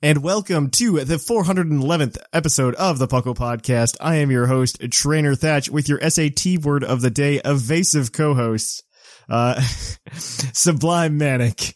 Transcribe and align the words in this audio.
And 0.00 0.22
welcome 0.22 0.70
to 0.70 1.04
the 1.04 1.16
411th 1.16 2.18
episode 2.32 2.76
of 2.76 3.00
the 3.00 3.08
Puckle 3.08 3.34
Podcast. 3.34 3.96
I 4.00 4.16
am 4.16 4.30
your 4.30 4.46
host, 4.46 4.78
Trainer 4.92 5.34
Thatch, 5.34 5.68
with 5.70 5.88
your 5.88 5.98
SAT 6.08 6.58
word 6.62 6.84
of 6.84 7.00
the 7.00 7.10
day, 7.10 7.40
evasive 7.44 8.12
co-host, 8.12 8.84
uh, 9.28 9.60
Sublime 10.12 11.18
Manic, 11.18 11.74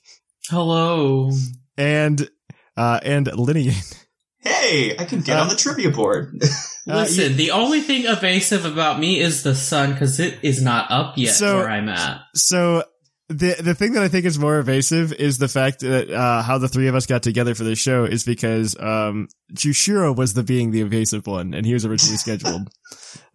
Hello. 0.49 1.33
and, 1.77 2.29
uh, 2.77 3.01
and 3.03 3.27
Linian. 3.27 3.99
Hey, 4.39 4.97
I 4.97 5.05
can 5.05 5.21
get 5.23 5.37
Uh, 5.39 5.43
on 5.43 5.49
the 5.49 5.57
trivia 5.57 5.91
board. 5.91 6.41
Listen, 6.87 7.37
the 7.37 7.51
only 7.53 7.81
thing 7.81 8.07
evasive 8.07 8.65
about 8.65 9.01
me 9.01 9.19
is 9.19 9.43
the 9.43 9.55
sun 9.57 9.93
because 9.93 10.21
it 10.21 10.39
is 10.43 10.63
not 10.63 10.91
up 10.93 11.19
yet 11.19 11.35
So- 11.35 11.57
where 11.57 11.69
I'm 11.69 11.89
at. 11.89 12.21
So, 12.37 12.85
the, 13.29 13.57
the 13.61 13.75
thing 13.75 13.93
that 13.95 14.03
I 14.03 14.09
think 14.09 14.25
is 14.25 14.39
more 14.39 14.59
evasive 14.59 15.13
is 15.13 15.39
the 15.39 15.49
fact 15.49 15.81
that, 15.81 16.11
uh, 16.11 16.43
how 16.43 16.59
the 16.59 16.69
three 16.69 16.89
of 16.89 16.95
us 16.95 17.07
got 17.07 17.23
together 17.23 17.55
for 17.55 17.65
this 17.65 17.79
show 17.79 18.05
is 18.05 18.25
because, 18.25 18.79
um, 18.79 19.29
Jushiro 19.55 20.15
was 20.15 20.35
the 20.35 20.43
being 20.43 20.71
the 20.71 20.83
evasive 20.83 21.27
one, 21.27 21.55
and 21.55 21.65
he 21.65 21.73
was 21.73 21.85
originally 21.85 22.17
scheduled. 22.19 22.69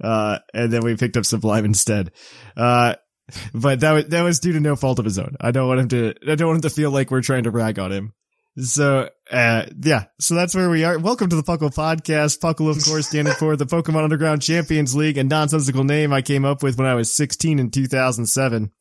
Uh, 0.01 0.39
and 0.53 0.71
then 0.71 0.81
we 0.83 0.95
picked 0.95 1.17
up 1.17 1.25
Sublime 1.25 1.65
instead. 1.65 2.11
Uh, 2.55 2.95
but 3.53 3.81
that 3.81 3.91
was, 3.91 4.05
that 4.07 4.21
was 4.21 4.39
due 4.39 4.53
to 4.53 4.59
no 4.59 4.75
fault 4.75 4.99
of 4.99 5.05
his 5.05 5.19
own. 5.19 5.35
I 5.41 5.51
don't 5.51 5.67
want 5.67 5.81
him 5.81 5.87
to, 5.89 6.13
I 6.31 6.35
don't 6.35 6.47
want 6.47 6.57
him 6.57 6.69
to 6.69 6.75
feel 6.75 6.91
like 6.91 7.11
we're 7.11 7.21
trying 7.21 7.43
to 7.43 7.51
rag 7.51 7.79
on 7.79 7.91
him. 7.91 8.13
So, 8.59 9.07
uh, 9.31 9.65
yeah, 9.83 10.05
so 10.19 10.33
that's 10.33 10.55
where 10.55 10.69
we 10.69 10.83
are. 10.83 10.97
Welcome 10.97 11.29
to 11.29 11.35
the 11.35 11.43
Puckle 11.43 11.69
Podcast. 11.69 12.39
Puckle, 12.39 12.71
of 12.71 12.83
course, 12.83 13.07
standing 13.07 13.35
for 13.35 13.55
the 13.55 13.67
Pokemon 13.67 14.03
Underground 14.03 14.41
Champions 14.41 14.95
League, 14.95 15.19
a 15.19 15.23
nonsensical 15.23 15.83
name 15.83 16.11
I 16.11 16.23
came 16.23 16.43
up 16.43 16.63
with 16.63 16.75
when 16.75 16.87
I 16.87 16.95
was 16.95 17.13
16 17.13 17.59
in 17.59 17.69
2007. 17.69 18.71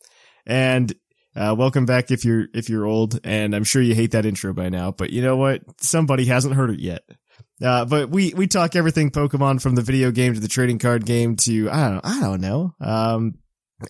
And, 0.47 0.94
uh, 1.34 1.55
welcome 1.58 1.84
back 1.86 2.11
if 2.11 2.25
you're, 2.25 2.47
if 2.55 2.69
you're 2.70 2.86
old, 2.86 3.20
and 3.25 3.55
I'm 3.55 3.64
sure 3.64 3.83
you 3.83 3.94
hate 3.94 4.12
that 4.12 4.25
intro 4.25 4.52
by 4.55 4.69
now, 4.70 4.91
but 4.92 5.11
you 5.11 5.20
know 5.23 5.36
what? 5.36 5.62
Somebody 5.80 6.24
hasn't 6.27 6.55
heard 6.55 6.70
it 6.70 6.80
yet. 6.80 7.02
Uh, 7.62 7.84
but 7.84 8.11
we, 8.11 8.33
we 8.34 8.46
talk 8.46 8.77
everything 8.77 9.11
Pokemon 9.11 9.61
from 9.61 9.74
the 9.74 9.83
video 9.83 10.11
game 10.11 10.34
to 10.34 10.40
the 10.40 10.48
trading 10.48 10.79
card 10.79 11.05
game 11.07 11.36
to, 11.36 11.70
I 11.70 11.90
don't, 11.90 12.01
I 12.07 12.20
don't 12.20 12.40
know. 12.40 12.73
Um, 12.80 13.34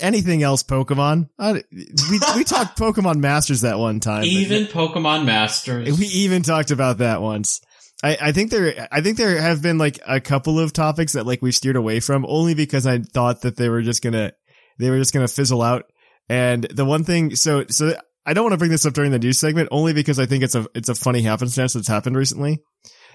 anything 0.01 0.43
else 0.43 0.63
Pokemon. 0.65 1.29
I, 1.39 1.53
we, 1.73 2.21
we 2.37 2.45
talked 2.45 2.79
Pokemon 2.79 3.19
Masters 3.19 3.61
that 3.63 3.79
one 3.79 4.01
time. 4.01 4.23
but- 4.23 4.27
Even 4.29 4.65
Pokemon 4.65 5.25
Masters. 5.25 5.99
we 5.99 6.07
even 6.07 6.43
talked 6.43 6.71
about 6.73 6.99
that 6.99 7.23
once. 7.23 7.61
I, 8.03 8.19
I 8.21 8.33
think 8.33 8.51
there, 8.51 8.89
I 8.93 9.01
think 9.01 9.17
there 9.19 9.41
have 9.41 9.63
been 9.63 9.79
like 9.79 10.01
a 10.07 10.21
couple 10.21 10.59
of 10.61 10.73
topics 10.73 11.13
that 11.15 11.27
like 11.27 11.43
we 11.43 11.51
steered 11.53 11.77
away 11.77 12.01
from 12.01 12.27
only 12.29 12.55
because 12.55 12.87
I 12.87 12.99
thought 12.99 13.43
that 13.43 13.57
they 13.57 13.69
were 13.69 13.83
just 13.83 14.03
gonna, 14.03 14.33
they 14.79 14.91
were 14.91 14.99
just 14.99 15.15
gonna 15.15 15.29
fizzle 15.29 15.63
out. 15.63 15.85
And 16.29 16.65
the 16.65 16.85
one 16.85 17.05
thing, 17.05 17.37
so, 17.37 17.65
so 17.69 17.97
I 18.25 18.35
don't 18.35 18.45
want 18.45 18.55
to 18.55 18.59
bring 18.59 18.71
this 18.71 18.87
up 18.87 18.95
during 18.95 19.13
the 19.13 19.19
news 19.19 19.39
segment 19.39 19.69
only 19.71 19.93
because 19.93 20.19
I 20.19 20.27
think 20.27 20.43
it's 20.43 20.55
a, 20.55 20.67
it's 20.75 20.89
a 20.89 20.95
funny 20.95 21.23
happenstance 21.23 21.75
that's 21.75 21.89
happened 21.89 22.17
recently. 22.17 22.63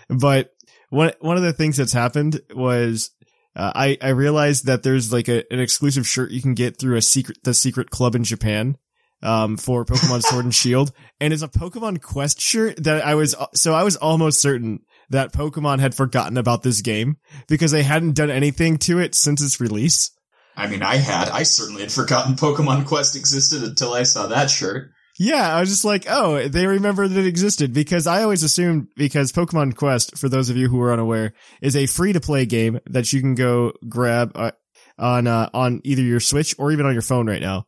But 0.09 0.49
one, 0.89 1.11
one 1.19 1.37
of 1.37 1.43
the 1.43 1.53
things 1.53 1.77
that's 1.77 1.93
happened 1.93 2.39
was, 2.55 3.11
uh, 3.55 3.71
I, 3.75 3.97
I 4.01 4.09
realized 4.09 4.67
that 4.67 4.83
there's 4.83 5.11
like 5.11 5.27
a, 5.27 5.43
an 5.51 5.59
exclusive 5.59 6.07
shirt 6.07 6.31
you 6.31 6.41
can 6.41 6.53
get 6.53 6.79
through 6.79 6.95
a 6.95 7.01
secret, 7.01 7.37
the 7.43 7.53
secret 7.53 7.89
club 7.89 8.15
in 8.15 8.23
Japan 8.23 8.77
um, 9.21 9.57
for 9.57 9.85
Pokemon 9.85 10.21
Sword 10.23 10.45
and 10.45 10.55
Shield, 10.55 10.91
and 11.19 11.33
it's 11.33 11.43
a 11.43 11.47
Pokemon 11.47 12.01
Quest 12.01 12.39
shirt 12.39 12.83
that 12.83 13.05
I 13.05 13.15
was, 13.15 13.35
so 13.53 13.73
I 13.73 13.83
was 13.83 13.95
almost 13.97 14.41
certain 14.41 14.79
that 15.09 15.33
Pokemon 15.33 15.79
had 15.79 15.93
forgotten 15.93 16.37
about 16.37 16.63
this 16.63 16.81
game 16.81 17.17
because 17.47 17.71
they 17.71 17.83
hadn't 17.83 18.15
done 18.15 18.31
anything 18.31 18.77
to 18.77 18.99
it 18.99 19.13
since 19.13 19.41
its 19.41 19.59
release. 19.59 20.11
I 20.55 20.67
mean, 20.67 20.83
I 20.83 20.97
had. 20.97 21.29
I 21.29 21.43
certainly 21.43 21.81
had 21.81 21.91
forgotten 21.91 22.35
Pokemon 22.35 22.85
Quest 22.85 23.15
existed 23.15 23.63
until 23.63 23.93
I 23.93 24.03
saw 24.03 24.27
that 24.27 24.49
shirt. 24.49 24.91
Yeah, 25.19 25.55
I 25.55 25.59
was 25.59 25.69
just 25.69 25.85
like, 25.85 26.05
oh, 26.09 26.47
they 26.47 26.65
remember 26.65 27.07
that 27.07 27.19
it 27.19 27.27
existed 27.27 27.73
because 27.73 28.07
I 28.07 28.23
always 28.23 28.43
assumed 28.43 28.87
because 28.95 29.31
Pokemon 29.31 29.75
Quest, 29.75 30.17
for 30.17 30.29
those 30.29 30.49
of 30.49 30.57
you 30.57 30.67
who 30.67 30.81
are 30.81 30.91
unaware, 30.93 31.33
is 31.61 31.75
a 31.75 31.85
free 31.85 32.13
to 32.13 32.19
play 32.19 32.45
game 32.45 32.79
that 32.87 33.11
you 33.13 33.21
can 33.21 33.35
go 33.35 33.73
grab 33.87 34.31
uh, 34.35 34.51
on 34.97 35.27
uh, 35.27 35.49
on 35.53 35.81
either 35.83 36.01
your 36.01 36.19
Switch 36.19 36.55
or 36.57 36.71
even 36.71 36.85
on 36.85 36.93
your 36.93 37.01
phone 37.01 37.27
right 37.27 37.41
now. 37.41 37.65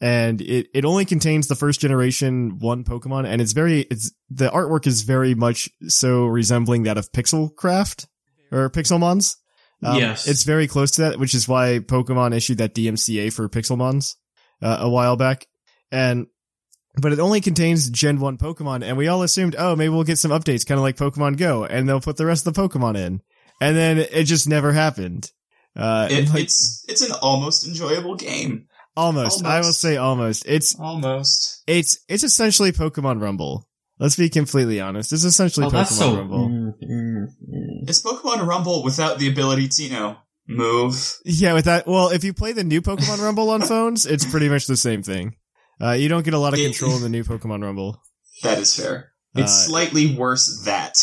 And 0.00 0.40
it, 0.40 0.68
it 0.74 0.84
only 0.84 1.04
contains 1.04 1.48
the 1.48 1.54
first 1.54 1.80
generation 1.80 2.58
one 2.58 2.84
Pokemon 2.84 3.26
and 3.26 3.40
it's 3.40 3.52
very, 3.52 3.80
it's, 3.82 4.12
the 4.28 4.48
artwork 4.48 4.86
is 4.86 5.02
very 5.02 5.34
much 5.34 5.70
so 5.88 6.26
resembling 6.26 6.82
that 6.82 6.98
of 6.98 7.12
Pixelcraft 7.12 8.06
or 8.52 8.68
Pixelmons. 8.68 9.36
Um, 9.82 9.98
Yes. 9.98 10.26
It's 10.26 10.44
very 10.44 10.66
close 10.66 10.90
to 10.92 11.02
that, 11.02 11.18
which 11.18 11.34
is 11.34 11.46
why 11.48 11.80
Pokemon 11.80 12.34
issued 12.34 12.58
that 12.58 12.74
DMCA 12.74 13.32
for 13.32 13.48
Pixelmons, 13.48 14.14
uh, 14.62 14.78
a 14.80 14.88
while 14.88 15.16
back. 15.16 15.46
And, 15.92 16.26
but 17.00 17.12
it 17.12 17.18
only 17.20 17.40
contains 17.40 17.90
Gen 17.90 18.18
1 18.20 18.38
Pokemon, 18.38 18.82
and 18.82 18.96
we 18.96 19.08
all 19.08 19.22
assumed, 19.22 19.54
oh, 19.58 19.76
maybe 19.76 19.90
we'll 19.90 20.04
get 20.04 20.18
some 20.18 20.30
updates, 20.30 20.66
kind 20.66 20.78
of 20.78 20.82
like 20.82 20.96
Pokemon 20.96 21.36
Go, 21.36 21.64
and 21.64 21.88
they'll 21.88 22.00
put 22.00 22.16
the 22.16 22.24
rest 22.26 22.46
of 22.46 22.54
the 22.54 22.60
Pokemon 22.68 22.96
in. 22.96 23.20
And 23.60 23.76
then 23.76 23.98
it 23.98 24.24
just 24.24 24.48
never 24.48 24.72
happened. 24.72 25.30
Uh, 25.76 26.08
It, 26.10 26.30
like- 26.30 26.44
it's 26.44 26.84
it's 26.88 27.02
an 27.02 27.12
almost 27.20 27.66
enjoyable 27.66 28.14
game. 28.16 28.66
almost, 28.96 29.44
I 29.44 29.60
will 29.60 29.72
say 29.74 29.98
almost. 29.98 30.44
It's, 30.46 30.74
Almost. 30.78 31.62
it's, 31.66 31.98
it's 32.08 32.24
essentially 32.24 32.72
Pokemon 32.72 33.20
Rumble. 33.20 33.68
Let's 33.98 34.16
be 34.16 34.28
completely 34.28 34.80
honest. 34.80 35.12
It's 35.12 35.24
essentially 35.24 35.66
oh, 35.66 35.68
Pokemon 35.70 35.72
that's 35.72 35.96
so. 35.98 36.16
Rumble. 36.16 36.48
Mm, 36.48 36.72
mm, 36.82 37.26
mm. 37.26 37.88
It's 37.88 38.02
Pokemon 38.02 38.46
Rumble 38.46 38.82
without 38.84 39.18
the 39.18 39.28
ability 39.28 39.68
to, 39.68 39.82
you 39.84 39.90
know, 39.90 40.16
move. 40.46 41.16
Yeah, 41.24 41.54
with 41.54 41.64
that, 41.64 41.86
well, 41.86 42.10
if 42.10 42.22
you 42.22 42.34
play 42.34 42.52
the 42.52 42.64
new 42.64 42.82
Pokemon 42.82 43.22
Rumble 43.22 43.48
on 43.50 43.62
phones, 43.62 44.04
it's 44.04 44.24
pretty 44.24 44.48
much 44.48 44.66
the 44.66 44.76
same 44.76 45.02
thing. 45.02 45.36
Uh, 45.80 45.92
you 45.92 46.08
don't 46.08 46.24
get 46.24 46.34
a 46.34 46.38
lot 46.38 46.52
of 46.52 46.58
It- 46.60 46.64
control 46.64 46.96
in 46.96 47.02
the 47.02 47.08
new 47.16 47.24
Pokemon 47.24 47.62
Rumble. 47.62 48.00
That 48.42 48.58
is 48.58 48.74
fair. 48.76 49.12
It's 49.34 49.52
Uh, 49.52 49.68
slightly 49.68 50.14
worse 50.14 50.62
that. 50.64 50.98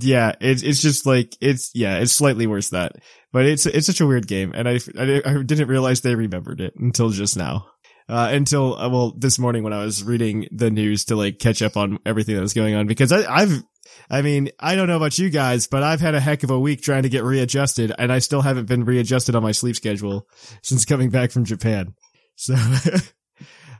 Yeah, 0.00 0.32
it's 0.40 0.62
it's 0.64 0.80
just 0.82 1.06
like 1.06 1.36
it's 1.40 1.70
yeah, 1.72 1.98
it's 1.98 2.12
slightly 2.12 2.48
worse 2.48 2.70
that, 2.70 2.96
but 3.32 3.46
it's 3.46 3.64
it's 3.64 3.86
such 3.86 4.00
a 4.00 4.06
weird 4.06 4.26
game, 4.26 4.50
and 4.52 4.68
I 4.68 4.80
I, 4.98 5.22
I 5.24 5.42
didn't 5.44 5.68
realize 5.68 6.00
they 6.00 6.16
remembered 6.16 6.60
it 6.60 6.74
until 6.76 7.10
just 7.10 7.36
now, 7.36 7.66
uh, 8.08 8.30
until 8.32 8.76
uh, 8.76 8.88
well 8.88 9.12
this 9.16 9.38
morning 9.38 9.62
when 9.62 9.72
I 9.72 9.84
was 9.84 10.02
reading 10.02 10.48
the 10.50 10.70
news 10.70 11.04
to 11.06 11.16
like 11.16 11.38
catch 11.38 11.62
up 11.62 11.76
on 11.76 11.98
everything 12.06 12.34
that 12.34 12.40
was 12.42 12.54
going 12.54 12.74
on 12.74 12.86
because 12.86 13.12
I 13.12 13.24
I've 13.32 13.62
I 14.10 14.22
mean 14.22 14.50
I 14.58 14.74
don't 14.74 14.88
know 14.88 14.96
about 14.96 15.18
you 15.18 15.30
guys, 15.30 15.66
but 15.66 15.82
I've 15.82 16.00
had 16.00 16.14
a 16.14 16.20
heck 16.20 16.42
of 16.42 16.50
a 16.50 16.58
week 16.58 16.82
trying 16.82 17.02
to 17.02 17.08
get 17.08 17.24
readjusted, 17.24 17.92
and 17.98 18.12
I 18.12 18.18
still 18.20 18.42
haven't 18.42 18.66
been 18.66 18.84
readjusted 18.84 19.34
on 19.34 19.42
my 19.42 19.52
sleep 19.52 19.76
schedule 19.76 20.26
since 20.62 20.84
coming 20.84 21.10
back 21.10 21.30
from 21.30 21.44
Japan, 21.44 21.94
so. 22.36 22.54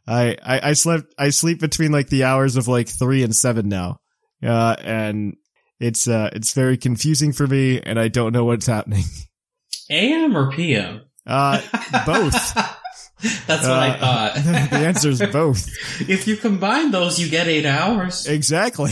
I, 0.09 0.37
I, 0.43 0.71
I 0.71 0.73
slept, 0.73 1.15
I 1.19 1.29
sleep 1.29 1.61
between 1.61 1.93
like 1.93 2.09
the 2.09 2.25
hours 2.25 2.57
of 2.57 2.67
like 2.67 2.89
three 2.89 3.23
and 3.23 3.37
seven 3.37 3.69
now. 3.69 4.01
Uh, 4.43 4.75
and 4.83 5.37
it's, 5.81 6.09
uh, 6.09 6.31
it's 6.33 6.55
very 6.55 6.79
confusing 6.79 7.33
for 7.33 7.47
me 7.47 7.81
and 7.83 8.01
I 8.01 8.09
don't 8.09 8.33
know 8.33 8.47
what's 8.47 8.67
happening. 8.67 9.05
AM 9.91 10.35
or 10.35 10.51
PM? 10.51 11.03
Uh, 11.27 11.61
both. 12.07 12.57
That's 13.47 13.63
what 13.67 13.73
I 13.79 13.89
Uh, 13.91 13.99
thought. 13.99 14.35
the 14.71 14.77
answer 14.79 15.09
is 15.11 15.21
both. 15.33 15.69
if 16.09 16.27
you 16.27 16.37
combine 16.37 16.91
those, 16.91 17.19
you 17.19 17.29
get 17.29 17.49
eight 17.49 17.67
hours. 17.67 18.27
Exactly. 18.27 18.91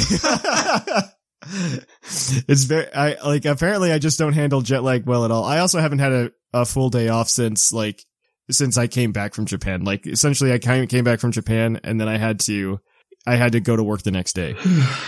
it's 2.49 2.65
very 2.65 2.93
I 2.93 3.17
like 3.25 3.45
apparently 3.45 3.93
I 3.93 3.99
just 3.99 4.19
don't 4.19 4.33
handle 4.33 4.63
jet 4.63 4.83
lag 4.83 5.07
well 5.07 5.25
at 5.25 5.31
all. 5.31 5.45
I 5.45 5.59
also 5.59 5.79
haven't 5.81 5.99
had 6.01 6.13
a, 6.13 6.31
a 6.53 6.65
full 6.65 6.91
day 6.91 7.09
off 7.09 7.29
since 7.29 7.73
like 7.73 8.03
since 8.51 8.79
I 8.79 8.87
came 8.87 9.13
back 9.13 9.35
from 9.35 9.47
Japan. 9.47 9.85
Like 9.85 10.07
essentially 10.07 10.53
I 10.53 10.59
came 10.59 10.87
came 10.87 11.05
back 11.05 11.21
from 11.21 11.33
Japan 11.33 11.81
and 11.85 12.01
then 12.01 12.09
I 12.09 12.17
had 12.17 12.41
to 12.41 12.81
I 13.27 13.37
had 13.37 13.53
to 13.53 13.61
go 13.61 13.77
to 13.77 13.83
work 13.85 14.03
the 14.03 14.11
next 14.11 14.33
day. 14.35 14.55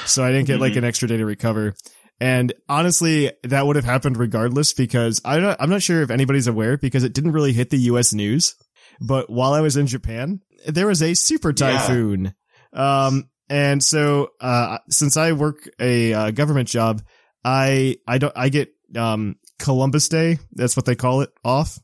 So 0.07 0.25
I 0.25 0.33
didn't 0.33 0.47
get 0.47 0.59
like 0.61 0.77
an 0.77 0.85
extra 0.85 1.07
day 1.07 1.19
to 1.19 1.27
recover. 1.27 1.75
And 2.21 2.53
honestly, 2.69 3.31
that 3.45 3.67
would 3.67 3.77
have 3.77 3.85
happened 3.85 4.17
regardless 4.17 4.73
because 4.73 5.21
I 5.25 5.39
don't, 5.39 5.57
I'm 5.61 5.69
not 5.71 5.83
sure 5.83 6.01
if 6.03 6.11
anybody's 6.11 6.47
aware 6.47 6.77
because 6.79 7.05
it 7.05 7.13
didn't 7.13 7.33
really 7.33 7.53
hit 7.53 7.69
the 7.71 7.77
US 7.93 8.13
news. 8.15 8.55
But 9.01 9.31
while 9.31 9.53
I 9.53 9.61
was 9.61 9.77
in 9.77 9.87
Japan, 9.87 10.41
there 10.67 10.87
was 10.87 11.03
a 11.03 11.15
super 11.15 11.51
Yeah. 11.51 11.55
typhoon. 11.79 12.35
Um, 12.73 13.29
and 13.49 13.83
so, 13.83 14.31
uh, 14.41 14.79
since 14.91 15.17
I 15.17 15.33
work 15.33 15.69
a 15.81 16.13
uh, 16.13 16.31
government 16.33 16.69
job, 16.69 17.03
I, 17.45 17.97
I 18.07 18.19
don't, 18.19 18.33
I 18.37 18.49
get, 18.51 18.69
um, 18.97 19.37
Columbus 19.59 20.09
Day. 20.09 20.39
That's 20.53 20.77
what 20.77 20.85
they 20.87 20.95
call 20.95 21.23
it 21.23 21.31
off. 21.45 21.79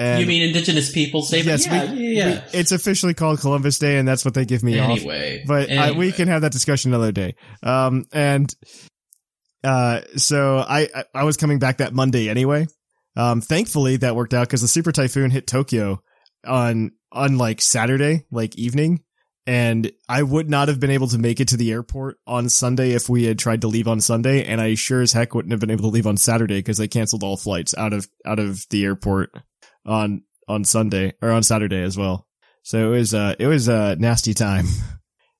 And 0.00 0.20
you 0.20 0.26
mean 0.28 0.42
Indigenous 0.42 0.92
Peoples 0.92 1.28
Day? 1.30 1.40
But 1.40 1.46
yes, 1.46 1.66
yeah, 1.66 1.92
we, 1.92 1.98
yeah, 1.98 2.28
yeah. 2.28 2.44
we- 2.52 2.58
it's 2.60 2.70
officially 2.72 3.14
called 3.14 3.40
Columbus 3.40 3.78
Day 3.80 3.98
and 3.98 4.06
that's 4.06 4.24
what 4.24 4.34
they 4.34 4.44
give 4.44 4.62
me 4.62 4.78
off 4.78 4.90
Anyway, 4.98 5.42
but 5.46 5.70
I, 5.72 5.90
we 5.90 6.12
can 6.12 6.28
have 6.28 6.42
that 6.42 6.52
discussion 6.52 6.94
another 6.94 7.10
day. 7.10 7.34
Um, 7.64 8.04
and 8.12 8.54
uh, 9.64 10.00
so 10.16 10.58
I 10.58 10.88
I- 10.94 11.04
I 11.14 11.24
was 11.24 11.36
coming 11.36 11.58
back 11.58 11.78
that 11.78 11.92
Monday 11.92 12.28
anyway. 12.28 12.66
Um, 13.16 13.40
thankfully 13.40 13.96
that 13.96 14.14
worked 14.14 14.34
out 14.34 14.46
because 14.46 14.60
the 14.60 14.68
super 14.68 14.92
typhoon 14.92 15.30
hit 15.32 15.46
Tokyo 15.48 16.00
on 16.46 16.92
on 17.12 17.38
like 17.38 17.60
Saturday, 17.60 18.26
like 18.30 18.56
evening, 18.56 19.02
and 19.46 19.90
I 20.08 20.22
would 20.22 20.50
not 20.50 20.68
have 20.68 20.78
been 20.78 20.90
able 20.90 21.08
to 21.08 21.18
make 21.18 21.40
it 21.40 21.48
to 21.48 21.56
the 21.56 21.72
airport 21.72 22.18
on 22.26 22.48
Sunday 22.48 22.90
if 22.90 23.08
we 23.08 23.24
had 23.24 23.38
tried 23.38 23.62
to 23.62 23.68
leave 23.68 23.88
on 23.88 24.00
Sunday, 24.00 24.44
and 24.44 24.60
I 24.60 24.74
sure 24.74 25.00
as 25.00 25.12
heck 25.12 25.34
wouldn't 25.34 25.52
have 25.52 25.60
been 25.60 25.70
able 25.70 25.84
to 25.84 25.94
leave 25.94 26.06
on 26.06 26.16
Saturday 26.16 26.58
because 26.58 26.78
they 26.78 26.88
canceled 26.88 27.22
all 27.22 27.36
flights 27.36 27.74
out 27.76 27.92
of 27.92 28.08
out 28.26 28.38
of 28.38 28.66
the 28.70 28.84
airport 28.84 29.30
on 29.86 30.22
on 30.46 30.64
Sunday 30.64 31.14
or 31.22 31.30
on 31.30 31.42
Saturday 31.42 31.82
as 31.82 31.96
well. 31.96 32.26
So 32.62 32.92
it 32.92 32.96
was 32.98 33.14
uh 33.14 33.34
it 33.38 33.46
was 33.46 33.68
a 33.68 33.96
nasty 33.96 34.34
time. 34.34 34.66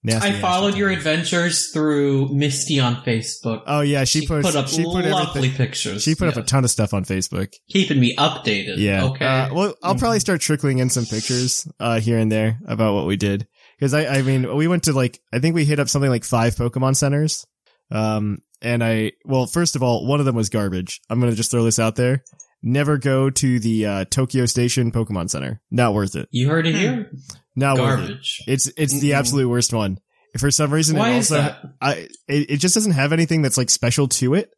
Nasty, 0.04 0.28
I 0.28 0.40
followed 0.40 0.76
your 0.76 0.90
adventures 0.90 1.70
through 1.70 2.28
Misty 2.28 2.78
on 2.78 2.96
Facebook. 2.96 3.62
Oh 3.66 3.80
yeah, 3.80 4.04
she, 4.04 4.26
put, 4.26 4.42
put 4.42 4.54
up 4.54 4.68
she 4.68 4.84
put 4.84 5.04
lovely 5.04 5.48
everything. 5.48 5.56
pictures. 5.56 6.04
She 6.04 6.14
put 6.14 6.28
up 6.28 6.36
a 6.36 6.42
ton 6.42 6.62
of 6.62 6.70
stuff 6.70 6.94
on 6.94 7.04
Facebook. 7.04 7.52
keeping 7.68 7.98
me 7.98 8.14
updated. 8.14 8.76
Yeah. 8.76 9.06
Okay. 9.06 9.26
Uh, 9.26 9.52
well, 9.52 9.74
I'll 9.82 9.96
probably 9.96 10.20
start 10.20 10.40
trickling 10.40 10.78
in 10.78 10.88
some 10.88 11.04
pictures 11.04 11.66
uh, 11.80 11.98
here 11.98 12.18
and 12.18 12.30
there 12.30 12.60
about 12.66 12.94
what 12.94 13.06
we 13.06 13.16
did 13.16 13.48
because 13.78 13.92
I, 13.92 14.06
I 14.06 14.22
mean, 14.22 14.54
we 14.56 14.68
went 14.68 14.84
to 14.84 14.92
like 14.92 15.20
I 15.32 15.40
think 15.40 15.56
we 15.56 15.64
hit 15.64 15.80
up 15.80 15.88
something 15.88 16.10
like 16.10 16.24
five 16.24 16.54
Pokemon 16.54 16.94
centers. 16.94 17.44
Um, 17.90 18.38
and 18.62 18.84
I 18.84 19.12
well, 19.24 19.46
first 19.46 19.74
of 19.76 19.82
all, 19.82 20.06
one 20.06 20.20
of 20.20 20.26
them 20.26 20.36
was 20.36 20.48
garbage. 20.48 21.00
I'm 21.10 21.20
gonna 21.20 21.34
just 21.34 21.50
throw 21.50 21.64
this 21.64 21.78
out 21.78 21.96
there. 21.96 22.22
Never 22.62 22.98
go 22.98 23.30
to 23.30 23.60
the 23.60 23.86
uh, 23.86 24.04
Tokyo 24.06 24.46
Station 24.46 24.90
Pokemon 24.90 25.30
Center. 25.30 25.60
Not 25.70 25.94
worth 25.94 26.16
it. 26.16 26.28
you 26.32 26.48
heard 26.48 26.66
it 26.66 26.74
here. 26.74 27.10
Not 27.54 27.78
worth 27.78 28.10
it. 28.10 28.18
It's 28.46 28.70
it's 28.76 28.98
the 29.00 29.10
Mm-mm. 29.10 29.18
absolute 29.18 29.48
worst 29.48 29.72
one. 29.72 29.98
For 30.38 30.50
some 30.50 30.72
reason, 30.72 30.96
Why 30.96 31.10
it 31.10 31.18
is 31.18 31.32
also 31.32 31.42
that? 31.42 31.58
I 31.80 31.92
it, 32.28 32.50
it 32.50 32.56
just 32.58 32.74
doesn't 32.74 32.92
have 32.92 33.12
anything 33.12 33.42
that's 33.42 33.56
like 33.58 33.70
special 33.70 34.08
to 34.08 34.34
it. 34.34 34.50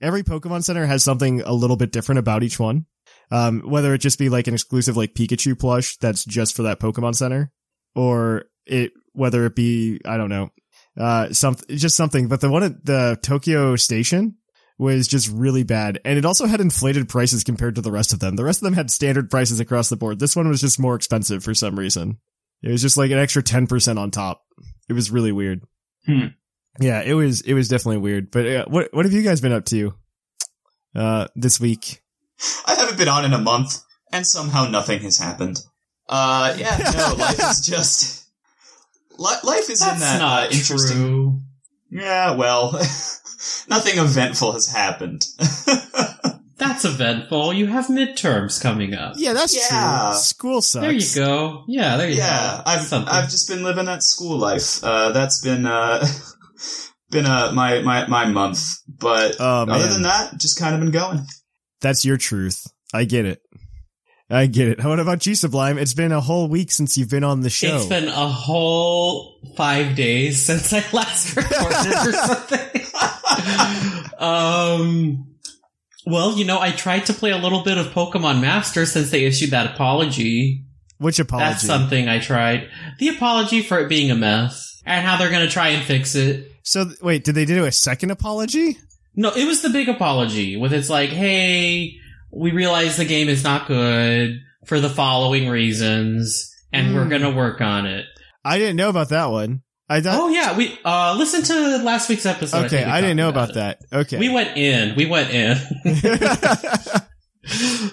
Every 0.00 0.22
Pokemon 0.22 0.62
Center 0.64 0.86
has 0.86 1.02
something 1.02 1.40
a 1.42 1.52
little 1.52 1.76
bit 1.76 1.90
different 1.92 2.20
about 2.20 2.42
each 2.42 2.58
one. 2.58 2.86
Um, 3.30 3.60
whether 3.62 3.92
it 3.92 3.98
just 3.98 4.18
be 4.18 4.30
like 4.30 4.46
an 4.46 4.54
exclusive 4.54 4.96
like 4.96 5.14
Pikachu 5.14 5.58
plush 5.58 5.96
that's 5.98 6.24
just 6.24 6.56
for 6.56 6.62
that 6.62 6.80
Pokemon 6.80 7.14
Center, 7.14 7.52
or 7.94 8.44
it 8.64 8.92
whether 9.12 9.44
it 9.44 9.54
be 9.54 10.00
I 10.06 10.16
don't 10.16 10.30
know, 10.30 10.48
uh, 10.96 11.32
something 11.32 11.76
just 11.76 11.96
something. 11.96 12.28
But 12.28 12.40
the 12.40 12.48
one 12.50 12.62
at 12.62 12.84
the 12.86 13.18
Tokyo 13.20 13.76
Station 13.76 14.36
was 14.78 15.08
just 15.08 15.28
really 15.30 15.64
bad, 15.64 16.00
and 16.04 16.18
it 16.18 16.24
also 16.24 16.46
had 16.46 16.60
inflated 16.60 17.08
prices 17.08 17.42
compared 17.44 17.74
to 17.74 17.80
the 17.80 17.90
rest 17.90 18.12
of 18.12 18.20
them. 18.20 18.36
The 18.36 18.44
rest 18.44 18.60
of 18.60 18.64
them 18.64 18.74
had 18.74 18.90
standard 18.90 19.30
prices 19.30 19.58
across 19.60 19.88
the 19.88 19.96
board. 19.96 20.20
This 20.20 20.36
one 20.36 20.48
was 20.48 20.60
just 20.60 20.78
more 20.78 20.94
expensive 20.94 21.42
for 21.42 21.52
some 21.54 21.78
reason. 21.78 22.18
It 22.62 22.70
was 22.70 22.82
just 22.82 22.96
like 22.96 23.10
an 23.10 23.18
extra 23.18 23.42
ten 23.42 23.66
percent 23.66 23.98
on 23.98 24.10
top. 24.10 24.42
It 24.88 24.92
was 24.92 25.10
really 25.10 25.32
weird. 25.32 25.62
Hmm. 26.06 26.28
Yeah, 26.80 27.02
it 27.02 27.14
was. 27.14 27.40
It 27.40 27.54
was 27.54 27.68
definitely 27.68 27.98
weird. 27.98 28.30
But 28.30 28.46
uh, 28.46 28.64
what 28.68 28.88
what 28.92 29.04
have 29.04 29.12
you 29.12 29.22
guys 29.22 29.40
been 29.40 29.52
up 29.52 29.64
to 29.66 29.94
uh, 30.94 31.28
this 31.34 31.60
week? 31.60 32.02
I 32.66 32.74
haven't 32.74 32.98
been 32.98 33.08
on 33.08 33.24
in 33.24 33.32
a 33.32 33.38
month, 33.38 33.82
and 34.12 34.26
somehow 34.26 34.68
nothing 34.68 35.00
has 35.00 35.18
happened. 35.18 35.60
Uh, 36.08 36.54
yeah, 36.56 36.76
no, 36.96 37.14
life 37.16 37.38
is 37.38 37.60
just 37.66 38.28
li- 39.18 39.34
life 39.42 39.68
is 39.68 39.82
in 39.82 39.98
that 39.98 40.18
not 40.20 40.42
uh, 40.44 40.50
interesting. 40.50 40.96
true. 40.96 41.42
Yeah, 41.90 42.32
well, 42.36 42.72
nothing 43.68 43.98
eventful 43.98 44.52
has 44.52 44.66
happened. 44.68 45.26
That's 46.58 46.84
eventful. 46.84 47.52
You 47.52 47.66
have 47.66 47.86
midterms 47.86 48.60
coming 48.60 48.92
up. 48.92 49.14
Yeah, 49.16 49.32
that's 49.32 49.54
Yeah. 49.54 50.08
true. 50.10 50.18
School 50.18 50.60
sucks. 50.60 50.82
There 50.82 50.92
you 50.92 51.14
go. 51.14 51.64
Yeah, 51.68 51.96
there 51.96 52.08
you 52.10 52.16
yeah, 52.16 52.56
go. 52.64 52.70
I've 52.70 52.80
Something. 52.82 53.14
I've 53.14 53.30
just 53.30 53.48
been 53.48 53.62
living 53.62 53.84
that 53.84 54.02
school 54.02 54.36
life. 54.38 54.82
Uh, 54.82 55.12
that's 55.12 55.40
been 55.40 55.66
uh, 55.66 56.04
been 57.10 57.26
uh, 57.26 57.52
my 57.54 57.80
my 57.82 58.08
my 58.08 58.24
month. 58.26 58.60
But 58.88 59.36
Oh 59.38 59.66
other 59.68 59.86
than 59.86 60.02
that, 60.02 60.36
just 60.38 60.58
kind 60.58 60.74
of 60.74 60.80
been 60.80 60.90
going. 60.90 61.20
that's 61.80 62.04
your 62.04 62.16
truth. 62.16 62.66
I 62.92 63.04
get 63.04 63.24
it. 63.24 63.40
I 64.30 64.46
get 64.46 64.68
it. 64.68 64.84
What 64.84 65.00
about 65.00 65.24
you, 65.26 65.34
Sublime? 65.34 65.78
It's 65.78 65.94
been 65.94 66.12
a 66.12 66.20
whole 66.20 66.48
week 66.48 66.70
since 66.70 66.98
you've 66.98 67.08
been 67.08 67.24
on 67.24 67.40
the 67.40 67.48
show. 67.48 67.76
It's 67.76 67.86
been 67.86 68.08
a 68.08 68.28
whole 68.28 69.40
five 69.56 69.96
days 69.96 70.44
since 70.44 70.70
I 70.72 70.84
last 70.92 71.34
recorded 71.36 71.92
or 71.94 72.12
something. 72.12 72.82
um, 74.18 75.34
well, 76.04 76.36
you 76.36 76.44
know, 76.44 76.60
I 76.60 76.72
tried 76.72 77.06
to 77.06 77.14
play 77.14 77.30
a 77.30 77.38
little 77.38 77.64
bit 77.64 77.78
of 77.78 77.86
Pokemon 77.86 78.40
Master 78.42 78.84
since 78.84 79.10
they 79.10 79.24
issued 79.24 79.50
that 79.52 79.74
apology. 79.74 80.64
Which 80.98 81.18
apology? 81.18 81.48
That's 81.50 81.62
something 81.66 82.08
I 82.08 82.18
tried. 82.18 82.68
The 82.98 83.08
apology 83.08 83.62
for 83.62 83.78
it 83.78 83.88
being 83.88 84.10
a 84.10 84.14
mess 84.14 84.82
and 84.84 85.06
how 85.06 85.16
they're 85.16 85.30
going 85.30 85.46
to 85.46 85.52
try 85.52 85.68
and 85.68 85.84
fix 85.84 86.14
it. 86.14 86.52
so 86.62 86.90
wait, 87.00 87.24
did 87.24 87.34
they 87.34 87.44
do 87.46 87.64
a 87.64 87.72
second 87.72 88.10
apology? 88.10 88.76
No, 89.14 89.30
it 89.30 89.46
was 89.46 89.62
the 89.62 89.70
big 89.70 89.88
apology 89.88 90.56
with 90.56 90.72
it's 90.72 90.90
like, 90.90 91.10
hey, 91.10 91.94
we 92.30 92.50
realize 92.52 92.96
the 92.96 93.04
game 93.04 93.28
is 93.28 93.42
not 93.44 93.66
good 93.66 94.38
for 94.66 94.80
the 94.80 94.88
following 94.90 95.48
reasons 95.48 96.54
and 96.72 96.94
we're 96.94 97.04
Hmm. 97.04 97.08
going 97.10 97.22
to 97.22 97.30
work 97.30 97.60
on 97.60 97.86
it. 97.86 98.04
I 98.44 98.58
didn't 98.58 98.76
know 98.76 98.88
about 98.90 99.08
that 99.10 99.30
one. 99.30 99.62
I 99.90 100.02
thought. 100.02 100.20
Oh 100.20 100.28
yeah, 100.28 100.54
we 100.56 100.78
uh 100.84 101.14
listen 101.16 101.42
to 101.44 101.78
last 101.78 102.10
week's 102.10 102.26
episode. 102.26 102.66
okay, 102.66 102.84
we 102.84 102.90
I, 102.90 103.00
didn't 103.00 103.16
know 103.16 103.32
talked 103.32 103.52
about 103.52 103.54
that. 103.54 103.80
Okay. 104.00 104.18
We 104.18 104.28
went 104.28 104.54
in. 104.58 104.94
We 104.96 105.06
went 105.06 105.30
in. 105.30 105.56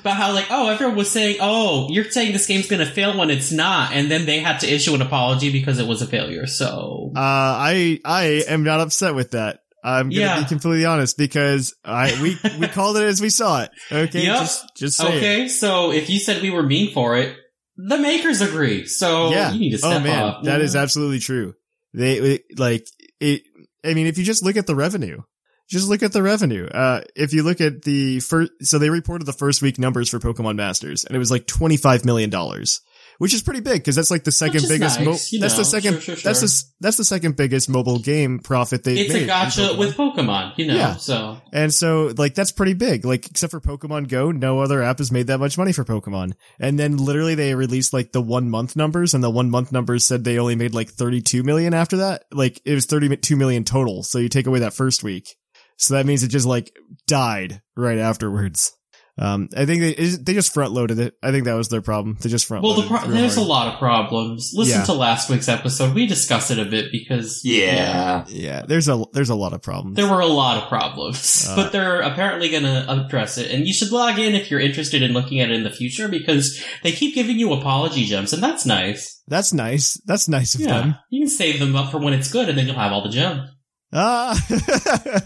about 0.01 0.17
how 0.17 0.33
like, 0.33 0.47
oh, 0.49 0.67
everyone 0.69 0.95
was 0.97 1.09
saying, 1.09 1.37
oh, 1.39 1.87
you're 1.89 2.09
saying 2.11 2.33
this 2.33 2.47
game's 2.47 2.67
gonna 2.67 2.85
fail 2.85 3.17
when 3.17 3.29
it's 3.29 3.51
not, 3.51 3.93
and 3.93 4.11
then 4.11 4.25
they 4.25 4.39
had 4.39 4.59
to 4.59 4.67
issue 4.73 4.93
an 4.93 5.01
apology 5.01 5.51
because 5.51 5.79
it 5.79 5.87
was 5.87 6.01
a 6.01 6.07
failure. 6.07 6.45
So 6.47 7.11
Uh, 7.15 7.19
I 7.19 7.99
I 8.03 8.43
am 8.49 8.63
not 8.63 8.81
upset 8.81 9.15
with 9.15 9.31
that. 9.31 9.59
I'm 9.85 10.09
gonna 10.09 10.19
Yeah. 10.21 10.39
be 10.41 10.47
completely 10.47 10.85
honest 10.85 11.17
because 11.17 11.73
I 11.85 12.17
we 12.21 12.37
we 12.59 12.67
called 12.77 12.97
it 12.97 13.03
as 13.03 13.21
we 13.21 13.29
saw 13.29 13.61
it. 13.63 13.69
Okay, 13.91 14.23
Yep. 14.23 14.39
just 14.39 14.65
just 14.75 14.97
say 14.97 15.13
it. 15.13 15.17
okay, 15.17 15.47
so 15.47 15.91
if 15.91 16.09
you 16.09 16.19
said 16.19 16.41
we 16.41 16.49
were 16.49 16.63
mean 16.63 16.91
for 16.93 17.15
it, 17.17 17.37
the 17.77 17.97
makers 17.97 18.41
agree. 18.41 18.87
So 18.87 19.29
Yeah. 19.31 19.51
you 19.53 19.59
need 19.59 19.71
to 19.71 19.77
step 19.77 20.01
oh 20.01 20.03
man, 20.03 20.23
up. 20.23 20.43
that 20.43 20.61
is 20.61 20.75
absolutely 20.75 21.19
true. 21.19 21.53
They, 21.93 22.19
they 22.19 22.39
like 22.57 22.87
it. 23.21 23.43
I 23.85 23.93
mean, 23.93 24.07
if 24.07 24.17
you 24.17 24.23
just 24.23 24.43
look 24.43 24.57
at 24.57 24.65
the 24.67 24.75
revenue, 24.75 25.21
just 25.69 25.87
look 25.87 26.01
at 26.03 26.11
the 26.13 26.23
revenue. 26.23 26.65
Uh, 26.67 27.01
if 27.15 27.31
you 27.33 27.43
look 27.43 27.61
at 27.61 27.83
the 27.83 28.19
first, 28.21 28.51
so 28.61 28.79
they 28.79 28.89
reported 28.89 29.25
the 29.25 29.33
first 29.33 29.61
week 29.61 29.77
numbers 29.79 30.09
for 30.09 30.19
Pokemon 30.19 30.55
Masters, 30.55 31.05
and 31.05 31.15
it 31.15 31.19
was 31.19 31.31
like 31.31 31.45
twenty 31.47 31.77
five 31.77 32.03
million 32.03 32.29
dollars, 32.29 32.81
which 33.19 33.33
is 33.33 33.41
pretty 33.41 33.59
big 33.61 33.75
because 33.75 33.95
that's 33.95 34.11
like 34.11 34.23
the 34.23 34.31
second 34.31 34.63
biggest. 34.67 34.99
nice, 34.99 35.31
you 35.31 35.39
that's 35.39 35.53
know, 35.55 35.59
the 35.59 35.65
second. 35.65 36.01
sure, 36.01 36.15
sure, 36.15 36.29
That's 36.31 36.41
the 36.41 36.63
that's 36.79 36.97
the 36.97 37.03
second 37.05 37.35
biggest 37.35 37.69
mobile 37.69 37.99
game 37.99 38.39
profit 38.39 38.83
they've 38.83 38.97
It's 38.97 39.13
made. 39.13 39.23
a 39.23 39.27
gotcha 39.27 39.75
with 39.77 39.95
Pokemon, 39.95 40.57
you 40.57 40.67
know. 40.67 40.75
Yeah. 40.75 40.95
So 40.97 41.37
And 41.53 41.73
so, 41.73 42.13
like, 42.17 42.35
that's 42.35 42.51
pretty 42.51 42.73
big. 42.73 43.05
Like, 43.05 43.27
except 43.27 43.51
for 43.51 43.61
Pokemon 43.61 44.07
Go, 44.09 44.31
no 44.31 44.59
other 44.59 44.81
app 44.81 44.97
has 44.99 45.11
made 45.11 45.27
that 45.27 45.39
much 45.39 45.57
money 45.57 45.71
for 45.71 45.83
Pokemon. 45.85 46.33
And 46.59 46.77
then 46.79 46.97
literally 46.97 47.35
they 47.35 47.55
released 47.55 47.93
like 47.93 48.11
the 48.11 48.21
one 48.21 48.49
month 48.49 48.75
numbers 48.75 49.13
and 49.13 49.23
the 49.23 49.29
one 49.29 49.49
month 49.49 49.71
numbers 49.71 50.05
said 50.05 50.23
they 50.23 50.37
only 50.39 50.55
made 50.55 50.73
like 50.73 50.89
32 50.89 51.43
million 51.43 51.73
after 51.73 51.97
that. 51.97 52.23
Like, 52.31 52.61
it 52.65 52.73
was 52.73 52.85
32 52.85 53.35
million 53.35 53.63
total. 53.63 54.03
So 54.03 54.19
you 54.19 54.29
take 54.29 54.47
away 54.47 54.59
that 54.59 54.73
first 54.73 55.03
week. 55.03 55.35
So 55.77 55.93
that 55.95 56.05
means 56.05 56.23
it 56.23 56.29
just 56.29 56.45
like 56.45 56.71
died 57.07 57.61
right 57.75 57.97
afterwards. 57.97 58.71
Um, 59.17 59.47
I 59.55 59.65
think 59.65 59.79
they, 59.79 59.93
they 59.93 60.33
just 60.33 60.53
front 60.53 60.73
loaded 60.73 60.99
it. 60.99 61.13
I 61.23 61.31
think 61.31 61.45
that 61.45 61.53
was 61.53 61.69
their 61.69 61.81
problem. 61.81 62.17
They 62.19 62.27
just 62.29 62.45
front 62.47 62.63
Well, 62.65 62.73
loaded 62.73 62.91
the 62.91 62.97
pro- 62.99 63.07
there's 63.11 63.37
a 63.37 63.41
lot 63.41 63.71
of 63.71 63.79
problems. 63.79 64.51
Listen 64.53 64.79
Yeah. 64.81 64.85
to 64.87 64.93
last 64.93 65.29
week's 65.29 65.47
episode. 65.47 65.95
We 65.95 66.05
discussed 66.05 66.51
it 66.51 66.59
a 66.59 66.65
bit 66.65 66.91
because 66.91 67.39
Yeah. 67.45 68.25
Yeah, 68.27 68.63
there's 68.67 68.89
a, 68.89 69.01
there's 69.13 69.29
a 69.29 69.35
lot 69.35 69.53
of 69.53 69.61
problems. 69.61 69.95
there 69.95 70.09
were 70.09 70.19
a 70.19 70.25
lot 70.25 70.61
of 70.61 70.67
problems, 70.67 71.47
Uh. 71.49 71.55
but 71.55 71.71
they're 71.71 72.01
apparently 72.01 72.49
going 72.49 72.63
to 72.63 72.91
address 72.91 73.37
it. 73.37 73.51
And 73.51 73.65
you 73.65 73.73
should 73.73 73.93
log 73.93 74.19
in 74.19 74.35
if 74.35 74.51
you're 74.51 74.59
interested 74.59 75.01
in 75.01 75.13
looking 75.13 75.39
at 75.39 75.49
it 75.49 75.55
in 75.55 75.63
the 75.63 75.71
future 75.71 76.09
because 76.09 76.61
they 76.83 76.91
keep 76.91 77.15
giving 77.15 77.39
you 77.39 77.53
apology 77.53 78.03
gems, 78.03 78.33
and 78.33 78.43
that's 78.43 78.65
nice. 78.65 79.21
That's 79.29 79.53
nice. 79.53 79.93
That's 80.05 80.27
nice 80.27 80.55
of 80.55 80.61
Yeah, 80.61 80.67
them. 80.81 80.95
you 81.09 81.21
can 81.21 81.29
save 81.29 81.59
them 81.59 81.73
up 81.77 81.89
for 81.89 81.99
when 81.99 82.13
it's 82.13 82.29
good, 82.29 82.49
and 82.49 82.57
then 82.57 82.67
you'll 82.67 82.75
have 82.75 82.91
all 82.91 83.01
the 83.03 83.09
gems. 83.09 83.49
Ah, 83.93 84.37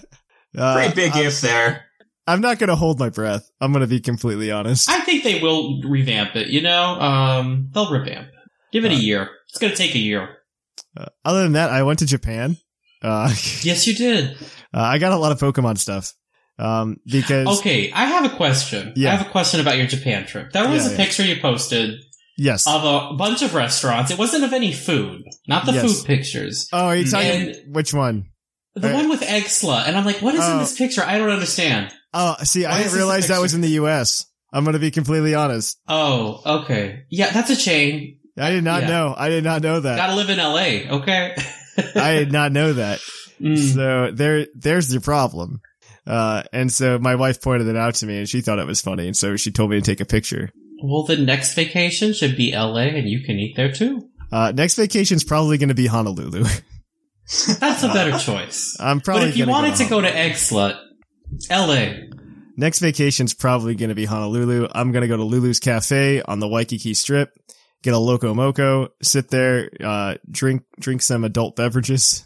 Uh, 0.57 0.75
Pretty 0.75 0.95
big 0.95 1.11
I, 1.13 1.21
if 1.25 1.41
there. 1.41 1.85
I'm 2.29 2.41
not 2.41 2.59
going 2.59 2.69
to 2.69 2.75
hold 2.75 2.99
my 2.99 3.09
breath. 3.09 3.49
I'm 3.59 3.71
going 3.71 3.81
to 3.81 3.87
be 3.87 3.99
completely 3.99 4.51
honest. 4.51 4.89
I 4.89 4.99
think 5.01 5.23
they 5.23 5.39
will 5.41 5.81
revamp 5.83 6.35
it. 6.35 6.47
You 6.47 6.61
know, 6.61 6.83
um, 6.99 7.69
they'll 7.73 7.91
revamp. 7.91 8.27
it. 8.27 8.33
Give 8.71 8.85
it 8.85 8.91
a 8.91 8.95
Uh, 8.95 8.99
year. 8.99 9.29
It's 9.49 9.57
gonna 9.57 9.75
take 9.75 9.95
a 9.95 9.99
year. 9.99 10.29
Uh, 10.95 11.05
other 11.25 11.41
than 11.43 11.53
that, 11.53 11.71
I 11.71 11.81
went 11.83 11.99
to 11.99 12.05
Japan. 12.05 12.55
Uh, 13.01 13.29
Yes, 13.63 13.87
you 13.87 13.95
did. 13.95 14.37
uh, 14.73 14.79
I 14.79 14.99
got 14.99 15.11
a 15.11 15.17
lot 15.17 15.31
of 15.31 15.39
Pokemon 15.39 15.77
stuff. 15.79 16.13
Um, 16.59 16.97
because 17.05 17.59
Okay, 17.59 17.91
I 17.91 18.05
have 18.05 18.25
a 18.31 18.35
question. 18.35 18.93
Yeah. 18.95 19.11
I 19.11 19.15
have 19.15 19.25
a 19.27 19.29
question 19.31 19.59
about 19.59 19.77
your 19.77 19.87
Japan 19.87 20.25
trip. 20.27 20.51
There 20.51 20.67
was 20.69 20.83
Yeah, 20.85 20.89
a 20.89 20.91
yeah. 20.91 20.97
picture 21.03 21.23
you 21.25 21.41
posted 21.41 21.95
yes. 22.37 22.67
of 22.67 22.83
a 22.83 23.15
bunch 23.15 23.41
of 23.41 23.55
restaurants. 23.55 24.11
It 24.11 24.19
wasn't 24.19 24.43
of 24.43 24.53
any 24.53 24.71
food, 24.73 25.23
not 25.47 25.65
the 25.65 25.71
Yes. 25.73 25.83
food 25.99 26.05
pictures. 26.05 26.67
oh, 26.73 26.85
are 26.87 26.95
you 26.97 27.09
talking 27.09 27.29
And- 27.55 27.73
which 27.73 27.93
one? 27.93 28.25
The 28.75 28.91
Uh, 28.91 28.93
one 28.93 29.09
with 29.09 29.21
Eggslut, 29.21 29.87
and 29.87 29.97
I'm 29.97 30.05
like, 30.05 30.21
what 30.21 30.35
is 30.35 30.45
in 30.45 30.51
Oh. 30.57 30.59
this 30.59 30.77
picture? 30.77 31.01
I 31.03 31.17
don't 31.17 31.29
understand. 31.31 31.91
Oh, 32.13 32.35
see, 32.43 32.63
Why 32.63 32.71
I 32.71 32.83
didn't 32.83 32.95
realize 32.97 33.27
that 33.27 33.39
was 33.41 33.53
in 33.53 33.61
the 33.61 33.69
U.S. 33.71 34.25
I'm 34.51 34.63
going 34.63 34.73
to 34.73 34.79
be 34.79 34.91
completely 34.91 35.35
honest. 35.35 35.79
Oh, 35.87 36.41
okay. 36.63 37.03
Yeah, 37.09 37.29
that's 37.31 37.49
a 37.51 37.55
chain. 37.55 38.17
I 38.37 38.51
did 38.51 38.63
not 38.63 38.83
Yeah. 38.83 38.87
know. 38.87 39.15
I 39.17 39.29
did 39.29 39.43
not 39.43 39.61
know 39.61 39.79
that. 39.79 39.97
Gotta 39.97 40.15
live 40.15 40.29
in 40.29 40.37
LA, 40.39 40.97
okay? 40.99 41.35
I 41.95 42.13
did 42.15 42.31
not 42.31 42.51
know 42.51 42.73
that. 42.73 42.99
Mm. 43.39 43.57
So 43.75 44.11
there, 44.11 44.47
there's 44.55 44.91
your 44.91 45.01
problem. 45.01 45.61
Uh, 46.07 46.43
and 46.51 46.71
so 46.71 46.97
my 46.97 47.15
wife 47.15 47.41
pointed 47.41 47.67
it 47.67 47.75
out 47.75 47.95
to 47.95 48.05
me 48.07 48.17
and 48.17 48.27
she 48.27 48.41
thought 48.41 48.57
it 48.59 48.65
was 48.65 48.81
funny. 48.81 49.05
And 49.07 49.15
so 49.15 49.35
she 49.35 49.51
told 49.51 49.69
me 49.69 49.77
to 49.79 49.81
take 49.83 49.99
a 49.99 50.05
picture. 50.05 50.49
Well, 50.81 51.03
the 51.03 51.17
next 51.17 51.53
vacation 51.53 52.13
should 52.13 52.35
be 52.37 52.53
LA, 52.55 52.83
and 52.83 53.07
you 53.07 53.23
can 53.23 53.37
eat 53.37 53.55
there 53.57 53.71
too. 53.71 54.09
Uh, 54.31 54.53
next 54.55 54.75
vacation's 54.75 55.23
probably 55.25 55.57
going 55.57 55.69
to 55.69 55.75
be 55.75 55.87
Honolulu. 55.87 56.45
That's 57.59 57.83
a 57.83 57.89
better 57.89 58.17
choice. 58.17 58.75
I'm 58.79 59.01
probably 59.01 59.23
But 59.25 59.29
if 59.31 59.37
you 59.37 59.45
wanted 59.47 59.75
to 59.75 59.85
go 59.85 60.01
to 60.01 60.09
Eggslut, 60.09 60.79
LA. 61.49 62.07
next 62.57 62.79
vacation's 62.79 63.33
probably 63.33 63.75
going 63.75 63.89
to 63.89 63.95
be 63.95 64.05
Honolulu. 64.05 64.67
I'm 64.71 64.91
going 64.91 65.01
to 65.01 65.07
go 65.07 65.17
to 65.17 65.23
Lulu's 65.23 65.59
Cafe 65.59 66.21
on 66.21 66.39
the 66.39 66.47
Waikiki 66.47 66.93
Strip, 66.93 67.31
get 67.83 67.93
a 67.93 67.97
Loco 67.97 68.33
Moco, 68.33 68.89
sit 69.01 69.29
there, 69.29 69.69
uh, 69.83 70.15
drink, 70.29 70.63
drink 70.79 71.01
some 71.01 71.23
adult 71.23 71.55
beverages. 71.55 72.25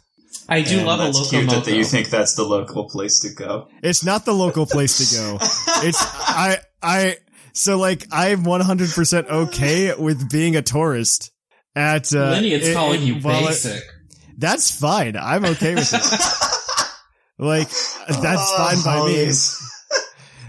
I 0.50 0.62
do 0.62 0.80
And 0.80 0.88
love 0.88 1.00
a 1.00 1.04
that's 1.04 1.18
local 1.18 1.30
cute 1.30 1.46
moco. 1.46 1.60
that 1.62 1.76
you 1.76 1.84
think 1.86 2.10
that's 2.10 2.34
the 2.36 2.44
local 2.44 2.90
place 2.90 3.20
to 3.20 3.30
go. 3.34 3.68
It's 3.84 4.04
not 4.04 4.26
the 4.26 4.34
local 4.34 4.66
place 4.66 4.98
to 5.12 5.16
go. 5.18 5.38
It's, 5.86 6.00
I, 6.02 6.58
I, 6.82 7.18
so 7.54 7.78
like, 7.78 8.06
I'm 8.12 8.44
100% 8.44 9.28
okay 9.28 9.94
with 9.96 10.30
being 10.32 10.56
a 10.56 10.62
tourist 10.62 11.32
at, 11.76 12.14
uh, 12.16 12.32
Lenny, 12.32 12.52
it's 12.54 12.68
it- 12.70 12.74
calling 12.74 13.02
it- 13.02 13.06
you 13.06 13.16
while 13.16 13.44
I- 13.44 13.48
basic. 13.50 13.84
that's 14.38 14.72
fine. 14.72 15.16
I'm 15.18 15.46
okay 15.46 15.76
with 15.76 15.94
it. 15.94 16.02
like, 17.40 17.70
that's 18.10 18.42
Oh, 18.42 18.58
fine 18.58 18.84
by 18.84 19.08
me. 19.08 19.32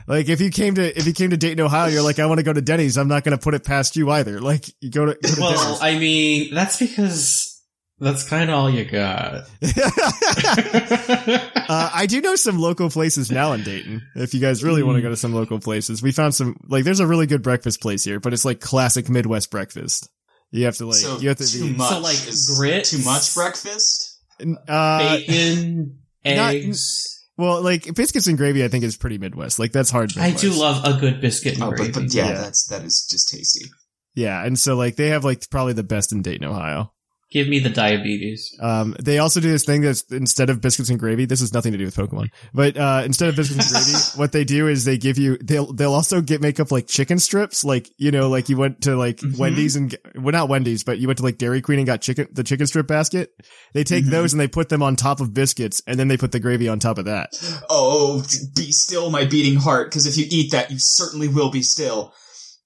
Like 0.06 0.28
if 0.28 0.38
you 0.42 0.50
came 0.50 0.74
to 0.74 0.98
if 0.98 1.06
you 1.06 1.14
came 1.14 1.30
to 1.30 1.36
Dayton, 1.38 1.64
Ohio, 1.64 1.88
you're 1.88 2.02
like, 2.02 2.18
I 2.18 2.26
want 2.26 2.36
to 2.38 2.44
go 2.44 2.52
to 2.52 2.60
Denny's. 2.60 2.98
I'm 2.98 3.08
not 3.08 3.24
going 3.24 3.34
to 3.34 3.42
put 3.42 3.54
it 3.54 3.64
past 3.64 3.96
you 3.96 4.10
either. 4.10 4.38
Like 4.38 4.66
you 4.80 4.90
go 4.90 5.06
to, 5.06 5.14
go 5.14 5.28
to 5.34 5.40
Well, 5.40 5.78
I 5.80 5.98
mean, 5.98 6.54
that's 6.54 6.78
because 6.78 7.58
that's 8.00 8.28
kind 8.28 8.50
of 8.50 8.56
all 8.56 8.68
you 8.68 8.84
got. 8.84 9.44
Uh, 11.66 11.90
I 11.94 12.04
do 12.04 12.20
know 12.20 12.36
some 12.36 12.58
local 12.58 12.90
places 12.90 13.30
now 13.30 13.54
in 13.54 13.62
Dayton. 13.62 14.02
If 14.14 14.34
you 14.34 14.40
guys 14.40 14.62
really 14.62 14.82
want 14.82 14.96
to 14.96 15.02
go 15.02 15.08
to 15.08 15.16
some 15.16 15.32
local 15.32 15.58
places, 15.58 16.02
we 16.02 16.12
found 16.12 16.34
some. 16.34 16.56
Like 16.68 16.84
there's 16.84 17.00
a 17.00 17.06
really 17.06 17.26
good 17.26 17.42
breakfast 17.42 17.80
place 17.80 18.04
here, 18.04 18.20
but 18.20 18.34
it's 18.34 18.44
like 18.44 18.60
classic 18.60 19.08
Midwest 19.08 19.50
breakfast. 19.50 20.10
You 20.50 20.66
have 20.66 20.76
to 20.76 20.84
like 20.84 20.96
so 20.96 21.18
you 21.20 21.28
have 21.28 21.38
to 21.38 21.50
too 21.50 21.72
be 21.72 21.72
much. 21.78 21.88
So, 21.88 22.00
like, 22.00 22.28
is 22.28 22.54
grits? 22.54 22.90
Too 22.90 23.02
much 23.02 23.34
breakfast. 23.34 24.20
uh, 24.68 25.16
Bacon, 25.16 26.00
not- 26.25 26.54
eggs. 26.54 27.26
well, 27.37 27.62
like 27.62 27.95
biscuits 27.95 28.26
and 28.26 28.37
gravy. 28.38 28.64
I 28.64 28.69
think 28.69 28.85
is 28.85 28.97
pretty 28.97 29.19
Midwest. 29.19 29.59
Like 29.59 29.73
that's 29.73 29.90
hard. 29.90 30.16
I 30.19 30.31
do 30.33 30.50
love 30.50 30.85
a 30.85 30.99
good 31.00 31.21
biscuit 31.21 31.54
and 31.54 31.62
Oh, 31.64 31.71
gravy. 31.71 31.93
but, 31.93 32.02
but 32.04 32.14
yeah, 32.14 32.28
Yeah. 32.28 32.35
that's 32.35 32.66
that 32.69 32.83
is 32.85 33.07
just 33.11 33.28
tasty. 33.31 33.66
Yeah, 34.14 34.45
and 34.45 34.59
so 34.59 34.76
like 34.76 34.97
they 34.97 35.09
have 35.09 35.25
like 35.25 35.49
probably 35.50 35.73
the 35.73 35.83
best 35.83 36.12
in 36.12 36.23
Dayton, 36.23 36.47
Ohio. 36.47 36.93
Give 37.33 37.49
me 37.49 37.59
the 37.59 37.71
diabetes. 37.71 38.54
Um, 38.61 38.95
they 39.02 39.19
also 39.19 39.40
do 39.40 39.50
this 39.50 39.64
thing 39.64 39.81
that's 39.81 40.02
instead 40.12 40.50
of 40.50 40.61
biscuits 40.61 40.88
and 40.90 41.00
gravy. 41.00 41.25
This 41.25 41.40
has 41.40 41.52
nothing 41.52 41.73
to 41.73 41.78
do 41.78 41.85
with 41.87 41.97
Pokemon, 41.97 42.28
but 42.52 42.76
uh, 42.76 43.02
instead 43.04 43.28
of 43.28 43.35
biscuits 43.35 43.73
and 43.75 43.85
gravy, 43.85 43.99
what 44.21 44.31
they 44.31 44.45
do 44.45 44.69
is 44.69 44.85
they 44.85 44.99
give 44.99 45.19
you 45.19 45.37
they'll 45.38 45.73
they'll 45.73 45.95
also 45.95 46.21
get 46.21 46.40
make 46.40 46.61
up 46.61 46.71
like 46.71 46.87
chicken 46.87 47.19
strips, 47.19 47.64
like 47.64 47.90
you 47.99 48.12
know, 48.12 48.28
like 48.28 48.49
you 48.49 48.57
went 48.57 48.83
to 48.83 48.95
like 48.95 49.16
Mhm. 49.16 49.37
Wendy's 49.38 49.75
and 49.75 49.97
well 50.14 50.33
not 50.33 50.49
Wendy's, 50.49 50.85
but 50.85 50.99
you 50.99 51.09
went 51.09 51.16
to 51.19 51.25
like 51.25 51.38
Dairy 51.38 51.61
Queen 51.61 51.78
and 51.81 51.87
got 51.87 52.02
chicken 52.02 52.28
the 52.31 52.45
chicken 52.45 52.66
strip 52.69 52.87
basket. 52.87 53.31
They 53.73 53.83
take 53.83 54.04
Mhm. 54.04 54.11
those 54.11 54.33
and 54.33 54.38
they 54.40 54.47
put 54.47 54.69
them 54.69 54.83
on 54.83 54.95
top 54.95 55.21
of 55.21 55.35
biscuits, 55.35 55.83
and 55.88 55.99
then 55.99 56.07
they 56.09 56.16
put 56.16 56.31
the 56.31 56.40
gravy 56.40 56.69
on 56.69 56.78
top 56.78 56.99
of 56.99 57.07
that. 57.07 57.31
Oh, 57.69 58.23
be 58.54 58.71
still, 58.71 59.11
my 59.11 59.25
beating 59.25 59.57
heart, 59.59 59.90
because 59.90 60.07
if 60.07 60.16
you 60.16 60.26
eat 60.31 60.52
that, 60.52 60.71
you 60.71 60.78
certainly 60.78 61.26
will 61.28 61.50
be 61.50 61.62
still. 61.62 62.12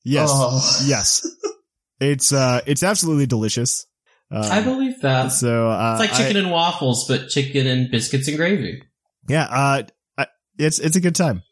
Yes, 0.05 0.29
Oh. 0.31 0.83
yes, 0.85 1.27
it's 2.01 2.33
uh 2.33 2.61
it's 2.67 2.83
absolutely 2.83 3.27
delicious. 3.27 3.87
Um, 4.31 4.43
I 4.43 4.61
believe 4.61 5.01
that. 5.03 5.29
so. 5.29 5.71
Uh, 5.71 5.93
It's 5.99 6.01
like 6.11 6.13
I- 6.21 6.23
chicken 6.25 6.37
and 6.37 6.51
waffles, 6.51 7.07
but 7.09 7.29
chicken 7.29 7.67
and 7.67 7.91
biscuits 7.91 8.29
and 8.29 8.37
gravy. 8.37 8.83
Yeah, 9.29 9.45
uh, 9.45 9.83
I- 10.19 10.27
it's 10.59 10.79
it's 10.79 10.97
a 10.97 11.01
good 11.01 11.15
time. 11.15 11.43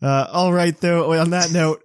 Uh, 0.00 0.26
all 0.32 0.52
right, 0.52 0.76
though. 0.80 1.12
On 1.18 1.30
that 1.30 1.52
note, 1.52 1.82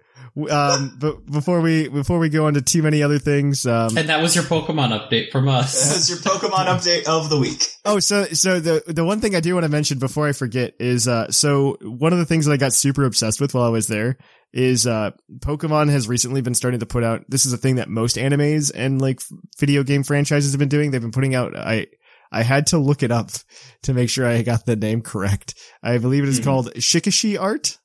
um, 0.50 0.96
but 1.00 1.24
before 1.26 1.60
we 1.60 1.88
before 1.88 2.18
we 2.18 2.28
go 2.28 2.48
into 2.48 2.62
too 2.62 2.82
many 2.82 3.02
other 3.02 3.18
things, 3.18 3.66
um, 3.66 3.96
And 3.96 4.08
that 4.08 4.20
was 4.22 4.34
your 4.34 4.44
Pokemon 4.44 4.90
update 4.98 5.30
from 5.30 5.48
us. 5.48 5.72
That's 5.92 6.08
your 6.10 6.18
Pokemon 6.18 6.66
update 6.66 7.04
of 7.06 7.28
the 7.30 7.38
week. 7.38 7.64
oh, 7.84 7.98
so 8.00 8.24
so 8.26 8.58
the 8.60 8.82
the 8.86 9.04
one 9.04 9.20
thing 9.20 9.34
I 9.36 9.40
do 9.40 9.54
want 9.54 9.64
to 9.64 9.68
mention 9.70 9.98
before 9.98 10.26
I 10.28 10.32
forget 10.32 10.74
is, 10.80 11.06
uh, 11.08 11.30
so 11.30 11.76
one 11.82 12.12
of 12.12 12.18
the 12.18 12.26
things 12.26 12.46
that 12.46 12.52
I 12.52 12.56
got 12.56 12.72
super 12.72 13.04
obsessed 13.04 13.40
with 13.40 13.54
while 13.54 13.64
I 13.64 13.70
was 13.70 13.86
there 13.86 14.16
is, 14.52 14.86
uh, 14.86 15.10
Pokemon 15.40 15.90
has 15.90 16.08
recently 16.08 16.40
been 16.40 16.54
starting 16.54 16.80
to 16.80 16.86
put 16.86 17.04
out. 17.04 17.24
This 17.28 17.44
is 17.46 17.52
a 17.52 17.58
thing 17.58 17.76
that 17.76 17.88
most 17.88 18.16
animes 18.16 18.72
and 18.74 19.00
like 19.00 19.20
video 19.58 19.82
game 19.82 20.02
franchises 20.02 20.52
have 20.52 20.58
been 20.58 20.68
doing. 20.68 20.90
They've 20.90 21.00
been 21.00 21.10
putting 21.12 21.34
out. 21.34 21.56
I 21.56 21.86
I 22.30 22.42
had 22.42 22.66
to 22.68 22.78
look 22.78 23.02
it 23.02 23.10
up 23.10 23.30
to 23.84 23.94
make 23.94 24.10
sure 24.10 24.26
I 24.26 24.42
got 24.42 24.66
the 24.66 24.76
name 24.76 25.02
correct. 25.02 25.54
I 25.82 25.98
believe 25.98 26.22
it 26.24 26.28
is 26.28 26.40
Mhm. 26.40 26.44
called 26.44 26.72
Shikishi 26.74 27.40
art. 27.40 27.78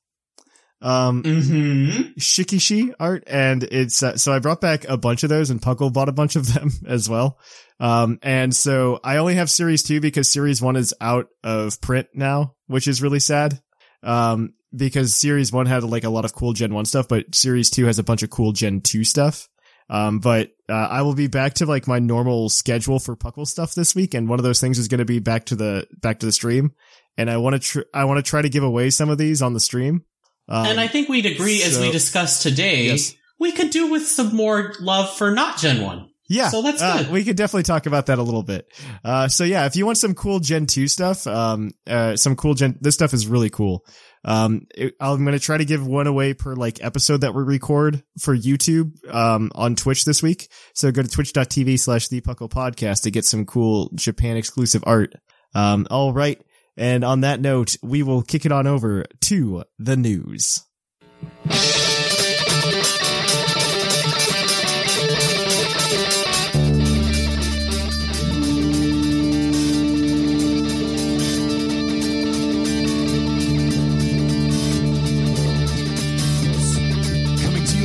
Um, 0.82 1.22
Mm-hmm. 1.22 2.00
Shikishi 2.18 2.92
art, 3.00 3.24
and 3.26 3.62
it's 3.62 4.02
uh, 4.02 4.16
so 4.18 4.32
I 4.34 4.38
brought 4.38 4.60
back 4.60 4.84
a 4.86 4.98
bunch 4.98 5.22
of 5.22 5.30
those, 5.30 5.48
and 5.50 5.62
Puckle 5.62 5.92
bought 5.92 6.10
a 6.10 6.12
bunch 6.12 6.36
of 6.36 6.46
them 6.54 6.70
as 6.86 7.08
well. 7.08 7.38
Um, 7.80 8.18
and 8.22 8.54
so 8.54 9.00
I 9.02 9.16
only 9.16 9.34
have 9.36 9.50
series 9.50 9.82
two 9.82 10.00
because 10.00 10.30
series 10.30 10.60
one 10.60 10.76
is 10.76 10.92
out 11.00 11.28
of 11.42 11.80
print 11.80 12.08
now, 12.14 12.54
which 12.66 12.86
is 12.86 13.00
really 13.02 13.18
sad. 13.20 13.60
Um, 14.02 14.52
because 14.76 15.14
series 15.14 15.52
one 15.52 15.66
had 15.66 15.82
like 15.84 16.04
a 16.04 16.10
lot 16.10 16.24
of 16.24 16.34
cool 16.34 16.52
Gen 16.52 16.74
one 16.74 16.84
stuff, 16.84 17.08
but 17.08 17.34
series 17.34 17.70
two 17.70 17.86
has 17.86 17.98
a 17.98 18.02
bunch 18.04 18.22
of 18.22 18.30
cool 18.30 18.52
Gen 18.52 18.80
two 18.80 19.04
stuff. 19.04 19.48
Um, 19.90 20.18
but 20.18 20.50
uh, 20.68 20.72
I 20.72 21.02
will 21.02 21.14
be 21.14 21.26
back 21.26 21.54
to 21.54 21.66
like 21.66 21.86
my 21.86 21.98
normal 21.98 22.48
schedule 22.48 22.98
for 22.98 23.16
Puckle 23.16 23.46
stuff 23.46 23.74
this 23.74 23.94
week, 23.94 24.14
and 24.14 24.28
one 24.28 24.38
of 24.38 24.44
those 24.44 24.60
things 24.60 24.78
is 24.78 24.88
going 24.88 24.98
to 24.98 25.04
be 25.04 25.18
back 25.18 25.46
to 25.46 25.56
the 25.56 25.86
back 26.00 26.20
to 26.20 26.26
the 26.26 26.32
stream. 26.32 26.72
And 27.18 27.30
I 27.30 27.36
want 27.36 27.54
to 27.54 27.60
tr- 27.60 27.88
I 27.92 28.06
want 28.06 28.24
to 28.24 28.28
try 28.28 28.42
to 28.42 28.48
give 28.48 28.64
away 28.64 28.90
some 28.90 29.10
of 29.10 29.18
these 29.18 29.42
on 29.42 29.52
the 29.52 29.60
stream. 29.60 30.04
Um, 30.48 30.66
and 30.66 30.80
I 30.80 30.88
think 30.88 31.08
we'd 31.08 31.26
agree, 31.26 31.62
as 31.62 31.78
we 31.78 31.90
discussed 31.90 32.42
today, 32.42 32.86
Yes. 32.86 33.14
we 33.38 33.52
could 33.52 33.70
do 33.70 33.90
with 33.90 34.06
some 34.06 34.34
more 34.34 34.74
love 34.80 35.14
for 35.16 35.30
not 35.30 35.58
Gen 35.58 35.82
1. 35.82 36.08
Yeah. 36.28 36.48
So 36.48 36.62
that's 36.62 36.82
uh, 36.82 36.98
good. 37.02 37.12
we 37.12 37.24
could 37.24 37.36
definitely 37.36 37.62
talk 37.64 37.86
about 37.86 38.06
that 38.06 38.18
a 38.18 38.22
little 38.22 38.42
bit. 38.42 38.66
Uh, 39.04 39.28
so 39.28 39.44
yeah, 39.44 39.66
if 39.66 39.76
you 39.76 39.86
want 39.86 39.98
some 39.98 40.14
cool 40.14 40.40
Gen 40.40 40.66
2 40.66 40.88
stuff, 40.88 41.26
um, 41.26 41.70
uh, 41.86 42.16
some 42.16 42.36
cool 42.36 42.54
Gen, 42.54 42.78
this 42.80 42.94
stuff 42.94 43.14
is 43.14 43.26
really 43.26 43.50
cool. 43.50 43.84
Um, 44.24 44.66
it, 44.74 44.94
I'm 45.00 45.24
going 45.24 45.38
to 45.38 45.44
try 45.44 45.58
to 45.58 45.64
give 45.64 45.86
one 45.86 46.06
away 46.06 46.34
per 46.34 46.54
like 46.54 46.82
episode 46.82 47.20
that 47.20 47.34
we 47.34 47.42
record 47.42 48.02
for 48.18 48.36
YouTube, 48.36 48.92
um, 49.12 49.50
on 49.54 49.76
Twitch 49.76 50.04
this 50.04 50.22
week. 50.22 50.48
So 50.74 50.90
go 50.90 51.02
to 51.02 51.08
twitch.tv 51.08 51.78
slash 51.78 52.08
the 52.08 52.20
Puckle 52.20 52.50
podcast 52.50 53.02
to 53.02 53.10
get 53.10 53.24
some 53.24 53.44
cool 53.44 53.90
Japan 53.94 54.36
exclusive 54.36 54.82
art. 54.86 55.14
Um, 55.54 55.86
all 55.90 56.12
right. 56.12 56.40
And 56.76 57.04
on 57.04 57.20
that 57.20 57.40
note, 57.40 57.76
we 57.82 58.02
will 58.02 58.22
kick 58.22 58.44
it 58.44 58.52
on 58.52 58.66
over 58.66 59.04
to 59.22 59.64
the 59.78 59.96
news. 59.96 60.64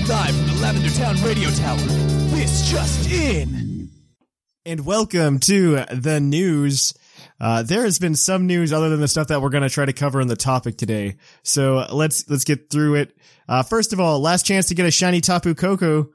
Live 0.09 0.35
from 0.35 0.47
the 0.47 0.59
Lavender 0.59 0.89
Town 0.89 1.15
Radio 1.21 1.51
Tower. 1.51 1.77
This 1.77 2.67
just 2.67 3.11
in. 3.11 3.91
and 4.65 4.83
welcome 4.83 5.39
to 5.41 5.85
the 5.93 6.19
news. 6.19 6.95
Uh, 7.39 7.61
there 7.61 7.83
has 7.83 7.99
been 7.99 8.15
some 8.15 8.47
news 8.47 8.73
other 8.73 8.89
than 8.89 9.01
the 9.01 9.07
stuff 9.07 9.27
that 9.27 9.39
we're 9.39 9.49
going 9.49 9.61
to 9.61 9.69
try 9.69 9.85
to 9.85 9.93
cover 9.93 10.19
in 10.19 10.27
the 10.27 10.35
topic 10.35 10.79
today. 10.79 11.17
So 11.43 11.85
let's 11.91 12.27
let's 12.27 12.43
get 12.43 12.71
through 12.71 12.95
it. 12.95 13.15
Uh, 13.47 13.61
first 13.61 13.93
of 13.93 13.99
all, 13.99 14.19
last 14.19 14.47
chance 14.47 14.69
to 14.69 14.73
get 14.73 14.87
a 14.87 14.91
shiny 14.91 15.21
Tapu 15.21 15.53
Koko. 15.53 16.09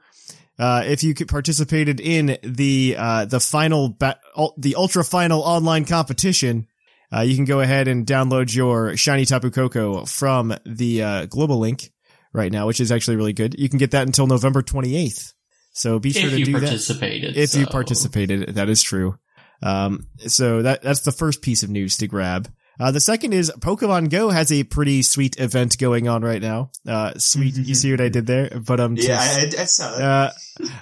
Uh, 0.59 0.83
if 0.85 1.01
you 1.01 1.15
participated 1.15 2.01
in 2.01 2.37
the 2.43 2.97
uh, 2.99 3.23
the 3.23 3.39
final 3.39 3.87
ba- 3.87 4.19
the 4.57 4.75
ultra 4.75 5.05
final 5.05 5.41
online 5.41 5.85
competition, 5.85 6.67
uh, 7.15 7.21
you 7.21 7.35
can 7.35 7.45
go 7.45 7.61
ahead 7.61 7.87
and 7.87 8.05
download 8.05 8.53
your 8.53 8.97
shiny 8.97 9.23
Tapu 9.23 9.51
Koko 9.51 10.03
from 10.03 10.53
the 10.65 11.01
uh, 11.01 11.25
global 11.27 11.59
link 11.59 11.91
right 12.35 12.51
now, 12.51 12.67
which 12.67 12.79
is 12.79 12.91
actually 12.91 13.17
really 13.17 13.33
good. 13.33 13.55
You 13.57 13.69
can 13.69 13.79
get 13.79 13.91
that 13.91 14.05
until 14.05 14.27
November 14.27 14.61
28th. 14.61 15.33
So 15.73 15.99
be 15.99 16.11
sure 16.11 16.25
if 16.27 16.31
to 16.31 16.39
you 16.39 16.45
do 16.45 16.53
that. 16.53 16.61
participated. 16.61 17.37
If 17.37 17.55
you 17.55 17.65
participated, 17.67 18.55
that 18.55 18.69
is 18.69 18.81
true. 18.81 19.15
Um, 19.61 20.07
so 20.19 20.61
that 20.61 20.81
that's 20.81 21.01
the 21.01 21.11
first 21.11 21.41
piece 21.41 21.63
of 21.63 21.69
news 21.69 21.97
to 21.97 22.07
grab. 22.07 22.49
Uh, 22.77 22.91
the 22.91 22.99
second 22.99 23.33
is 23.33 23.51
Pokemon 23.59 24.09
Go 24.09 24.29
has 24.29 24.51
a 24.51 24.63
pretty 24.65 25.01
sweet 25.01 25.39
event 25.39 25.77
going 25.77 26.09
on 26.09 26.23
right 26.23 26.41
now. 26.41 26.71
Uh, 26.85 27.13
sweet, 27.17 27.55
you 27.55 27.73
see 27.73 27.89
what 27.91 28.01
I 28.01 28.09
did 28.09 28.27
there? 28.27 28.49
But 28.67 28.81
um, 28.81 28.95
Yeah, 28.97 29.17
I, 29.17 29.23
I, 29.57 29.61
I 29.61 29.65
saw 29.65 29.95
it. 29.95 30.01
uh, 30.01 30.31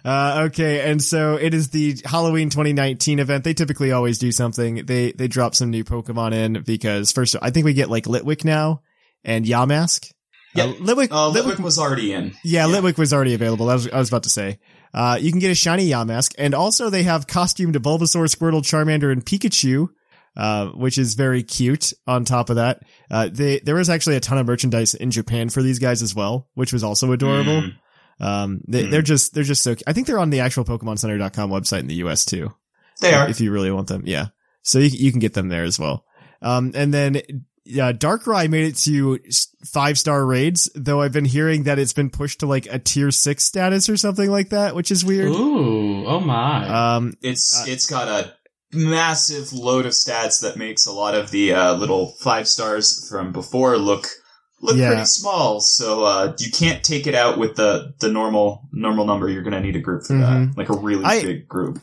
uh, 0.03 0.43
okay, 0.47 0.89
and 0.89 1.01
so 1.01 1.35
it 1.35 1.53
is 1.53 1.69
the 1.69 1.97
Halloween 2.03 2.49
2019 2.49 3.19
event. 3.19 3.43
They 3.43 3.53
typically 3.53 3.91
always 3.91 4.17
do 4.17 4.31
something. 4.31 4.85
They 4.85 5.11
they 5.11 5.27
drop 5.27 5.53
some 5.53 5.69
new 5.69 5.83
Pokemon 5.83 6.33
in 6.33 6.63
because 6.63 7.11
first 7.11 7.35
I 7.41 7.51
think 7.51 7.65
we 7.65 7.73
get 7.73 7.91
like 7.91 8.05
Litwick 8.05 8.43
now 8.43 8.81
and 9.23 9.45
Yamask. 9.45 10.11
Yeah. 10.55 10.65
Uh, 10.65 10.73
Litwick, 10.73 11.07
Uh, 11.11 11.31
Litwick, 11.31 11.43
Litwick 11.55 11.59
was 11.59 11.79
already 11.79 12.13
in. 12.13 12.33
yeah, 12.43 12.65
Litwick 12.65 12.97
was 12.97 13.13
already 13.13 13.33
available. 13.33 13.69
I 13.69 13.73
was, 13.73 13.89
I 13.89 13.97
was 13.99 14.09
about 14.09 14.23
to 14.23 14.29
say. 14.29 14.59
Uh, 14.93 15.17
you 15.19 15.31
can 15.31 15.39
get 15.39 15.49
a 15.51 15.55
shiny 15.55 15.87
Yamask, 15.89 16.33
and 16.37 16.53
also 16.53 16.89
they 16.89 17.03
have 17.03 17.25
costumed 17.27 17.75
Bulbasaur, 17.75 18.25
Squirtle, 18.33 18.61
Charmander, 18.61 19.11
and 19.11 19.25
Pikachu, 19.25 19.87
uh, 20.37 20.67
which 20.67 20.97
is 20.99 21.15
very 21.15 21.41
cute. 21.43 21.93
On 22.05 22.23
top 22.25 22.49
of 22.51 22.57
that, 22.57 22.81
uh, 23.09 23.29
they 23.31 23.59
there 23.59 23.75
was 23.75 23.89
actually 23.89 24.15
a 24.15 24.19
ton 24.19 24.37
of 24.37 24.45
merchandise 24.45 24.93
in 24.93 25.09
Japan 25.09 25.49
for 25.49 25.63
these 25.63 25.79
guys 25.79 26.01
as 26.03 26.13
well, 26.13 26.47
which 26.53 26.71
was 26.71 26.83
also 26.83 27.11
adorable. 27.11 27.61
Mm. 27.63 27.73
Um, 28.19 28.61
they, 28.67 28.83
Hmm. 28.85 28.91
they're 28.91 29.01
just 29.01 29.33
they're 29.33 29.43
just 29.43 29.63
so. 29.63 29.75
I 29.87 29.93
think 29.93 30.05
they're 30.05 30.19
on 30.19 30.29
the 30.29 30.41
actual 30.41 30.63
PokemonCenter.com 30.65 31.49
website 31.49 31.79
in 31.79 31.87
the 31.87 31.95
U.S. 31.95 32.25
too. 32.25 32.53
They 33.01 33.11
are. 33.15 33.27
if 33.27 33.41
you 33.41 33.51
really 33.51 33.71
want 33.71 33.87
them. 33.87 34.03
Yeah, 34.05 34.27
so 34.61 34.77
you 34.77 34.89
you 34.89 35.09
can 35.11 35.19
get 35.19 35.33
them 35.33 35.49
there 35.49 35.63
as 35.63 35.79
well. 35.79 36.05
Um, 36.43 36.71
and 36.75 36.93
then 36.93 37.21
yeah, 37.65 37.91
Darkrai 37.93 38.49
made 38.49 38.65
it 38.65 38.75
to 38.77 39.19
five 39.65 39.97
star 39.97 40.25
raids, 40.25 40.69
though 40.75 41.01
I've 41.01 41.13
been 41.13 41.25
hearing 41.25 41.63
that 41.63 41.79
it's 41.79 41.93
been 41.93 42.09
pushed 42.09 42.41
to 42.41 42.45
like 42.45 42.67
a 42.69 42.79
tier 42.79 43.11
six 43.11 43.43
status 43.45 43.89
or 43.89 43.97
something 43.97 44.29
like 44.29 44.49
that, 44.49 44.75
which 44.75 44.91
is 44.91 45.05
weird. 45.05 45.29
Ooh, 45.29 46.05
oh 46.05 46.19
my. 46.19 46.95
Um, 46.95 47.13
It's 47.21 47.61
Uh, 47.61 47.65
it's 47.67 47.85
got 47.85 48.07
a 48.07 48.33
massive 48.73 49.53
load 49.53 49.85
of 49.85 49.91
stats 49.93 50.41
that 50.41 50.57
makes 50.57 50.85
a 50.85 50.91
lot 50.91 51.15
of 51.15 51.31
the 51.31 51.53
uh, 51.53 51.73
little 51.75 52.07
five 52.19 52.47
stars 52.47 53.07
from 53.09 53.31
before 53.31 53.77
look 53.77 54.07
look 54.61 54.77
Yeah. 54.77 54.89
pretty 54.89 55.05
small. 55.05 55.59
So 55.59 56.03
uh, 56.03 56.33
you 56.39 56.49
can't 56.51 56.83
take 56.83 57.05
it 57.05 57.15
out 57.15 57.37
with 57.37 57.55
the 57.55 57.93
the 57.99 58.09
normal 58.11 58.67
normal 58.71 59.05
number. 59.05 59.29
You're 59.29 59.43
gonna 59.43 59.59
need 59.61 59.75
a 59.75 59.79
group 59.81 60.03
for 60.05 60.13
Mhm. 60.13 60.19
that, 60.53 60.57
like 60.57 60.69
a 60.69 60.77
really 60.77 61.03
I- 61.05 61.21
big 61.21 61.47
group. 61.47 61.79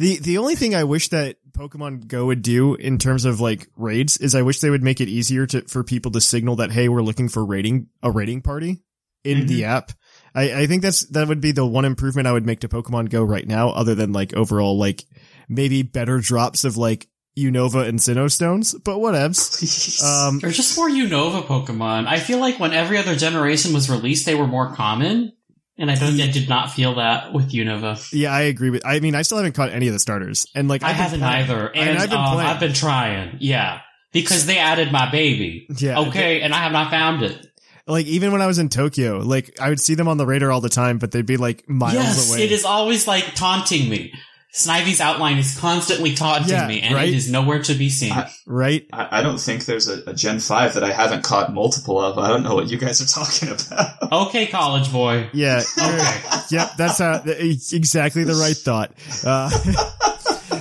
The 0.00 0.18
the 0.18 0.38
only 0.38 0.54
thing 0.54 0.74
I 0.74 0.84
wish 0.84 1.10
that 1.10 1.36
Pokemon 1.52 2.08
Go 2.08 2.24
would 2.24 2.40
do 2.40 2.74
in 2.74 2.96
terms 2.96 3.26
of 3.26 3.38
like 3.38 3.68
raids 3.76 4.16
is 4.16 4.34
I 4.34 4.40
wish 4.40 4.60
they 4.60 4.70
would 4.70 4.82
make 4.82 4.98
it 5.02 5.08
easier 5.08 5.44
to 5.48 5.60
for 5.68 5.84
people 5.84 6.10
to 6.12 6.22
signal 6.22 6.56
that 6.56 6.72
hey 6.72 6.88
we're 6.88 7.02
looking 7.02 7.28
for 7.28 7.44
rating 7.44 7.88
a 8.02 8.10
raiding 8.10 8.40
party 8.40 8.82
in 9.24 9.46
the 9.46 9.64
app. 9.64 9.92
I, 10.34 10.62
I 10.62 10.66
think 10.66 10.80
that's 10.80 11.02
that 11.08 11.28
would 11.28 11.42
be 11.42 11.52
the 11.52 11.66
one 11.66 11.84
improvement 11.84 12.26
I 12.26 12.32
would 12.32 12.46
make 12.46 12.60
to 12.60 12.68
Pokemon 12.68 13.10
Go 13.10 13.22
right 13.22 13.46
now, 13.46 13.68
other 13.68 13.94
than 13.94 14.14
like 14.14 14.32
overall 14.32 14.78
like 14.78 15.04
maybe 15.50 15.82
better 15.82 16.18
drops 16.18 16.64
of 16.64 16.78
like 16.78 17.06
Unova 17.38 17.86
and 17.86 17.98
Sinnoh 17.98 18.30
stones, 18.30 18.74
but 18.74 18.96
whatevs. 18.96 19.58
Please. 19.58 20.02
Um, 20.02 20.38
They're 20.38 20.50
just 20.50 20.78
more 20.78 20.88
Unova 20.88 21.42
Pokemon. 21.42 22.06
I 22.06 22.20
feel 22.20 22.38
like 22.38 22.58
when 22.58 22.72
every 22.72 22.96
other 22.96 23.16
generation 23.16 23.74
was 23.74 23.90
released, 23.90 24.24
they 24.24 24.34
were 24.34 24.46
more 24.46 24.74
common. 24.74 25.32
And 25.80 25.90
I 25.90 25.94
don't, 25.96 26.20
I 26.20 26.30
did 26.30 26.48
not 26.48 26.70
feel 26.70 26.96
that 26.96 27.32
with 27.32 27.50
Unova. 27.52 28.06
yeah, 28.12 28.32
I 28.32 28.42
agree 28.42 28.68
with. 28.70 28.84
I 28.86 29.00
mean, 29.00 29.14
I 29.14 29.22
still 29.22 29.38
haven't 29.38 29.54
caught 29.54 29.70
any 29.70 29.86
of 29.88 29.92
the 29.94 29.98
starters, 29.98 30.46
and 30.54 30.68
like 30.68 30.82
I 30.82 30.90
I've 30.90 30.96
been 30.96 31.02
haven't 31.02 31.20
playing- 31.20 31.42
either. 31.50 31.66
and 31.68 31.88
And, 31.90 31.98
I've 31.98 32.10
been 32.10 32.18
um. 32.18 32.36
I've 32.36 32.60
been 32.60 32.74
trying. 32.74 33.38
Yeah. 33.40 33.80
Because 34.12 34.44
they 34.46 34.58
added 34.58 34.92
my 34.92 35.10
baby. 35.10 35.66
Yeah, 35.78 36.00
Okay. 36.00 36.42
And 36.42 36.52
I 36.52 36.58
have 36.58 36.72
not 36.72 36.90
found 36.90 37.22
it. 37.22 37.46
like 37.86 38.06
even 38.06 38.30
when 38.32 38.42
I 38.42 38.46
was 38.46 38.58
in 38.58 38.68
Tokyo, 38.68 39.18
like 39.18 39.58
I 39.60 39.68
would 39.70 39.80
see 39.80 39.94
them 39.94 40.06
on 40.08 40.16
the 40.18 40.26
radar 40.26 40.50
all 40.52 40.60
the 40.60 40.68
time, 40.68 40.98
but 40.98 41.12
they'd 41.12 41.24
be 41.26 41.36
like 41.36 41.68
miles 41.68 41.94
yes. 41.94 42.30
away. 42.30 42.42
It 42.44 42.52
is 42.52 42.64
always 42.64 43.06
like 43.08 43.34
taunting 43.34 43.88
me. 43.88 44.12
Snivy's 44.52 45.00
outline 45.00 45.38
is 45.38 45.56
constantly 45.58 46.14
taunting 46.14 46.50
Yeah, 46.50 46.66
me 46.66 46.80
and 46.80 46.94
right? 46.94 47.08
it 47.08 47.14
is 47.14 47.30
nowhere 47.30 47.62
to 47.62 47.74
be 47.74 47.88
seen. 47.88 48.12
I- 48.12 48.30
right? 48.46 48.84
I, 48.92 49.20
I 49.20 49.22
don't 49.22 49.38
think 49.40 49.64
there's 49.64 49.88
a, 49.88 50.02
a 50.10 50.14
Gen 50.14 50.40
five 50.40 50.74
that 50.74 50.82
I 50.82 50.92
haven't 50.92 51.22
caught 51.22 51.52
multiple 51.52 52.00
of. 52.00 52.18
I 52.18 52.28
don't 52.28 52.42
know 52.42 52.56
what 52.56 52.68
you 52.68 52.76
guys 52.76 53.00
are 53.00 53.06
talking 53.24 53.48
about. 53.50 54.28
okay, 54.28 54.46
college 54.48 54.90
boy. 54.90 55.30
Yeah. 55.32 55.62
you're- 55.76 56.00
yep. 56.50 56.70
That's 56.76 56.98
how, 56.98 57.22
it's 57.24 57.72
exactly 57.72 58.24
the 58.24 58.34
right 58.34 58.56
thought. 58.56 58.92
Uh, 59.24 59.50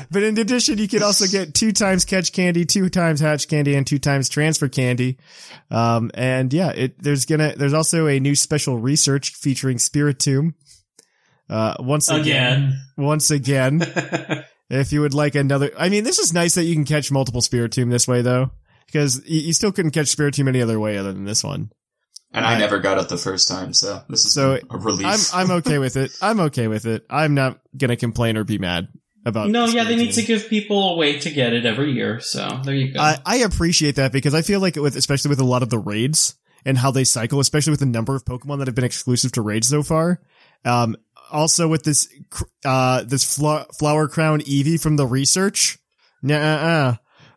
but 0.11 0.21
in 0.23 0.37
addition, 0.37 0.77
you 0.77 0.87
can 0.87 1.01
also 1.01 1.25
get 1.25 1.55
two 1.55 1.71
times 1.71 2.05
catch 2.05 2.31
candy, 2.31 2.65
two 2.65 2.89
times 2.89 3.19
hatch 3.19 3.47
candy, 3.47 3.73
and 3.75 3.87
two 3.87 3.99
times 3.99 4.29
transfer 4.29 4.67
candy. 4.69 5.17
Um, 5.71 6.11
and 6.13 6.53
yeah, 6.53 6.69
it, 6.69 7.01
there's 7.01 7.25
gonna, 7.25 7.53
there's 7.55 7.73
also 7.73 8.05
a 8.07 8.19
new 8.19 8.35
special 8.35 8.77
research 8.77 9.31
featuring 9.33 9.79
Spirit 9.79 10.19
Spiritomb. 10.19 10.53
Uh, 11.49 11.75
once 11.79 12.09
again, 12.09 12.21
Again. 12.21 12.81
once 12.97 13.31
again, 13.31 13.81
if 14.69 14.91
you 14.93 15.01
would 15.01 15.13
like 15.13 15.35
another, 15.35 15.71
I 15.77 15.89
mean, 15.89 16.03
this 16.03 16.19
is 16.19 16.33
nice 16.33 16.55
that 16.55 16.63
you 16.65 16.75
can 16.75 16.85
catch 16.85 17.11
multiple 17.11 17.41
Spiritomb 17.41 17.89
this 17.89 18.07
way 18.07 18.21
though, 18.21 18.51
because 18.85 19.21
you, 19.27 19.39
you 19.41 19.53
still 19.53 19.71
couldn't 19.71 19.91
catch 19.91 20.15
Spiritomb 20.15 20.47
any 20.47 20.61
other 20.61 20.79
way 20.79 20.97
other 20.97 21.11
than 21.13 21.25
this 21.25 21.43
one. 21.43 21.71
And 22.31 22.45
I 22.45 22.53
I- 22.55 22.59
never 22.59 22.77
got 22.79 22.99
it 22.99 23.09
the 23.09 23.17
first 23.17 23.47
time, 23.47 23.73
so 23.73 24.03
this 24.09 24.23
is 24.25 24.33
So, 24.33 24.59
a 24.69 24.77
relief. 24.77 25.07
I'm 25.33 25.49
I'm 25.49 25.51
okay 25.57 25.79
with 25.79 25.97
it. 25.97 26.11
I'm 26.21 26.39
okay 26.41 26.67
with 26.67 26.85
it. 26.85 27.03
I'm 27.09 27.33
not 27.33 27.59
gonna 27.75 27.95
complain 27.95 28.37
or 28.37 28.43
be 28.43 28.59
mad 28.59 28.87
about. 29.25 29.49
no, 29.49 29.65
yeah, 29.65 29.83
they 29.85 29.95
need 29.95 30.13
to 30.13 30.21
give 30.21 30.47
people 30.49 30.91
a 30.93 30.97
way 30.97 31.17
to 31.19 31.31
get 31.31 31.53
it 31.53 31.65
every 31.65 31.91
year. 31.91 32.19
So 32.19 32.61
there 32.63 32.75
you 32.75 32.93
go. 32.93 32.99
I 32.99 33.17
I 33.25 33.37
appreciate 33.37 33.95
that 33.95 34.11
because 34.11 34.35
I 34.35 34.43
feel 34.43 34.59
like 34.59 34.75
with 34.75 34.95
especially 34.95 35.29
with 35.29 35.39
a 35.39 35.43
lot 35.45 35.63
of 35.63 35.71
the 35.71 35.79
raids 35.79 36.35
and 36.63 36.77
how 36.77 36.91
they 36.91 37.03
cycle, 37.05 37.39
especially 37.39 37.71
with 37.71 37.79
the 37.79 37.85
number 37.87 38.15
of 38.15 38.23
Pokemon 38.25 38.59
that 38.59 38.67
have 38.67 38.75
been 38.75 38.83
exclusive 38.85 39.31
to 39.31 39.41
raids 39.41 39.67
so 39.67 39.81
far. 39.81 40.21
Um, 40.65 40.97
also 41.31 41.67
with 41.67 41.83
this 41.83 42.07
uh 42.65 43.03
this 43.03 43.23
flower 43.37 44.07
crown 44.07 44.41
Eevee 44.41 44.81
from 44.81 44.95
the 44.95 45.05
research, 45.07 45.77
nah, 46.21 46.35
uh, 46.35 46.95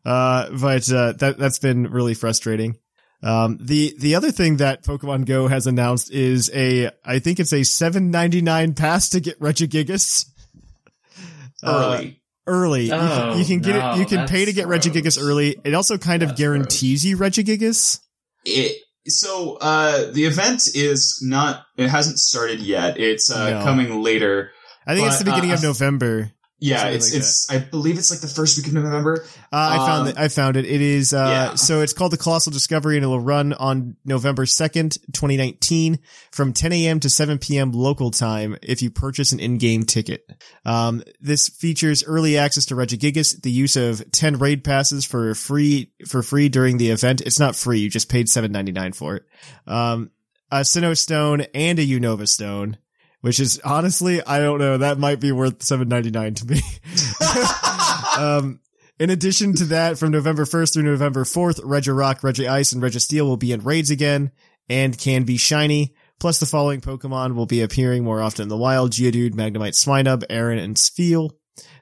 uh, 0.08 0.50
but 0.60 0.90
uh, 0.92 1.12
that 1.12 1.36
that's 1.38 1.58
been 1.58 1.84
really 1.90 2.14
frustrating. 2.14 2.76
Um, 3.22 3.58
the 3.60 3.94
the 3.98 4.16
other 4.16 4.32
thing 4.32 4.56
that 4.56 4.82
Pokemon 4.84 5.26
Go 5.26 5.46
has 5.46 5.66
announced 5.68 6.10
is 6.10 6.50
a 6.52 6.90
I 7.04 7.20
think 7.20 7.38
it's 7.38 7.52
a 7.52 7.62
seven 7.62 8.10
ninety 8.10 8.42
nine 8.42 8.74
pass 8.74 9.10
to 9.10 9.20
get 9.20 9.38
Regigigas. 9.40 10.26
Uh, 11.64 11.94
early. 11.94 12.20
early. 12.48 12.82
You 12.86 12.90
can- 12.90 13.00
Oh, 13.30 13.36
you, 13.38 13.44
can 13.44 13.60
get 13.60 13.76
no, 13.76 13.92
it. 13.92 13.98
You 13.98 14.04
can 14.06 14.26
pay 14.26 14.44
to 14.46 14.52
get 14.52 14.66
Regigigas 14.66 15.02
gross. 15.16 15.18
early. 15.18 15.56
It 15.62 15.74
also 15.74 15.96
kind 15.96 16.24
of 16.24 16.30
That's 16.30 16.40
guarantees 16.40 17.04
you 17.06 17.16
Regigigas. 17.16 18.00
It, 18.44 18.82
so 19.06 19.58
uh, 19.60 20.10
the 20.12 20.24
event 20.24 20.68
is 20.74 21.20
not. 21.22 21.64
It 21.76 21.88
hasn't 21.88 22.18
started 22.18 22.60
yet. 22.60 22.98
It's 22.98 23.30
uh, 23.30 23.50
No. 23.58 23.64
coming 23.64 24.02
later. 24.02 24.50
I 24.86 24.94
think 24.94 25.06
it's 25.08 25.18
the 25.18 25.24
But, 25.24 25.32
uh, 25.32 25.34
beginning 25.36 25.54
of 25.54 25.62
November. 25.62 26.32
Yeah, 26.64 26.86
it's 26.88 27.10
like 27.12 27.18
it's. 27.18 27.50
I 27.50 27.58
believe 27.58 27.98
it's 27.98 28.10
like 28.12 28.20
the 28.20 28.28
first 28.28 28.56
week 28.56 28.68
of 28.68 28.72
November. 28.74 29.24
Uh, 29.52 29.56
I 29.72 29.76
found 29.78 30.02
Um, 30.02 30.08
it. 30.08 30.16
I 30.18 30.28
found 30.28 30.56
it. 30.56 30.64
It 30.64 30.80
is. 30.80 31.12
Uh, 31.12 31.16
yeah. 31.50 31.54
so 31.56 31.80
it's 31.80 31.92
called 31.92 32.12
the 32.12 32.16
Colossal 32.16 32.52
Discovery, 32.52 32.96
and 32.96 33.04
it 33.04 33.08
will 33.08 33.18
run 33.20 33.52
on 33.52 33.96
November 34.04 34.46
second, 34.46 34.96
twenty 35.12 35.36
nineteen, 35.36 35.98
from 36.30 36.52
ten 36.52 36.72
a.m. 36.72 37.00
to 37.00 37.10
seven 37.10 37.38
p.m. 37.38 37.72
local 37.72 38.12
time. 38.12 38.56
If 38.62 38.80
you 38.80 38.90
purchase 38.90 39.32
an 39.32 39.40
in-game 39.40 39.82
ticket, 39.82 40.24
um, 40.64 41.02
this 41.20 41.48
features 41.48 42.04
early 42.04 42.38
access 42.38 42.66
to 42.66 42.74
Regigigas, 42.76 43.42
the 43.42 43.50
use 43.50 43.74
of 43.76 44.12
ten 44.12 44.38
raid 44.38 44.62
passes 44.62 45.04
for 45.04 45.34
free 45.34 45.92
for 46.06 46.22
free 46.22 46.48
during 46.48 46.78
the 46.78 46.90
event. 46.90 47.22
It's 47.22 47.40
not 47.40 47.56
free; 47.56 47.80
you 47.80 47.90
just 47.90 48.08
paid 48.08 48.28
seven 48.28 48.52
ninety 48.52 48.72
nine 48.72 48.92
for 48.92 49.16
it. 49.16 49.24
Um, 49.66 50.10
a 50.52 50.60
Sinnoh 50.60 50.96
Stone 50.96 51.46
and 51.54 51.78
a 51.78 51.86
Unova 51.86 52.28
Stone. 52.28 52.76
Which 53.22 53.40
is 53.40 53.60
honestly, 53.64 54.22
I 54.24 54.38
don't 54.38 54.58
know. 54.58 54.78
That 54.78 54.98
might 54.98 55.20
be 55.20 55.32
worth 55.32 55.62
seven 55.62 55.88
ninety 55.88 56.10
nine 56.10 56.34
to 56.34 56.46
me. 56.46 56.60
um, 58.18 58.60
in 58.98 59.10
addition 59.10 59.54
to 59.54 59.64
that, 59.66 59.98
from 59.98 60.12
November 60.12 60.44
1st 60.44 60.74
through 60.74 60.82
November 60.84 61.24
4th, 61.24 61.60
Regirock, 61.60 62.20
Regice, 62.20 62.72
and 62.72 62.82
Registeel 62.82 63.22
will 63.22 63.36
be 63.36 63.50
in 63.50 63.64
raids 63.64 63.90
again 63.90 64.30
and 64.68 64.96
can 64.96 65.24
be 65.24 65.36
shiny. 65.36 65.94
Plus, 66.20 66.38
the 66.38 66.46
following 66.46 66.80
Pokemon 66.80 67.34
will 67.34 67.46
be 67.46 67.62
appearing 67.62 68.04
more 68.04 68.20
often 68.20 68.44
in 68.44 68.48
the 68.48 68.56
wild. 68.56 68.92
Geodude, 68.92 69.32
Magnemite, 69.32 69.74
Swinub, 69.74 70.22
Aron, 70.30 70.58
and 70.58 70.76
Spheal. 70.76 71.30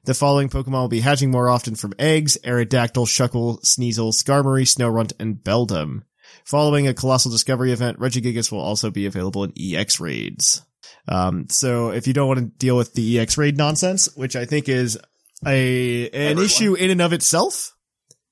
The 0.05 0.15
following 0.15 0.49
Pokemon 0.49 0.81
will 0.81 0.89
be 0.89 1.01
hatching 1.01 1.31
more 1.31 1.51
often 1.51 1.75
from 1.75 1.93
eggs, 1.99 2.39
Aerodactyl, 2.43 3.07
Shuckle, 3.07 3.61
Sneasel, 3.63 4.15
Skarmory, 4.15 4.63
Snorunt, 4.63 5.13
and 5.21 5.37
Beldum. 5.37 6.05
Following 6.45 6.89
a 6.89 6.95
Colossal 6.95 7.31
Discovery 7.31 7.73
event, 7.73 7.99
Regigigas 7.99 8.51
will 8.51 8.61
also 8.61 8.91
be 8.91 9.05
available 9.05 9.45
in 9.45 9.53
EX 9.61 10.01
raids. 10.01 10.63
Um, 11.09 11.47
so 11.49 11.91
if 11.91 12.07
you 12.07 12.13
don't 12.13 12.29
want 12.29 12.41
to 12.41 12.47
deal 12.47 12.77
with 12.77 12.95
the 12.95 13.19
EX 13.19 13.37
raid 13.39 13.57
nonsense, 13.57 14.09
which 14.17 14.37
I 14.37 14.45
think 14.45 14.69
is 14.69 14.99
a 15.47 16.09
an 16.09 16.15
Everyone. 16.15 16.45
issue 16.45 16.75
in 16.75 16.91
and 16.91 17.01
of 17.03 17.13
itself. 17.13 17.73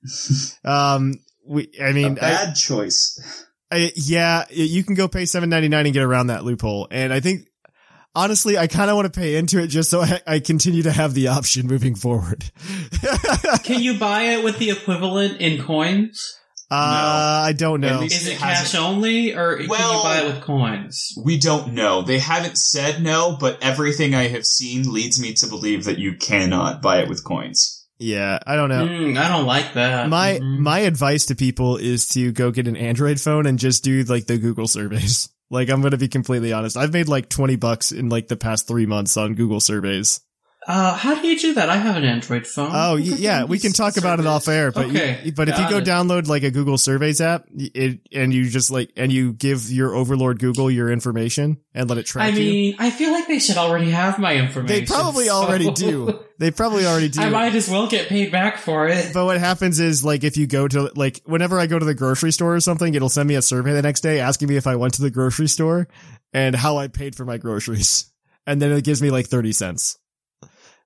um, 0.65 1.15
we, 1.47 1.71
I 1.81 1.89
A 1.89 1.93
mean, 1.93 2.19
I, 2.19 2.31
bad 2.31 2.55
choice. 2.55 3.19
I, 3.71 3.93
yeah, 3.97 4.45
you 4.51 4.85
can 4.85 4.95
go 4.95 5.09
pay 5.09 5.25
seven 5.25 5.49
ninety 5.49 5.69
nine 5.69 5.87
and 5.87 5.93
get 5.93 6.03
around 6.03 6.29
that 6.29 6.45
loophole, 6.45 6.89
and 6.91 7.13
I 7.13 7.21
think 7.21 7.49
honestly, 8.15 8.59
I 8.59 8.67
kind 8.67 8.91
of 8.91 8.97
want 8.97 9.13
to 9.13 9.19
pay 9.19 9.37
into 9.37 9.63
it 9.63 9.69
just 9.69 9.91
so 9.91 10.01
I, 10.01 10.21
I 10.27 10.41
continue 10.41 10.83
to 10.83 10.93
have 10.93 11.15
the 11.15 11.29
option 11.29 11.67
moving 11.67 11.95
forward. 11.95 12.51
Can 13.65 13.81
you 13.81 13.99
buy 13.99 14.23
it 14.25 14.45
with 14.45 14.59
the 14.59 14.71
equivalent 14.71 15.41
in 15.41 15.63
coins? 15.63 16.39
Uh, 16.71 17.43
I 17.47 17.55
don't 17.57 17.81
know. 17.81 18.03
Is 18.03 18.27
it 18.27 18.33
It 18.35 18.39
cash 18.39 18.59
hasn't- 18.59 18.83
only, 18.83 19.35
or 19.35 19.57
can 19.57 19.69
Well- 19.69 19.97
you 19.97 20.03
buy 20.03 20.19
it 20.21 20.27
with 20.27 20.41
coins? 20.43 21.15
We 21.23 21.39
don't 21.39 21.73
know. 21.73 22.03
They 22.03 22.19
haven't 22.19 22.59
said 22.59 23.03
no, 23.03 23.37
but 23.41 23.59
everything 23.63 24.15
I 24.15 24.29
have 24.29 24.45
seen 24.45 24.93
leads 24.93 25.19
me 25.19 25.33
to 25.35 25.47
believe 25.47 25.85
that 25.85 25.99
you 25.99 26.15
cannot 26.15 26.83
buy 26.83 26.99
it 27.01 27.09
with 27.09 27.25
coins. 27.25 27.85
Yeah, 27.99 28.39
I 28.47 28.55
don't 28.55 28.69
know. 28.69 28.87
Mm, 28.87 29.19
I 29.19 29.29
don't 29.29 29.47
like 29.47 29.75
that. 29.75 30.09
My 30.09 30.39
Mhm. 30.41 30.59
my 30.59 30.81
advice 30.81 31.27
to 31.27 31.35
people 31.35 31.79
is 31.79 32.07
to 32.11 32.31
go 32.33 32.51
get 32.53 32.69
an 32.69 32.77
Android 32.77 33.21
phone 33.21 33.47
and 33.47 33.59
just 33.59 33.83
do 33.83 34.03
like 34.05 34.27
the 34.27 34.39
Google 34.39 34.69
surveys. 34.69 35.29
Like 35.51 35.71
I'm 35.71 35.81
gonna 35.81 35.97
be 35.97 36.09
completely 36.09 36.53
honest. 36.53 36.77
I've 36.77 36.93
made 36.93 37.09
like 37.09 37.31
twenty 37.31 37.57
bucks 37.57 37.91
in 37.91 38.11
like 38.11 38.29
the 38.29 38.37
past 38.37 38.69
three 38.69 38.85
months 38.85 39.17
on 39.17 39.33
Google 39.35 39.61
surveys. 39.61 40.21
Uh, 40.69 40.95
how 40.95 41.19
do 41.19 41.27
you 41.27 41.39
do 41.39 41.55
that? 41.55 41.71
I 41.71 41.77
have 41.79 41.97
an 41.97 42.05
Android 42.05 42.47
phone. 42.47 42.69
Oh 42.71 42.95
y- 42.97 43.01
yeah, 43.01 43.45
we 43.45 43.59
can 43.59 43.73
talk 43.73 43.97
about 43.97 44.21
it 44.21 44.27
off 44.27 44.49
air. 44.49 44.71
But 44.71 44.89
you- 44.91 45.33
but 45.33 45.49
if 45.49 45.59
you 45.59 45.67
go 45.71 45.79
it. 45.79 45.85
download 45.85 46.29
like 46.29 46.43
a 46.43 46.51
Google 46.51 46.77
Surveys 46.77 47.23
app, 47.23 47.47
it 47.57 48.01
and 48.13 48.35
you 48.35 48.51
just 48.51 48.71
like 48.71 48.93
and 48.95 49.11
you 49.11 49.33
give 49.33 49.71
your 49.71 49.95
overlord 49.95 50.39
Google 50.41 50.71
your 50.71 50.91
information 50.93 51.57
and 51.73 51.89
let 51.89 51.97
it 51.99 52.05
track 52.05 52.27
I 52.27 52.37
you. 52.37 52.51
mean, 52.53 52.77
I 52.79 52.91
feel 52.91 53.13
like 53.13 53.27
they 53.27 53.39
should 53.39 53.57
already 53.57 53.91
have 53.93 54.19
my 54.19 54.35
information. 54.37 54.67
They 54.67 54.85
probably 54.85 55.25
so- 55.29 55.37
already 55.37 55.71
do. 55.73 56.21
They 56.39 56.51
probably 56.51 56.85
already 56.85 57.09
do. 57.09 57.23
I 57.23 57.31
might 57.31 57.55
as 57.55 57.71
well 57.71 57.89
get 57.89 58.09
paid 58.09 58.31
back 58.31 58.59
for 58.59 58.87
it. 58.89 59.13
But 59.15 59.25
what 59.25 59.39
happens 59.39 59.81
is 59.81 60.05
like 60.05 60.23
if 60.23 60.37
you 60.37 60.47
go 60.47 60.69
to 60.69 60.93
like 60.95 61.23
whenever 61.25 61.59
I 61.59 61.67
go 61.67 61.79
to 61.79 61.85
the 61.87 61.95
grocery 61.95 62.31
store 62.31 62.55
or 62.55 62.61
something, 62.61 62.93
it'll 62.95 63.09
send 63.09 63.27
me 63.27 63.37
a 63.37 63.43
survey 63.43 63.73
the 63.73 63.81
next 63.81 64.03
day 64.03 64.21
asking 64.21 64.49
me 64.49 64.57
if 64.57 64.67
I 64.67 64.77
went 64.77 64.93
to 64.95 65.03
the 65.03 65.11
grocery 65.11 65.49
store 65.49 65.89
and 66.35 66.55
how 66.55 66.77
I 66.77 66.89
paid 66.89 67.17
for 67.17 67.25
my 67.25 67.39
groceries. 67.39 68.13
And 68.47 68.61
then 68.63 68.71
it 68.73 68.85
gives 68.85 69.01
me 69.01 69.11
like 69.11 69.27
30 69.27 69.53
cents. 69.53 69.99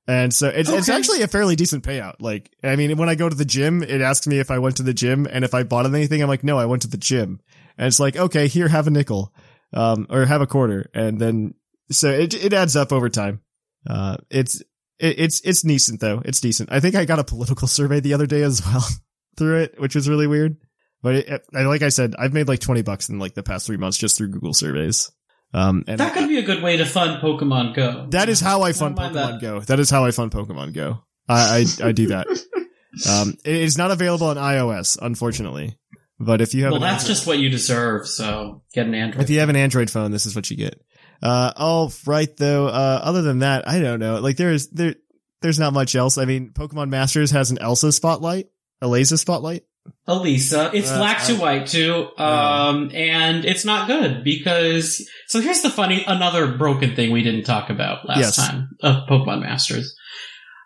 And 0.09 0.35
so 0.35 0.49
it's, 0.49 0.69
it's 0.69 0.88
actually 0.88 1.23
a 1.23 1.29
fairly 1.29 1.55
decent 1.55 1.85
payout. 1.85 2.17
Like, 2.21 2.51
I 2.65 2.75
mean, 2.77 2.97
when 2.97 3.09
I 3.09 3.15
go 3.15 3.29
to 3.29 3.37
the 3.37 3.45
gym, 3.45 3.83
it 3.83 4.01
asks 4.01 4.27
me 4.27 4.38
if 4.41 4.51
I 4.51 4.59
went 4.59 4.77
to 4.79 4.83
the 4.83 4.93
gym 4.95 5.27
and 5.31 5.45
if 5.45 5.55
I 5.55 5.62
bought 5.62 5.87
anything, 5.87 6.21
I'm 6.23 6.29
like, 6.29 6.43
no, 6.43 6.59
I 6.59 6.67
went 6.67 6.83
to 6.83 6.88
the 6.88 6.97
gym. 6.97 7.41
And 7.79 7.87
it's 7.87 8.01
like, 8.01 8.17
okay, 8.17 8.49
here, 8.49 8.67
have 8.69 8.87
a 8.88 8.91
nickel, 8.91 9.33
um, 9.73 10.07
or 10.11 10.27
have 10.27 10.41
a 10.43 10.47
quarter. 10.47 10.91
And 10.93 11.21
then, 11.21 11.55
so 11.91 12.11
it, 12.11 12.35
it 12.35 12.53
adds 12.53 12.75
up 12.75 12.93
over 12.93 13.09
time. 13.09 13.43
Uh, 13.88 14.17
it's, 14.29 14.61
it, 14.99 15.19
it's, 15.21 15.41
it's 15.45 15.62
decent 15.62 16.01
though. 16.01 16.21
It's 16.25 16.41
decent. 16.41 16.73
I 16.73 16.81
think 16.81 16.95
I 16.97 17.05
got 17.05 17.19
a 17.21 17.25
political 17.25 17.69
survey 17.79 18.01
the 18.01 18.15
other 18.15 18.27
day 18.27 18.43
as 18.43 18.61
well 18.65 18.85
through 19.38 19.61
it, 19.62 19.81
which 19.81 19.95
was 19.95 20.09
really 20.09 20.27
weird. 20.27 20.57
But 21.01 21.15
it, 21.17 21.29
it- 21.29 21.67
like 21.67 21.83
I 21.83 21.88
said, 21.91 22.15
I've 22.19 22.33
made 22.33 22.49
like 22.49 22.61
20 22.61 22.83
bucks 22.83 23.09
in 23.09 23.19
like 23.21 23.35
the 23.35 23.43
past 23.43 23.67
three 23.67 23.77
months 23.77 23.99
just 23.99 24.19
through 24.19 24.29
Google 24.31 24.53
surveys. 24.55 25.11
Um, 25.55 25.85
and 25.87 25.99
That 26.01 26.15
could 26.15 26.29
be 26.29 26.38
a 26.38 26.43
good 26.43 26.62
way 26.62 26.79
to 26.79 26.87
fund 26.87 27.21
Pokemon 27.23 27.75
Go. 27.75 28.07
that 28.11 28.29
is 28.29 28.41
how 28.41 28.62
I 28.62 28.73
fund 28.73 28.97
Pokemon 28.97 29.12
that. 29.15 29.41
Go. 29.41 29.61
That 29.61 29.81
is 29.81 29.91
how 29.91 30.05
I 30.05 30.11
fund 30.11 30.31
Pokemon 30.33 30.73
Go. 30.73 31.03
I, 31.29 31.67
I, 31.83 31.88
I 31.88 31.93
do 31.93 32.07
that. 32.09 32.27
um, 33.09 33.35
it 33.45 33.55
is 33.57 33.77
not 33.79 33.91
available 33.91 34.29
on 34.29 34.37
iOS, 34.37 34.99
unfortunately. 35.01 35.79
But 36.19 36.41
if 36.41 36.55
you 36.55 36.62
have 36.65 36.73
Well, 36.73 36.81
that's 36.81 37.03
Android- 37.05 37.15
just 37.15 37.27
what 37.27 37.38
you 37.38 37.49
deserve. 37.51 38.07
So 38.07 38.62
get 38.73 38.87
an 38.87 38.95
Android. 38.95 39.25
if 39.25 39.31
you 39.31 39.41
have 39.41 39.49
an 39.49 39.57
Android 39.57 39.91
phone, 39.91 40.11
this 40.11 40.25
is 40.27 40.37
what 40.37 40.51
you 40.51 40.57
get. 40.57 40.81
Uh, 41.23 41.53
all 41.57 41.93
right 42.07 42.35
though. 42.37 42.67
Uh, 42.69 43.01
other 43.03 43.23
than 43.23 43.41
that, 43.41 43.67
I 43.69 43.81
don't 43.81 44.01
know. 44.01 44.21
Like 44.21 44.37
there 44.37 44.53
is 44.53 44.71
there, 44.71 44.95
there's 45.41 45.59
not 45.59 45.73
much 45.73 45.95
else. 45.97 46.19
I 46.19 46.25
mean, 46.25 46.51
Pokemon 46.53 46.91
Masters 46.91 47.31
has 47.33 47.51
an 47.51 47.59
Elsa 47.59 47.91
spotlight, 47.93 48.47
a 48.81 48.88
Laser 48.88 49.17
spotlight. 49.17 49.65
Elesa. 50.09 50.73
It's 50.75 50.90
Uh, 50.90 50.99
black 50.99 51.23
to 51.25 51.35
white 51.37 51.66
too. 51.68 52.09
Um, 52.18 52.90
and 52.95 53.45
it's 53.45 53.64
not 53.64 53.87
good 53.87 54.25
because, 54.25 55.07
so 55.29 55.40
here's 55.40 55.62
the 55.62 55.71
funny, 55.71 56.05
another 56.07 56.49
broken 56.57 56.97
thing 56.97 57.12
we 57.12 57.23
didn't 57.23 57.45
talk 57.45 57.71
about 57.71 58.07
last 58.09 58.18
Yes. 58.18 58.37
time 58.37 58.71
of 58.83 59.09
Pokemon 59.09 59.42
Masters. 59.42 59.95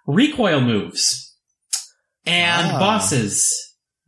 Recoil 0.07 0.61
moves. 0.61 1.35
And 2.25 2.73
Ah. 2.73 2.79
bosses. 2.79 3.53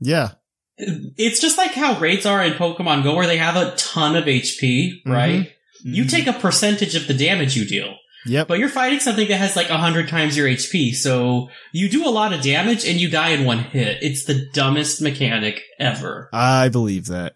Yeah. 0.01 0.31
It's 0.79 1.41
just 1.41 1.59
like 1.59 1.73
how 1.73 1.99
raids 1.99 2.25
are 2.25 2.43
in 2.43 2.53
Pokemon 2.55 3.03
Go 3.03 3.15
where 3.15 3.27
they 3.27 3.37
have 3.39 3.57
a 3.57 3.75
ton 3.77 4.17
of 4.17 4.25
HP, 4.29 5.03
Mm-hmm. 5.07 5.11
right? 5.13 5.53
You 5.85 6.07
take 6.07 6.27
a 6.27 6.33
percentage 6.33 6.95
of 6.97 7.07
the 7.07 7.15
damage 7.15 7.57
you 7.57 7.65
deal. 7.65 7.95
Yep. 8.29 8.49
But 8.49 8.59
you're 8.59 8.69
fighting 8.69 9.01
something 9.01 9.27
that 9.29 9.37
has 9.37 9.57
like 9.57 9.69
a 9.69 9.75
100 9.75 10.09
times 10.09 10.37
your 10.37 10.47
HP, 10.47 10.95
so 10.95 11.49
you 11.73 11.89
do 11.89 12.07
a 12.07 12.11
lot 12.11 12.33
of 12.33 12.43
damage 12.43 12.87
and 12.87 13.01
you 13.01 13.09
die 13.11 13.31
in 13.31 13.45
one 13.45 13.61
hit. 13.61 14.03
It's 14.03 14.25
the 14.25 14.49
dumbest 14.53 15.01
mechanic 15.01 15.63
ever. 15.81 16.29
I 16.33 16.69
believe 16.69 17.07
that. 17.07 17.35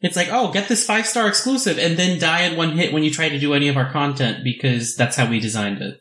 It's 0.00 0.16
like, 0.16 0.28
oh, 0.30 0.52
get 0.52 0.68
this 0.68 0.86
five 0.86 1.06
star 1.06 1.26
exclusive 1.26 1.78
and 1.78 1.96
then 1.96 2.18
die 2.18 2.42
in 2.42 2.56
one 2.56 2.76
hit 2.76 2.92
when 2.92 3.02
you 3.02 3.10
try 3.10 3.28
to 3.28 3.38
do 3.38 3.54
any 3.54 3.68
of 3.68 3.76
our 3.76 3.90
content 3.90 4.44
because 4.44 4.94
that's 4.94 5.16
how 5.16 5.28
we 5.28 5.40
designed 5.40 5.82
it. 5.82 6.00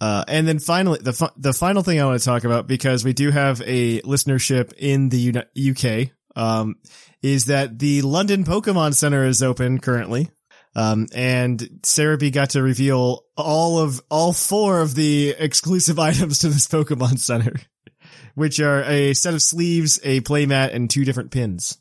Uh, 0.00 0.24
and 0.26 0.46
then 0.46 0.58
finally, 0.58 0.98
the 1.00 1.12
fi- 1.12 1.30
the 1.36 1.52
final 1.52 1.82
thing 1.82 2.00
I 2.00 2.04
want 2.04 2.18
to 2.18 2.24
talk 2.24 2.44
about 2.44 2.66
because 2.66 3.04
we 3.04 3.12
do 3.12 3.30
have 3.30 3.62
a 3.64 4.00
listenership 4.02 4.72
in 4.76 5.08
the 5.08 5.18
Uni- 5.18 5.70
UK, 5.70 6.10
um, 6.36 6.74
is 7.22 7.46
that 7.46 7.78
the 7.78 8.02
London 8.02 8.44
Pokemon 8.44 8.94
Center 8.94 9.24
is 9.24 9.42
open 9.42 9.78
currently. 9.78 10.30
Um, 10.76 11.06
and 11.14 11.80
Sarah 11.84 12.18
B 12.18 12.30
got 12.30 12.50
to 12.50 12.62
reveal 12.62 13.24
all 13.36 13.78
of, 13.78 14.00
all 14.10 14.32
four 14.32 14.80
of 14.80 14.94
the 14.94 15.30
exclusive 15.38 15.98
items 16.00 16.40
to 16.40 16.48
this 16.48 16.66
Pokemon 16.66 17.18
Center, 17.18 17.54
which 18.34 18.58
are 18.60 18.82
a 18.84 19.14
set 19.14 19.34
of 19.34 19.42
sleeves, 19.42 20.00
a 20.02 20.20
playmat, 20.22 20.74
and 20.74 20.90
two 20.90 21.04
different 21.04 21.30
pins. 21.30 21.78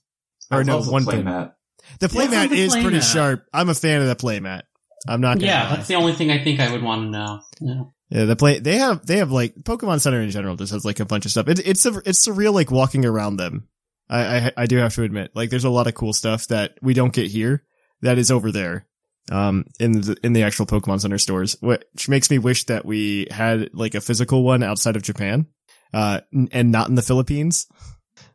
I 0.52 0.58
Or 0.58 0.64
no, 0.64 0.78
love 0.78 0.86
the 0.86 0.92
one 0.92 1.06
pin. 1.06 1.24
playmat. 1.26 1.54
The 2.00 2.08
Yeah, 2.14 2.22
playmat 2.22 2.50
the 2.50 2.56
is 2.56 2.74
pretty 2.74 2.98
playmat. 3.00 3.14
sharp. 3.14 3.46
I'm 3.54 3.70
a 3.70 3.74
fan 3.76 4.02
of 4.02 4.08
the 4.08 4.16
playmat. 4.16 4.62
I'm 5.08 5.22
not 5.22 5.36
gonna 5.36 5.48
Yeah, 5.48 5.70
lie. 5.70 5.76
that's 5.76 5.88
the 5.88 5.96
only 5.96 6.14
thing 6.14 6.32
I 6.32 6.44
think 6.44 6.60
I 6.60 6.72
would 6.72 6.82
want 6.84 7.02
to 7.04 7.10
know. 7.10 7.42
Yeah. 7.60 7.84
Yeah, 8.10 8.26
the 8.26 8.36
play 8.36 8.60
they 8.60 8.78
have 8.78 9.06
they 9.06 9.18
have 9.18 9.32
like 9.32 9.56
Pokemon 9.56 10.00
Center 10.02 10.22
in 10.22 10.30
general 10.30 10.56
just 10.56 10.72
has 10.72 10.86
like 10.86 11.00
a 11.00 11.06
bunch 11.06 11.26
of 11.26 11.32
stuff. 11.32 11.48
It, 11.48 11.66
it's 11.68 11.86
a, 11.86 12.00
it's 12.06 12.26
surreal 12.26 12.54
like 12.54 12.70
walking 12.70 13.06
around 13.06 13.38
them. 13.38 13.68
I, 14.08 14.38
I 14.38 14.52
I 14.58 14.66
do 14.68 14.78
have 14.78 14.94
to 14.96 15.04
admit, 15.04 15.32
like 15.34 15.50
there's 15.50 15.64
a 15.66 15.70
lot 15.70 15.88
of 15.88 15.96
cool 15.96 16.14
stuff 16.14 16.48
that 16.48 16.78
we 16.82 16.94
don't 16.94 17.12
get 17.12 17.32
here 17.32 17.64
that 18.04 18.18
is 18.18 18.30
over 18.32 18.52
there, 18.52 18.86
um, 19.32 19.66
in 19.80 20.02
the 20.02 20.16
in 20.24 20.34
the 20.34 20.44
actual 20.44 20.66
Pokemon 20.66 21.02
Center 21.02 21.18
stores, 21.18 21.58
which 21.62 22.08
makes 22.08 22.30
me 22.30 22.38
wish 22.38 22.66
that 22.66 22.86
we 22.86 23.28
had 23.32 23.70
like 23.74 23.96
a 23.96 24.02
physical 24.02 24.44
one 24.44 24.64
outside 24.64 24.96
of 24.96 25.02
Japan, 25.04 25.48
uh, 25.94 26.22
and 26.52 26.72
not 26.72 26.90
in 26.90 26.96
the 26.96 27.02
Philippines. 27.02 27.68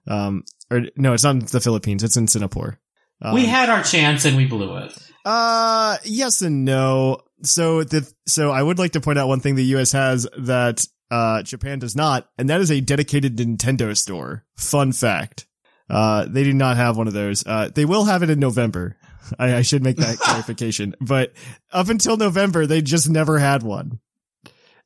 Um, 0.07 0.44
or 0.70 0.83
no, 0.96 1.12
it's 1.12 1.24
not 1.24 1.37
in 1.37 1.40
the 1.46 1.61
Philippines. 1.61 2.02
It's 2.02 2.16
in 2.16 2.26
Singapore. 2.28 2.78
Um, 3.22 3.35
we 3.35 3.46
had 3.46 3.68
our 3.68 3.83
chance 3.83 4.24
and 4.24 4.37
we 4.37 4.46
blew 4.46 4.76
it. 4.78 4.92
uh, 5.24 5.96
yes 6.04 6.42
and 6.42 6.64
no. 6.64 7.20
So 7.42 7.85
the 7.85 8.11
so 8.26 8.50
I 8.50 8.62
would 8.62 8.78
like 8.78 8.92
to 8.92 9.00
point 9.00 9.18
out 9.18 9.28
one 9.28 9.40
thing 9.40 9.54
the 9.54 9.76
US 9.76 9.92
has 9.92 10.26
that 10.38 10.85
uh 11.11 11.42
Japan 11.42 11.78
does 11.78 11.94
not, 11.96 12.28
and 12.38 12.48
that 12.50 12.61
is 12.61 12.70
a 12.70 12.81
dedicated 12.81 13.37
Nintendo 13.37 13.96
store. 13.96 14.44
Fun 14.57 14.92
fact. 14.92 15.46
Uh, 15.90 16.26
they 16.28 16.44
do 16.44 16.52
not 16.52 16.76
have 16.76 16.96
one 16.98 17.07
of 17.09 17.14
those. 17.14 17.46
Uh, 17.46 17.70
they 17.74 17.87
will 17.87 18.04
have 18.04 18.22
it 18.22 18.28
in 18.31 18.38
November. 18.38 18.96
I, 19.38 19.57
I 19.57 19.62
should 19.62 19.83
make 19.83 19.96
that 19.96 20.18
clarification. 20.18 20.94
But 21.00 21.33
up 21.72 21.88
until 21.88 22.16
November, 22.16 22.66
they 22.66 22.83
just 22.83 23.09
never 23.09 23.38
had 23.38 23.62
one. 23.62 24.00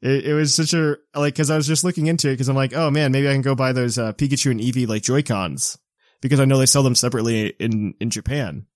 It, 0.01 0.27
it 0.27 0.35
was 0.35 0.55
such 0.55 0.75
a 0.75 0.97
like 1.14 1.35
because 1.35 1.51
I 1.51 1.57
was 1.57 1.66
just 1.66 1.85
looking 1.85 2.07
into 2.07 2.29
it 2.29 2.35
because 2.35 2.49
I'm 2.49 2.57
like, 2.57 2.75
oh 2.75 2.90
man, 2.90 3.12
maybe 3.12 3.29
I 3.29 3.33
can 3.33 3.42
go 3.42 3.55
buy 3.55 3.73
those 3.73 3.99
uh, 3.99 4.12
Pikachu 4.12 4.51
and 4.51 4.61
Eevee 4.61 4.88
like 4.88 5.03
Joy 5.03 5.23
Cons 5.23 5.79
because 6.21 6.40
I 6.40 6.45
know 6.45 6.59
they 6.59 6.66
sell 6.66 6.83
them 6.83 6.95
separately 6.95 7.49
in 7.59 7.95
in 8.01 8.11
Japan, 8.11 8.66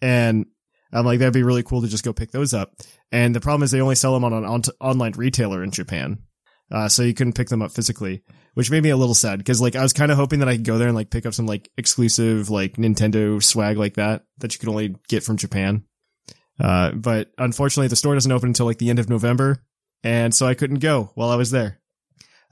and 0.00 0.46
I'm 0.92 1.04
like 1.04 1.18
that'd 1.18 1.34
be 1.34 1.42
really 1.42 1.64
cool 1.64 1.82
to 1.82 1.88
just 1.88 2.04
go 2.04 2.12
pick 2.12 2.30
those 2.30 2.54
up. 2.54 2.74
And 3.10 3.34
the 3.34 3.40
problem 3.40 3.64
is 3.64 3.72
they 3.72 3.80
only 3.80 3.96
sell 3.96 4.14
them 4.14 4.24
on 4.24 4.32
an 4.32 4.44
on- 4.44 4.62
online 4.80 5.12
retailer 5.12 5.64
in 5.64 5.72
Japan, 5.72 6.18
uh, 6.70 6.88
so 6.88 7.02
you 7.02 7.14
couldn't 7.14 7.34
pick 7.36 7.48
them 7.48 7.62
up 7.62 7.72
physically, 7.72 8.22
which 8.54 8.70
made 8.70 8.82
me 8.82 8.90
a 8.90 8.96
little 8.96 9.14
sad 9.14 9.38
because 9.38 9.60
like 9.60 9.76
I 9.76 9.82
was 9.82 9.92
kind 9.92 10.10
of 10.10 10.16
hoping 10.16 10.40
that 10.40 10.48
I 10.48 10.56
could 10.56 10.64
go 10.64 10.78
there 10.78 10.88
and 10.88 10.96
like 10.96 11.10
pick 11.10 11.26
up 11.26 11.34
some 11.34 11.46
like 11.46 11.70
exclusive 11.76 12.50
like 12.50 12.76
Nintendo 12.76 13.42
swag 13.42 13.76
like 13.76 13.94
that 13.94 14.24
that 14.38 14.54
you 14.54 14.58
could 14.58 14.68
only 14.68 14.96
get 15.08 15.22
from 15.22 15.36
Japan. 15.36 15.84
Uh, 16.58 16.92
but 16.92 17.30
unfortunately, 17.36 17.88
the 17.88 17.96
store 17.96 18.14
doesn't 18.14 18.30
open 18.30 18.50
until 18.50 18.66
like 18.66 18.78
the 18.78 18.90
end 18.90 19.00
of 19.00 19.10
November, 19.10 19.62
and 20.02 20.34
so 20.34 20.46
I 20.46 20.54
couldn't 20.54 20.78
go 20.78 21.10
while 21.14 21.30
I 21.30 21.36
was 21.36 21.50
there. 21.50 21.80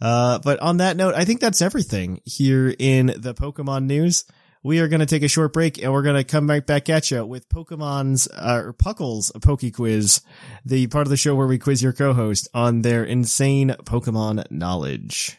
Uh, 0.00 0.40
but 0.40 0.58
on 0.58 0.78
that 0.78 0.96
note, 0.96 1.14
I 1.14 1.24
think 1.24 1.40
that's 1.40 1.62
everything 1.62 2.20
here 2.24 2.74
in 2.76 3.06
the 3.06 3.34
Pokemon 3.34 3.84
news. 3.84 4.24
We 4.64 4.80
are 4.80 4.88
going 4.88 5.00
to 5.00 5.06
take 5.06 5.22
a 5.22 5.28
short 5.28 5.52
break 5.52 5.82
and 5.82 5.92
we're 5.92 6.02
going 6.02 6.16
to 6.16 6.24
come 6.24 6.48
right 6.48 6.64
back 6.64 6.88
at 6.88 7.10
you 7.10 7.24
with 7.24 7.48
Pokemon's, 7.48 8.28
uh, 8.28 8.62
or 8.64 8.72
Puckle's 8.72 9.32
Poke 9.42 9.72
Quiz, 9.72 10.20
the 10.64 10.86
part 10.88 11.06
of 11.06 11.10
the 11.10 11.16
show 11.16 11.34
where 11.34 11.48
we 11.48 11.58
quiz 11.58 11.82
your 11.82 11.92
co-host 11.92 12.48
on 12.54 12.82
their 12.82 13.04
insane 13.04 13.70
Pokemon 13.84 14.50
knowledge. 14.50 15.38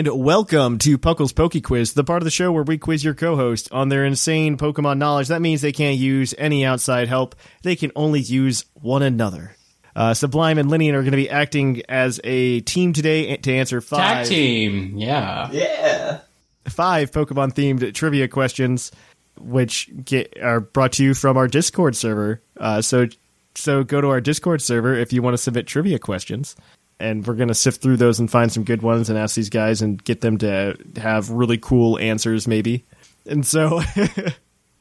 And 0.00 0.24
welcome 0.24 0.78
to 0.78 0.96
Puckle's 0.96 1.34
Poke 1.34 1.62
Quiz, 1.62 1.92
the 1.92 2.04
part 2.04 2.22
of 2.22 2.24
the 2.24 2.30
show 2.30 2.50
where 2.52 2.62
we 2.62 2.78
quiz 2.78 3.04
your 3.04 3.12
co-host 3.12 3.68
on 3.70 3.90
their 3.90 4.06
insane 4.06 4.56
Pokemon 4.56 4.96
knowledge. 4.96 5.28
That 5.28 5.42
means 5.42 5.60
they 5.60 5.72
can't 5.72 5.98
use 5.98 6.34
any 6.38 6.64
outside 6.64 7.06
help; 7.06 7.34
they 7.62 7.76
can 7.76 7.92
only 7.94 8.20
use 8.20 8.64
one 8.72 9.02
another. 9.02 9.56
Uh, 9.96 10.14
Sublime 10.14 10.58
and 10.58 10.70
Linian 10.70 10.94
are 10.94 11.02
going 11.02 11.12
to 11.12 11.16
be 11.16 11.30
acting 11.30 11.82
as 11.88 12.20
a 12.24 12.60
team 12.60 12.92
today 12.92 13.36
to 13.36 13.52
answer 13.52 13.80
five. 13.80 13.98
Tag 13.98 14.16
five 14.18 14.28
team. 14.28 14.96
Yeah. 14.96 15.50
Yeah. 15.52 16.20
five 16.68 17.10
Pokemon 17.10 17.54
themed 17.54 17.92
trivia 17.94 18.28
questions, 18.28 18.92
which 19.38 19.90
get, 20.04 20.38
are 20.42 20.60
brought 20.60 20.92
to 20.92 21.04
you 21.04 21.14
from 21.14 21.36
our 21.36 21.48
Discord 21.48 21.96
server. 21.96 22.40
Uh, 22.56 22.82
so, 22.82 23.06
so 23.54 23.82
go 23.82 24.00
to 24.00 24.08
our 24.08 24.20
Discord 24.20 24.62
server 24.62 24.94
if 24.94 25.12
you 25.12 25.22
want 25.22 25.34
to 25.34 25.38
submit 25.38 25.66
trivia 25.66 25.98
questions, 25.98 26.54
and 26.98 27.26
we're 27.26 27.34
gonna 27.34 27.54
sift 27.54 27.82
through 27.82 27.96
those 27.96 28.20
and 28.20 28.30
find 28.30 28.52
some 28.52 28.62
good 28.64 28.82
ones 28.82 29.08
and 29.10 29.18
ask 29.18 29.34
these 29.34 29.50
guys 29.50 29.82
and 29.82 30.02
get 30.04 30.20
them 30.20 30.38
to 30.38 30.76
have 30.96 31.30
really 31.30 31.58
cool 31.58 31.98
answers, 31.98 32.46
maybe. 32.46 32.84
And 33.26 33.44
so. 33.44 33.80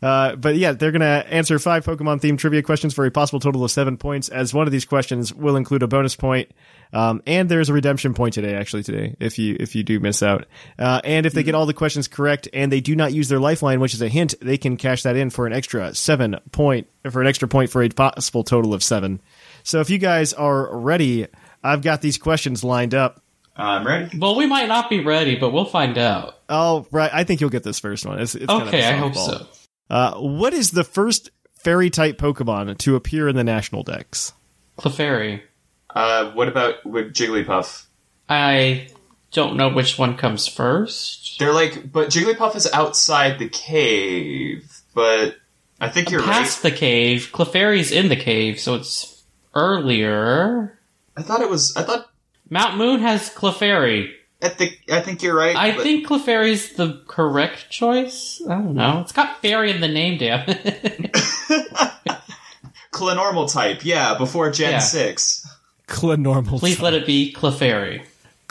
Uh, 0.02 0.36
but 0.36 0.56
yeah, 0.56 0.72
they're 0.72 0.92
going 0.92 1.02
to 1.02 1.34
answer 1.34 1.60
five 1.60 1.86
Pokemon 1.86 2.22
themed 2.22 2.38
trivia 2.38 2.62
questions 2.62 2.94
for 2.94 3.06
a 3.06 3.12
possible 3.12 3.40
total 3.40 3.64
of 3.66 3.72
seven 3.72 3.98
points, 3.98 4.30
as 4.30 4.54
one 4.54 4.66
of 4.66 4.72
these 4.72 4.86
questions 4.86 5.34
will 5.34 5.56
include 5.58 5.84
a 5.84 5.88
bonus 5.88 6.16
point. 6.16 6.52
Um, 6.94 7.22
and 7.28 7.50
there's 7.50 7.70
a 7.70 7.74
redemption 7.74 8.14
point 8.14 8.34
today, 8.34 8.56
actually 8.56 8.84
today, 8.84 9.16
if 9.20 9.38
you, 9.38 9.58
if 9.60 9.76
you 9.76 9.84
do 9.84 10.00
miss 10.00 10.24
out. 10.24 10.46
Uh, 10.78 11.02
and 11.04 11.26
if 11.26 11.34
they 11.34 11.44
get 11.44 11.54
all 11.54 11.66
the 11.66 11.74
questions 11.74 12.08
correct 12.08 12.48
and 12.54 12.72
they 12.72 12.82
do 12.82 12.96
not 12.96 13.14
use 13.14 13.28
their 13.30 13.40
lifeline, 13.40 13.80
which 13.80 13.94
is 13.94 14.02
a 14.02 14.08
hint, 14.08 14.36
they 14.42 14.58
can 14.58 14.78
cash 14.78 15.04
that 15.04 15.16
in 15.16 15.30
for 15.30 15.46
an 15.46 15.54
extra 15.54 15.94
seven 15.94 16.38
point, 16.52 16.88
for 17.12 17.22
an 17.22 17.28
extra 17.28 17.48
point 17.48 17.70
for 17.70 17.84
a 17.84 17.90
possible 17.90 18.44
total 18.44 18.74
of 18.74 18.82
seven. 18.82 19.22
So 19.64 19.82
if 19.82 19.90
you 19.90 19.98
guys 19.98 20.34
are 20.34 20.76
ready, 20.78 21.28
I've 21.64 21.82
got 21.82 22.02
these 22.02 22.18
questions 22.18 22.64
lined 22.64 22.96
up. 22.96 23.22
I'm 23.56 23.86
ready. 23.86 24.18
Well, 24.18 24.38
we 24.38 24.46
might 24.48 24.70
not 24.70 24.90
be 24.90 25.04
ready, 25.04 25.36
but 25.36 25.52
we'll 25.52 25.66
find 25.66 25.98
out. 25.98 26.40
Oh, 26.48 26.88
right. 26.92 27.12
I 27.14 27.26
think 27.26 27.42
you'll 27.42 27.50
get 27.50 27.64
this 27.64 27.80
first 27.80 28.06
one. 28.06 28.20
It's, 28.20 28.34
it's 28.34 28.46
kind 28.46 28.62
of 28.62 28.68
Okay, 28.70 28.86
I 28.86 28.94
hope 28.94 29.14
softball. 29.14 29.26
so. 29.42 29.48
Uh, 29.90 30.16
what 30.20 30.54
is 30.54 30.72
the 30.72 30.84
first 30.84 31.32
fairy 31.54 31.90
type 31.90 32.18
Pokemon 32.18 32.78
to 32.80 32.96
appear 32.96 33.28
in 33.28 33.36
the 33.36 33.44
national 33.44 33.84
Dex? 33.84 34.34
Clefairy. 34.78 35.42
Uh, 35.90 36.32
what 36.32 36.48
about 36.48 36.86
with 36.86 37.14
Jigglypuff? 37.14 37.86
I 38.30 38.90
don't 39.32 39.58
know 39.58 39.70
which 39.70 39.98
one 39.98 40.18
comes 40.18 40.48
first. 40.48 41.40
They're 41.40 41.54
like, 41.54 41.92
but 41.92 42.10
Jigglypuff 42.10 42.56
is 42.56 42.72
outside 42.72 43.40
the 43.40 43.50
cave. 43.50 44.82
But 44.94 45.38
I 45.82 45.90
think 45.90 46.12
you're 46.12 46.22
Past 46.22 46.64
right. 46.64 46.72
the 46.72 46.78
cave. 46.78 47.30
Clefairy's 47.32 47.92
in 47.92 48.10
the 48.10 48.16
cave, 48.16 48.60
so 48.60 48.76
it's 48.76 49.24
earlier. 49.56 50.80
I 51.18 51.22
thought 51.22 51.42
it 51.42 51.50
was. 51.50 51.76
I 51.76 51.84
thought 51.84 52.10
Mount 52.50 52.78
Moon 52.78 53.00
has 53.02 53.30
Clefairy. 53.30 54.12
At 54.42 54.58
the. 54.58 54.72
I 54.92 55.02
think 55.02 55.22
you're 55.22 55.36
right. 55.36 55.56
I 55.56 55.72
but- 55.76 55.84
think 55.84 56.08
Clefairy's 56.08 56.74
the 56.74 57.02
correct 57.08 57.70
choice. 57.70 58.42
I 58.50 58.54
don't 58.56 58.74
know. 58.76 59.02
It's 59.02 59.12
got 59.12 59.42
fairy 59.42 59.72
in 59.72 59.82
the 59.82 59.88
name, 59.88 60.18
damn 60.18 60.46
it. 60.48 61.12
Clanormal 62.92 63.52
type. 63.52 63.84
Yeah, 63.86 64.18
before 64.18 64.50
Gen 64.52 64.72
Yeah. 64.72 64.80
six. 64.80 65.46
Clanormal. 65.88 66.60
Please 66.60 66.82
let 66.82 66.94
it 66.94 67.06
be 67.06 67.34
Clefairy. 67.34 68.04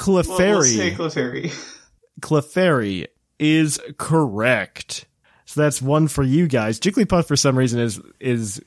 Well, 0.07 0.15
we'll 0.17 0.63
say 0.63 0.91
Clefairy. 0.93 1.51
Clefairy. 1.51 1.75
Clefairy 2.21 3.07
is 3.39 3.81
correct. 3.97 5.07
So 5.45 5.61
that's 5.63 5.81
one 5.83 6.09
for 6.09 6.23
you 6.23 6.47
guys. 6.47 6.79
Jigglypuff 6.79 7.27
for 7.27 7.37
some 7.37 7.57
reason 7.57 7.81
is 7.81 8.01
is 8.21 8.63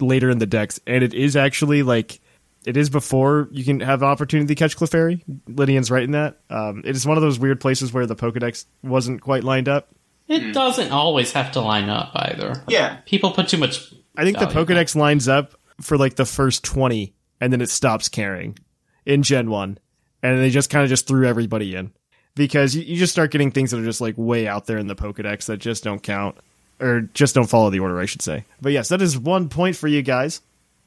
later 0.00 0.28
in 0.30 0.38
the 0.38 0.46
Dex, 0.46 0.78
and 0.86 1.02
it 1.02 1.14
is 1.14 1.34
actually 1.36 1.82
like 1.82 2.20
it 2.66 2.76
is 2.76 2.90
before 2.90 3.48
you 3.52 3.64
can 3.64 3.78
have 3.80 4.02
an 4.02 4.08
opportunity 4.08 4.48
to 4.48 4.58
catch 4.58 4.76
Clefairy. 4.76 5.22
Lydian's 5.46 5.90
right 5.90 6.02
in 6.02 6.10
that. 6.10 6.40
Um, 6.50 6.82
it 6.84 6.96
is 6.96 7.06
one 7.06 7.16
of 7.16 7.22
those 7.22 7.38
weird 7.38 7.60
places 7.60 7.92
where 7.92 8.06
the 8.06 8.16
Pokedex 8.16 8.66
wasn't 8.82 9.20
quite 9.20 9.44
lined 9.44 9.68
up. 9.68 9.88
It 10.26 10.52
doesn't 10.52 10.90
always 10.90 11.32
have 11.32 11.52
to 11.52 11.60
line 11.60 11.88
up 11.88 12.10
either. 12.14 12.64
Yeah. 12.66 12.96
People 13.06 13.30
put 13.30 13.48
too 13.48 13.58
much. 13.58 13.94
I 14.16 14.24
think 14.24 14.38
the 14.38 14.46
value 14.46 14.60
in 14.60 14.66
Pokedex 14.66 14.96
lines 14.96 15.28
up 15.28 15.54
for 15.80 15.96
like 15.96 16.16
the 16.16 16.24
first 16.24 16.64
20 16.64 17.14
and 17.40 17.52
then 17.52 17.60
it 17.60 17.70
stops 17.70 18.08
caring 18.08 18.58
in 19.04 19.22
Gen 19.22 19.48
1. 19.48 19.78
And 20.24 20.38
they 20.40 20.50
just 20.50 20.68
kind 20.68 20.82
of 20.82 20.88
just 20.88 21.06
threw 21.06 21.24
everybody 21.28 21.76
in 21.76 21.92
because 22.34 22.74
you, 22.74 22.82
you 22.82 22.96
just 22.96 23.12
start 23.12 23.30
getting 23.30 23.52
things 23.52 23.70
that 23.70 23.78
are 23.78 23.84
just 23.84 24.00
like 24.00 24.14
way 24.16 24.48
out 24.48 24.66
there 24.66 24.78
in 24.78 24.88
the 24.88 24.96
Pokedex 24.96 25.46
that 25.46 25.58
just 25.58 25.84
don't 25.84 26.02
count 26.02 26.36
or 26.80 27.02
just 27.14 27.36
don't 27.36 27.48
follow 27.48 27.70
the 27.70 27.78
order, 27.78 28.00
I 28.00 28.06
should 28.06 28.22
say. 28.22 28.44
But 28.60 28.72
yes, 28.72 28.88
that 28.88 29.00
is 29.00 29.16
one 29.16 29.48
point 29.48 29.76
for 29.76 29.86
you 29.86 30.02
guys. 30.02 30.40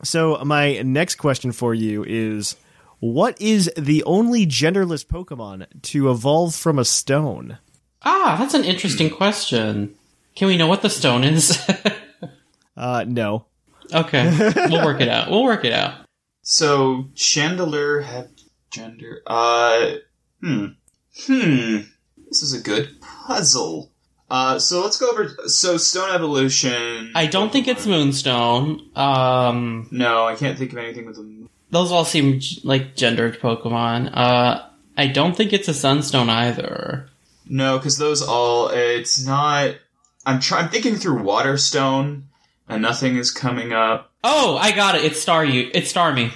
So 0.04 0.38
my 0.46 0.82
next 0.82 1.16
question 1.16 1.52
for 1.52 1.74
you 1.74 2.04
is 2.06 2.56
what 3.00 3.40
is 3.42 3.72
the 3.78 4.04
only 4.04 4.46
genderless 4.46 5.06
Pokemon 5.06 5.66
to 5.84 6.10
evolve 6.10 6.56
from 6.56 6.80
a 6.80 6.86
stone? 6.86 7.58
Ah, 8.04 8.38
that's 8.40 8.54
an 8.54 8.64
interesting 8.64 9.10
question. 9.10 9.96
Can 10.36 10.48
we 10.48 10.58
know 10.58 10.68
what 10.68 10.82
the 10.82 10.90
stone 10.90 11.24
is? 11.24 11.58
Uh, 12.78 13.04
no. 13.06 13.46
okay, 13.94 14.32
we'll 14.70 14.86
work 14.86 15.02
it 15.02 15.10
out. 15.10 15.30
We'll 15.30 15.44
work 15.44 15.66
it 15.66 15.74
out. 15.74 15.96
So 16.44 17.10
Chandelure 17.14 18.02
had 18.02 18.30
gender. 18.72 19.22
Uh, 19.28 19.96
hmm, 20.42 20.66
hmm. 21.26 21.78
This 22.30 22.42
is 22.42 22.54
a 22.54 22.64
good 22.64 23.02
puzzle. 23.02 23.92
Uh, 24.30 24.60
so 24.60 24.82
let's 24.84 24.98
go 24.98 25.10
over. 25.10 25.30
So 25.48 25.78
Stone 25.78 26.12
Evolution. 26.14 27.12
I 27.16 27.26
don't 27.26 27.52
think 27.52 27.68
it's 27.68 27.88
Moonstone. 27.88 28.90
Um, 28.96 29.88
No, 29.92 30.26
I 30.28 30.36
can't 30.36 30.58
think 30.58 30.72
of 30.72 30.78
anything 30.78 31.06
with 31.08 31.18
a. 31.18 31.48
those 31.72 31.92
all 31.92 32.06
seem 32.06 32.40
g- 32.40 32.62
like 32.64 32.96
gendered 32.96 33.40
Pokemon. 33.40 34.12
Uh, 34.14 34.66
I 34.98 35.08
don't 35.08 35.36
think 35.36 35.52
it's 35.54 35.68
a 35.68 35.74
Sunstone 35.74 36.30
either. 36.30 37.10
No, 37.48 37.78
because 37.78 37.98
those 37.98 38.22
all. 38.22 38.70
It's 38.70 39.26
not. 39.26 39.76
I'm 40.26 40.40
trying. 40.40 40.66
I'm 40.66 40.70
thinking 40.70 40.96
through 40.96 41.24
Waterstone, 41.24 42.26
and 42.68 42.82
nothing 42.84 43.16
is 43.18 43.32
coming 43.32 43.74
up. 43.74 44.12
Oh, 44.24 44.58
I 44.58 44.72
got 44.74 44.94
it. 44.96 45.04
It's 45.06 45.26
Staryu. 45.26 45.72
It's 45.74 45.92
Starmie. 45.92 46.32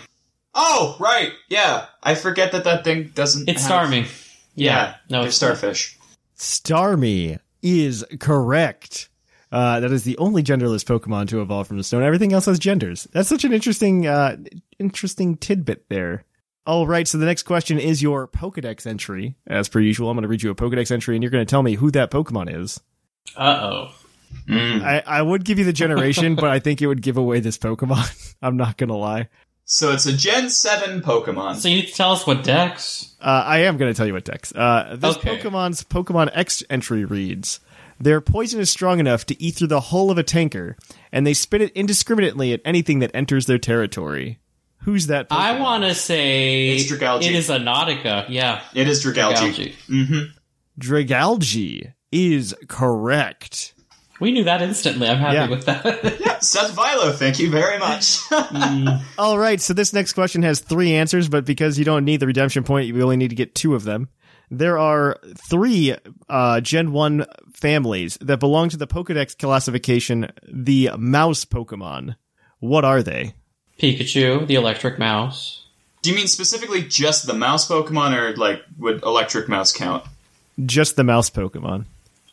Oh, 0.56 0.95
right. 0.99 1.32
Yeah, 1.49 1.86
I 2.01 2.15
forget 2.15 2.51
that 2.53 2.63
that 2.63 2.84
thing 2.84 3.12
doesn't. 3.13 3.47
It's 3.49 3.65
have- 3.67 3.88
Starmie. 3.89 4.08
Yeah, 4.56 4.73
Yeah. 4.73 4.95
No, 5.10 5.23
it's 5.25 5.36
starfish. 5.36 5.97
Starmie 6.38 7.39
is 7.63 8.06
correct. 8.19 9.10
Uh, 9.52 9.80
that 9.80 9.91
is 9.91 10.04
the 10.04 10.17
only 10.17 10.43
genderless 10.43 10.84
Pokemon 10.84 11.28
to 11.30 11.41
evolve 11.41 11.67
from 11.67 11.78
the 11.78 11.84
stone. 11.84 12.04
Everything 12.04 12.34
else 12.34 12.45
has 12.45 12.58
genders. 12.58 13.08
That's 13.13 13.30
such 13.30 13.45
an 13.45 13.54
interesting, 13.54 14.08
uh, 14.08 14.38
interesting 14.80 15.38
tidbit 15.38 15.89
there. 15.89 16.26
All 16.65 16.88
right, 16.88 17.08
so 17.08 17.17
the 17.17 17.26
next 17.26 17.43
question 17.43 17.78
is 17.78 18.02
your 18.02 18.28
Pokedex 18.28 18.88
entry. 18.88 19.36
As 19.45 19.69
per 19.69 19.80
usual, 19.80 20.10
I'm 20.10 20.15
going 20.15 20.23
to 20.23 20.28
read 20.28 20.41
you 20.41 20.49
a 20.49 20.56
Pokedex 20.56 20.91
entry, 20.91 21.15
and 21.15 21.21
you're 21.21 21.30
going 21.30 21.45
to 21.45 21.49
tell 21.49 21.62
me 21.62 21.76
who 21.76 21.91
that 21.91 22.10
Pokemon 22.10 22.58
is. 22.62 22.80
Uh 23.36 23.60
oh. 23.62 23.95
Mm. 24.47 24.82
I, 24.82 25.04
I 25.06 25.21
would 25.21 25.45
give 25.45 25.60
you 25.60 25.65
the 25.65 25.73
generation, 25.73 26.36
but 26.38 26.45
I 26.45 26.60
think 26.60 26.82
it 26.82 26.88
would 26.88 27.02
give 27.02 27.17
away 27.17 27.39
this 27.39 27.58
Pokemon. 27.58 28.36
I'm 28.41 28.58
not 28.58 28.78
going 28.78 28.89
to 28.89 28.95
lie. 28.95 29.30
So 29.73 29.91
it's 29.91 30.05
a 30.05 30.13
Gen 30.15 30.51
Seven 30.51 31.01
Pokemon. 31.01 31.55
So 31.55 31.67
you 31.67 31.77
need 31.77 31.88
to 31.88 31.93
tell 31.95 32.12
us 32.12 32.27
what 32.27 32.43
Dex. 32.43 33.15
Uh, 33.19 33.43
I 33.43 33.62
am 33.62 33.77
going 33.77 33.91
to 33.91 33.97
tell 33.97 34.05
you 34.05 34.13
what 34.13 34.23
Dex. 34.23 34.53
Uh, 34.53 34.95
this 34.99 35.17
Okay. 35.17 35.39
Pokemon's 35.39 35.83
Pokemon 35.83 36.29
X 36.31 36.62
entry 36.69 37.05
reads: 37.05 37.59
Their 37.99 38.21
poison 38.21 38.59
is 38.59 38.69
strong 38.69 38.99
enough 38.99 39.25
to 39.25 39.41
eat 39.41 39.55
through 39.55 39.69
the 39.69 39.79
hull 39.79 40.12
of 40.12 40.19
a 40.19 40.23
tanker, 40.23 40.77
and 41.12 41.25
they 41.25 41.33
spit 41.33 41.59
it 41.63 41.71
indiscriminately 41.71 42.53
at 42.53 42.62
anything 42.63 42.99
that 42.99 43.09
enters 43.15 43.47
their 43.47 43.57
territory. 43.57 44.38
Who's 44.81 45.07
that? 45.07 45.27
Pokemon? 45.29 45.38
I 45.39 45.59
want 45.59 45.83
to 45.86 45.95
say 45.95 46.69
It's 46.75 46.91
Dragalge. 46.91 47.23
it 47.23 47.33
is 47.33 47.49
a 47.49 47.57
Nautica. 47.57 48.25
Yeah, 48.29 48.62
it 48.75 48.88
is 48.88 49.03
Dragalge. 49.03 49.38
Dragalge. 49.38 49.73
Mm-hmm. 49.89 50.23
Dragalge 50.79 51.93
is 52.12 52.53
correct. 52.67 53.72
We 54.23 54.31
knew 54.31 54.45
that 54.45 54.62
instantly. 54.62 55.09
I'm 55.09 55.17
happy 55.17 55.36
Yeah. 55.36 55.49
with 55.49 55.65
that. 55.65 56.17
Yeah, 56.21 56.39
Seth 56.39 56.73
Vilo, 56.73 57.13
thank 57.13 57.39
you 57.39 57.49
very 57.49 57.77
much. 57.77 58.19
All 59.17 59.38
right, 59.38 59.59
so 59.59 59.73
this 59.73 59.91
next 59.91 60.13
question 60.13 60.43
has 60.43 60.62
three 60.62 60.93
answers, 60.95 61.27
but 61.27 61.43
because 61.43 61.77
you 61.77 61.83
don't 61.83 62.05
need 62.05 62.21
the 62.21 62.27
redemption 62.27 62.63
point, 62.63 62.88
you 62.88 63.01
only 63.01 63.17
need 63.17 63.31
to 63.31 63.36
get 63.36 63.53
two 63.53 63.75
of 63.75 63.83
them. 63.83 64.07
There 64.49 64.77
are 64.77 65.17
three 65.49 65.95
uh, 66.29 66.62
Gen 66.62 66.93
1 66.93 67.25
families 67.53 68.17
that 68.21 68.39
belong 68.39 68.69
to 68.69 68.77
the 68.77 68.88
Pokedex 68.88 69.38
classification, 69.38 70.31
the 70.47 70.91
mouse 70.97 71.43
Pokemon. 71.43 72.15
What 72.59 72.86
are 72.86 73.03
they? 73.03 73.33
Pikachu, 73.77 74.47
the 74.47 74.55
electric 74.55 74.97
mouse. 74.99 75.65
Do 76.01 76.09
you 76.12 76.15
mean 76.15 76.27
specifically 76.27 76.81
just 76.83 77.27
the 77.27 77.33
mouse 77.33 77.67
Pokemon, 77.67 78.17
or 78.17 78.38
like 78.38 78.62
would 78.77 79.03
Electric 79.03 79.49
Mouse 79.49 79.73
count? 79.73 80.05
Just 80.65 80.95
the 80.95 81.03
mouse 81.03 81.29
Pokemon. 81.29 81.86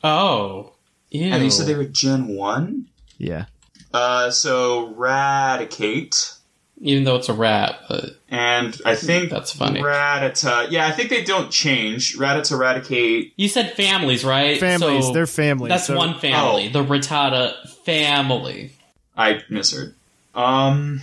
Oh. 0.05 0.72
Ew. 1.11 1.33
And 1.33 1.42
you 1.44 1.51
said 1.51 1.66
they 1.66 1.75
were 1.75 1.85
Gen 1.85 2.29
One. 2.29 2.87
Yeah. 3.18 3.46
Uh, 3.92 4.31
so 4.31 4.94
Raticate, 4.94 6.37
Even 6.81 7.05
though 7.05 7.16
it's 7.16 7.29
a 7.29 7.35
rat, 7.35 7.81
but 7.88 8.16
and 8.29 8.81
I 8.85 8.94
think 8.94 9.31
That's 9.31 9.53
funny. 9.53 9.81
Rattata. 9.81 10.70
Yeah, 10.70 10.87
I 10.87 10.92
think 10.92 11.11
they 11.11 11.25
don't 11.25 11.51
change. 11.51 12.16
Rattata, 12.16 12.57
Raticate. 12.57 13.33
you 13.37 13.49
said 13.49 13.73
families, 13.73 14.25
right? 14.25 14.59
Families, 14.61 15.07
So 15.07 15.12
they're 15.12 15.27
families. 15.27 15.70
That's 15.70 15.87
so- 15.87 15.96
one 15.96 16.18
family. 16.20 16.68
Oh. 16.68 16.83
The 16.83 16.85
Rattata 16.88 17.68
family. 17.85 18.73
I 19.16 19.42
misheard. 19.51 19.94
Um, 20.35 21.01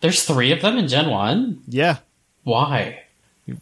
There's 0.00 0.24
three 0.24 0.52
of 0.52 0.62
them 0.62 0.78
in 0.78 0.86
Gen 0.86 1.10
1? 1.10 1.62
Yeah. 1.66 1.96
Why? 2.44 3.02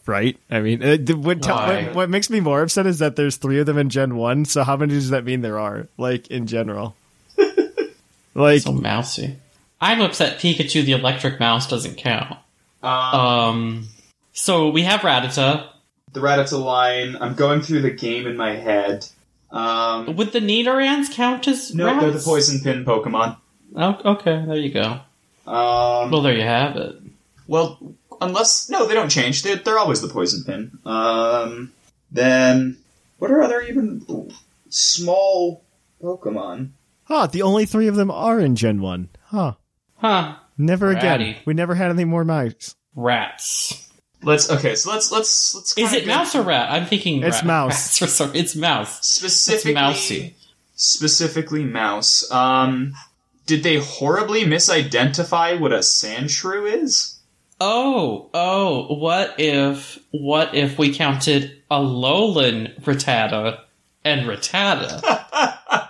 Right? 0.07 0.37
I 0.51 0.61
mean, 0.61 0.83
uh, 0.83 0.97
what, 1.17 1.43
tell- 1.43 1.57
what 1.67 1.95
what 1.95 2.11
makes 2.11 2.31
me 2.31 2.41
more 2.41 2.63
upset 2.63 2.87
is 2.87 2.99
that 3.01 3.17
there's 3.17 3.37
three 3.37 3.61
of 3.61 3.67
them 3.67 3.79
in 3.79 3.89
Gen 3.91 4.17
One. 4.17 4.45
So 4.45 4.65
how 4.65 4.77
many 4.77 4.95
does 4.95 5.11
that 5.11 5.25
mean 5.25 5.41
there 5.43 5.59
are? 5.59 5.89
Like 5.97 6.29
in 6.29 6.47
general, 6.47 6.97
like 8.35 8.63
So 8.63 8.73
mousy. 8.73 9.37
I'm 9.81 10.01
upset 10.01 10.39
Pikachu 10.39 10.85
the 10.85 10.93
electric 10.93 11.39
mouse 11.39 11.69
doesn't 11.69 11.97
count. 11.97 12.39
Um, 12.83 12.91
Um, 12.93 13.89
so 14.33 14.69
we 14.71 14.83
have 14.83 15.01
Rattata. 15.01 15.69
the 16.13 16.21
Rattata 16.21 16.63
line. 16.63 17.17
I'm 17.21 17.35
going 17.35 17.61
through 17.61 17.83
the 17.83 17.91
game 17.91 18.27
in 18.27 18.37
my 18.37 18.55
head. 18.57 19.07
Um, 19.51 20.17
Would 20.17 20.33
the 20.33 20.41
Nidorans 20.41 21.13
count 21.13 21.47
as 21.49 21.75
no, 21.75 21.87
rats? 21.87 22.01
they're 22.01 22.11
the 22.13 22.19
poison 22.21 22.61
pin 22.61 22.85
Pokemon. 22.85 23.37
Oh, 23.75 24.01
okay, 24.17 24.45
there 24.47 24.57
you 24.57 24.71
go. 24.73 25.01
Um, 25.47 26.11
Well, 26.11 26.23
there 26.23 26.35
you 26.35 26.43
have 26.43 26.77
it. 26.77 26.97
Well, 27.47 27.79
unless 28.21 28.69
no, 28.71 28.87
they 28.87 28.95
don't 28.95 29.09
change. 29.11 29.43
They're, 29.43 29.57
they're 29.57 29.79
always 29.79 30.01
the 30.01 30.09
poison 30.09 30.45
pin. 30.45 30.79
Um, 30.85 31.73
then 32.11 32.77
what 33.19 33.31
are 33.31 33.43
other 33.43 33.61
even 33.63 34.31
small 34.69 35.63
Pokemon? 36.03 36.71
huh? 37.05 37.27
The 37.27 37.43
only 37.43 37.67
three 37.67 37.87
of 37.89 37.97
them 37.97 38.11
are 38.11 38.39
in 38.41 38.57
Gen 38.57 38.81
One. 38.81 39.09
Huh? 39.27 39.55
Huh. 39.97 40.37
Never 40.59 40.91
again. 40.91 41.37
We 41.45 41.55
never 41.55 41.75
had 41.75 41.91
any 41.91 42.05
more 42.05 42.25
mice. 42.25 42.75
Rats. 42.95 43.91
Let's 44.23 44.51
okay. 44.51 44.75
So 44.75 44.91
let's 44.91 45.13
let's 45.13 45.55
let's. 45.55 45.77
Is 45.79 45.93
it 45.93 46.07
go 46.07 46.15
mouse 46.15 46.35
or 46.35 46.43
rat? 46.43 46.71
I'm 46.71 46.87
thinking 46.87 47.23
It's 47.23 47.37
rat. 47.39 47.47
mouse. 47.47 47.73
Rats 47.73 47.99
for 47.99 48.07
some- 48.07 48.35
It's 48.35 48.57
mouse. 48.57 49.07
specifically 49.07 49.73
It's 49.73 49.75
mousy. 49.81 50.35
Specifically, 50.75 51.65
mouse. 51.65 52.31
Um, 52.31 52.95
did 53.47 53.63
they 53.63 53.77
horribly 53.79 54.45
misidentify 54.45 55.59
what 55.59 55.73
a 55.73 55.79
Sandshrew 55.79 56.83
is? 56.83 57.16
Oh, 57.61 58.29
oh, 58.35 58.95
what 58.97 59.35
if, 59.39 59.99
what 60.11 60.55
if 60.55 60.79
we 60.79 60.95
counted 60.95 61.63
Alolan 61.71 62.81
Rattata 62.83 63.61
and 64.05 64.27
Rattata? 64.29 65.01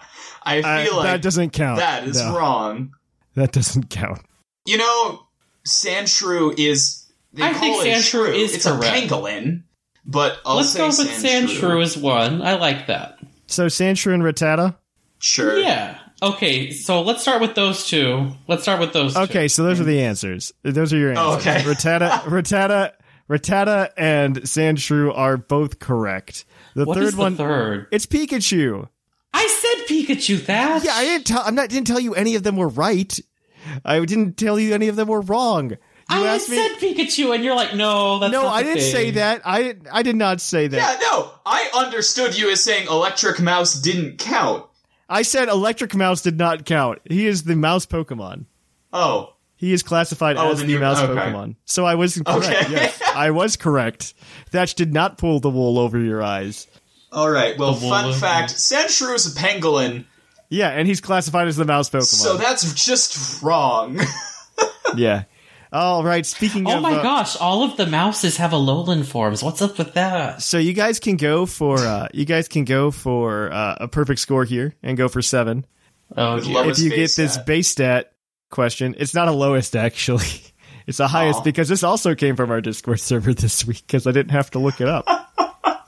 I 0.49 0.61
Uh, 0.61 0.85
feel 0.85 0.97
like 0.97 1.05
that 1.07 1.23
doesn't 1.23 1.51
count. 1.51 1.79
that 1.79 2.05
is 2.05 2.23
No, 2.23 2.37
wrong. 2.37 2.93
That 3.35 3.51
doesn't 3.53 3.91
count. 3.91 4.21
You 4.65 4.79
know, 4.79 5.27
Sandshrew 5.67 6.57
is. 6.59 7.03
They 7.33 7.43
I 7.43 7.51
call 7.53 7.61
think 7.61 7.85
it 7.87 7.89
Sandshrew 7.97 8.03
shrew. 8.03 8.25
is 8.33 8.55
It's 8.55 8.65
correct. 8.67 8.85
a 8.85 9.15
pangolin, 9.15 9.63
but 10.07 10.39
I'll 10.47 10.57
Let's 10.57 10.71
say 10.71 10.79
go 10.79 10.87
with 10.87 10.97
Sandshrew. 10.99 11.49
Sandshrew 11.61 11.83
as 11.83 11.97
one. 11.97 12.43
I 12.43 12.55
like 12.55 12.87
that. 12.87 13.19
So 13.49 13.67
Sandshrew 13.67 14.15
and 14.15 14.23
Rattata. 14.23 14.77
Sure. 15.19 15.59
Yeah. 15.59 15.99
Okay, 16.23 16.71
so 16.71 17.03
let's 17.03 17.21
start 17.23 17.41
with 17.43 17.55
those 17.55 17.87
two. 17.87 18.33
Let's 18.49 18.63
start 18.63 18.81
with 18.81 18.93
those 18.93 19.15
two. 19.15 19.21
Okay, 19.21 19.49
so 19.49 19.63
those 19.65 19.81
are 19.81 19.85
the 19.85 20.03
answers. 20.03 20.53
Those 20.63 20.93
are 20.93 20.97
your 20.99 21.13
oh, 21.17 21.35
answers. 21.35 21.47
Oh, 21.47 21.51
okay. 21.51 21.63
Rattata, 21.63 22.11
Rattata, 22.23 22.93
Rattata, 23.29 23.91
and 23.99 24.37
Sandshrew 24.43 25.17
are 25.17 25.37
both 25.37 25.79
correct. 25.79 26.45
The 26.75 26.85
What 26.87 26.95
third 26.97 27.05
is 27.05 27.15
the 27.17 27.21
one, 27.21 27.37
third? 27.37 27.89
it's 27.91 28.07
Pikachu. 28.07 28.89
I 29.35 29.47
said 29.47 29.87
Pikachu, 29.87 30.47
that. 30.47 30.83
Yeah, 30.85 30.93
I 30.95 31.05
didn't 31.05 31.27
tell. 31.27 31.43
I'm 31.45 31.55
not. 31.55 31.69
Didn't 31.69 31.87
tell 31.87 32.01
you 32.01 32.15
any 32.15 32.35
of 32.37 32.43
them 32.43 32.57
were 32.57 32.69
right. 32.69 33.19
I 33.85 34.03
didn't 34.05 34.37
tell 34.39 34.59
you 34.59 34.75
any 34.75 34.89
of 34.89 34.97
them 34.97 35.09
were 35.09 35.21
wrong. 35.21 35.71
You 35.71 35.77
I 36.09 36.27
asked 36.29 36.49
me. 36.49 36.57
said 36.57 36.79
Pikachu, 36.79 37.35
and 37.35 37.45
you're 37.45 37.57
like, 37.57 37.75
no, 37.75 38.21
that's 38.21 38.33
no, 38.33 38.45
not 38.45 38.55
I 38.55 38.63
didn't 38.63 38.79
thing. 38.79 38.93
say 38.93 39.11
that. 39.13 39.43
I 39.45 39.75
I 39.93 40.03
did 40.03 40.17
not 40.17 40.41
say 40.41 40.69
that. 40.69 40.77
Yeah, 40.77 41.09
no, 41.11 41.31
I 41.45 41.69
understood 41.75 42.39
you 42.39 42.51
as 42.51 42.63
saying 42.63 42.87
Electric 42.89 43.41
Mouse 43.41 43.75
didn't 43.75 44.19
count. 44.19 44.65
I 45.09 45.23
said 45.23 45.49
Electric 45.49 45.95
Mouse 45.95 46.23
did 46.23 46.37
not 46.39 46.65
count. 46.65 47.01
He 47.05 47.27
is 47.27 47.45
the 47.45 47.55
mouse 47.57 47.87
Pokemon. 47.87 48.47
Oh, 48.93 49.33
He 49.57 49.73
is 49.73 49.83
classified 49.83 50.37
Oh, 50.37 50.51
as 50.53 50.61
the 50.61 50.67
you- 50.67 50.81
mouse 50.81 50.99
okay. 51.01 51.13
Pokemon. 51.13 51.57
So 51.65 51.85
I 51.87 51.95
was 51.95 52.21
correct. 52.27 52.47
Okay. 52.65 52.73
Yes, 52.73 53.01
I 53.15 53.31
was 53.31 53.57
correct. 53.57 54.15
Thatch 54.51 54.75
did 54.75 54.93
not 54.93 55.17
pull 55.19 55.41
the 55.41 55.51
wool 55.51 55.79
over 55.79 55.99
your 55.99 56.23
eyes. 56.23 56.67
all 57.13 57.31
right. 57.31 57.57
Well, 57.59 57.75
fun 57.75 58.07
woolly- 58.07 58.19
fact: 58.19 58.53
Sandshrew 58.55 59.15
is 59.15 59.35
a 59.35 59.39
pangolin, 59.39 60.05
Yeah, 60.51 60.69
and 60.71 60.87
he's 60.89 61.01
classified 61.01 61.47
as 61.49 61.57
the 61.57 61.65
mouse 61.65 61.89
Pokemon. 61.89 62.05
so 62.05 62.37
that's 62.37 62.73
just 62.75 63.43
wrong. 63.43 64.01
yeah. 64.97 65.25
All 65.77 66.03
right. 66.03 66.25
Speaking 66.25 66.67
of 66.67 66.73
Oh 66.73 66.77
of, 66.79 66.83
my 66.83 66.95
uh, 66.95 67.03
gosh, 67.03 67.37
all 67.37 67.63
of 67.63 67.77
the 67.77 67.87
mouses 67.87 68.39
have 68.39 68.53
Alolan 68.53 69.05
forms. 69.05 69.43
What's 69.43 69.61
up 69.61 69.77
with 69.77 69.93
that? 69.93 70.41
so 70.41 70.57
you 70.57 70.73
guys 70.73 70.99
can 70.99 71.17
go 71.19 71.45
for 71.45 71.77
uh, 71.79 72.09
you 72.15 72.25
guys 72.25 72.49
can 72.49 72.65
go 72.65 72.91
for 72.91 73.53
uh, 73.53 73.77
a 73.81 73.89
perfect 73.89 74.21
score 74.21 74.45
here 74.45 74.75
and 74.83 74.97
go 74.97 75.09
for 75.09 75.21
seven. 75.21 75.67
Oh, 76.17 76.37
With 76.37 76.47
if 76.49 76.79
you 76.79 76.89
get 76.89 77.15
this 77.17 77.35
stat. 77.35 77.47
base 77.47 77.69
stat 77.69 78.13
question, 78.51 78.95
it's 78.99 79.15
not 79.15 79.29
a 79.29 79.33
lowest 79.33 79.77
actually. 79.77 80.27
It's 80.87 80.99
the 80.99 81.09
highest 81.09 81.41
Aw. 81.41 81.43
because 81.43 81.69
this 81.69 81.83
also 81.83 82.15
came 82.15 82.37
from 82.37 82.53
our 82.53 82.61
Discord 82.61 83.01
server 83.01 83.35
this 83.35 83.67
week 83.67 83.83
because 83.85 84.07
I 84.07 84.13
didn't 84.13 84.31
have 84.31 84.53
to 84.53 84.61
look 84.61 84.81
it 84.81 84.87
up. 84.87 85.05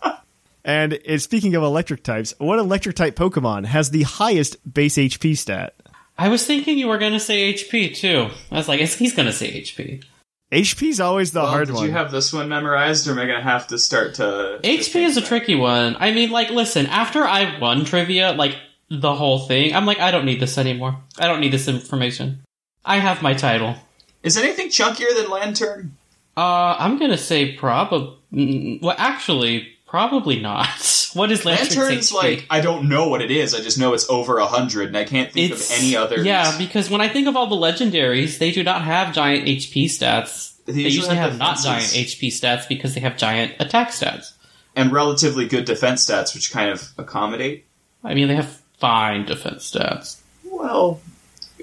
and 0.65 0.99
speaking 1.19 1.55
of 1.55 1.63
electric 1.63 2.03
types, 2.03 2.35
what 2.39 2.59
electric 2.59 2.97
type 2.97 3.15
Pokemon 3.15 3.65
has 3.67 3.91
the 3.91 4.03
highest 4.03 4.57
base 4.75 4.97
HP 4.97 5.39
stat? 5.39 5.78
I 6.19 6.29
was 6.29 6.45
thinking 6.45 6.79
you 6.79 6.89
were 6.89 6.99
going 6.99 7.13
to 7.13 7.21
say 7.21 7.55
HP 7.55 7.95
too. 7.95 8.29
I 8.51 8.57
was 8.57 8.69
like, 8.69 8.81
he's 8.81 9.15
going 9.15 9.27
to 9.27 9.33
say 9.33 9.63
HP. 9.63 10.05
HP's 10.51 10.99
always 10.99 11.33
the 11.33 11.41
Well, 11.41 11.51
hard 11.51 11.67
did 11.67 11.75
one. 11.75 11.83
Did 11.85 11.91
you 11.91 11.97
have 11.97 12.11
this 12.11 12.33
one 12.33 12.49
memorized, 12.49 13.07
or 13.07 13.13
am 13.13 13.19
I 13.19 13.27
going 13.27 13.39
to 13.39 13.43
have 13.43 13.67
to 13.69 13.79
start 13.79 14.15
to? 14.15 14.59
to 14.63 14.69
HP 14.69 14.93
think 14.93 15.09
is 15.09 15.17
a 15.17 15.23
tricky 15.23 15.55
one. 15.55 15.97
I 16.01 16.11
mean, 16.11 16.31
like, 16.31 16.51
listen, 16.51 16.87
after 16.87 17.23
I 17.25 17.59
won 17.59 17.85
trivia, 17.85 18.33
like, 18.33 18.57
the 18.91 19.15
whole 19.15 19.41
thing, 19.41 19.75
I'm 19.75 19.85
like, 19.85 20.01
I 20.01 20.11
don't 20.11 20.25
need 20.25 20.41
this 20.41 20.57
anymore. 20.57 20.97
I 21.19 21.27
don't 21.29 21.41
need 21.41 21.53
this 21.53 21.69
information. 21.69 22.41
I 22.85 22.99
have 22.99 23.23
my 23.23 23.35
title. 23.35 23.77
Is 24.23 24.39
anything 24.39 24.69
chunkier 24.69 25.15
than 25.15 25.31
Lanturn? 25.31 25.97
Uh, 26.37 26.77
I'm 26.79 26.99
gonna 26.99 27.19
say 27.19 27.53
probably. 27.53 28.79
Well, 28.83 28.95
actually, 28.99 29.77
probably 29.89 30.41
not. 30.41 30.69
What 31.15 31.33
is 31.33 31.47
Lanturn's 31.47 31.75
Lanturn's 31.75 32.13
like 32.13 32.47
I 32.51 32.61
don't 32.61 32.87
know 32.91 33.09
what 33.09 33.23
it 33.23 33.31
is. 33.31 33.55
I 33.55 33.61
just 33.61 33.79
know 33.79 33.95
it's 33.95 34.09
over 34.11 34.37
a 34.39 34.47
hundred, 34.47 34.89
and 34.89 34.97
I 34.97 35.05
can't 35.05 35.33
think 35.33 35.53
It's- 35.53 35.71
of 35.71 35.79
any 35.83 35.97
others. 35.97 36.25
Yeah, 36.27 36.57
because 36.59 36.91
when 36.91 37.01
I 37.01 37.09
think 37.09 37.27
of 37.27 37.35
all 37.35 37.47
the 37.47 37.57
legendaries, 37.57 38.37
they 38.37 38.53
do 38.53 38.63
not 38.63 38.83
have 38.83 39.15
giant 39.15 39.47
HP 39.49 39.87
stats. 39.87 40.53
They 40.67 40.73
They, 40.75 40.81
usually 40.81 40.97
usually 40.97 41.17
have 41.17 41.31
have, 41.31 41.39
not 41.39 41.59
giant 41.63 41.87
HP 41.87 42.29
stats 42.29 42.69
because 42.69 42.93
they 42.95 43.01
have 43.01 43.17
giant 43.17 43.55
attack 43.59 43.89
stats. 43.89 44.33
and 44.77 44.93
relatively 44.93 45.49
good 45.49 45.65
defense 45.65 46.07
stats, 46.07 46.35
which 46.35 46.53
kind 46.53 46.69
of 46.71 46.91
accommodate. 46.99 47.65
I 48.05 48.13
mean, 48.13 48.29
they 48.29 48.37
have 48.37 48.61
fine 48.79 49.25
defense 49.25 49.73
stats. 49.73 50.19
Well, 50.45 51.01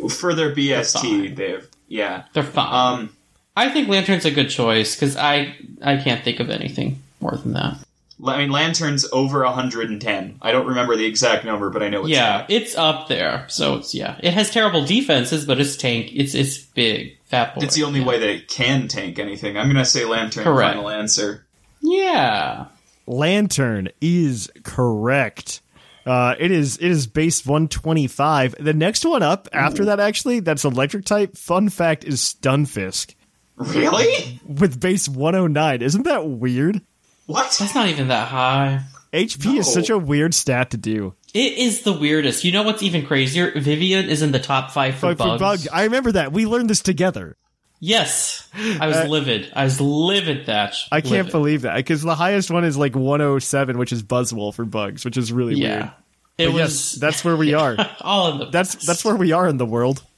for 0.09 0.33
their 0.33 0.53
BST, 0.55 1.35
they've 1.35 1.67
yeah. 1.87 2.23
They're 2.33 2.41
fine. 2.43 2.73
Um, 3.01 3.15
I 3.55 3.69
think 3.69 3.89
Lanturn's 3.89 4.25
a 4.25 4.31
good 4.31 4.49
choice 4.49 4.95
because 4.95 5.15
I 5.15 5.55
I 5.83 5.97
can't 5.97 6.23
think 6.23 6.39
of 6.39 6.49
anything 6.49 7.03
more 7.21 7.37
than 7.37 7.53
that. 7.53 7.77
I 8.23 8.37
mean, 8.37 8.49
Lanturn's 8.51 9.05
over 9.11 9.43
110. 9.43 10.37
I 10.41 10.51
don't 10.51 10.67
remember 10.67 10.95
the 10.95 11.05
exact 11.05 11.43
number, 11.43 11.69
but 11.69 11.83
I 11.83 11.89
know 11.89 12.01
it's 12.01 12.09
yeah, 12.09 12.39
that. 12.39 12.49
it's 12.49 12.75
up 12.75 13.07
there. 13.09 13.45
So 13.49 13.75
it's 13.75 13.93
yeah, 13.93 14.17
it 14.23 14.33
has 14.33 14.49
terrible 14.51 14.85
defenses, 14.85 15.45
but 15.45 15.59
it's 15.59 15.75
tank. 15.75 16.11
It's 16.13 16.33
it's 16.33 16.57
big, 16.57 17.17
fat 17.25 17.55
boy. 17.55 17.61
It's 17.63 17.75
the 17.75 17.83
only 17.83 18.01
way 18.01 18.19
that 18.19 18.29
it 18.29 18.47
can 18.47 18.87
tank 18.87 19.19
anything. 19.19 19.57
I'm 19.57 19.67
gonna 19.67 19.83
say 19.85 20.05
Lanturn. 20.05 20.43
Correct. 20.43 20.75
Final 20.75 20.89
answer. 20.89 21.45
Yeah. 21.81 22.67
Lanturn 23.07 23.89
is 24.01 24.49
correct. 24.63 25.61
Uh, 26.05 26.35
it 26.37 26.51
is 26.51 26.77
it 26.77 26.89
is 26.89 27.07
base 27.07 27.45
125. 27.45 28.55
The 28.59 28.73
next 28.73 29.05
one 29.05 29.23
up 29.23 29.49
after 29.51 29.85
that 29.85 29.99
actually, 29.99 30.39
that's 30.39 30.63
electric 30.63 31.05
type. 31.05 31.35
Fun 31.35 31.69
fact 31.69 32.03
is 32.03 32.21
Stunfisk 32.21 33.15
Really? 33.57 34.39
with 34.45 34.79
base 34.79 35.09
109. 35.09 35.81
Isn't 35.81 36.03
that 36.03 36.27
weird? 36.27 36.81
What? 37.25 37.55
That's 37.59 37.73
not 37.75 37.87
even 37.87 38.09
that 38.09 38.27
high. 38.27 38.81
HP 39.13 39.59
is 39.59 39.71
such 39.73 39.89
a 39.89 39.97
weird 39.97 40.33
stat 40.33 40.71
to 40.71 40.77
do. 40.77 41.13
It 41.33 41.53
is 41.57 41.81
the 41.83 41.93
weirdest. 41.93 42.43
You 42.43 42.51
know 42.51 42.63
what's 42.63 42.83
even 42.83 43.05
crazier? 43.05 43.51
Vivian 43.59 44.09
is 44.09 44.21
in 44.21 44.31
the 44.31 44.39
top 44.39 44.71
five 44.71 44.95
for 44.95 45.15
But 45.15 45.17
for 45.33 45.39
bugs. 45.39 45.67
I 45.69 45.83
remember 45.83 46.11
that. 46.13 46.31
We 46.33 46.45
learned 46.45 46.69
this 46.69 46.81
together. 46.81 47.35
yes, 47.79 48.47
I 48.53 48.87
was 48.87 49.07
livid. 49.09 49.51
I 49.55 49.63
was 49.63 49.79
livid. 49.81 50.45
That 50.47 50.75
I 50.91 51.01
can't 51.01 51.11
livid. 51.11 51.31
believe 51.31 51.61
that 51.63 51.75
because 51.77 52.01
the 52.01 52.15
highest 52.15 52.51
one 52.51 52.63
is 52.65 52.77
like 52.77 52.95
107, 52.95 53.77
which 53.77 53.91
is 53.93 54.03
Buzzwole 54.03 54.53
for 54.53 54.65
bugs, 54.65 55.03
which 55.05 55.17
is 55.17 55.31
really 55.31 55.55
Yeah, 55.55 55.75
weird. 55.75 55.91
it 56.37 56.45
But 56.47 56.53
was. 56.53 56.61
yes, 56.61 56.91
that's 56.93 57.25
where 57.25 57.35
we 57.37 57.53
are. 57.63 57.75
all 58.01 58.31
in 58.33 58.37
the. 58.39 58.45
That's 58.47 58.75
that's 58.85 59.03
where 59.05 59.15
we 59.15 59.31
are 59.31 59.47
in 59.47 59.57
the 59.57 59.65
world. 59.65 60.03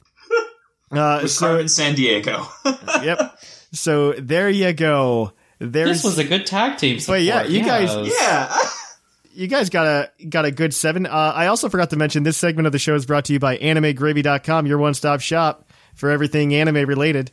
Uh, 0.89 1.19
With 1.23 1.31
so 1.31 1.47
Carmen 1.47 1.65
Sandiego. 1.65 2.47
yep. 3.03 3.37
So 3.73 4.13
there 4.13 4.49
you 4.49 4.71
go. 4.71 5.33
There's 5.59 5.89
this 5.89 6.03
was 6.03 6.17
a 6.19 6.23
good 6.23 6.45
tag 6.45 6.77
team. 6.77 6.99
But 7.07 7.21
yeah, 7.21 7.39
support. 7.43 7.51
you 7.51 7.63
guys- 7.63 8.13
yeah. 8.21 8.57
you 9.33 9.47
guys 9.47 9.69
got 9.69 9.85
a 9.87 10.25
got 10.27 10.45
a 10.45 10.51
good 10.51 10.73
seven. 10.73 11.05
Uh, 11.05 11.09
I 11.35 11.47
also 11.47 11.69
forgot 11.69 11.89
to 11.91 11.95
mention 11.95 12.23
this 12.23 12.37
segment 12.37 12.65
of 12.65 12.71
the 12.71 12.79
show 12.79 12.95
is 12.95 13.05
brought 13.05 13.25
to 13.25 13.33
you 13.33 13.39
by 13.39 13.57
AnimeGravy.com, 13.57 14.65
your 14.67 14.77
one 14.77 14.93
stop 14.93 15.19
shop 15.21 15.69
for 15.95 16.09
everything 16.09 16.53
anime 16.55 16.87
related. 16.87 17.31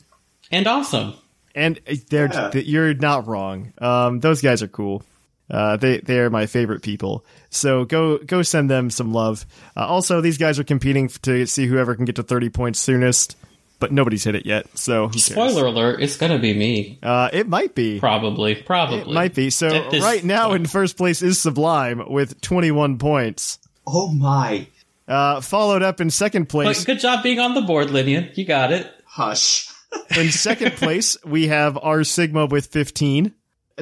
and 0.50 0.66
awesome. 0.66 1.14
And 1.54 1.78
they're 2.10 2.30
Yeah. 2.32 2.50
you're 2.56 2.94
not 2.94 3.26
wrong. 3.28 3.72
Um, 3.78 4.20
those 4.20 4.40
guys 4.40 4.62
are 4.62 4.68
cool. 4.68 5.02
Uh, 5.50 5.76
they 5.76 5.98
they 5.98 6.18
are 6.18 6.30
my 6.30 6.46
favorite 6.46 6.82
people. 6.82 7.24
So 7.50 7.84
go 7.84 8.18
go 8.18 8.42
send 8.42 8.70
them 8.70 8.90
some 8.90 9.12
love. 9.12 9.44
Uh, 9.76 9.86
also, 9.86 10.20
these 10.20 10.38
guys 10.38 10.58
are 10.58 10.64
competing 10.64 11.08
to 11.22 11.46
see 11.46 11.66
whoever 11.66 11.94
can 11.94 12.06
get 12.06 12.16
to 12.16 12.22
thirty 12.22 12.48
points 12.48 12.80
soonest. 12.80 13.36
But 13.78 13.92
nobody's 13.92 14.24
hit 14.24 14.34
it 14.34 14.46
yet. 14.46 14.66
So? 14.76 15.10
Spoiler 15.10 15.66
alert, 15.66 16.02
it's 16.02 16.16
gonna 16.16 16.38
be 16.38 16.54
me. 16.54 16.98
Uh, 17.02 17.28
it 17.32 17.48
might 17.48 17.74
be. 17.74 18.00
Probably. 18.00 18.54
Probably. 18.54 19.00
It 19.00 19.08
might 19.14 19.34
be. 19.34 19.50
So 19.50 19.90
right 20.00 20.24
now 20.24 20.48
point. 20.48 20.62
in 20.62 20.66
first 20.66 20.96
place 20.96 21.22
is 21.22 21.40
Sublime 21.40 22.02
with 22.10 22.40
21 22.40 22.98
points. 22.98 23.58
Oh 23.86 24.10
my. 24.12 24.66
Uh, 25.06 25.40
followed 25.40 25.82
up 25.82 26.00
in 26.00 26.10
second 26.10 26.44
But 26.44 26.50
place. 26.50 26.84
good 26.84 26.98
job 27.00 27.22
being 27.22 27.38
on 27.38 27.54
the 27.54 27.60
board, 27.60 27.88
Linian. 27.88 28.34
You 28.36 28.46
got 28.46 28.72
it. 28.72 28.90
Hush. 29.04 29.68
in 30.16 30.30
second 30.30 30.72
place, 30.72 31.16
we 31.24 31.48
have 31.48 31.78
R 31.80 32.04
Sigma 32.04 32.46
with 32.46 32.66
15. 32.66 33.34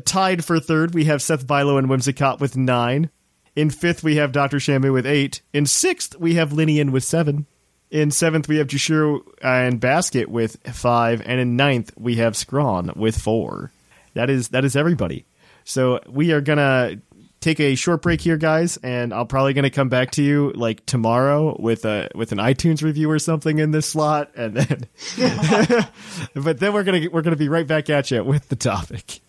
Tied 0.04 0.44
for 0.44 0.58
third, 0.58 0.94
we 0.94 1.04
have 1.04 1.22
Seth 1.22 1.46
Bilo 1.46 1.78
and 1.78 1.88
Whimsicott 1.88 2.40
with 2.40 2.56
9. 2.56 3.10
In 3.54 3.70
fifth, 3.70 4.02
we 4.02 4.16
have 4.16 4.32
Dr. 4.32 4.56
Shamu 4.56 4.92
with 4.92 5.06
8. 5.06 5.42
In 5.52 5.66
sixth, 5.66 6.16
we 6.18 6.34
have 6.34 6.50
Linian 6.50 6.90
with 6.90 7.04
7. 7.04 7.46
In 7.92 8.10
seventh, 8.10 8.48
we 8.48 8.56
have 8.56 8.68
Jushiro 8.68 9.20
and 9.42 9.78
Basket 9.78 10.30
with 10.30 10.56
5. 10.64 11.22
And 11.26 11.38
in 11.38 11.56
ninth, 11.56 11.92
we 11.94 12.16
have 12.16 12.38
Scrawn 12.38 12.90
with 12.96 13.18
4. 13.18 13.70
That 14.14 14.30
is 14.30 14.48
that 14.48 14.64
is 14.64 14.76
everybody. 14.76 15.26
So 15.64 16.00
we 16.08 16.32
are 16.32 16.40
gonna 16.40 16.96
take 17.40 17.60
a 17.60 17.74
short 17.74 18.02
break 18.02 18.20
here, 18.20 18.36
guys, 18.36 18.78
and 18.78 19.12
I'm 19.12 19.26
probably 19.26 19.52
gonna 19.52 19.70
come 19.70 19.88
back 19.88 20.12
to 20.12 20.22
you 20.22 20.52
like 20.52 20.84
tomorrow 20.86 21.56
with 21.58 21.84
a 21.84 22.08
with 22.14 22.32
an 22.32 22.38
iTunes 22.38 22.82
review 22.82 23.10
or 23.10 23.18
something 23.18 23.58
in 23.58 23.70
this 23.70 23.86
slot, 23.86 24.30
and 24.36 24.54
then 24.54 24.86
but 26.34 26.60
then 26.60 26.72
we're 26.72 26.84
gonna 26.84 27.08
we're 27.10 27.22
gonna 27.22 27.36
be 27.36 27.48
right 27.48 27.66
back 27.66 27.88
at 27.90 28.10
you 28.10 28.22
with 28.22 28.48
the 28.48 28.56
topic. 28.56 29.21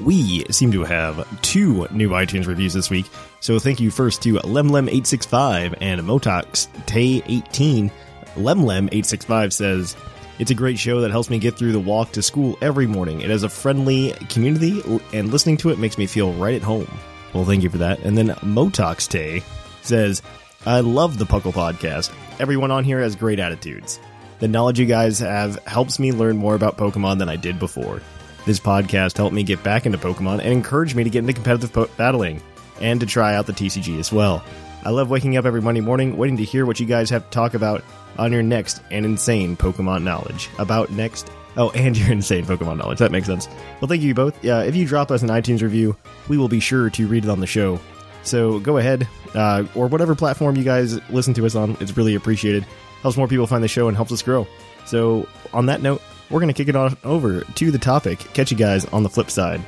We 0.00 0.44
seem 0.50 0.70
to 0.72 0.84
have 0.84 1.26
two 1.42 1.88
new 1.90 2.10
iTunes 2.10 2.46
reviews 2.46 2.72
this 2.72 2.88
week, 2.88 3.06
so 3.40 3.58
thank 3.58 3.80
you 3.80 3.90
first 3.90 4.22
to 4.22 4.34
Lemlem865 4.34 5.78
and 5.80 6.00
Motox 6.02 6.68
Tay18. 6.86 7.90
Lemlem865 8.34 9.52
says, 9.52 9.96
It's 10.38 10.52
a 10.52 10.54
great 10.54 10.78
show 10.78 11.00
that 11.00 11.10
helps 11.10 11.30
me 11.30 11.40
get 11.40 11.56
through 11.56 11.72
the 11.72 11.80
walk 11.80 12.12
to 12.12 12.22
school 12.22 12.56
every 12.62 12.86
morning. 12.86 13.22
It 13.22 13.30
has 13.30 13.42
a 13.42 13.48
friendly 13.48 14.12
community, 14.28 14.82
and 15.12 15.32
listening 15.32 15.56
to 15.58 15.70
it 15.70 15.78
makes 15.78 15.98
me 15.98 16.06
feel 16.06 16.32
right 16.34 16.54
at 16.54 16.62
home. 16.62 16.88
Well, 17.34 17.44
thank 17.44 17.64
you 17.64 17.70
for 17.70 17.78
that. 17.78 17.98
And 18.00 18.16
then 18.16 18.28
Motox 18.28 19.08
Tay 19.08 19.42
says, 19.82 20.22
I 20.64 20.80
love 20.80 21.18
the 21.18 21.26
Puckle 21.26 21.52
podcast. 21.52 22.12
Everyone 22.38 22.70
on 22.70 22.84
here 22.84 23.00
has 23.00 23.16
great 23.16 23.40
attitudes. 23.40 23.98
The 24.38 24.48
knowledge 24.48 24.78
you 24.78 24.86
guys 24.86 25.18
have 25.18 25.58
helps 25.66 25.98
me 25.98 26.12
learn 26.12 26.36
more 26.36 26.54
about 26.54 26.76
Pokemon 26.76 27.18
than 27.18 27.28
I 27.28 27.36
did 27.36 27.58
before. 27.58 28.00
This 28.48 28.58
podcast 28.58 29.18
helped 29.18 29.34
me 29.34 29.42
get 29.42 29.62
back 29.62 29.84
into 29.84 29.98
Pokemon 29.98 30.38
and 30.38 30.48
encouraged 30.48 30.96
me 30.96 31.04
to 31.04 31.10
get 31.10 31.18
into 31.18 31.34
competitive 31.34 31.70
po- 31.70 31.90
battling 31.98 32.40
and 32.80 32.98
to 32.98 33.04
try 33.04 33.34
out 33.34 33.44
the 33.44 33.52
TCG 33.52 33.98
as 33.98 34.10
well. 34.10 34.42
I 34.86 34.88
love 34.88 35.10
waking 35.10 35.36
up 35.36 35.44
every 35.44 35.60
Monday 35.60 35.82
morning 35.82 36.16
waiting 36.16 36.38
to 36.38 36.44
hear 36.44 36.64
what 36.64 36.80
you 36.80 36.86
guys 36.86 37.10
have 37.10 37.24
to 37.24 37.30
talk 37.30 37.52
about 37.52 37.84
on 38.16 38.32
your 38.32 38.42
next 38.42 38.80
and 38.90 39.04
insane 39.04 39.54
Pokemon 39.54 40.02
knowledge. 40.02 40.48
About 40.58 40.90
next. 40.90 41.30
Oh, 41.58 41.68
and 41.72 41.94
your 41.98 42.10
insane 42.10 42.46
Pokemon 42.46 42.78
knowledge. 42.78 43.00
That 43.00 43.12
makes 43.12 43.26
sense. 43.26 43.50
Well, 43.82 43.88
thank 43.88 44.00
you 44.00 44.14
both. 44.14 44.42
Yeah, 44.42 44.62
if 44.62 44.74
you 44.74 44.86
drop 44.86 45.10
us 45.10 45.20
an 45.20 45.28
iTunes 45.28 45.60
review, 45.60 45.94
we 46.28 46.38
will 46.38 46.48
be 46.48 46.60
sure 46.60 46.88
to 46.88 47.06
read 47.06 47.24
it 47.24 47.30
on 47.30 47.40
the 47.40 47.46
show. 47.46 47.78
So 48.22 48.60
go 48.60 48.78
ahead, 48.78 49.06
uh, 49.34 49.64
or 49.74 49.88
whatever 49.88 50.14
platform 50.14 50.56
you 50.56 50.64
guys 50.64 50.98
listen 51.10 51.34
to 51.34 51.44
us 51.44 51.54
on. 51.54 51.76
It's 51.80 51.98
really 51.98 52.14
appreciated. 52.14 52.64
Helps 53.02 53.18
more 53.18 53.28
people 53.28 53.46
find 53.46 53.62
the 53.62 53.68
show 53.68 53.88
and 53.88 53.94
helps 53.96 54.10
us 54.10 54.22
grow. 54.22 54.46
So 54.86 55.28
on 55.52 55.66
that 55.66 55.82
note, 55.82 56.00
we're 56.30 56.40
going 56.40 56.52
to 56.52 56.54
kick 56.54 56.68
it 56.68 56.76
on 56.76 56.96
over 57.04 57.42
to 57.42 57.70
the 57.70 57.78
topic. 57.78 58.18
Catch 58.34 58.50
you 58.50 58.56
guys 58.56 58.84
on 58.86 59.02
the 59.02 59.08
flip 59.08 59.30
side. 59.30 59.60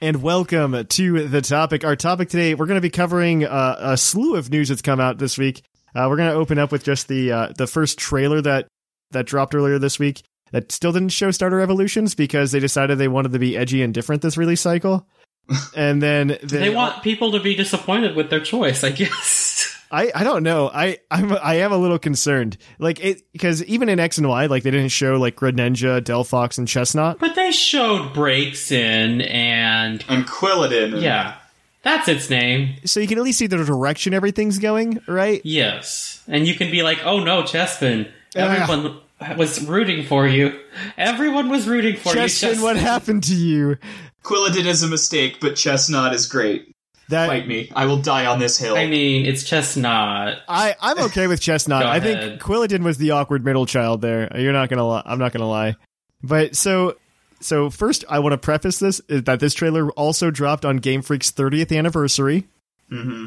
And 0.00 0.22
welcome 0.22 0.86
to 0.86 1.26
the 1.26 1.40
topic. 1.40 1.84
Our 1.84 1.96
topic 1.96 2.28
today, 2.28 2.54
we're 2.54 2.66
going 2.66 2.76
to 2.76 2.80
be 2.80 2.90
covering 2.90 3.44
uh, 3.44 3.76
a 3.78 3.96
slew 3.96 4.36
of 4.36 4.50
news 4.50 4.68
that's 4.68 4.82
come 4.82 5.00
out 5.00 5.18
this 5.18 5.36
week. 5.36 5.62
Uh, 5.94 6.06
we're 6.08 6.16
going 6.16 6.30
to 6.30 6.36
open 6.36 6.58
up 6.58 6.70
with 6.70 6.84
just 6.84 7.08
the 7.08 7.32
uh, 7.32 7.52
the 7.56 7.66
first 7.66 7.98
trailer 7.98 8.40
that 8.40 8.68
that 9.10 9.26
dropped 9.26 9.54
earlier 9.54 9.78
this 9.78 9.98
week. 9.98 10.22
That 10.52 10.70
still 10.72 10.92
didn't 10.92 11.08
show 11.10 11.30
starter 11.30 11.60
evolutions 11.60 12.14
because 12.14 12.52
they 12.52 12.60
decided 12.60 12.96
they 12.96 13.08
wanted 13.08 13.32
to 13.32 13.38
be 13.38 13.56
edgy 13.56 13.82
and 13.82 13.92
different 13.92 14.22
this 14.22 14.36
release 14.36 14.60
cycle. 14.60 15.06
And 15.74 16.02
then 16.02 16.28
they, 16.28 16.58
They 16.58 16.74
want 16.74 17.02
people 17.02 17.32
to 17.32 17.40
be 17.40 17.54
disappointed 17.54 18.14
with 18.14 18.28
their 18.28 18.40
choice, 18.40 18.84
I 18.84 18.90
guess. 18.90 19.47
I, 19.90 20.10
I 20.14 20.24
don't 20.24 20.42
know. 20.42 20.68
I 20.72 20.98
I'm 21.10 21.32
I 21.32 21.56
am 21.56 21.72
a 21.72 21.76
little 21.78 21.98
concerned. 21.98 22.58
Like 22.78 23.00
it 23.02 23.22
because 23.32 23.64
even 23.64 23.88
in 23.88 23.98
X 23.98 24.18
and 24.18 24.28
Y, 24.28 24.46
like 24.46 24.62
they 24.62 24.70
didn't 24.70 24.88
show 24.90 25.14
like 25.16 25.36
Greninja, 25.36 26.00
Delphox, 26.02 26.58
and 26.58 26.68
Chesnaught. 26.68 27.18
But 27.18 27.34
they 27.34 27.50
showed 27.52 28.12
Braixen 28.14 29.26
and 29.30 30.04
And 30.08 30.26
Quilladin. 30.26 31.00
yeah. 31.00 31.36
That's 31.82 32.08
its 32.08 32.28
name. 32.28 32.74
So 32.84 33.00
you 33.00 33.06
can 33.06 33.18
at 33.18 33.24
least 33.24 33.38
see 33.38 33.46
the 33.46 33.64
direction 33.64 34.12
everything's 34.12 34.58
going, 34.58 35.00
right? 35.06 35.40
Yes. 35.44 36.22
And 36.28 36.46
you 36.46 36.54
can 36.54 36.70
be 36.70 36.82
like, 36.82 36.98
oh 37.04 37.20
no, 37.20 37.42
Chespin. 37.44 38.10
Everyone 38.34 38.98
was 39.38 39.64
rooting 39.64 40.04
for 40.04 40.26
you. 40.26 40.58
Everyone 40.98 41.48
was 41.48 41.66
rooting 41.66 41.96
for 41.96 42.10
you. 42.14 42.20
Chespin, 42.20 42.60
what 42.62 42.76
happened 42.76 43.22
to 43.24 43.34
you? 43.34 43.78
Quilladin 44.22 44.66
is 44.66 44.82
a 44.82 44.88
mistake, 44.88 45.38
but 45.40 45.52
Chesnaught 45.54 46.12
is 46.12 46.26
great. 46.26 46.74
That 47.08 47.28
Fight 47.28 47.48
me. 47.48 47.70
I 47.74 47.86
will 47.86 48.02
die 48.02 48.26
on 48.26 48.38
this 48.38 48.58
hill. 48.58 48.76
I 48.76 48.86
mean, 48.86 49.24
it's 49.24 49.42
Chesnaught. 49.42 50.40
I 50.46 50.74
I'm 50.80 50.98
okay 51.04 51.26
with 51.26 51.40
Chesnaught. 51.40 51.82
I 51.86 52.00
think. 52.00 52.40
Quilladin 52.40 52.82
was 52.82 52.98
the 52.98 53.12
awkward 53.12 53.44
middle 53.44 53.64
child 53.64 54.02
there. 54.02 54.30
You're 54.38 54.52
not 54.52 54.68
gonna 54.68 54.86
lie. 54.86 55.02
I'm 55.06 55.18
not 55.18 55.32
gonna 55.32 55.48
lie. 55.48 55.76
But 56.22 56.54
so 56.54 56.96
so 57.40 57.70
first, 57.70 58.04
I 58.08 58.18
want 58.18 58.32
to 58.32 58.38
preface 58.38 58.78
this 58.78 59.00
is 59.08 59.22
that 59.24 59.40
this 59.40 59.54
trailer 59.54 59.90
also 59.92 60.30
dropped 60.30 60.64
on 60.64 60.78
Game 60.78 61.02
Freak's 61.02 61.30
30th 61.32 61.76
anniversary. 61.76 62.46
hmm 62.90 63.26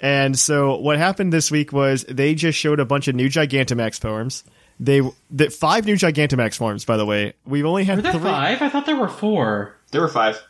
And 0.00 0.38
so 0.38 0.76
what 0.76 0.98
happened 0.98 1.32
this 1.32 1.50
week 1.50 1.72
was 1.72 2.04
they 2.08 2.34
just 2.34 2.58
showed 2.58 2.80
a 2.80 2.84
bunch 2.84 3.08
of 3.08 3.14
new 3.14 3.28
Gigantamax 3.28 3.98
forms. 4.00 4.44
They 4.80 5.00
the 5.30 5.48
five 5.48 5.86
new 5.86 5.94
Gigantamax 5.94 6.56
forms, 6.56 6.84
by 6.84 6.96
the 6.96 7.06
way. 7.06 7.34
We've 7.46 7.64
only 7.66 7.84
had 7.84 7.96
Were 7.98 8.02
there 8.02 8.12
three. 8.12 8.22
five? 8.22 8.60
I 8.62 8.68
thought 8.68 8.84
there 8.86 8.96
were 8.96 9.08
four. 9.08 9.76
There 9.92 10.00
were 10.00 10.08
five. 10.08 10.42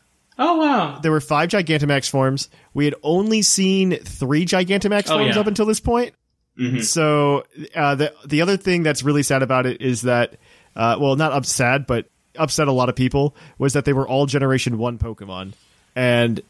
Oh 0.45 0.57
wow. 0.59 0.99
There 1.01 1.12
were 1.12 1.20
five 1.20 1.51
Gigantamax 1.51 2.11
forms. 2.11 2.49
We 2.74 2.84
had 2.84 2.95
only 3.03 3.43
seen 3.43 3.97
three 3.99 4.45
Gigantamax 4.45 5.05
Oh, 5.11 5.18
forms 5.18 5.34
yeah. 5.36 5.40
up 5.40 5.47
until 5.47 5.66
this 5.66 5.78
point. 5.80 6.14
Mhm. 6.59 6.84
So 6.84 7.45
uh, 7.76 7.95
the 7.95 8.12
the 8.26 8.43
other 8.43 8.57
thing 8.57 8.82
that's 8.82 9.03
really 9.03 9.22
sad 9.22 9.43
about 9.43 9.66
it 9.66 9.80
is 9.80 10.03
that, 10.03 10.34
uh, 10.76 10.97
well, 11.01 11.16
not 11.16 11.32
up 11.32 11.47
sad, 11.47 11.86
but 11.86 12.07
upset 12.36 12.66
a 12.68 12.72
lot 12.72 12.88
of 12.88 12.97
people 12.97 13.36
was 13.59 13.72
that 13.74 13.84
they 13.84 13.93
were 13.93 14.07
all 14.09 14.26
Generation 14.26 14.78
One 14.78 14.99
Pokemon, 14.99 15.53
and 15.97 16.40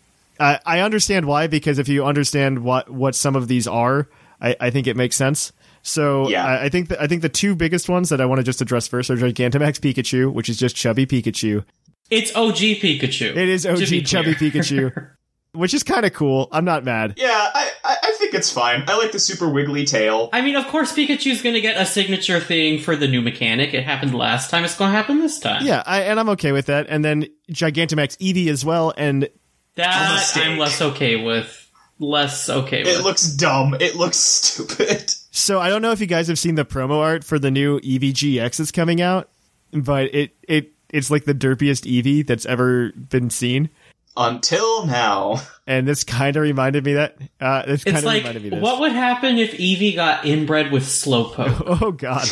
I, 0.40 0.59
I 0.64 0.80
understand 0.80 1.26
why 1.26 1.47
because 1.47 1.78
if 1.78 1.88
you 1.88 2.05
understand 2.05 2.61
what 2.64 2.88
what 2.90 3.14
some 3.14 3.36
of 3.36 3.47
these 3.47 3.66
are, 3.68 4.09
I, 4.40 4.57
I 4.59 4.70
think 4.70 4.86
it 4.86 4.97
makes 4.97 5.14
sense. 5.16 5.53
So 5.84 6.28
Yeah. 6.28 6.47
I, 6.47 6.64
I 6.64 6.68
think 6.68 6.88
the, 6.88 7.03
I 7.03 7.07
think 7.09 7.22
the 7.22 7.28
two 7.28 7.55
biggest 7.57 7.88
ones 7.88 8.09
that 8.11 8.20
I 8.20 8.24
want 8.24 8.38
to 8.38 8.45
just 8.45 8.61
address 8.61 8.86
first 8.88 9.11
are 9.11 9.16
Gigantamax 9.16 9.80
Pikachu, 9.80 10.32
which 10.32 10.49
is 10.49 10.57
just 10.57 10.76
chubby 10.76 11.07
Pikachu. 11.07 11.64
It's 12.13 12.37
OG 12.37 12.57
Pikachu. 12.57 13.35
It 13.35 13.49
is 13.49 13.65
OG 13.65 14.05
chubby. 14.05 14.35
Pikachu, 14.35 15.09
which 15.55 15.73
is 15.73 15.83
kind 15.83 16.05
of 16.05 16.13
cool. 16.13 16.47
I'm 16.53 16.67
not 16.67 16.85
mad. 16.85 17.15
Yeah, 17.17 17.31
I, 17.33 17.71
I, 17.83 17.97
I 18.03 18.13
think 18.19 18.35
it's 18.35 18.53
fine. 18.53 18.85
I 18.87 18.99
like 18.99 19.13
the 19.13 19.19
super 19.19 19.49
wiggly 19.49 19.87
tail. 19.87 20.29
I 20.31 20.43
mean, 20.43 20.55
of 20.55 20.67
course, 20.67 20.93
Pikachu's 20.93 21.41
going 21.41 21.55
to 21.55 21.63
get 21.63 21.81
a 21.81 21.87
signature 21.87 22.39
thing 22.39 22.81
for 22.81 22.97
the 22.97 23.09
new 23.09 23.23
mechanic. 23.23 23.73
It 23.73 23.85
happened 23.85 24.15
last 24.15 24.51
time. 24.51 24.63
It's 24.63 24.77
going 24.77 24.91
to 24.91 24.97
happen 24.97 25.21
this 25.21 25.39
time. 25.39 25.65
Yeah, 25.65 25.83
I, 25.87 26.03
and 26.03 26.21
I'm 26.21 26.29
okay 26.31 26.53
with 26.53 26.67
that. 26.67 26.85
And 26.91 27.03
then 27.03 27.29
Gigantamax 27.51 28.19
Eevee 28.19 28.49
as 28.49 28.63
well, 28.63 28.93
and 28.95 29.31
that. 29.77 30.37
I'm 30.37 30.59
less 30.59 30.83
okay 30.83 31.17
with. 31.17 31.71
Less 31.99 32.51
okay 32.51 32.85
with. 32.85 32.99
It 32.99 33.03
looks 33.05 33.27
dumb. 33.27 33.75
It 33.81 33.97
looks 33.97 34.17
stupid. 34.19 35.15
So 35.31 35.61
I 35.61 35.71
don't 35.71 35.81
know 35.81 35.93
if 35.93 36.01
you 36.01 36.07
guys 36.07 36.29
have 36.29 36.39
seen 36.39 36.57
the 36.57 36.67
promo 36.67 36.99
art 36.99 37.25
for 37.25 37.39
the 37.39 37.51
new 37.51 37.81
Eevee 37.81 38.13
GX 38.13 38.59
that's 38.59 38.71
coming 38.71 39.01
out, 39.01 39.31
but 39.73 40.15
it 40.15 40.37
it 40.47 40.72
it's 40.93 41.11
like 41.11 41.24
the 41.24 41.34
derpiest 41.34 41.84
Eevee 41.90 42.26
that's 42.26 42.47
ever 42.47 42.93
been 42.93 43.30
seen. 43.30 43.70
Until 44.16 44.84
now. 44.86 45.40
And 45.66 45.88
this 45.88 46.05
kind 46.05 46.36
of 46.36 46.43
reminded 46.43 46.84
me 46.84 46.95
that 46.95 47.16
uh 47.40 47.64
this 47.64 47.82
kind 47.84 47.97
it's 47.97 48.05
of 48.05 48.07
like, 48.07 48.22
reminded 48.22 48.43
me 48.43 48.51
this. 48.51 48.61
what 48.62 48.80
would 48.80 48.93
happen 48.93 49.38
if 49.38 49.53
Eevee 49.53 49.95
got 49.95 50.24
inbred 50.26 50.70
with 50.70 50.82
Slowpoke? 50.84 51.78
Oh 51.82 51.93
god. 51.93 52.28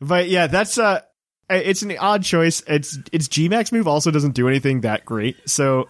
but 0.00 0.28
yeah, 0.28 0.46
that's 0.48 0.78
uh 0.78 1.00
it's 1.50 1.82
an 1.82 1.96
odd 1.98 2.24
choice. 2.24 2.62
It's 2.66 2.98
its 3.12 3.28
Gmax 3.28 3.70
move 3.70 3.86
also 3.86 4.10
doesn't 4.10 4.32
do 4.34 4.48
anything 4.48 4.80
that 4.80 5.04
great. 5.04 5.36
So 5.48 5.88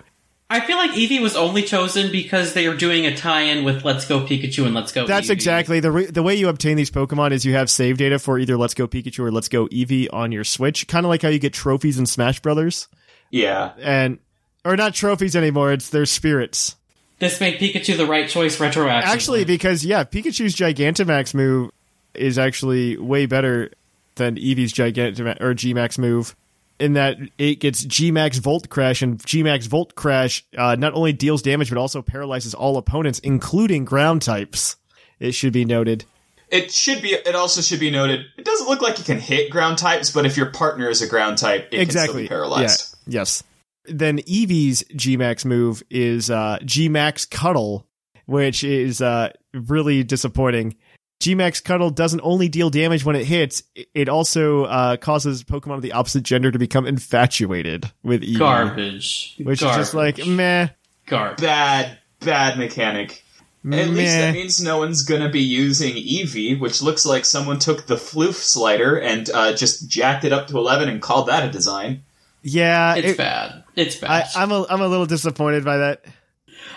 I 0.54 0.60
feel 0.60 0.76
like 0.76 0.92
Eevee 0.92 1.20
was 1.20 1.34
only 1.34 1.62
chosen 1.62 2.12
because 2.12 2.54
they 2.54 2.66
are 2.68 2.76
doing 2.76 3.06
a 3.06 3.16
tie-in 3.16 3.64
with 3.64 3.84
Let's 3.84 4.06
Go 4.06 4.20
Pikachu 4.20 4.64
and 4.66 4.72
Let's 4.74 4.92
Go. 4.92 5.04
That's 5.06 5.26
Eevee. 5.26 5.30
exactly 5.32 5.80
the 5.80 5.90
re- 5.90 6.06
the 6.06 6.22
way 6.22 6.36
you 6.36 6.48
obtain 6.48 6.76
these 6.76 6.92
Pokemon 6.92 7.32
is 7.32 7.44
you 7.44 7.54
have 7.54 7.68
save 7.68 7.98
data 7.98 8.20
for 8.20 8.38
either 8.38 8.56
Let's 8.56 8.74
Go 8.74 8.86
Pikachu 8.86 9.18
or 9.18 9.32
Let's 9.32 9.48
Go 9.48 9.66
Eevee 9.66 10.06
on 10.12 10.30
your 10.30 10.44
Switch, 10.44 10.86
kind 10.86 11.04
of 11.04 11.10
like 11.10 11.22
how 11.22 11.28
you 11.28 11.40
get 11.40 11.52
trophies 11.52 11.98
in 11.98 12.06
Smash 12.06 12.38
Brothers, 12.40 12.86
Yeah. 13.30 13.72
and 13.80 14.18
or 14.64 14.76
not 14.76 14.94
trophies 14.94 15.34
anymore. 15.34 15.72
It's 15.72 15.90
their 15.90 16.06
spirits. 16.06 16.76
This 17.18 17.40
made 17.40 17.58
Pikachu 17.58 17.96
the 17.96 18.06
right 18.06 18.28
choice 18.28 18.58
retroactively. 18.58 19.02
Actually, 19.02 19.44
because 19.44 19.84
yeah, 19.84 20.04
Pikachu's 20.04 20.54
Gigantamax 20.54 21.34
move 21.34 21.70
is 22.14 22.38
actually 22.38 22.96
way 22.96 23.26
better 23.26 23.72
than 24.14 24.36
Eevee's 24.36 24.72
Gigantamax 24.72 25.40
or 25.40 25.54
Gmax 25.54 25.98
move. 25.98 26.36
In 26.80 26.94
that 26.94 27.18
it 27.38 27.60
gets 27.60 27.84
Gmax 27.84 28.40
Volt 28.40 28.68
Crash, 28.68 29.00
and 29.00 29.18
Gmax 29.18 29.68
Volt 29.68 29.94
Crash 29.94 30.44
uh, 30.58 30.74
not 30.76 30.92
only 30.94 31.12
deals 31.12 31.40
damage 31.40 31.68
but 31.68 31.78
also 31.78 32.02
paralyzes 32.02 32.52
all 32.52 32.76
opponents, 32.76 33.20
including 33.20 33.84
ground 33.84 34.22
types. 34.22 34.76
It 35.20 35.32
should 35.32 35.52
be 35.52 35.64
noted. 35.64 36.04
It 36.48 36.70
should 36.70 37.00
be. 37.02 37.10
It 37.10 37.34
also 37.34 37.60
should 37.60 37.80
be 37.80 37.90
noted. 37.90 38.26
It 38.36 38.44
doesn't 38.44 38.68
look 38.68 38.82
like 38.82 38.98
it 38.98 39.06
can 39.06 39.18
hit 39.18 39.50
ground 39.50 39.78
types, 39.78 40.10
but 40.10 40.26
if 40.26 40.36
your 40.36 40.46
partner 40.46 40.88
is 40.88 41.02
a 41.02 41.06
ground 41.06 41.38
type, 41.38 41.68
it 41.72 41.78
can 41.78 41.90
still 41.90 42.02
exactly 42.02 42.22
be 42.22 42.28
paralyzed. 42.28 42.96
Yeah. 43.06 43.20
Yes. 43.20 43.42
Then 43.86 44.18
Eevee's 44.18 44.82
Gmax 44.84 45.44
move 45.44 45.82
is 45.90 46.30
uh, 46.30 46.58
Gmax 46.62 47.28
Cuddle, 47.28 47.86
which 48.26 48.64
is 48.64 49.00
uh, 49.00 49.30
really 49.52 50.04
disappointing. 50.04 50.76
Gmax 51.20 51.64
Cuddle 51.64 51.90
doesn't 51.90 52.20
only 52.22 52.48
deal 52.48 52.70
damage 52.70 53.04
when 53.04 53.16
it 53.16 53.24
hits; 53.24 53.62
it 53.94 54.08
also 54.08 54.64
uh, 54.64 54.96
causes 54.98 55.42
Pokemon 55.42 55.76
of 55.76 55.82
the 55.82 55.92
opposite 55.92 56.22
gender 56.22 56.50
to 56.50 56.58
become 56.58 56.86
infatuated 56.86 57.90
with 58.02 58.22
Eevee, 58.22 58.38
Garbage. 58.38 59.34
which 59.38 59.60
Garbage. 59.60 59.80
is 59.80 59.86
just 59.86 59.94
like 59.94 60.26
meh, 60.26 60.68
garbage. 61.06 61.40
Bad, 61.42 61.98
bad 62.20 62.58
mechanic. 62.58 63.22
At 63.66 63.88
least 63.88 64.12
that 64.12 64.34
means 64.34 64.60
no 64.62 64.76
one's 64.76 65.04
gonna 65.04 65.30
be 65.30 65.40
using 65.40 65.94
Eevee, 65.94 66.60
which 66.60 66.82
looks 66.82 67.06
like 67.06 67.24
someone 67.24 67.58
took 67.58 67.86
the 67.86 67.94
floof 67.94 68.34
slider 68.34 68.96
and 69.00 69.30
uh, 69.30 69.54
just 69.54 69.88
jacked 69.88 70.24
it 70.24 70.34
up 70.34 70.48
to 70.48 70.58
11 70.58 70.90
and 70.90 71.00
called 71.00 71.28
that 71.28 71.48
a 71.48 71.50
design. 71.50 72.02
yeah, 72.42 72.94
It's 72.96 73.12
it- 73.12 73.16
bad. 73.16 73.64
It's 73.74 74.02
I, 74.02 74.06
bad. 74.06 74.26
I'm 74.36 74.52
a 74.52 74.66
I'm 74.68 74.82
a 74.82 74.86
little 74.88 75.06
disappointed 75.06 75.64
by 75.64 75.78
that. 75.78 76.04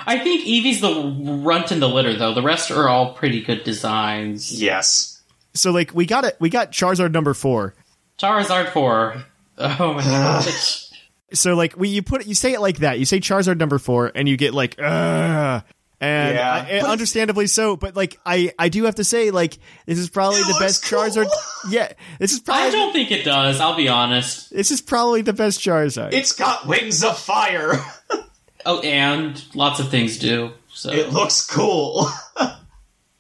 I 0.08 0.20
think 0.20 0.46
Eevee's 0.48 0.80
the 0.82 1.42
runt 1.44 1.72
in 1.72 1.80
the 1.82 1.90
litter, 1.90 2.16
though. 2.16 2.34
The 2.34 2.42
rest 2.42 2.72
are 2.72 2.88
all 2.88 3.14
pretty 3.14 3.42
good 3.44 3.64
designs. 3.66 4.60
Yes. 4.60 5.22
So 5.54 5.72
like 5.72 5.94
we 5.94 6.06
got 6.06 6.24
it, 6.24 6.38
we 6.40 6.50
got 6.50 6.72
Charizard 6.72 7.12
number 7.12 7.34
four. 7.34 7.76
Charizard 8.18 8.72
4. 8.72 9.24
Oh 9.60 9.94
my 9.94 10.02
gosh. 10.04 10.90
so 11.34 11.56
like 11.56 11.76
we 11.78 11.90
you 11.90 12.02
put 12.02 12.22
it 12.22 12.28
you 12.28 12.36
say 12.36 12.54
it 12.54 12.62
like 12.62 12.78
that 12.78 13.00
you 13.00 13.06
say 13.06 13.20
charizard 13.20 13.58
number 13.58 13.78
four 13.80 14.12
and 14.16 14.30
you 14.30 14.38
get 14.38 14.54
like 14.54 14.76
Ugh, 14.80 15.64
and 16.00 16.36
Yeah. 16.36 16.54
I- 16.54 16.60
and 16.70 16.88
understandably 16.88 17.48
so 17.48 17.76
but 17.76 17.96
like 17.96 18.18
i 18.26 18.54
i 18.58 18.70
do 18.70 18.86
have 18.86 18.96
to 18.96 19.04
say 19.04 19.30
like 19.32 19.58
this 19.88 19.98
is 20.00 20.10
probably 20.10 20.40
It 20.42 20.48
the 20.48 20.58
best 20.60 20.86
cool. 20.86 21.00
charizard 21.02 21.28
yeah 21.70 21.92
this 22.20 22.32
is 22.34 22.40
probably 22.40 22.68
I 22.68 22.70
don't 22.72 22.94
think 22.94 23.12
it 23.12 23.24
does, 23.26 23.60
I'll 23.60 23.76
be 23.76 23.90
honest. 23.90 24.52
this 24.52 24.72
is 24.72 24.80
probably 24.80 25.22
the 25.24 25.34
best 25.34 25.60
charizard 25.60 26.14
It's 26.14 26.32
got 26.34 26.66
wings 26.68 27.04
of 27.04 27.18
fire. 27.20 27.74
Oh, 28.66 28.80
and 28.82 29.44
lots 29.56 29.80
of 29.80 29.90
things 29.90 30.18
do. 30.18 30.54
So 30.70 30.92
it 30.92 31.12
looks 31.12 31.46
cool. 31.46 32.08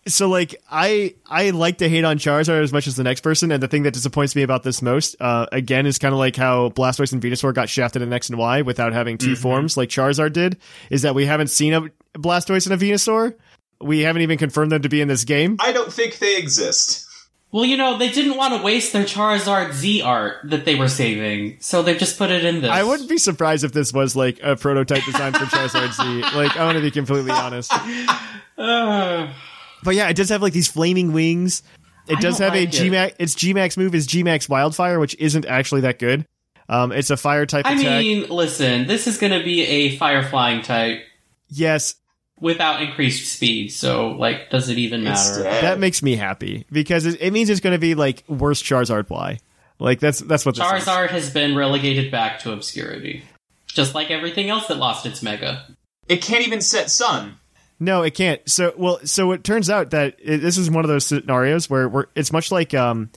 so 0.07 0.29
like 0.29 0.55
i 0.71 1.13
i 1.25 1.49
like 1.49 1.79
to 1.79 1.89
hate 1.89 2.05
on 2.05 2.17
charizard 2.17 2.63
as 2.63 2.71
much 2.71 2.88
as 2.88 2.95
the 2.95 3.03
next 3.03 3.21
person 3.21 3.51
and 3.51 3.61
the 3.61 3.67
thing 3.67 3.83
that 3.83 3.93
disappoints 3.93 4.35
me 4.35 4.41
about 4.41 4.63
this 4.63 4.81
most 4.81 5.15
uh 5.19 5.45
again 5.51 5.85
is 5.85 5.99
kind 5.99 6.13
of 6.13 6.19
like 6.19 6.35
how 6.35 6.69
blastoise 6.69 7.11
and 7.11 7.21
venusaur 7.21 7.53
got 7.53 7.67
shafted 7.67 8.01
in 8.01 8.13
x 8.13 8.29
and 8.29 8.38
y 8.38 8.61
without 8.61 8.93
having 8.93 9.17
2 9.17 9.35
forms 9.35 9.75
like 9.75 9.89
charizard 9.89 10.33
did 10.33 10.57
is 10.89 11.01
that 11.01 11.13
we 11.13 11.25
haven't 11.25 11.47
seen 11.47 11.73
a 11.73 11.81
blastoise 12.15 12.69
and 12.69 12.81
a 12.81 12.85
venusaur 12.85 13.35
we 13.81 13.99
haven't 13.99 14.21
even 14.21 14.38
confirmed 14.38 14.71
them 14.71 14.81
to 14.81 14.89
be 14.89 15.01
in 15.01 15.07
this 15.07 15.23
game 15.23 15.57
I 15.59 15.71
don't 15.71 15.91
think 15.91 16.19
they 16.19 16.38
exist. 16.38 17.07
Well, 17.52 17.64
you 17.66 17.78
know, 17.78 17.98
they 17.98 18.10
didn't 18.10 18.36
want 18.36 18.54
to 18.56 18.62
waste 18.62 18.91
their 18.91 19.06
Charizard 19.06 19.72
Z 19.74 20.02
art 20.02 20.38
that 20.43 20.66
they 20.66 20.76
were 20.76 20.89
saving, 20.89 21.58
so 21.62 21.82
they 21.82 21.95
just 21.98 22.18
put 22.18 22.30
it 22.30 22.43
in 22.43 22.62
this. 22.62 22.70
I 22.70 22.84
wouldn't 22.84 23.08
be 23.10 23.18
surprised 23.18 23.64
if 23.64 23.72
this 23.72 23.93
was 23.93 24.16
like 24.18 24.39
a 24.43 24.56
prototype 24.58 25.04
design 25.06 25.32
for 25.34 25.45
Charizard 25.45 25.93
Z. 25.93 26.36
Like, 26.38 26.58
I 26.58 26.66
want 26.66 26.76
to 26.76 26.82
be 26.82 26.91
completely 26.91 27.32
honest. 27.32 27.72
Uh, 28.58 29.32
But 29.84 29.93
yeah, 29.93 30.10
it 30.10 30.16
does 30.16 30.30
have 30.30 30.41
like 30.41 30.54
these 30.54 30.68
flaming 30.68 31.14
wings. 31.14 31.62
It 32.08 32.18
I 32.18 32.22
does 32.22 32.39
have 32.39 32.54
like 32.54 32.62
a 32.62 32.64
it. 32.64 32.70
Gmax. 32.72 33.14
Its 33.20 33.36
Gmax 33.36 33.78
move 33.78 33.93
is 33.93 34.08
Gmax 34.08 34.50
Wildfire, 34.50 35.00
which 35.00 35.16
isn't 35.20 35.45
actually 35.45 35.82
that 35.82 36.00
good. 36.00 36.26
Um, 36.68 36.91
it's 36.91 37.12
a 37.12 37.18
fire 37.18 37.45
type 37.45 37.66
I 37.68 37.74
attack. 37.74 38.00
mean, 38.02 38.28
listen, 38.30 38.88
this 38.88 39.06
is 39.08 39.18
going 39.20 39.38
to 39.38 39.43
be 39.45 39.62
a 39.64 39.95
fire 39.98 40.24
flying 40.24 40.64
type 40.64 41.02
yes, 41.50 41.95
without 42.39 42.81
increased 42.81 43.31
speed, 43.31 43.71
so, 43.71 44.09
like, 44.11 44.49
does 44.49 44.69
it 44.69 44.77
even 44.77 45.03
matter? 45.03 45.39
Instead. 45.39 45.63
that 45.63 45.79
makes 45.79 46.03
me 46.03 46.15
happy 46.15 46.65
because 46.71 47.05
it, 47.05 47.21
it 47.21 47.31
means 47.31 47.49
it's 47.49 47.61
going 47.61 47.75
to 47.75 47.79
be 47.79 47.95
like 47.95 48.23
worse 48.27 48.61
Charizard 48.61 49.09
Y. 49.09 49.39
Like 49.79 49.99
that's 49.99 50.19
that's 50.19 50.45
what 50.45 50.55
this 50.55 50.65
is. 50.65 50.71
Charizard 50.71 51.09
has 51.09 51.29
been 51.29 51.55
relegated 51.55 52.11
back 52.11 52.39
to 52.39 52.51
obscurity. 52.51 53.23
Just 53.67 53.93
like 53.93 54.09
everything 54.09 54.49
else 54.49 54.67
that 54.67 54.77
lost 54.77 55.05
its 55.05 55.21
mega. 55.21 55.67
It 56.07 56.21
can't 56.21 56.47
even 56.47 56.61
set 56.61 56.89
sun. 56.89 57.38
No, 57.79 58.01
it 58.01 58.15
can't. 58.15 58.41
So, 58.49 58.73
well, 58.75 58.99
so 59.03 59.33
it 59.33 59.43
turns 59.43 59.69
out 59.69 59.91
that 59.91 60.15
it, 60.19 60.38
this 60.38 60.57
is 60.57 60.71
one 60.71 60.83
of 60.83 60.89
those 60.89 61.05
scenarios 61.05 61.69
where 61.69 61.88
we're, 61.88 62.05
it's 62.15 62.31
much 62.31 62.51
like 62.51 62.73
um. 62.73 63.11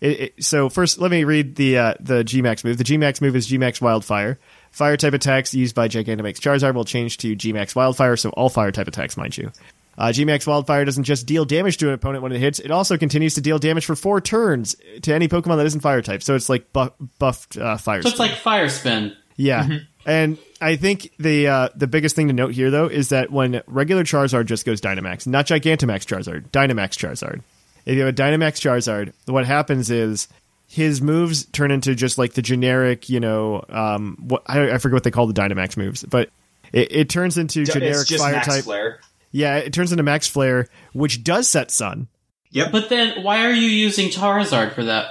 It, 0.00 0.20
it, 0.20 0.44
so 0.44 0.68
first, 0.68 0.98
let 0.98 1.10
me 1.10 1.24
read 1.24 1.56
the 1.56 1.78
uh, 1.78 1.94
the 1.98 2.24
Gmax 2.24 2.64
move. 2.64 2.78
The 2.78 2.84
Gmax 2.84 3.20
move 3.20 3.34
is 3.34 3.48
Gmax 3.48 3.80
Wildfire. 3.80 4.38
Fire 4.74 4.96
type 4.96 5.14
attacks 5.14 5.54
used 5.54 5.76
by 5.76 5.86
Gigantamax 5.86 6.40
Charizard 6.40 6.74
will 6.74 6.84
change 6.84 7.18
to 7.18 7.36
Gmax 7.36 7.76
Wildfire. 7.76 8.16
So 8.16 8.30
all 8.30 8.48
fire 8.48 8.72
type 8.72 8.88
attacks, 8.88 9.16
mind 9.16 9.38
you. 9.38 9.52
Uh, 9.96 10.06
Gmax 10.08 10.48
Wildfire 10.48 10.84
doesn't 10.84 11.04
just 11.04 11.26
deal 11.26 11.44
damage 11.44 11.76
to 11.76 11.86
an 11.86 11.94
opponent 11.94 12.24
when 12.24 12.32
it 12.32 12.40
hits; 12.40 12.58
it 12.58 12.72
also 12.72 12.98
continues 12.98 13.34
to 13.34 13.40
deal 13.40 13.60
damage 13.60 13.86
for 13.86 13.94
four 13.94 14.20
turns 14.20 14.74
to 15.02 15.14
any 15.14 15.28
Pokemon 15.28 15.58
that 15.58 15.66
isn't 15.66 15.78
fire 15.78 16.02
type. 16.02 16.24
So 16.24 16.34
it's 16.34 16.48
like 16.48 16.72
buff, 16.72 16.90
buffed 17.20 17.56
uh, 17.56 17.76
fire. 17.76 18.02
So 18.02 18.08
it's 18.08 18.16
spin. 18.16 18.28
like 18.30 18.36
fire 18.36 18.68
spin. 18.68 19.16
Yeah. 19.36 19.78
And 20.06 20.38
I 20.60 20.74
think 20.74 21.12
the 21.20 21.46
uh, 21.46 21.68
the 21.76 21.86
biggest 21.86 22.16
thing 22.16 22.26
to 22.26 22.34
note 22.34 22.52
here 22.52 22.72
though 22.72 22.88
is 22.88 23.10
that 23.10 23.30
when 23.30 23.62
regular 23.68 24.02
Charizard 24.02 24.46
just 24.46 24.66
goes 24.66 24.80
Dynamax, 24.80 25.26
not 25.26 25.46
Gigantamax 25.46 26.04
Charizard, 26.04 26.50
Dynamax 26.50 26.98
Charizard. 26.98 27.42
If 27.86 27.94
you 27.94 28.00
have 28.00 28.08
a 28.08 28.12
Dynamax 28.12 28.60
Charizard, 28.60 29.12
what 29.26 29.46
happens 29.46 29.90
is 29.90 30.26
his 30.74 31.00
moves 31.00 31.44
turn 31.46 31.70
into 31.70 31.94
just 31.94 32.18
like 32.18 32.32
the 32.32 32.42
generic, 32.42 33.08
you 33.08 33.20
know, 33.20 33.64
um, 33.68 34.16
what 34.20 34.42
I, 34.46 34.72
I 34.72 34.78
forget 34.78 34.94
what 34.94 35.04
they 35.04 35.12
call 35.12 35.28
the 35.28 35.32
Dynamax 35.32 35.76
moves, 35.76 36.02
but 36.02 36.30
it, 36.72 36.90
it 36.90 37.08
turns 37.08 37.38
into 37.38 37.64
generic 37.64 38.00
it's 38.00 38.08
just 38.08 38.20
fire 38.20 38.32
max 38.32 38.48
type. 38.48 38.64
flare. 38.64 38.98
Yeah, 39.30 39.58
it 39.58 39.72
turns 39.72 39.92
into 39.92 40.02
Max 40.02 40.26
Flare, 40.26 40.68
which 40.92 41.22
does 41.22 41.48
set 41.48 41.70
Sun. 41.70 42.08
Yep. 42.50 42.72
But 42.72 42.88
then, 42.88 43.22
why 43.22 43.46
are 43.46 43.52
you 43.52 43.68
using 43.68 44.08
Charizard 44.08 44.74
for 44.74 44.84
that? 44.84 45.06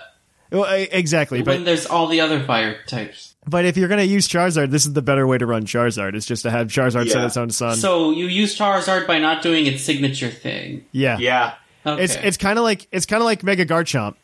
Well, 0.51 0.63
e- 0.77 0.87
exactly, 0.91 1.41
but 1.41 1.55
when 1.55 1.63
there's 1.63 1.85
all 1.85 2.07
the 2.07 2.19
other 2.21 2.43
fire 2.43 2.77
types. 2.85 3.33
but 3.47 3.63
if 3.65 3.77
you're 3.77 3.87
gonna 3.89 4.03
use 4.03 4.27
Charizard, 4.27 4.69
this 4.69 4.85
is 4.85 4.93
the 4.93 5.01
better 5.01 5.25
way 5.25 5.37
to 5.37 5.45
run 5.45 5.65
Charizard. 5.65 6.13
Is 6.15 6.25
just 6.25 6.43
to 6.43 6.51
have 6.51 6.67
Charizard 6.67 7.09
set 7.09 7.23
its 7.23 7.37
own 7.37 7.51
Sun. 7.51 7.77
So 7.77 8.11
you 8.11 8.27
use 8.27 8.57
Charizard 8.57 9.07
by 9.07 9.19
not 9.19 9.41
doing 9.41 9.65
its 9.65 9.81
signature 9.81 10.29
thing. 10.29 10.85
yeah, 10.91 11.17
yeah. 11.19 11.55
Okay. 11.85 12.03
It's 12.03 12.15
it's 12.15 12.37
kind 12.37 12.59
of 12.59 12.63
like 12.63 12.87
it's 12.91 13.05
kind 13.05 13.21
of 13.21 13.25
like 13.25 13.43
Mega 13.43 13.65
Garchomp. 13.65 14.15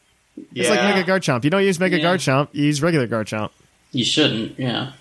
It's 0.55 0.69
like 0.69 0.81
Mega 0.81 1.03
Garchomp. 1.11 1.43
You 1.43 1.49
don't 1.49 1.63
use 1.63 1.79
Mega 1.79 1.99
Yeah. 1.99 2.05
Garchomp. 2.15 2.49
You 2.53 2.65
use 2.65 2.81
regular 2.81 3.07
Garchomp. 3.07 3.51
you 3.91 4.05
shouldn't. 4.05 4.57
Yeah. 4.59 4.91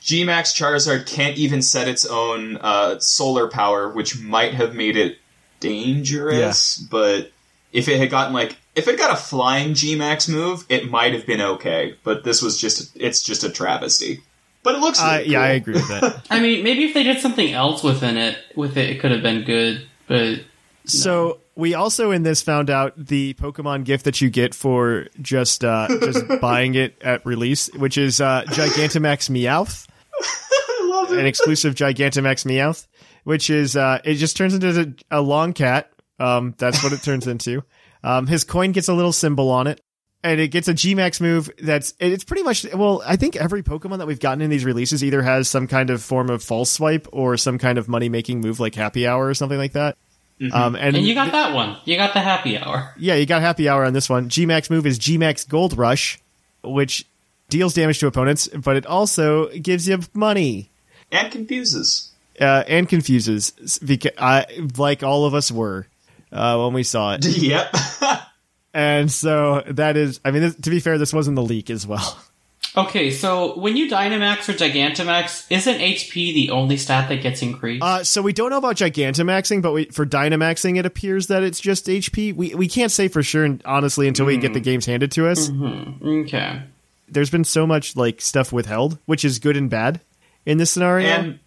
Gmax 0.00 0.54
Charizard 0.56 1.06
can't 1.06 1.36
even 1.36 1.60
set 1.60 1.86
its 1.86 2.06
own 2.06 2.56
uh, 2.56 2.98
solar 2.98 3.48
power, 3.48 3.90
which 3.90 4.18
might 4.22 4.54
have 4.54 4.74
made 4.74 4.96
it 4.96 5.18
dangerous. 5.60 6.78
But 6.78 7.30
if 7.72 7.88
it 7.88 7.98
had 7.98 8.10
gotten 8.10 8.32
like 8.32 8.56
if 8.74 8.88
it 8.88 8.98
got 8.98 9.12
a 9.12 9.16
flying 9.16 9.70
Gmax 9.72 10.28
move, 10.28 10.64
it 10.68 10.90
might 10.90 11.12
have 11.12 11.26
been 11.26 11.40
okay. 11.40 11.94
But 12.04 12.24
this 12.24 12.42
was 12.42 12.58
just 12.60 12.96
it's 12.96 13.22
just 13.22 13.44
a 13.44 13.50
travesty. 13.50 14.20
But 14.62 14.76
it 14.76 14.78
looks 14.80 15.00
Uh, 15.00 15.16
really 15.18 15.32
yeah, 15.32 15.40
I 15.42 15.48
agree 15.48 15.74
with 15.74 15.88
that. 15.88 16.26
I 16.30 16.40
mean, 16.40 16.64
maybe 16.64 16.84
if 16.84 16.94
they 16.94 17.02
did 17.04 17.20
something 17.20 17.52
else 17.52 17.82
within 17.84 18.16
it, 18.16 18.36
with 18.56 18.76
it, 18.76 18.90
it 18.90 19.00
could 19.00 19.12
have 19.12 19.22
been 19.22 19.44
good. 19.44 19.86
But 20.08 20.40
so 20.86 21.38
we 21.56 21.74
also 21.74 22.10
in 22.10 22.22
this 22.22 22.42
found 22.42 22.70
out 22.70 22.92
the 22.96 23.34
Pokemon 23.34 23.84
gift 23.84 24.04
that 24.04 24.20
you 24.20 24.30
get 24.30 24.54
for 24.54 25.06
just 25.20 25.64
uh, 25.64 25.88
just 25.88 26.24
buying 26.40 26.74
it 26.74 27.00
at 27.02 27.24
release, 27.26 27.72
which 27.74 27.98
is 27.98 28.20
uh, 28.20 28.44
Gigantamax 28.48 29.30
Meowth, 29.30 29.88
I 30.20 30.86
love 30.88 31.12
it. 31.12 31.18
an 31.18 31.26
exclusive 31.26 31.74
Gigantamax 31.74 32.44
Meowth, 32.44 32.86
which 33.24 33.50
is 33.50 33.74
uh, 33.76 34.00
it 34.04 34.14
just 34.14 34.36
turns 34.36 34.54
into 34.54 34.94
a, 35.10 35.18
a 35.18 35.20
long 35.20 35.52
cat. 35.52 35.90
Um, 36.18 36.54
that's 36.58 36.82
what 36.84 36.92
it 36.92 37.02
turns 37.02 37.26
into. 37.26 37.64
Um, 38.04 38.26
his 38.26 38.44
coin 38.44 38.72
gets 38.72 38.88
a 38.88 38.94
little 38.94 39.12
symbol 39.12 39.50
on 39.50 39.66
it. 39.66 39.80
and 40.22 40.40
it 40.40 40.48
gets 40.48 40.68
a 40.68 40.74
Gmax 40.74 41.20
move 41.20 41.50
that's 41.62 41.94
it's 41.98 42.24
pretty 42.24 42.42
much 42.42 42.66
well, 42.74 43.02
I 43.04 43.16
think 43.16 43.34
every 43.36 43.62
Pokemon 43.62 43.98
that 43.98 44.06
we've 44.06 44.20
gotten 44.20 44.42
in 44.42 44.50
these 44.50 44.64
releases 44.64 45.02
either 45.02 45.22
has 45.22 45.48
some 45.48 45.66
kind 45.66 45.90
of 45.90 46.02
form 46.02 46.28
of 46.30 46.42
false 46.42 46.70
swipe 46.70 47.08
or 47.12 47.36
some 47.36 47.58
kind 47.58 47.78
of 47.78 47.88
money 47.88 48.08
making 48.08 48.40
move 48.40 48.60
like 48.60 48.74
Happy 48.74 49.06
Hour 49.06 49.26
or 49.26 49.34
something 49.34 49.58
like 49.58 49.72
that. 49.72 49.96
Um, 50.52 50.74
and, 50.76 50.96
And 50.96 51.06
you 51.06 51.14
got 51.14 51.32
that 51.32 51.54
one. 51.54 51.76
You 51.84 51.96
got 51.96 52.12
the 52.12 52.20
happy 52.20 52.58
hour. 52.58 52.92
yeah, 52.98 53.14
you 53.14 53.24
got 53.26 53.40
Happy 53.42 53.68
Hour 53.68 53.84
on 53.84 53.92
this 53.94 54.08
one. 54.10 54.28
Gmax 54.28 54.68
move 54.70 54.84
is 54.86 54.98
Gmax 54.98 55.48
Gold 55.48 55.76
Rush, 55.78 56.18
which 56.62 57.06
deals 57.48 57.72
damage 57.74 58.00
to 58.00 58.06
opponents, 58.06 58.48
but 58.48 58.76
it 58.76 58.84
also 58.86 59.48
gives 59.48 59.88
you 59.88 59.98
money 60.12 60.70
and 61.10 61.32
confuses. 61.32 62.12
uh, 62.40 62.64
and 62.68 62.86
confuses, 62.88 63.78
because 63.84 64.12
I, 64.18 64.44
like 64.76 65.02
all 65.02 65.24
of 65.24 65.32
us 65.34 65.50
were 65.50 65.86
uh, 66.32 66.58
when 66.64 66.74
we 66.74 66.82
saw 66.82 67.14
it. 67.14 67.24
Yep. 67.38 67.74
And 68.74 69.10
so 69.10 69.62
that 69.68 69.96
is, 69.96 70.20
I 70.22 70.32
mean, 70.32 70.42
this, 70.42 70.54
to 70.56 70.68
be 70.68 70.80
fair, 70.80 70.98
this 70.98 71.14
wasn't 71.14 71.36
the 71.36 71.42
leak 71.42 71.70
as 71.70 71.86
well. 71.86 72.18
Okay, 72.76 73.10
so 73.10 73.58
when 73.58 73.74
you 73.76 73.88
Dynamax 73.88 74.50
or 74.50 74.52
Gigantamax, 74.52 75.46
isn't 75.50 75.78
HP 75.78 76.34
the 76.34 76.50
only 76.50 76.76
stat 76.76 77.08
that 77.08 77.22
gets 77.22 77.40
increased? 77.40 77.82
Uh, 77.82 78.04
so 78.04 78.20
we 78.20 78.34
don't 78.34 78.50
know 78.50 78.58
about 78.58 78.76
Gigantamaxing, 78.76 79.62
but 79.62 79.72
we, 79.72 79.86
for 79.86 80.04
Dynamaxing, 80.04 80.78
it 80.78 80.84
appears 80.84 81.28
that 81.28 81.42
it's 81.42 81.58
just 81.58 81.86
HP. 81.86 82.34
We 82.34 82.54
we 82.54 82.68
can't 82.68 82.92
say 82.92 83.08
for 83.08 83.22
sure, 83.22 83.58
honestly, 83.64 84.08
until 84.08 84.26
we 84.26 84.36
get 84.36 84.52
the 84.52 84.60
games 84.60 84.84
handed 84.84 85.10
to 85.12 85.26
us. 85.28 85.50
okay. 85.50 86.62
There's 87.08 87.30
been 87.30 87.44
so 87.44 87.66
much 87.66 87.96
like 87.96 88.20
stuff 88.20 88.52
withheld, 88.52 88.98
which 89.06 89.24
is 89.24 89.38
good 89.38 89.56
and 89.56 89.70
bad 89.70 90.00
in 90.44 90.58
this 90.58 90.70
scenario. 90.70 91.08
And 91.08 91.38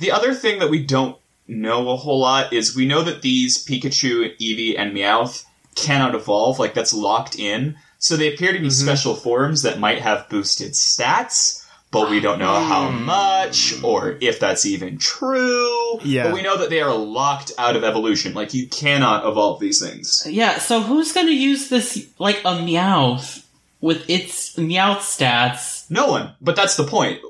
the 0.00 0.12
other 0.12 0.32
thing 0.32 0.60
that 0.60 0.70
we 0.70 0.84
don't 0.84 1.18
know 1.46 1.90
a 1.90 1.96
whole 1.96 2.20
lot 2.20 2.52
is 2.52 2.74
we 2.74 2.86
know 2.86 3.02
that 3.02 3.20
these 3.20 3.62
Pikachu, 3.64 4.36
Eevee, 4.38 4.78
and 4.78 4.96
Meowth 4.96 5.44
cannot 5.74 6.14
evolve, 6.14 6.58
like 6.58 6.74
that's 6.74 6.94
locked 6.94 7.38
in. 7.38 7.76
So 8.04 8.18
they 8.18 8.34
appear 8.34 8.52
to 8.52 8.58
be 8.58 8.66
mm-hmm. 8.66 8.84
special 8.84 9.14
forms 9.14 9.62
that 9.62 9.78
might 9.78 10.02
have 10.02 10.28
boosted 10.28 10.72
stats, 10.72 11.64
but 11.90 12.10
we 12.10 12.20
don't 12.20 12.38
know 12.38 12.52
how 12.54 12.90
hmm. 12.90 13.02
much 13.02 13.82
or 13.82 14.18
if 14.20 14.38
that's 14.38 14.66
even 14.66 14.98
true. 14.98 16.00
Yeah. 16.02 16.24
But 16.24 16.34
we 16.34 16.42
know 16.42 16.58
that 16.58 16.68
they 16.68 16.82
are 16.82 16.94
locked 16.94 17.52
out 17.56 17.76
of 17.76 17.82
evolution. 17.82 18.34
Like 18.34 18.52
you 18.52 18.68
cannot 18.68 19.26
evolve 19.26 19.58
these 19.58 19.80
things. 19.80 20.22
Yeah, 20.28 20.58
so 20.58 20.82
who's 20.82 21.12
gonna 21.12 21.30
use 21.30 21.70
this 21.70 22.06
like 22.18 22.40
a 22.40 22.58
Meowth 22.58 23.42
with 23.80 24.04
its 24.10 24.54
Meowth 24.56 24.98
stats? 24.98 25.90
No 25.90 26.08
one. 26.08 26.34
But 26.42 26.56
that's 26.56 26.76
the 26.76 26.84
point. 26.84 27.22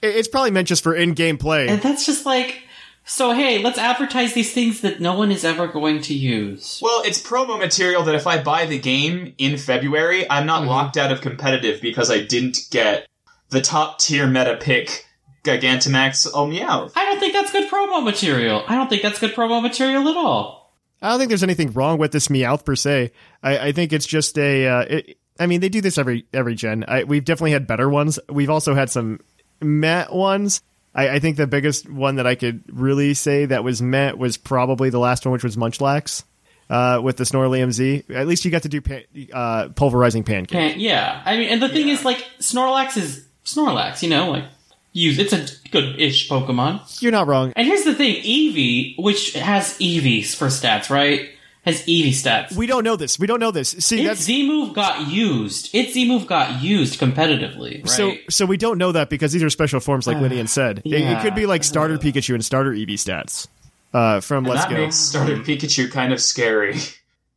It's 0.00 0.28
probably 0.28 0.52
meant 0.52 0.68
just 0.68 0.84
for 0.84 0.94
in-game 0.94 1.38
play. 1.38 1.66
And 1.66 1.82
that's 1.82 2.06
just 2.06 2.24
like 2.24 2.62
so 3.10 3.32
hey, 3.32 3.62
let's 3.62 3.78
advertise 3.78 4.32
these 4.34 4.52
things 4.52 4.80
that 4.82 5.00
no 5.00 5.16
one 5.18 5.32
is 5.32 5.44
ever 5.44 5.66
going 5.66 6.00
to 6.02 6.14
use. 6.14 6.78
Well, 6.82 7.02
it's 7.04 7.20
promo 7.20 7.58
material 7.58 8.04
that 8.04 8.14
if 8.14 8.26
I 8.26 8.42
buy 8.42 8.66
the 8.66 8.78
game 8.78 9.34
in 9.36 9.56
February, 9.58 10.30
I'm 10.30 10.46
not 10.46 10.60
Mm-hmm. 10.60 10.70
locked 10.70 10.96
out 10.96 11.10
of 11.12 11.20
competitive 11.20 11.80
because 11.82 12.10
I 12.10 12.22
didn't 12.24 12.68
get 12.70 13.08
the 13.50 13.60
top 13.60 13.98
tier 13.98 14.26
meta 14.26 14.56
pick 14.60 15.06
Gigantamax 15.44 16.28
Oh 16.32 16.46
Meow. 16.46 16.90
I 16.94 17.04
don't 17.06 17.18
think 17.18 17.32
that's 17.32 17.50
good 17.52 17.68
promo 17.70 18.04
material. 18.04 18.62
I 18.68 18.74
don't 18.76 18.88
think 18.88 19.02
that's 19.02 19.18
good 19.18 19.34
promo 19.34 19.60
material 19.62 20.06
at 20.08 20.16
all. 20.16 20.72
I 21.02 21.08
don't 21.08 21.18
think 21.18 21.30
there's 21.30 21.42
anything 21.42 21.72
wrong 21.72 21.98
with 21.98 22.12
this 22.12 22.28
Meowth 22.28 22.64
per 22.64 22.76
se. 22.76 23.10
I, 23.42 23.58
I 23.68 23.72
think 23.72 23.92
it's 23.92 24.06
just 24.06 24.38
a. 24.38 24.66
Uh, 24.66 24.80
it, 24.82 25.18
I 25.38 25.46
mean, 25.46 25.60
they 25.60 25.70
do 25.70 25.80
this 25.80 25.96
every 25.96 26.26
every 26.34 26.54
gen. 26.54 26.84
I, 26.86 27.04
we've 27.04 27.24
definitely 27.24 27.52
had 27.52 27.66
better 27.66 27.88
ones. 27.88 28.18
We've 28.28 28.50
also 28.50 28.74
had 28.74 28.90
some 28.90 29.20
met 29.62 30.12
ones. 30.12 30.60
I, 30.94 31.08
I 31.08 31.18
think 31.18 31.36
the 31.36 31.46
biggest 31.46 31.88
one 31.88 32.16
that 32.16 32.26
I 32.26 32.34
could 32.34 32.64
really 32.68 33.14
say 33.14 33.46
that 33.46 33.62
was 33.64 33.80
met 33.80 34.18
was 34.18 34.36
probably 34.36 34.90
the 34.90 34.98
last 34.98 35.24
one, 35.24 35.32
which 35.32 35.44
was 35.44 35.56
Munchlax 35.56 36.24
uh, 36.68 37.00
with 37.02 37.16
the 37.16 37.24
Snorlium 37.24 37.72
Z. 37.72 38.04
At 38.10 38.26
least 38.26 38.44
you 38.44 38.50
got 38.50 38.62
to 38.62 38.68
do 38.68 38.80
pan, 38.80 39.04
uh, 39.32 39.68
pulverizing 39.68 40.24
pancake. 40.24 40.56
And 40.56 40.80
yeah, 40.80 41.22
I 41.24 41.36
mean, 41.36 41.48
and 41.48 41.62
the 41.62 41.68
thing 41.68 41.88
is, 41.88 42.04
like, 42.04 42.24
Snorlax 42.40 42.96
is 42.96 43.26
Snorlax. 43.44 44.02
You 44.02 44.10
know, 44.10 44.30
like, 44.30 44.44
use 44.92 45.18
it's 45.18 45.32
a 45.32 45.68
good-ish 45.70 46.28
Pokemon. 46.28 47.00
You're 47.02 47.12
not 47.12 47.26
wrong. 47.26 47.52
And 47.56 47.66
here's 47.66 47.84
the 47.84 47.94
thing: 47.94 48.16
Eevee, 48.22 48.96
which 48.98 49.34
has 49.34 49.78
Eevees 49.78 50.34
for 50.34 50.46
stats, 50.46 50.90
right? 50.90 51.30
Has 51.66 51.82
Eevee 51.82 52.08
stats. 52.08 52.56
We 52.56 52.66
don't 52.66 52.84
know 52.84 52.96
this. 52.96 53.18
We 53.18 53.26
don't 53.26 53.38
know 53.38 53.50
this. 53.50 53.70
See, 53.70 54.06
its 54.06 54.22
Z 54.22 54.48
move 54.48 54.74
got 54.74 55.08
used. 55.08 55.74
Its 55.74 55.92
Z 55.92 56.08
move 56.08 56.26
got 56.26 56.62
used 56.62 56.98
competitively, 56.98 57.80
right? 57.80 57.88
so. 57.88 58.14
So 58.30 58.46
we 58.46 58.56
don't 58.56 58.78
know 58.78 58.92
that 58.92 59.10
because 59.10 59.32
these 59.32 59.42
are 59.42 59.50
special 59.50 59.78
forms, 59.80 60.06
like 60.06 60.16
Lydian 60.18 60.46
said. 60.46 60.80
It- 60.86 60.92
It, 60.94 61.20
could 61.22 61.34
be 61.34 61.44
like 61.46 61.62
starter 61.64 61.98
Pikachu 61.98 62.32
and 62.34 62.42
starter 62.44 62.72
Eevee 62.72 62.94
stats 62.94 63.46
uh, 63.92 64.20
from 64.20 64.44
Let's 64.44 64.64
Go 64.64 64.70
that 64.70 64.76
Go. 64.76 64.82
makes 64.84 64.96
starter 64.96 65.36
Pikachu 65.36 65.90
kind 65.90 66.12
of 66.14 66.20
scary. 66.20 66.78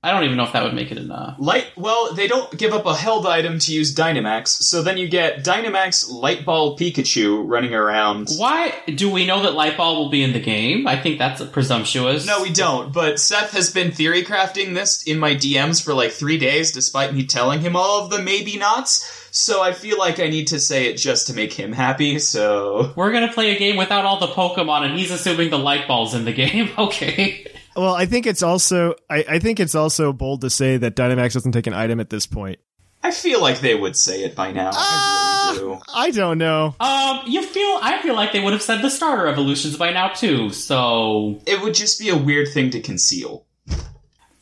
I 0.04 0.12
don't 0.12 0.26
even 0.26 0.36
know 0.36 0.44
if 0.44 0.52
that 0.52 0.64
would 0.64 0.74
make 0.74 0.92
it 0.92 0.98
enough. 0.98 1.38
Light, 1.40 1.68
well, 1.78 2.14
they 2.14 2.28
don't 2.28 2.56
give 2.58 2.74
up 2.74 2.86
a 2.86 2.94
held 2.94 3.26
item 3.26 3.58
to 3.60 3.74
use 3.74 3.96
Dynamax, 3.96 4.50
so 4.50 4.84
then 4.84 4.98
you 4.98 5.08
get 5.08 5.46
Dynamax 5.46 6.12
Light 6.12 6.44
Ball 6.44 6.78
Pikachu 6.78 7.42
running 7.48 7.74
around. 7.74 8.28
Why 8.36 8.74
do 8.94 9.10
we 9.10 9.26
know 9.26 9.42
that 9.44 9.54
Light 9.54 9.78
Ball 9.78 9.96
will 9.96 10.10
be 10.10 10.22
in 10.22 10.34
the 10.34 10.42
game? 10.42 10.88
I 10.88 11.02
think 11.02 11.20
that's 11.20 11.42
presumptuous. 11.46 12.28
No, 12.28 12.42
we 12.42 12.52
don't. 12.52 12.92
But 12.94 13.18
Seth 13.18 13.52
has 13.52 13.72
been 13.72 13.92
theory 13.94 14.24
crafting 14.26 14.74
this 14.74 15.04
in 15.04 15.20
my 15.20 15.36
DMs 15.36 15.82
for 15.82 15.94
like 15.94 16.12
three 16.12 16.38
days, 16.38 16.74
despite 16.74 17.14
me 17.14 17.26
telling 17.26 17.62
him 17.62 17.78
all 17.78 18.04
of 18.04 18.10
the 18.10 18.22
maybe 18.22 18.58
nots. 18.58 19.22
So 19.32 19.64
I 19.64 19.72
feel 19.72 19.98
like 19.98 20.20
I 20.20 20.28
need 20.28 20.48
to 20.48 20.60
say 20.60 20.88
it 20.88 20.98
just 20.98 21.28
to 21.28 21.34
make 21.34 21.54
him 21.54 21.72
happy. 21.72 22.20
So 22.20 22.92
We're 22.96 23.12
gonna 23.12 23.32
play 23.32 23.56
a 23.56 23.58
game 23.58 23.78
without 23.78 24.06
all 24.06 24.20
the 24.20 24.28
Pokemon, 24.28 24.86
and 24.86 25.00
he's 25.00 25.12
assuming 25.12 25.50
the 25.50 25.58
Light 25.58 25.88
Ball's 25.88 26.14
in 26.14 26.26
the 26.26 26.34
game. 26.34 26.70
Okay. 26.78 27.46
Well, 27.76 27.94
I 27.96 28.06
think 28.06 28.26
it's 28.28 28.44
also 28.44 28.96
I, 29.10 29.26
I 29.28 29.40
think 29.40 29.60
it's 29.60 29.76
also 29.76 30.14
bold 30.14 30.42
to 30.42 30.50
say 30.50 30.78
that 30.78 30.96
Dynamax 30.96 31.34
doesn't 31.34 31.52
take 31.54 31.68
an 31.68 31.74
item 31.74 32.00
at 32.00 32.10
this 32.10 32.26
point. 32.28 32.60
I 33.06 33.12
feel 33.12 33.42
like 33.42 33.60
they 33.60 33.76
would 33.76 33.98
say 33.98 34.24
it 34.24 34.34
by 34.34 34.52
now. 34.54 34.72
I 34.74 35.58
really 35.60 35.76
do. 35.76 35.82
I 35.94 36.12
don't 36.12 36.38
know. 36.38 36.74
Um, 36.80 37.22
you 37.28 37.42
feel? 37.44 37.80
I 37.82 38.00
feel 38.02 38.16
like 38.16 38.32
they 38.32 38.40
would 38.40 38.54
have 38.54 38.62
said 38.62 38.82
the 38.82 38.90
starter 38.90 39.28
evolutions 39.28 39.76
by 39.76 39.92
now 39.92 40.08
too. 40.10 40.52
So, 40.52 41.42
It 41.46 41.62
would 41.62 41.74
just 41.74 42.00
be 42.00 42.08
a 42.10 42.16
weird 42.18 42.48
thing 42.48 42.70
to 42.70 42.80
conceal. 42.80 43.46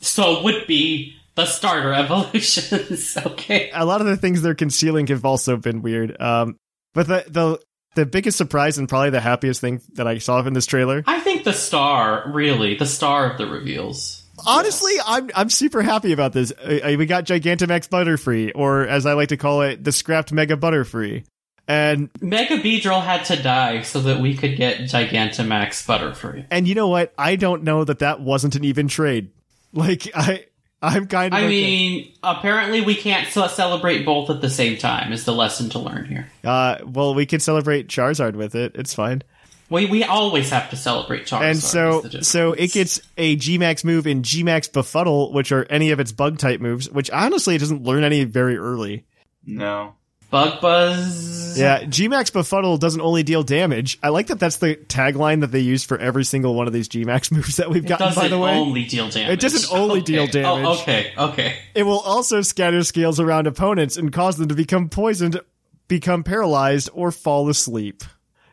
so 0.00 0.36
it 0.38 0.44
would 0.44 0.66
be 0.68 1.16
the 1.34 1.46
starter 1.46 1.92
evolutions. 1.94 3.16
okay. 3.26 3.70
A 3.74 3.84
lot 3.84 4.00
of 4.00 4.06
the 4.06 4.16
things 4.16 4.42
they're 4.42 4.54
concealing 4.54 5.08
have 5.08 5.24
also 5.24 5.56
been 5.56 5.82
weird. 5.82 6.20
Um, 6.20 6.58
but 6.94 7.08
the 7.08 7.24
the 7.26 7.58
the 7.94 8.06
biggest 8.06 8.38
surprise 8.38 8.78
and 8.78 8.88
probably 8.88 9.10
the 9.10 9.20
happiest 9.20 9.60
thing 9.60 9.80
that 9.94 10.06
I 10.06 10.18
saw 10.18 10.44
in 10.46 10.52
this 10.52 10.66
trailer. 10.66 11.02
I 11.06 11.20
think 11.20 11.44
the 11.44 11.52
star, 11.52 12.24
really, 12.32 12.74
the 12.76 12.86
star 12.86 13.30
of 13.30 13.38
the 13.38 13.46
reveals. 13.46 14.22
Honestly, 14.46 14.92
I'm 15.06 15.30
I'm 15.34 15.50
super 15.50 15.82
happy 15.82 16.12
about 16.12 16.32
this. 16.32 16.52
Uh, 16.52 16.80
uh, 16.82 16.96
we 16.98 17.06
got 17.06 17.24
Gigantamax 17.24 17.88
Butterfree, 17.88 18.52
or 18.54 18.86
as 18.86 19.06
I 19.06 19.12
like 19.12 19.28
to 19.28 19.36
call 19.36 19.62
it, 19.62 19.84
the 19.84 19.92
scrapped 19.92 20.32
Mega 20.32 20.56
Butterfree. 20.56 21.24
And 21.68 22.10
Mega 22.20 22.58
Beedrill 22.58 23.02
had 23.04 23.24
to 23.26 23.40
die 23.40 23.82
so 23.82 24.00
that 24.00 24.20
we 24.20 24.34
could 24.34 24.56
get 24.56 24.80
Gigantamax 24.80 25.86
Butterfree. 25.86 26.46
and 26.50 26.66
you 26.66 26.74
know 26.74 26.88
what? 26.88 27.12
I 27.16 27.36
don't 27.36 27.62
know 27.62 27.84
that 27.84 28.00
that 28.00 28.20
wasn't 28.20 28.56
an 28.56 28.64
even 28.64 28.88
trade. 28.88 29.30
Like 29.74 30.10
I 30.14 30.46
I'm 30.82 31.06
kind 31.06 31.32
of 31.32 31.38
I 31.38 31.44
okay. 31.44 31.48
mean, 31.48 32.12
apparently 32.24 32.80
we 32.80 32.96
can't 32.96 33.28
celebrate 33.28 34.04
both 34.04 34.30
at 34.30 34.40
the 34.40 34.50
same 34.50 34.76
time. 34.78 35.12
Is 35.12 35.24
the 35.24 35.32
lesson 35.32 35.70
to 35.70 35.78
learn 35.78 36.06
here? 36.06 36.26
uh, 36.44 36.78
well, 36.84 37.14
we 37.14 37.24
could 37.24 37.40
celebrate 37.40 37.86
Charizard 37.86 38.34
with 38.34 38.56
it. 38.56 38.72
It's 38.74 38.92
fine. 38.92 39.22
We 39.70 39.86
we 39.86 40.04
always 40.04 40.50
have 40.50 40.68
to 40.70 40.76
celebrate 40.76 41.26
Charizard. 41.26 41.50
and 41.50 41.58
so 41.58 42.02
so 42.20 42.52
it 42.52 42.72
gets 42.72 43.00
a 43.16 43.36
Gmax 43.36 43.84
move 43.84 44.06
in 44.06 44.22
Gmax 44.22 44.70
Befuddle, 44.72 45.32
which 45.32 45.50
are 45.52 45.64
any 45.70 45.92
of 45.92 46.00
its 46.00 46.12
bug 46.12 46.38
type 46.38 46.60
moves, 46.60 46.90
which 46.90 47.10
honestly 47.10 47.54
it 47.54 47.58
doesn't 47.58 47.82
learn 47.82 48.04
any 48.04 48.24
very 48.24 48.58
early. 48.58 49.06
No. 49.46 49.94
Bug 50.32 50.60
Buzz. 50.60 51.56
Yeah, 51.58 51.82
Gmax 51.84 52.32
Befuddle 52.32 52.78
doesn't 52.78 53.02
only 53.02 53.22
deal 53.22 53.42
damage. 53.42 53.98
I 54.02 54.08
like 54.08 54.28
that 54.28 54.40
that's 54.40 54.56
the 54.56 54.76
tagline 54.76 55.42
that 55.42 55.48
they 55.52 55.60
use 55.60 55.84
for 55.84 55.98
every 55.98 56.24
single 56.24 56.54
one 56.54 56.66
of 56.66 56.72
these 56.72 56.88
Gmax 56.88 57.30
moves 57.32 57.56
that 57.58 57.68
we've 57.70 57.84
It 57.84 57.88
gotten, 57.88 58.14
by 58.14 58.28
the 58.28 58.38
way. 58.38 58.52
only 58.56 58.84
deal 58.84 59.08
damage. 59.10 59.34
It 59.34 59.40
doesn't 59.40 59.72
only 59.78 60.00
Okay. 60.00 60.04
deal 60.12 60.26
damage. 60.26 60.66
Oh, 60.66 60.80
okay, 60.82 61.12
okay. 61.18 61.54
It 61.74 61.82
will 61.84 62.00
also 62.00 62.40
scatter 62.40 62.82
scales 62.82 63.20
around 63.20 63.46
opponents 63.46 63.96
and 63.98 64.10
cause 64.12 64.38
them 64.38 64.48
to 64.48 64.54
become 64.54 64.88
poisoned, 64.88 65.38
become 65.86 66.24
paralyzed, 66.24 66.88
or 66.94 67.12
fall 67.12 67.48
asleep. 67.50 68.02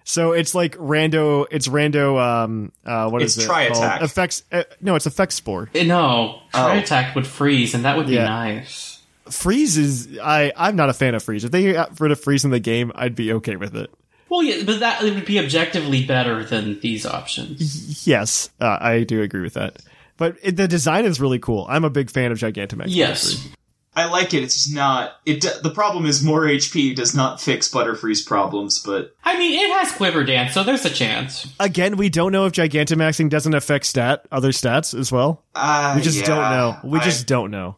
So 0.03 0.31
it's 0.33 0.53
like 0.53 0.75
rando. 0.75 1.45
It's 1.51 1.67
rando. 1.69 2.19
Um, 2.21 2.71
uh, 2.85 3.09
what 3.09 3.21
is 3.21 3.37
It's 3.37 3.45
it? 3.45 3.47
Tri-Attack. 3.47 4.01
Effects. 4.01 4.43
Uh, 4.51 4.63
no, 4.81 4.95
it's 4.95 5.05
effect 5.05 5.31
spore. 5.33 5.69
Uh, 5.73 5.83
No, 5.83 6.39
Tri 6.51 6.75
Oh. 6.75 6.79
Attack 6.79 7.15
would 7.15 7.27
freeze, 7.27 7.73
and 7.75 7.85
that 7.85 7.95
would 7.95 8.07
be 8.07 8.15
Yeah. 8.15 8.25
nice. 8.25 8.88
Freeze 9.31 9.77
is. 9.77 10.19
I. 10.21 10.51
I'm 10.55 10.75
not 10.75 10.89
a 10.89 10.93
fan 10.93 11.15
of 11.15 11.23
freeze. 11.23 11.43
If 11.43 11.51
they 11.51 11.73
got 11.73 11.99
rid 11.99 12.11
of 12.11 12.19
freeze 12.21 12.45
in 12.45 12.51
the 12.51 12.59
game, 12.59 12.91
I'd 12.95 13.15
be 13.15 13.33
okay 13.33 13.55
with 13.55 13.75
it. 13.75 13.89
Well, 14.29 14.43
yeah, 14.43 14.63
but 14.65 14.79
that 14.81 15.01
would 15.01 15.25
be 15.25 15.39
objectively 15.39 16.05
better 16.05 16.43
than 16.43 16.79
these 16.81 17.05
options. 17.05 18.05
Yes, 18.07 18.49
uh, 18.61 18.77
I 18.79 19.03
do 19.03 19.21
agree 19.21 19.41
with 19.41 19.55
that. 19.55 19.77
But 20.17 20.37
it, 20.43 20.55
the 20.55 20.67
design 20.67 21.05
is 21.05 21.19
really 21.19 21.39
cool. 21.39 21.65
I'm 21.69 21.83
a 21.83 21.89
big 21.89 22.11
fan 22.11 22.31
of 22.31 22.37
Gigantamax. 22.37 22.85
Yes. 22.89 23.47
I 23.95 24.05
like 24.05 24.33
it. 24.35 24.43
It's 24.43 24.53
just 24.53 24.75
not. 24.75 25.13
It. 25.25 25.43
The 25.63 25.71
problem 25.71 26.05
is 26.05 26.23
more 26.23 26.41
HP 26.41 26.95
does 26.95 27.15
not 27.15 27.41
fix 27.41 27.69
Butterfree's 27.69 28.21
problems, 28.21 28.79
but 28.83 29.15
I 29.25 29.37
mean, 29.37 29.59
it 29.59 29.71
has 29.77 29.91
Quiver 29.93 30.23
Dance, 30.23 30.53
so 30.53 30.63
there's 30.63 30.85
a 30.85 30.89
chance. 30.91 31.51
Again, 31.59 31.97
we 31.97 32.09
don't 32.09 32.31
know 32.31 32.45
if 32.45 32.53
Gigantamaxing 32.53 33.29
doesn't 33.29 33.55
affect 33.55 33.85
stat 33.85 34.25
other 34.31 34.49
stats 34.51 34.97
as 34.97 35.11
well. 35.11 35.43
uh, 35.55 35.93
We 35.95 36.03
just 36.03 36.19
yeah, 36.19 36.25
don't 36.25 36.51
know. 36.51 36.77
We 36.83 36.99
I- 36.99 37.03
just 37.03 37.25
don't 37.25 37.49
know. 37.49 37.77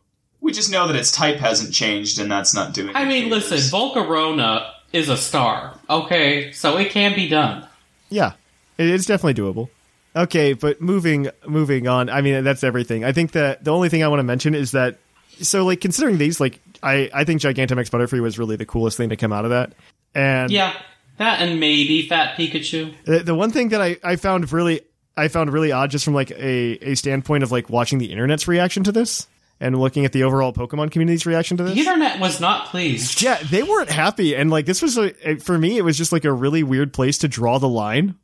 We 0.52 0.56
just 0.56 0.70
know 0.70 0.86
that 0.88 0.98
its 0.98 1.14
type 1.14 1.38
hasn't 1.38 1.74
changed, 1.74 2.20
and 2.20 2.30
that's 2.30 2.54
not 2.54 2.74
doing. 2.74 2.94
I 2.94 3.06
mean, 3.06 3.30
favors. 3.30 3.52
listen, 3.52 3.80
Volcarona 3.80 4.70
is 4.92 5.08
a 5.08 5.16
star, 5.16 5.80
okay? 5.90 6.52
So 6.52 6.76
it 6.78 6.90
can 6.92 7.16
be 7.16 7.30
done. 7.30 7.66
Yeah, 8.10 8.34
it's 8.78 9.06
definitely 9.06 9.42
doable. 9.42 9.70
Okay, 10.14 10.52
but 10.52 10.82
moving 10.82 11.30
moving 11.48 11.88
on. 11.88 12.10
I 12.10 12.20
mean, 12.20 12.44
that's 12.44 12.66
everything. 12.66 13.06
I 13.06 13.14
think 13.14 13.32
that 13.32 13.64
the 13.64 13.72
only 13.72 13.88
thing 13.88 14.04
I 14.04 14.10
want 14.10 14.20
to 14.20 14.26
mention 14.26 14.54
is 14.54 14.72
that 14.72 14.98
so 15.40 15.64
like 15.64 15.80
considering 15.80 16.18
these, 16.18 16.42
like 16.42 16.60
I 16.84 17.10
I 17.14 17.24
think 17.24 17.40
Gigantamax 17.40 17.90
Butterfree 17.90 18.20
was 18.20 18.38
really 18.38 18.58
the 18.58 18.66
coolest 18.66 18.98
thing 18.98 19.08
to 19.08 19.16
come 19.16 19.32
out 19.32 19.46
of 19.46 19.52
that. 19.52 19.72
And 20.14 20.52
Yeah, 20.52 20.74
that 21.16 21.42
and 21.42 21.62
maybe 21.62 22.10
Fat 22.10 22.36
Pikachu. 22.36 22.94
the, 23.06 23.20
the 23.20 23.36
one 23.36 23.52
thing 23.52 23.70
that 23.70 23.82
I 23.82 23.96
I 24.04 24.18
found 24.18 24.52
really 24.52 24.82
I 25.16 25.30
found 25.30 25.54
really 25.54 25.72
odd 25.72 25.92
just 25.92 26.04
from 26.04 26.14
like 26.14 26.32
a 26.32 26.90
a 26.90 26.96
standpoint 26.96 27.44
of 27.44 27.54
like 27.54 27.70
watching 27.70 28.00
the 28.00 28.12
internet's 28.12 28.50
reaction 28.50 28.84
to 28.84 28.92
this 28.92 29.28
and 29.62 29.80
looking 29.80 30.04
at 30.04 30.12
the 30.12 30.24
overall 30.24 30.52
Pokemon 30.52 30.92
community's 30.92 31.26
reaction 31.26 31.56
to 31.58 31.64
this. 31.64 31.74
The 31.76 31.80
internet 31.80 32.20
was 32.20 32.42
not 32.42 32.66
pleased. 32.68 33.22
Yeah, 33.22 33.38
they 33.50 33.64
weren't 33.64 33.90
happy, 33.90 34.36
and 34.36 34.50
like 34.52 34.66
this 34.66 34.82
was 34.82 34.98
a 34.98 35.38
for 35.38 35.58
me, 35.58 35.78
it 35.78 35.84
was 35.84 35.98
just 35.98 36.12
like 36.12 36.26
a 36.26 36.34
really 36.34 36.64
weird 36.64 36.92
place 36.92 37.20
to 37.20 37.28
draw 37.30 37.58
the 37.60 37.70
line. 37.70 38.16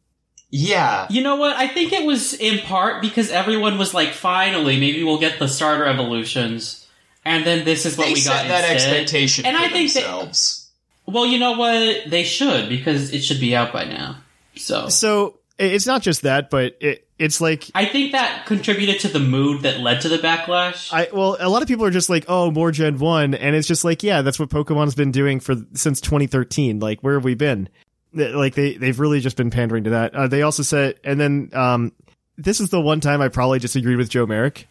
yeah, 0.50 1.08
You 1.10 1.22
know 1.24 1.36
what? 1.36 1.56
I 1.56 1.68
think 1.68 1.94
it 1.94 2.06
was 2.06 2.34
in 2.34 2.60
part 2.60 3.02
because 3.02 3.30
everyone 3.32 3.78
was 3.78 3.94
like, 3.94 4.10
finally, 4.14 4.80
maybe 4.80 5.04
we'll 5.04 5.20
get 5.20 5.40
the 5.40 5.48
starter 5.48 5.86
evolutions. 5.86 6.86
And 7.26 7.46
then 7.46 7.66
this 7.66 7.86
is 7.86 7.98
what 7.98 8.08
they 8.08 8.14
we 8.14 8.24
got 8.24 8.48
that 8.48 8.72
instead. 8.72 8.94
expectation 8.96 9.46
And 9.46 9.58
for 9.58 9.64
I 9.64 9.70
think 9.70 9.94
that- 9.94 10.02
themselves. 10.02 10.70
Well, 11.06 11.26
you 11.26 11.40
know 11.40 11.54
what? 11.58 12.10
They 12.10 12.24
should 12.24 12.68
because 12.70 13.14
it 13.14 13.24
should 13.24 13.40
be 13.40 13.56
out 13.56 13.72
by 13.72 13.86
now. 13.86 14.18
So 14.56 14.90
So 14.90 15.40
it's 15.58 15.86
not 15.86 16.02
just 16.02 16.24
that, 16.24 16.50
but 16.50 16.76
it, 16.82 17.07
it's 17.20 17.42
like 17.42 17.70
I 17.74 17.86
think 17.86 18.12
that 18.12 18.46
contributed 18.46 19.00
to 19.02 19.08
the 19.08 19.20
mood 19.20 19.64
that 19.64 19.80
led 19.80 20.02
to 20.02 20.10
the 20.10 20.18
backlash. 20.18 20.94
I 20.94 21.10
well, 21.12 21.38
a 21.40 21.50
lot 21.50 21.62
of 21.62 21.68
people 21.68 21.86
are 21.86 21.92
just 21.92 22.10
like, 22.10 22.26
"Oh, 22.28 22.52
more 22.52 22.72
Gen 22.72 23.00
One," 23.00 23.34
and 23.34 23.56
it's 23.56 23.68
just 23.68 23.84
like, 23.84 24.04
yeah, 24.04 24.22
that's 24.22 24.40
what 24.40 24.50
Pokemon's 24.50 24.96
been 24.96 25.12
doing 25.12 25.40
for 25.40 25.56
since 25.74 26.00
2013. 26.02 26.80
Like, 26.80 27.02
where 27.02 27.16
have 27.16 27.24
we 27.24 27.36
been? 27.36 27.70
Like 28.14 28.56
they 28.56 28.78
they've 28.78 29.00
really 29.00 29.20
just 29.20 29.36
been 29.36 29.50
pandering 29.50 29.86
to 29.86 29.90
that. 29.92 30.14
Uh, 30.14 30.28
they 30.28 30.44
also 30.44 30.64
said, 30.64 31.00
and 31.04 31.20
then 31.20 31.50
um, 31.54 31.92
this 32.38 32.60
is 32.60 32.70
the 32.70 32.82
one 32.82 33.00
time 33.00 33.22
I 33.22 33.30
probably 33.30 33.60
disagreed 33.60 33.98
with 33.98 34.10
Joe 34.10 34.26
Merrick. 34.26 34.68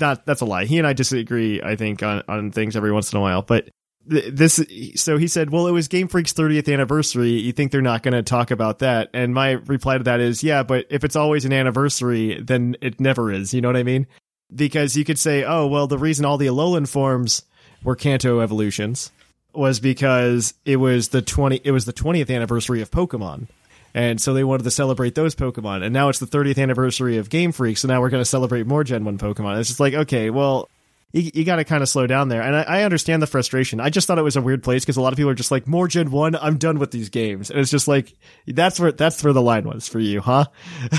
Not 0.00 0.26
that's 0.26 0.40
a 0.40 0.46
lie. 0.46 0.64
He 0.64 0.78
and 0.78 0.86
I 0.86 0.92
disagree, 0.92 1.62
I 1.62 1.76
think, 1.76 2.02
on 2.02 2.22
on 2.28 2.50
things 2.50 2.76
every 2.76 2.92
once 2.92 3.12
in 3.12 3.18
a 3.18 3.22
while, 3.22 3.42
but. 3.42 3.68
Th- 4.10 4.34
This 4.34 4.60
so 4.96 5.16
he 5.16 5.28
said, 5.28 5.50
"Well, 5.50 5.66
it 5.66 5.72
was 5.72 5.88
Game 5.88 6.08
Freak's 6.08 6.32
30th 6.32 6.72
anniversary. 6.72 7.30
You 7.30 7.52
think 7.52 7.72
they're 7.72 7.80
not 7.80 8.02
going 8.02 8.14
to 8.14 8.22
talk 8.22 8.50
about 8.50 8.80
that?" 8.80 9.08
And 9.14 9.32
my 9.32 9.52
reply 9.52 9.98
to 9.98 10.04
that 10.04 10.20
is, 10.20 10.42
"Yeah, 10.42 10.62
but 10.62 10.86
if 10.90 11.04
it's 11.04 11.16
always 11.16 11.44
an 11.44 11.52
anniversary, 11.52 12.40
then 12.42 12.76
it 12.80 13.00
never 13.00 13.32
is. 13.32 13.54
You 13.54 13.60
know 13.60 13.68
what 13.68 13.76
I 13.76 13.82
mean?" 13.84 14.06
because 14.54 14.96
you 14.96 15.04
could 15.04 15.18
say, 15.18 15.44
oh, 15.44 15.66
well, 15.66 15.86
the 15.86 15.98
reason 15.98 16.24
all 16.24 16.36
the 16.36 16.46
Alolan 16.46 16.88
forms 16.88 17.42
were 17.82 17.96
Kanto 17.96 18.40
evolutions 18.40 19.10
was 19.52 19.80
because 19.80 20.54
it 20.64 20.76
was 20.76 21.08
the 21.08 21.22
20 21.22 21.60
it 21.64 21.72
was 21.72 21.84
the 21.84 21.92
20th 21.92 22.34
anniversary 22.34 22.82
of 22.82 22.90
Pokemon. 22.90 23.48
And 23.92 24.20
so 24.20 24.32
they 24.34 24.44
wanted 24.44 24.62
to 24.64 24.70
celebrate 24.70 25.16
those 25.16 25.34
Pokemon. 25.34 25.82
And 25.82 25.92
now 25.92 26.08
it's 26.08 26.20
the 26.20 26.26
30th 26.26 26.62
anniversary 26.62 27.16
of 27.16 27.28
Game 27.28 27.50
Freak, 27.50 27.76
so 27.76 27.88
now 27.88 28.00
we're 28.00 28.10
going 28.10 28.20
to 28.20 28.28
celebrate 28.28 28.66
more 28.66 28.84
Gen 28.84 29.04
1 29.04 29.18
Pokemon. 29.18 29.58
It's 29.58 29.68
just 29.68 29.80
like, 29.80 29.94
okay, 29.94 30.30
well, 30.30 30.68
you, 31.12 31.30
you 31.34 31.44
got 31.44 31.56
to 31.56 31.64
kind 31.64 31.82
of 31.82 31.88
slow 31.88 32.06
down 32.06 32.28
there. 32.28 32.42
And 32.42 32.56
I, 32.56 32.62
I 32.62 32.82
understand 32.82 33.22
the 33.22 33.26
frustration. 33.26 33.80
I 33.80 33.90
just 33.90 34.06
thought 34.06 34.18
it 34.18 34.22
was 34.22 34.36
a 34.36 34.42
weird 34.42 34.62
place 34.62 34.84
because 34.84 34.96
a 34.96 35.00
lot 35.00 35.12
of 35.12 35.16
people 35.16 35.30
are 35.30 35.34
just 35.34 35.50
like, 35.50 35.66
more 35.66 35.88
Gen 35.88 36.10
1, 36.10 36.36
I'm 36.36 36.58
done 36.58 36.78
with 36.78 36.90
these 36.90 37.08
games. 37.08 37.50
And 37.50 37.58
it's 37.60 37.70
just 37.70 37.88
like, 37.88 38.14
that's 38.46 38.78
where, 38.78 38.92
that's 38.92 39.22
where 39.22 39.32
the 39.32 39.42
line 39.42 39.64
was 39.64 39.88
for 39.88 39.98
you, 39.98 40.20
huh? 40.20 40.46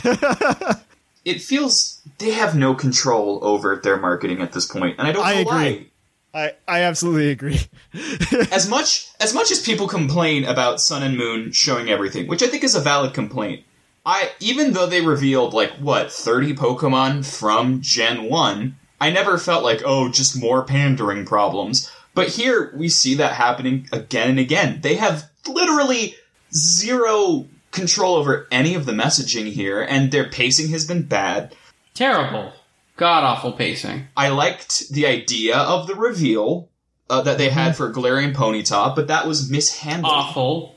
It 1.23 1.41
feels 1.41 2.01
they 2.17 2.31
have 2.31 2.55
no 2.55 2.73
control 2.73 3.39
over 3.43 3.75
their 3.75 3.97
marketing 3.97 4.41
at 4.41 4.53
this 4.53 4.65
point, 4.65 4.97
and 4.97 5.07
I 5.07 5.11
don't 5.11 5.25
I 5.25 5.33
agree. 5.33 5.45
why. 5.45 5.85
I, 6.33 6.53
I 6.67 6.81
absolutely 6.81 7.29
agree. 7.29 7.59
as 8.51 8.67
much 8.69 9.07
as 9.19 9.33
much 9.33 9.51
as 9.51 9.61
people 9.61 9.87
complain 9.87 10.45
about 10.45 10.81
Sun 10.81 11.03
and 11.03 11.17
Moon 11.17 11.51
showing 11.51 11.89
everything, 11.89 12.27
which 12.27 12.41
I 12.41 12.47
think 12.47 12.63
is 12.63 12.75
a 12.75 12.79
valid 12.79 13.13
complaint. 13.13 13.63
I 14.03 14.31
even 14.39 14.73
though 14.73 14.87
they 14.87 15.01
revealed 15.01 15.53
like 15.53 15.73
what 15.73 16.11
30 16.11 16.55
Pokemon 16.55 17.23
from 17.23 17.81
Gen 17.81 18.23
1, 18.23 18.75
I 19.01 19.09
never 19.09 19.37
felt 19.37 19.63
like 19.63 19.81
oh 19.83 20.09
just 20.09 20.39
more 20.39 20.63
pandering 20.63 21.25
problems. 21.25 21.91
But 22.13 22.29
here 22.29 22.71
we 22.75 22.87
see 22.87 23.15
that 23.15 23.33
happening 23.33 23.89
again 23.91 24.29
and 24.29 24.39
again. 24.39 24.79
They 24.81 24.95
have 24.95 25.29
literally 25.47 26.15
zero 26.53 27.47
control 27.71 28.15
over 28.15 28.47
any 28.51 28.75
of 28.75 28.85
the 28.85 28.91
messaging 28.91 29.51
here 29.51 29.81
and 29.81 30.11
their 30.11 30.29
pacing 30.29 30.69
has 30.69 30.85
been 30.85 31.03
bad. 31.03 31.55
Terrible. 31.93 32.53
God 32.95 33.23
awful 33.23 33.53
pacing. 33.53 34.07
I 34.15 34.29
liked 34.29 34.89
the 34.89 35.07
idea 35.07 35.57
of 35.57 35.87
the 35.87 35.95
reveal 35.95 36.69
uh, 37.09 37.21
that 37.21 37.37
they 37.37 37.49
had 37.49 37.75
for 37.75 37.91
Galarian 37.91 38.33
Ponyta, 38.33 38.95
but 38.95 39.07
that 39.07 39.25
was 39.25 39.49
mishandled. 39.49 40.13
Awful. 40.13 40.75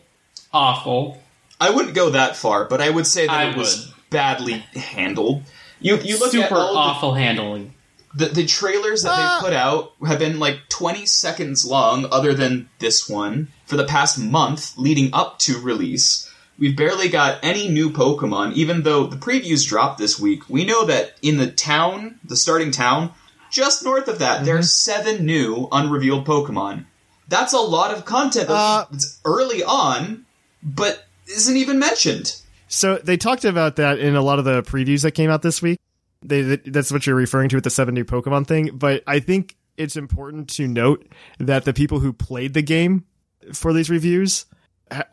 Awful. 0.53 1.20
I 1.61 1.70
wouldn't 1.70 1.95
go 1.95 2.11
that 2.11 2.37
far, 2.37 2.64
but 2.64 2.81
I 2.81 2.91
would 2.91 3.07
say 3.07 3.27
that 3.27 3.33
I 3.33 3.51
it 3.51 3.57
was 3.57 3.93
badly 4.11 4.64
handled. 4.75 5.43
You 5.81 5.99
you 5.99 6.18
look 6.18 6.33
Super 6.33 6.47
at 6.47 6.53
all 6.53 6.77
awful 6.77 7.14
handling. 7.14 7.75
The, 8.15 8.27
the 8.27 8.35
the 8.35 8.47
trailers 8.47 9.03
that 9.03 9.12
Ah. 9.12 9.39
they 9.41 9.47
put 9.47 9.55
out 9.55 9.93
have 10.07 10.19
been 10.19 10.39
like 10.39 10.61
20 10.69 11.07
seconds 11.07 11.65
long, 11.65 12.07
other 12.12 12.35
than 12.35 12.69
this 12.79 13.09
one, 13.09 13.49
for 13.67 13.77
the 13.77 13.85
past 13.85 14.19
month 14.19 14.73
leading 14.77 15.12
up 15.12 15.39
to 15.41 15.59
release. 15.61 16.31
We've 16.59 16.77
barely 16.77 17.09
got 17.09 17.39
any 17.43 17.69
new 17.69 17.91
Pokemon, 17.91 18.53
even 18.55 18.83
though 18.83 19.07
the 19.07 19.17
previews 19.17 19.67
dropped 19.67 19.99
this 19.99 20.21
week. 20.21 20.49
We 20.49 20.65
know 20.65 20.85
that 20.85 21.15
in 21.21 21.39
the 21.39 21.51
town, 21.51 22.21
the 22.25 22.37
starting 22.37 22.71
town, 22.71 23.11
just 23.51 23.83
north 23.85 24.07
of 24.07 24.21
that, 24.21 24.37
Mm-hmm. 24.37 24.45
there 24.47 24.59
are 24.59 24.62
seven 24.62 25.27
new 25.27 25.67
unrevealed 25.73 26.25
Pokemon. 26.27 26.85
That's 27.27 27.53
a 27.53 27.59
lot 27.59 27.91
of 27.93 28.05
content 28.05 28.49
Uh, 28.51 28.85
that's 28.91 29.19
early 29.25 29.65
on, 29.65 30.27
but 30.62 31.07
isn't 31.27 31.57
even 31.57 31.79
mentioned. 31.81 32.37
So 32.69 32.99
they 33.03 33.17
talked 33.17 33.45
about 33.45 33.77
that 33.77 33.99
in 33.99 34.15
a 34.15 34.23
lot 34.23 34.39
of 34.39 34.45
the 34.45 34.62
previews 34.62 35.03
that 35.03 35.12
came 35.12 35.31
out 35.31 35.43
this 35.43 35.61
week. 35.62 35.79
They, 36.25 36.57
that's 36.57 36.91
what 36.91 37.07
you're 37.07 37.16
referring 37.16 37.51
to 37.51 37.57
with 37.57 37.64
the 37.64 37.70
seven 37.70 37.95
new 37.95 38.05
Pokemon 38.05 38.47
thing. 38.47 38.70
But 38.72 39.03
I 39.07 39.20
think 39.20 39.57
it's 39.77 39.97
important 39.97 40.49
to 40.51 40.66
note 40.66 41.07
that 41.39 41.64
the 41.64 41.72
people 41.72 42.01
who 42.01 42.12
played 42.12 42.55
the 42.55 42.62
game 42.62 43.05
for 43.53 43.72
these 43.72 43.91
reviews 43.91 44.47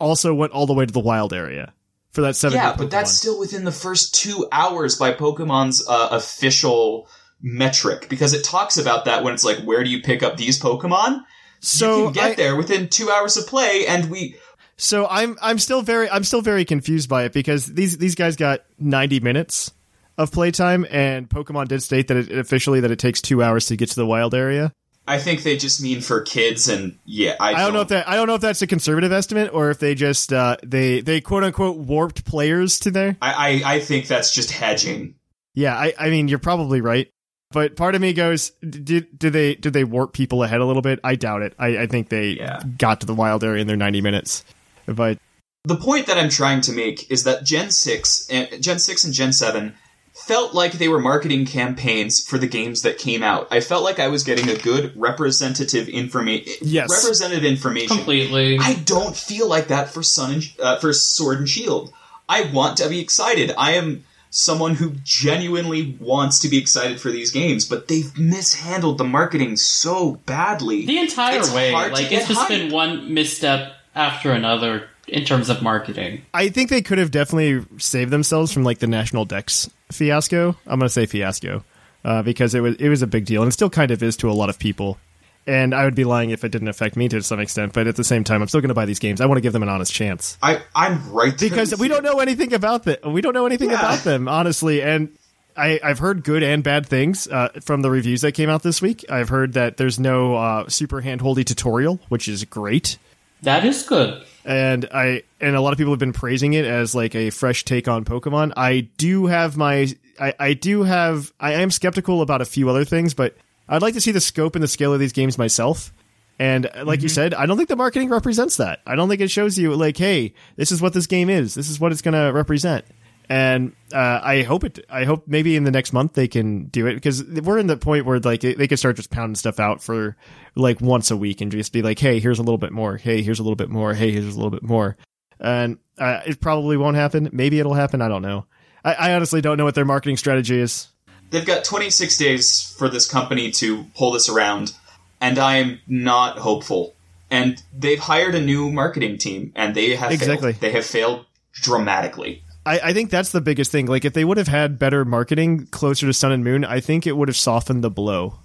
also 0.00 0.32
went 0.34 0.52
all 0.52 0.66
the 0.66 0.72
way 0.72 0.86
to 0.86 0.92
the 0.92 1.00
wild 1.00 1.32
area 1.32 1.74
for 2.10 2.22
that 2.22 2.36
seven. 2.36 2.56
Yeah, 2.56 2.74
but 2.76 2.90
that's 2.90 3.12
still 3.12 3.38
within 3.38 3.64
the 3.64 3.72
first 3.72 4.14
two 4.14 4.46
hours 4.50 4.96
by 4.96 5.12
Pokemon's 5.12 5.86
uh, 5.88 6.08
official 6.10 7.08
metric 7.42 8.08
because 8.08 8.32
it 8.32 8.44
talks 8.44 8.78
about 8.78 9.04
that 9.06 9.24
when 9.24 9.34
it's 9.34 9.44
like, 9.44 9.58
where 9.64 9.84
do 9.84 9.90
you 9.90 10.00
pick 10.02 10.22
up 10.22 10.36
these 10.36 10.60
Pokemon? 10.60 11.22
so 11.62 11.98
you 11.98 12.04
can 12.04 12.12
get 12.12 12.24
I- 12.24 12.34
there 12.34 12.56
within 12.56 12.88
two 12.88 13.10
hours 13.10 13.36
of 13.36 13.46
play, 13.46 13.86
and 13.86 14.10
we. 14.10 14.36
So 14.76 15.06
I'm 15.08 15.38
I'm 15.40 15.58
still 15.58 15.82
very 15.82 16.10
I'm 16.10 16.24
still 16.24 16.42
very 16.42 16.64
confused 16.64 17.08
by 17.08 17.24
it 17.24 17.32
because 17.32 17.66
these 17.66 17.98
these 17.98 18.14
guys 18.14 18.36
got 18.36 18.64
90 18.78 19.20
minutes 19.20 19.72
of 20.18 20.30
playtime 20.32 20.86
and 20.90 21.28
Pokemon 21.28 21.68
did 21.68 21.82
state 21.82 22.08
that 22.08 22.16
it 22.16 22.32
officially 22.38 22.80
that 22.80 22.90
it 22.90 22.98
takes 22.98 23.20
2 23.20 23.42
hours 23.42 23.66
to 23.66 23.76
get 23.76 23.88
to 23.90 23.96
the 23.96 24.06
wild 24.06 24.34
area. 24.34 24.72
I 25.06 25.18
think 25.18 25.42
they 25.42 25.56
just 25.56 25.82
mean 25.82 26.00
for 26.00 26.20
kids, 26.20 26.68
and 26.68 26.96
yeah, 27.04 27.34
I, 27.40 27.54
I 27.54 27.64
don't 27.64 27.72
know 27.72 27.80
if 27.80 27.88
that 27.88 28.08
I 28.08 28.14
don't 28.14 28.28
know 28.28 28.36
if 28.36 28.40
that's 28.40 28.62
a 28.62 28.68
conservative 28.68 29.10
estimate 29.10 29.52
or 29.52 29.70
if 29.70 29.80
they 29.80 29.96
just 29.96 30.32
uh 30.32 30.56
they 30.62 31.00
they 31.00 31.20
quote 31.20 31.42
unquote 31.42 31.76
warped 31.76 32.24
players 32.24 32.78
to 32.80 32.90
there. 32.92 33.16
I, 33.20 33.62
I 33.64 33.74
I 33.74 33.80
think 33.80 34.06
that's 34.06 34.32
just 34.32 34.52
hedging. 34.52 35.16
Yeah, 35.54 35.74
I 35.76 35.92
I 35.98 36.10
mean 36.10 36.28
you're 36.28 36.38
probably 36.38 36.80
right. 36.80 37.08
But 37.50 37.74
part 37.76 37.94
of 37.96 38.00
me 38.00 38.12
goes, 38.12 38.50
did 38.60 39.18
did 39.18 39.32
they 39.32 39.56
did 39.56 39.72
they 39.72 39.82
warp 39.84 40.12
people 40.12 40.44
ahead 40.44 40.60
a 40.60 40.64
little 40.64 40.82
bit? 40.82 41.00
I 41.02 41.16
doubt 41.16 41.42
it. 41.42 41.54
I, 41.58 41.78
I 41.78 41.86
think 41.88 42.08
they 42.08 42.30
Yeah. 42.30 42.62
got 42.78 43.00
to 43.00 43.06
the 43.06 43.14
wild 43.14 43.42
area 43.42 43.60
in 43.60 43.66
their 43.66 43.76
90 43.76 44.00
minutes. 44.02 44.44
But 44.86 45.18
The 45.64 45.76
point 45.76 46.06
that 46.06 46.16
I'm 46.16 46.30
trying 46.30 46.60
to 46.62 46.72
make 46.72 47.10
is 47.10 47.24
that 47.24 47.44
Gen 47.44 47.70
6 47.72 48.28
Gen 48.60 48.78
6 48.78 49.04
and 49.04 49.12
Gen 49.12 49.32
7 49.32 49.74
felt 50.14 50.54
like 50.54 50.72
they 50.72 50.88
were 50.88 51.00
marketing 51.00 51.46
campaigns 51.46 52.22
for 52.24 52.38
the 52.38 52.46
games 52.46 52.82
that 52.82 52.98
came 52.98 53.22
out. 53.22 53.48
I 53.50 53.60
felt 53.60 53.82
like 53.82 53.98
I 53.98 54.08
was 54.08 54.22
getting 54.24 54.48
a 54.50 54.56
good 54.56 54.92
representative 54.96 55.88
information 55.88 56.52
Yes. 56.62 56.90
representative 56.90 57.44
information. 57.44 57.96
Completely. 57.96 58.58
I 58.60 58.74
don't 58.74 59.16
feel 59.16 59.48
like 59.48 59.68
that 59.68 59.88
for 59.90 60.02
Sun 60.02 60.32
and 60.34 60.44
uh, 60.60 60.78
for 60.78 60.92
Sword 60.92 61.38
and 61.38 61.48
Shield. 61.48 61.92
I 62.28 62.42
want 62.52 62.76
to 62.78 62.88
be 62.88 63.00
excited. 63.00 63.52
I 63.58 63.72
am 63.72 64.04
someone 64.30 64.74
who 64.76 64.92
genuinely 65.04 65.96
wants 66.00 66.38
to 66.40 66.48
be 66.48 66.56
excited 66.58 67.00
for 67.00 67.10
these 67.10 67.30
games, 67.30 67.64
but 67.66 67.88
they've 67.88 68.16
mishandled 68.18 68.98
the 68.98 69.04
marketing 69.04 69.56
so 69.56 70.12
badly. 70.26 70.86
the 70.86 70.98
entire 70.98 71.38
It's 71.38 71.52
way. 71.52 71.72
hard 71.72 71.94
to 71.94 72.00
Like 72.00 72.10
get 72.10 72.20
it's 72.20 72.28
just 72.28 72.40
hype. 72.40 72.48
been 72.48 72.70
one 72.72 73.12
misstep 73.12 73.72
after 73.94 74.32
another 74.32 74.88
in 75.08 75.24
terms 75.24 75.50
of 75.50 75.60
marketing. 75.62 76.22
I 76.32 76.48
think 76.48 76.70
they 76.70 76.80
could 76.80 76.96
have 76.98 77.10
definitely 77.10 77.66
saved 77.78 78.10
themselves 78.10 78.52
from 78.52 78.62
like 78.62 78.78
the 78.78 78.86
National 78.86 79.24
Dex 79.26 79.68
fiasco. 79.92 80.56
I'm 80.66 80.78
going 80.78 80.86
to 80.86 80.88
say 80.88 81.06
fiasco 81.06 81.64
uh, 82.04 82.22
because 82.22 82.54
it 82.54 82.60
was 82.60 82.76
it 82.76 82.88
was 82.88 83.02
a 83.02 83.06
big 83.06 83.24
deal 83.24 83.42
and 83.42 83.48
it 83.48 83.52
still 83.52 83.70
kind 83.70 83.90
of 83.90 84.02
is 84.02 84.16
to 84.18 84.30
a 84.30 84.32
lot 84.32 84.48
of 84.50 84.58
people. 84.58 84.98
And 85.44 85.74
I 85.74 85.84
would 85.84 85.96
be 85.96 86.04
lying 86.04 86.30
if 86.30 86.44
it 86.44 86.50
didn't 86.50 86.68
affect 86.68 86.94
me 86.96 87.08
to 87.08 87.20
some 87.20 87.40
extent. 87.40 87.72
But 87.72 87.88
at 87.88 87.96
the 87.96 88.04
same 88.04 88.22
time, 88.22 88.42
I'm 88.42 88.48
still 88.48 88.60
going 88.60 88.68
to 88.68 88.74
buy 88.74 88.84
these 88.84 89.00
games. 89.00 89.20
I 89.20 89.26
want 89.26 89.38
to 89.38 89.40
give 89.40 89.52
them 89.52 89.64
an 89.64 89.68
honest 89.68 89.92
chance 89.92 90.38
I, 90.40 90.62
I'm 90.74 91.10
right 91.12 91.36
because 91.36 91.76
we 91.78 91.88
don't 91.88 92.04
know 92.04 92.20
anything 92.20 92.52
about 92.52 92.84
them. 92.84 93.12
We 93.12 93.20
don't 93.22 93.34
know 93.34 93.46
anything 93.46 93.70
Yeah. 93.70 93.80
about 93.80 94.04
them 94.04 94.28
honestly. 94.28 94.82
And 94.82 95.08
I, 95.56 95.80
I've 95.82 95.98
heard 95.98 96.22
good 96.24 96.42
and 96.42 96.62
bad 96.62 96.86
things 96.86 97.26
uh, 97.28 97.48
from 97.60 97.82
the 97.82 97.90
reviews 97.90 98.20
that 98.22 98.32
came 98.32 98.48
out 98.48 98.62
this 98.62 98.80
week. 98.80 99.04
I've 99.10 99.28
heard 99.28 99.52
that 99.54 99.76
there's 99.76 99.98
no 99.98 100.34
uh, 100.36 100.68
super 100.68 101.02
handholdy 101.02 101.44
tutorial, 101.44 102.00
which 102.08 102.26
is 102.28 102.44
great 102.44 102.96
That 103.42 103.64
is 103.64 103.82
good. 103.82 104.24
And 104.44 104.88
I 104.92 105.22
and 105.40 105.56
a 105.56 105.60
lot 105.60 105.72
of 105.72 105.78
people 105.78 105.92
have 105.92 106.00
been 106.00 106.12
praising 106.12 106.54
it 106.54 106.64
as 106.64 106.94
like 106.94 107.14
a 107.14 107.30
fresh 107.30 107.64
take 107.64 107.88
on 107.88 108.04
Pokemon. 108.04 108.52
I 108.56 108.88
do 108.96 109.26
have 109.26 109.56
my 109.56 109.88
I, 110.20 110.34
I 110.38 110.54
do 110.54 110.82
have 110.82 111.32
I 111.38 111.54
am 111.54 111.70
skeptical 111.70 112.22
about 112.22 112.40
a 112.40 112.44
few 112.44 112.68
other 112.68 112.84
things, 112.84 113.14
but 113.14 113.36
I'd 113.68 113.82
like 113.82 113.94
to 113.94 114.00
see 114.00 114.12
the 114.12 114.20
scope 114.20 114.54
and 114.56 114.62
the 114.62 114.68
scale 114.68 114.92
of 114.92 115.00
these 115.00 115.12
games 115.12 115.38
myself. 115.38 115.92
And 116.38 116.68
like 116.84 117.02
you 117.02 117.08
mm-hmm. 117.08 117.14
said, 117.14 117.34
I 117.34 117.46
don't 117.46 117.56
think 117.56 117.68
the 117.68 117.76
marketing 117.76 118.08
represents 118.08 118.56
that. 118.56 118.80
I 118.86 118.96
don't 118.96 119.08
think 119.08 119.20
it 119.20 119.30
shows 119.30 119.56
you 119.58 119.74
like, 119.76 119.96
hey, 119.96 120.34
this 120.56 120.72
is 120.72 120.82
what 120.82 120.92
this 120.92 121.06
game 121.06 121.30
is. 121.30 121.54
This 121.54 121.70
is 121.70 121.78
what 121.78 121.92
it's 121.92 122.02
going 122.02 122.14
to 122.14 122.32
represent. 122.32 122.84
And 123.28 123.74
uh, 123.92 124.20
I 124.22 124.42
hope 124.42 124.64
it. 124.64 124.84
I 124.90 125.04
hope 125.04 125.24
maybe 125.26 125.56
in 125.56 125.64
the 125.64 125.70
next 125.70 125.92
month 125.92 126.14
they 126.14 126.28
can 126.28 126.64
do 126.64 126.86
it 126.86 126.94
because 126.94 127.24
we're 127.24 127.58
in 127.58 127.66
the 127.66 127.76
point 127.76 128.04
where 128.04 128.18
like 128.18 128.40
they, 128.40 128.54
they 128.54 128.66
can 128.66 128.76
start 128.76 128.96
just 128.96 129.10
pounding 129.10 129.36
stuff 129.36 129.58
out 129.60 129.82
for 129.82 130.16
like 130.54 130.80
once 130.80 131.10
a 131.10 131.16
week 131.16 131.40
and 131.40 131.50
just 131.50 131.72
be 131.72 131.82
like, 131.82 131.98
hey, 131.98 132.18
here's 132.18 132.38
a 132.38 132.42
little 132.42 132.58
bit 132.58 132.72
more. 132.72 132.96
Hey, 132.96 133.22
here's 133.22 133.38
a 133.38 133.42
little 133.42 133.56
bit 133.56 133.70
more. 133.70 133.94
Hey, 133.94 134.10
here's 134.10 134.26
a 134.26 134.36
little 134.36 134.50
bit 134.50 134.62
more. 134.62 134.96
And 135.40 135.78
uh, 135.98 136.20
it 136.26 136.40
probably 136.40 136.76
won't 136.76 136.96
happen. 136.96 137.30
Maybe 137.32 137.58
it'll 137.58 137.74
happen. 137.74 138.02
I 138.02 138.08
don't 138.08 138.22
know. 138.22 138.46
I, 138.84 138.94
I 138.94 139.14
honestly 139.14 139.40
don't 139.40 139.56
know 139.56 139.64
what 139.64 139.74
their 139.74 139.84
marketing 139.84 140.16
strategy 140.16 140.58
is. 140.58 140.88
They've 141.30 141.46
got 141.46 141.64
26 141.64 142.18
days 142.18 142.74
for 142.78 142.88
this 142.88 143.08
company 143.10 143.50
to 143.52 143.84
pull 143.96 144.10
this 144.12 144.28
around, 144.28 144.72
and 145.20 145.38
I 145.38 145.56
am 145.56 145.80
not 145.86 146.38
hopeful. 146.38 146.94
And 147.30 147.62
they've 147.76 147.98
hired 147.98 148.34
a 148.34 148.40
new 148.40 148.70
marketing 148.70 149.16
team, 149.16 149.52
and 149.56 149.74
they 149.74 149.96
have 149.96 150.12
Exactly. 150.12 150.52
failed. 150.52 150.60
They 150.60 150.72
have 150.72 150.84
failed 150.84 151.26
dramatically. 151.52 152.41
I, 152.64 152.80
I 152.80 152.92
think 152.92 153.10
that's 153.10 153.32
the 153.32 153.40
biggest 153.40 153.72
thing. 153.72 153.86
Like, 153.86 154.04
if 154.04 154.12
they 154.12 154.24
would 154.24 154.36
have 154.36 154.48
had 154.48 154.78
better 154.78 155.04
marketing 155.04 155.66
closer 155.66 156.06
to 156.06 156.12
Sun 156.12 156.32
and 156.32 156.44
Moon, 156.44 156.64
I 156.64 156.80
think 156.80 157.06
it 157.06 157.16
would 157.16 157.28
have 157.28 157.36
softened 157.36 157.82
the 157.82 157.90
blow 157.90 158.38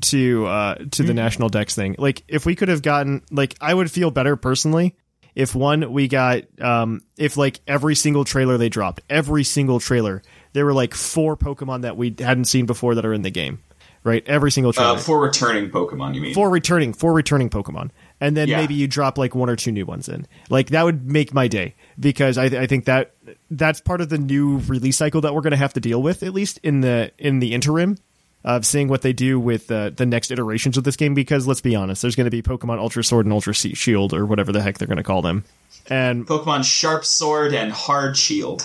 to 0.00 0.44
uh 0.46 0.74
to 0.90 1.04
the 1.04 1.14
national 1.14 1.48
dex 1.48 1.74
thing. 1.74 1.94
Like, 1.98 2.24
if 2.28 2.44
we 2.46 2.54
could 2.56 2.68
have 2.68 2.82
gotten 2.82 3.22
like, 3.30 3.56
I 3.60 3.72
would 3.74 3.90
feel 3.90 4.10
better 4.10 4.36
personally 4.36 4.96
if 5.34 5.54
one 5.54 5.92
we 5.92 6.08
got 6.08 6.42
um 6.60 7.02
if 7.16 7.36
like 7.36 7.60
every 7.66 7.94
single 7.94 8.24
trailer 8.24 8.56
they 8.58 8.68
dropped, 8.68 9.00
every 9.10 9.44
single 9.44 9.80
trailer, 9.80 10.22
there 10.52 10.64
were 10.64 10.72
like 10.72 10.94
four 10.94 11.36
Pokemon 11.36 11.82
that 11.82 11.96
we 11.96 12.14
hadn't 12.18 12.46
seen 12.46 12.66
before 12.66 12.94
that 12.94 13.04
are 13.04 13.12
in 13.12 13.22
the 13.22 13.30
game. 13.30 13.60
Right, 14.02 14.22
every 14.26 14.50
single 14.50 14.74
trailer. 14.74 14.96
Uh, 14.96 14.98
for 14.98 15.18
returning 15.18 15.70
Pokemon, 15.70 16.14
you 16.14 16.20
mean? 16.20 16.34
four 16.34 16.50
returning 16.50 16.92
four 16.92 17.14
returning 17.14 17.48
pokemon 17.48 17.90
and 18.24 18.36
then 18.36 18.48
Yeah. 18.48 18.60
maybe 18.60 18.74
you 18.74 18.86
drop 18.88 19.18
like 19.18 19.34
one 19.34 19.50
or 19.50 19.56
two 19.56 19.70
new 19.72 19.84
ones 19.86 20.08
in 20.08 20.26
like 20.48 20.68
that 20.68 20.84
would 20.84 21.04
make 21.10 21.34
my 21.34 21.46
day 21.48 21.74
because 21.98 22.38
i, 22.38 22.44
I 22.44 22.66
think 22.66 22.86
that 22.86 23.12
that's 23.50 23.80
part 23.80 24.00
of 24.00 24.08
the 24.08 24.18
new 24.18 24.58
release 24.66 24.96
cycle 24.96 25.20
that 25.22 25.34
we're 25.34 25.40
going 25.42 25.50
to 25.58 25.64
have 25.66 25.74
to 25.74 25.80
deal 25.80 26.02
with 26.02 26.22
at 26.22 26.32
least 26.32 26.58
in 26.62 26.80
the 26.80 27.10
in 27.18 27.38
the 27.40 27.52
interim 27.52 27.96
of 28.44 28.66
seeing 28.66 28.88
what 28.88 29.00
they 29.02 29.12
do 29.14 29.40
with 29.40 29.70
uh, 29.70 29.90
the 29.96 30.04
next 30.04 30.30
iterations 30.30 30.76
of 30.76 30.84
this 30.84 30.96
game 30.96 31.14
because 31.14 31.46
let's 31.46 31.60
be 31.62 31.74
honest 31.76 32.02
there's 32.02 32.16
going 32.16 32.26
to 32.26 32.30
be 32.30 32.42
pokemon 32.42 32.78
ultra 32.78 33.02
sword 33.04 33.26
and 33.26 33.32
ultra 33.32 33.54
shield 33.54 34.12
or 34.14 34.26
whatever 34.26 34.52
the 34.52 34.60
heck 34.62 34.78
they're 34.78 34.88
going 34.88 34.96
to 34.98 35.02
call 35.04 35.22
them 35.22 35.44
and 35.90 36.26
Pokemon 36.26 36.64
Sharp 36.64 37.04
Sword 37.04 37.52
and 37.54 37.70
Hard 37.70 38.16
Shield. 38.16 38.62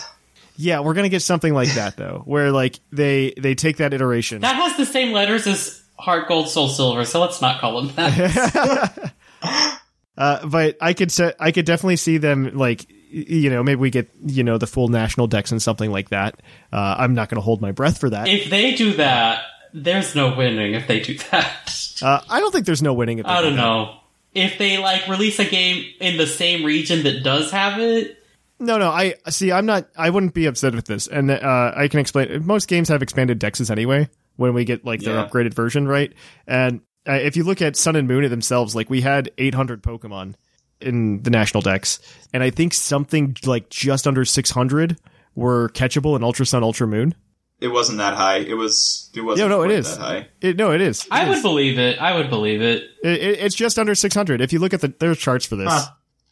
yeah 0.55 0.79
we're 0.79 0.93
going 0.93 1.03
to 1.03 1.09
get 1.09 1.21
something 1.21 1.53
like 1.53 1.73
that 1.75 1.97
though 1.97 2.21
where 2.25 2.51
like 2.51 2.79
they 2.91 3.33
they 3.37 3.55
take 3.55 3.77
that 3.77 3.93
iteration 3.93 4.41
That 4.41 4.55
has 4.55 4.77
the 4.77 4.85
same 4.85 5.11
letters 5.11 5.45
as 5.47 5.83
Heart 5.97 6.29
Gold 6.29 6.47
Soul 6.49 6.69
Silver, 6.69 7.03
so 7.03 7.19
let's 7.19 7.41
not 7.41 7.59
call 7.59 7.81
them 7.81 7.93
that. 7.97 9.11
Uh, 9.41 10.45
but 10.47 10.75
I 10.81 10.93
could 10.93 11.11
se- 11.11 11.33
I 11.39 11.51
could 11.51 11.65
definitely 11.65 11.95
see 11.95 12.17
them 12.17 12.57
like 12.57 12.85
you 13.09 13.49
know 13.49 13.63
maybe 13.63 13.79
we 13.79 13.89
get 13.89 14.09
you 14.25 14.43
know 14.43 14.57
the 14.57 14.67
full 14.67 14.89
national 14.89 15.27
dex 15.27 15.51
and 15.51 15.61
something 15.61 15.91
like 15.91 16.09
that. 16.09 16.41
Uh, 16.73 16.95
I'm 16.97 17.13
not 17.13 17.29
going 17.29 17.37
to 17.37 17.41
hold 17.41 17.61
my 17.61 17.71
breath 17.71 17.99
for 17.99 18.09
that. 18.09 18.27
if 18.27 18.49
they 18.49 18.75
do 18.75 18.93
that, 18.93 19.43
there's 19.73 20.15
no 20.15 20.35
winning 20.35 20.73
if 20.73 20.87
they 20.87 20.99
do 20.99 21.17
that. 21.31 21.75
Uh, 22.01 22.19
I 22.29 22.39
don't 22.41 22.51
think 22.51 22.65
there's 22.65 22.81
no 22.81 22.93
winning. 22.93 23.19
If 23.19 23.25
they 23.25 23.31
I 23.31 23.41
do 23.41 23.47
don't 23.47 23.55
that. 23.57 23.61
know. 23.63 23.95
If 24.33 24.57
they 24.57 24.77
like 24.77 25.07
release 25.07 25.39
a 25.39 25.45
game 25.45 25.85
in 26.01 26.17
the 26.17 26.27
same 26.27 26.63
region 26.65 27.03
that 27.03 27.23
does 27.23 27.49
have 27.51 27.79
it, 27.79 28.17
No, 28.59 28.77
no. 28.77 28.89
I 28.89 29.15
see. 29.29 29.51
I'm 29.53 29.65
not. 29.65 29.87
I 29.97 30.09
wouldn't 30.09 30.33
be 30.33 30.45
upset 30.47 30.75
with 30.75 30.85
this, 30.85 31.07
and 31.07 31.31
uh, 31.31 31.71
I 31.75 31.87
can 31.87 31.99
explain. 32.01 32.45
Most 32.45 32.67
games 32.67 32.89
have 32.89 33.01
expanded 33.01 33.39
dexes 33.39 33.71
anyway 33.71 34.09
when 34.35 34.53
we 34.53 34.65
get 34.65 34.83
like 34.85 34.99
their 34.99 35.15
Yeah. 35.15 35.27
upgraded 35.27 35.53
version, 35.53 35.87
right? 35.87 36.13
And 36.45 36.81
uh, 37.09 37.13
if 37.13 37.35
you 37.35 37.43
look 37.43 37.61
at 37.61 37.75
Sun 37.75 37.95
and 37.95 38.07
Moon 38.07 38.29
themselves, 38.29 38.75
like 38.75 38.89
we 38.89 39.01
had 39.01 39.31
800 39.37 39.81
Pokemon 39.81 40.35
in 40.81 41.21
the 41.23 41.29
national 41.29 41.61
dex, 41.61 41.99
and 42.33 42.43
I 42.43 42.49
think 42.51 42.73
something 42.73 43.35
like 43.45 43.69
just 43.69 44.07
under 44.07 44.23
600 44.23 44.97
were 45.35 45.69
catchable 45.69 46.15
in 46.15 46.23
Ultra 46.23 46.45
Sun, 46.45 46.63
Ultra 46.63 46.87
Moon. 46.87 47.15
It 47.59 47.67
wasn't 47.67 47.97
that 47.97 48.13
high. 48.13 48.37
It 48.37 48.53
was. 48.53 49.09
It 49.13 49.21
wasn't 49.21 49.49
Yeah, 49.49 49.55
no, 49.57 49.63
it 49.63 49.71
is. 49.71 49.97
that 49.97 50.01
high. 50.01 50.27
It, 50.39 50.55
no, 50.55 50.71
it 50.71 50.79
is. 50.79 51.03
It 51.05 51.11
I 51.11 51.23
is. 51.23 51.29
would 51.29 51.41
believe 51.41 51.77
it. 51.77 51.99
I 52.01 52.15
would 52.15 52.29
believe 52.29 52.61
it. 52.61 52.83
It, 53.03 53.09
it- 53.21 53.39
it's 53.39 53.55
just 53.55 53.77
under 53.77 53.95
600. 53.95 54.39
If 54.39 54.53
you 54.53 54.59
look 54.59 54.73
at 54.73 54.79
the 54.79 54.93
there's 54.99 55.17
charts 55.17 55.45
for 55.45 55.57
this. 55.57 55.67
Huh. 55.69 55.85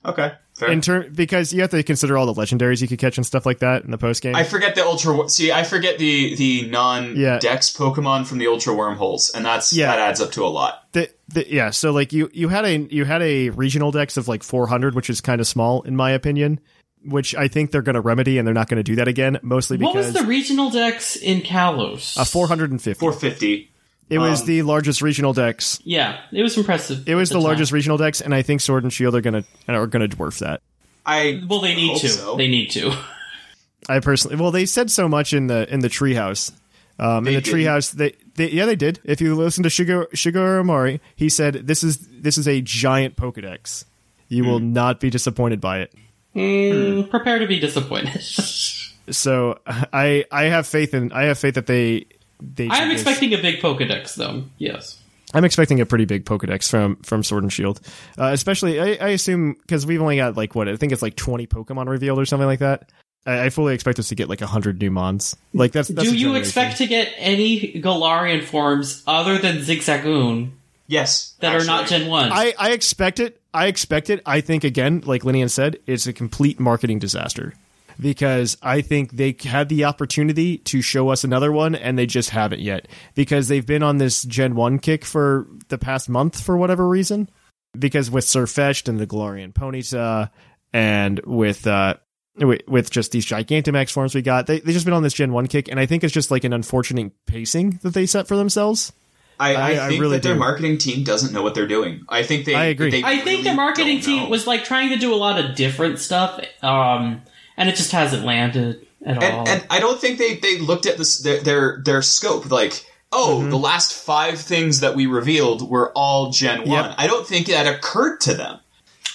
Okay, 0.06 0.32
fair. 0.58 0.70
In 0.72 0.82
term 0.82 1.14
because 1.14 1.54
you 1.54 1.62
have 1.62 1.70
to 1.72 1.82
consider 1.84 2.18
all 2.18 2.26
the 2.32 2.34
legendaries 2.34 2.82
you 2.82 2.88
could 2.88 3.00
catch 3.00 3.18
and 3.18 3.26
stuff 3.26 3.46
like 3.46 3.60
that 3.60 3.84
in 3.84 3.92
the 3.92 3.98
post 3.98 4.22
game. 4.22 4.36
I 4.36 4.44
forget 4.44 4.76
the 4.76 4.84
ultra. 4.86 5.30
See, 5.30 5.52
I 5.52 5.64
forget 5.64 5.98
the 6.00 6.36
the 6.36 6.68
non 6.70 7.16
Yeah. 7.16 7.40
Dex 7.40 7.72
Pokemon 7.76 8.26
from 8.28 8.38
the 8.40 8.48
ultra 8.48 8.74
wormholes, 8.74 9.30
and 9.30 9.46
that's 9.46 9.72
Yeah. 9.74 9.88
that 9.88 10.00
adds 10.00 10.20
up 10.22 10.32
to 10.34 10.44
a 10.46 10.48
lot. 10.48 10.84
the, 10.94 11.10
the, 11.30 11.52
yeah, 11.52 11.70
so 11.70 11.92
like 11.92 12.12
you 12.14 12.30
you 12.34 12.50
had 12.50 12.66
a 12.66 12.78
you 12.78 13.06
had 13.06 13.22
a 13.22 13.50
regional 13.52 13.92
dex 13.92 14.18
of 14.18 14.28
like 14.28 14.44
400, 14.44 14.96
which 14.96 15.10
is 15.10 15.22
kind 15.22 15.40
of 15.42 15.48
small 15.48 15.82
in 15.84 15.96
my 15.96 16.12
opinion, 16.12 16.60
which 17.06 17.36
I 17.36 17.48
think 17.48 17.72
they're 17.72 17.82
going 17.82 17.96
to 17.96 18.02
remedy 18.02 18.38
and 18.38 18.48
they're 18.48 18.54
not 18.56 18.68
going 18.70 18.78
to 18.78 18.84
do 18.84 18.96
that 18.96 19.08
again, 19.08 19.38
mostly 19.44 19.78
because 19.78 19.94
What 19.94 20.06
was 20.06 20.14
the 20.14 20.24
regional 20.26 20.70
dex 20.72 21.16
in 21.16 21.42
Kalos? 21.42 22.18
uh, 22.18 22.24
450. 22.26 22.94
Four 23.00 23.14
fifty. 23.14 23.72
It 24.10 24.20
was 24.20 24.42
um, 24.42 24.48
the 24.48 24.62
largest 24.62 25.02
regional 25.02 25.34
dex. 25.34 25.80
yeah, 25.84 26.22
it 26.32 26.42
was 26.42 26.58
impressive. 26.58 27.08
It 27.10 27.16
was 27.16 27.30
at 27.30 27.34
the 27.34 27.40
time. 27.40 27.44
largest 27.48 27.72
regional 27.72 27.98
dex, 27.98 28.22
and 28.22 28.34
I 28.34 28.42
think 28.42 28.62
Sword 28.62 28.84
and 28.84 28.94
Shield 28.94 29.16
are 29.16 29.22
gonna 29.22 29.44
are 29.68 29.88
gonna 29.88 30.08
dwarf 30.08 30.40
that. 30.40 30.62
I 31.06 31.44
Well, 31.48 31.60
they 31.62 31.76
need 31.76 31.98
to. 32.00 32.08
so. 32.10 32.36
They 32.36 32.48
need 32.48 32.70
to. 32.72 32.94
I 33.90 34.00
personally, 34.00 34.38
well, 34.38 34.52
they 34.52 34.66
said 34.66 34.90
so 34.92 35.08
much 35.08 35.34
in 35.34 35.48
the 35.48 35.72
in 35.74 35.80
the 35.82 35.88
treehouse. 35.90 36.52
Um, 37.00 37.28
in 37.28 37.36
the 37.36 37.42
treehouse, 37.42 37.92
they, 37.92 38.16
they 38.36 38.50
yeah 38.50 38.66
they 38.66 38.76
did. 38.76 39.00
If 39.04 39.22
you 39.22 39.36
listen 39.36 39.64
to 39.64 39.70
Shigo 39.70 40.10
Shigeru 40.12 40.64
Ohmori, 40.64 41.00
he 41.16 41.30
said 41.30 41.54
this 41.68 41.84
is 41.84 42.00
this 42.22 42.38
is 42.38 42.48
a 42.48 42.60
giant 42.62 43.16
Pokedex. 43.18 43.86
You 44.30 44.44
will 44.46 44.60
Hmm. 44.60 44.74
not 44.74 45.00
be 45.00 45.10
disappointed 45.10 45.62
by 45.62 45.80
it. 45.82 45.94
Mm, 46.36 47.10
prepare 47.10 47.40
to 47.40 47.48
be 47.48 47.60
disappointed. 47.60 48.22
So 49.10 49.58
I 49.68 50.26
I 50.34 50.44
have 50.46 50.68
faith 50.68 50.94
in 50.94 51.14
I 51.14 51.24
have 51.24 51.40
faith 51.40 51.54
that 51.56 51.66
they 51.66 52.08
they. 52.42 52.70
I 52.70 52.78
am 52.80 52.92
expecting 52.92 53.34
a 53.34 53.42
big 53.42 53.60
Pokedex, 53.62 54.16
though. 54.16 54.44
Yes. 54.58 55.02
I'm 55.34 55.44
expecting 55.44 55.82
a 55.82 55.86
pretty 55.86 56.06
big 56.06 56.26
Pokedex 56.26 56.70
from 56.70 56.96
from 56.98 57.24
Sword 57.24 57.44
and 57.44 57.52
Shield, 57.52 57.82
uh, 58.18 58.30
especially 58.32 58.80
I, 58.80 59.06
I 59.06 59.10
assume 59.10 59.56
because 59.62 59.86
we've 59.86 60.02
only 60.02 60.16
got 60.18 60.38
like 60.38 60.56
what 60.56 60.70
I 60.70 60.76
think 60.78 60.94
it's 60.94 61.02
like 61.02 61.16
20 61.16 61.48
Pokemon 61.48 61.90
revealed 61.90 62.20
or 62.20 62.26
something 62.26 62.48
like 62.48 62.60
that. 62.60 62.90
I, 63.26 63.46
I 63.46 63.50
fully 63.50 63.74
expect 63.74 64.00
us 64.00 64.08
to 64.08 64.16
get 64.16 64.30
like 64.30 64.40
hundred 64.40 64.80
new 64.80 64.90
Mons. 64.90 65.36
Like 65.54 65.74
that's, 65.74 65.90
that's 65.90 66.08
Do 66.10 66.16
you 66.16 66.28
generation. 66.28 66.48
expect 66.48 66.78
to 66.78 66.88
get 66.88 67.14
any 67.18 67.74
Galarian 67.74 68.44
forms 68.44 69.04
other 69.06 69.38
than 69.38 69.58
Zigzagoon 69.58 70.52
yes 70.88 71.36
that 71.42 71.54
are 71.54 71.66
not. 71.66 71.88
Gen 71.88 72.08
1? 72.08 72.32
I, 72.32 72.54
I 72.58 72.72
expect 72.72 73.20
it. 73.20 73.42
I 73.54 73.68
expect 73.68 74.10
it. 74.10 74.22
I 74.26 74.40
think 74.40 74.64
again, 74.64 75.02
like 75.06 75.24
Linian 75.24 75.50
said, 75.50 75.78
it's 75.86 76.08
a 76.08 76.14
complete 76.14 76.58
marketing 76.60 77.00
disaster 77.00 77.54
because 78.00 78.58
I 78.62 78.82
think 78.82 79.12
they 79.12 79.36
had 79.44 79.70
the 79.70 79.86
opportunity 79.86 80.58
to 80.60 80.82
show 80.82 81.10
us 81.10 81.24
another 81.24 81.52
one 81.52 81.76
and 81.76 81.98
they 81.98 82.06
just 82.06 82.30
haven't 82.32 82.62
yet 82.62 82.88
because 83.16 83.48
they've 83.48 83.66
been 83.66 83.84
on 83.84 83.98
this 83.98 84.24
Gen 84.24 84.56
One 84.56 84.80
kick 84.80 85.04
for 85.06 85.48
the 85.70 85.78
past 85.78 86.10
month 86.10 86.42
for 86.42 86.58
whatever 86.58 86.88
reason. 86.88 87.30
Because 87.78 88.10
with 88.10 88.26
Sirfetch'd 88.26 88.90
and 88.90 89.00
the 89.00 89.06
Galarian 89.08 89.54
Ponyta 89.54 90.30
and 90.74 91.20
with 91.26 91.68
uh 91.68 91.96
with, 92.38 92.62
with 92.68 92.90
just 92.92 93.12
these 93.12 93.26
Gigantamax 93.26 93.92
forms 93.92 94.14
we 94.16 94.22
got, 94.22 94.48
they 94.48 94.60
they 94.60 94.74
just 94.74 94.86
been 94.86 94.94
on 94.94 95.04
this 95.04 95.14
Gen 95.14 95.32
One 95.32 95.48
kick, 95.48 95.68
and 95.70 95.80
I 95.80 95.86
think 95.86 96.04
it's 96.04 96.14
just 96.14 96.32
like 96.32 96.44
an 96.44 96.54
unfortunate 96.54 97.12
pacing 97.26 97.80
that 97.84 97.94
they 97.94 98.06
set 98.06 98.28
for 98.28 98.36
themselves. 98.36 98.94
I, 99.40 99.54
I, 99.54 99.62
I- 99.74 99.86
I 99.86 99.90
think 99.90 100.02
really 100.02 100.18
that 100.18 100.24
their 100.24 100.34
do. 100.34 100.40
marketing 100.40 100.78
team 100.80 101.04
doesn't 101.04 101.34
know 101.34 101.44
what 101.44 101.54
they're 101.56 101.68
doing. 101.68 102.04
I 102.10 102.24
think 102.24 102.46
they. 102.46 102.56
I 102.56 102.66
agree. 102.66 102.90
they 102.90 103.04
I 103.04 103.20
think 103.20 103.44
their 103.44 103.54
marketing 103.56 104.02
team 104.02 104.30
was 104.30 104.48
like 104.48 104.64
trying 104.64 104.90
to 104.90 104.98
do 104.98 105.14
a 105.14 105.18
lot 105.18 105.40
of 105.44 105.56
different 105.56 106.00
stuff, 106.00 106.40
um, 106.64 107.22
and 107.58 107.68
it 107.70 107.76
just 107.76 107.92
hasn't 107.92 108.24
landed 108.24 108.88
at 109.06 109.18
all. 109.18 109.40
and, 109.42 109.48
and 109.50 109.66
I 109.70 109.80
don't 109.80 110.00
think 110.00 110.18
they, 110.20 110.36
they 110.36 110.60
looked 110.60 110.86
at 110.86 110.98
this 110.98 111.20
their 111.20 111.42
their, 111.42 111.82
their 111.84 112.02
scope 112.02 112.50
like 112.52 112.86
oh 113.12 113.40
Mm-hmm. 113.42 113.50
the 113.50 113.58
last 113.58 113.94
five 113.94 114.40
things 114.40 114.80
that 114.82 114.96
we 114.96 115.06
revealed 115.06 115.70
were 115.70 115.92
all 115.94 116.32
Gen 116.32 116.68
one. 116.70 116.94
I 116.98 117.08
don't 117.08 117.26
think 117.28 117.48
that 117.48 117.66
occurred 117.68 118.20
to 118.22 118.34
them. 118.34 118.60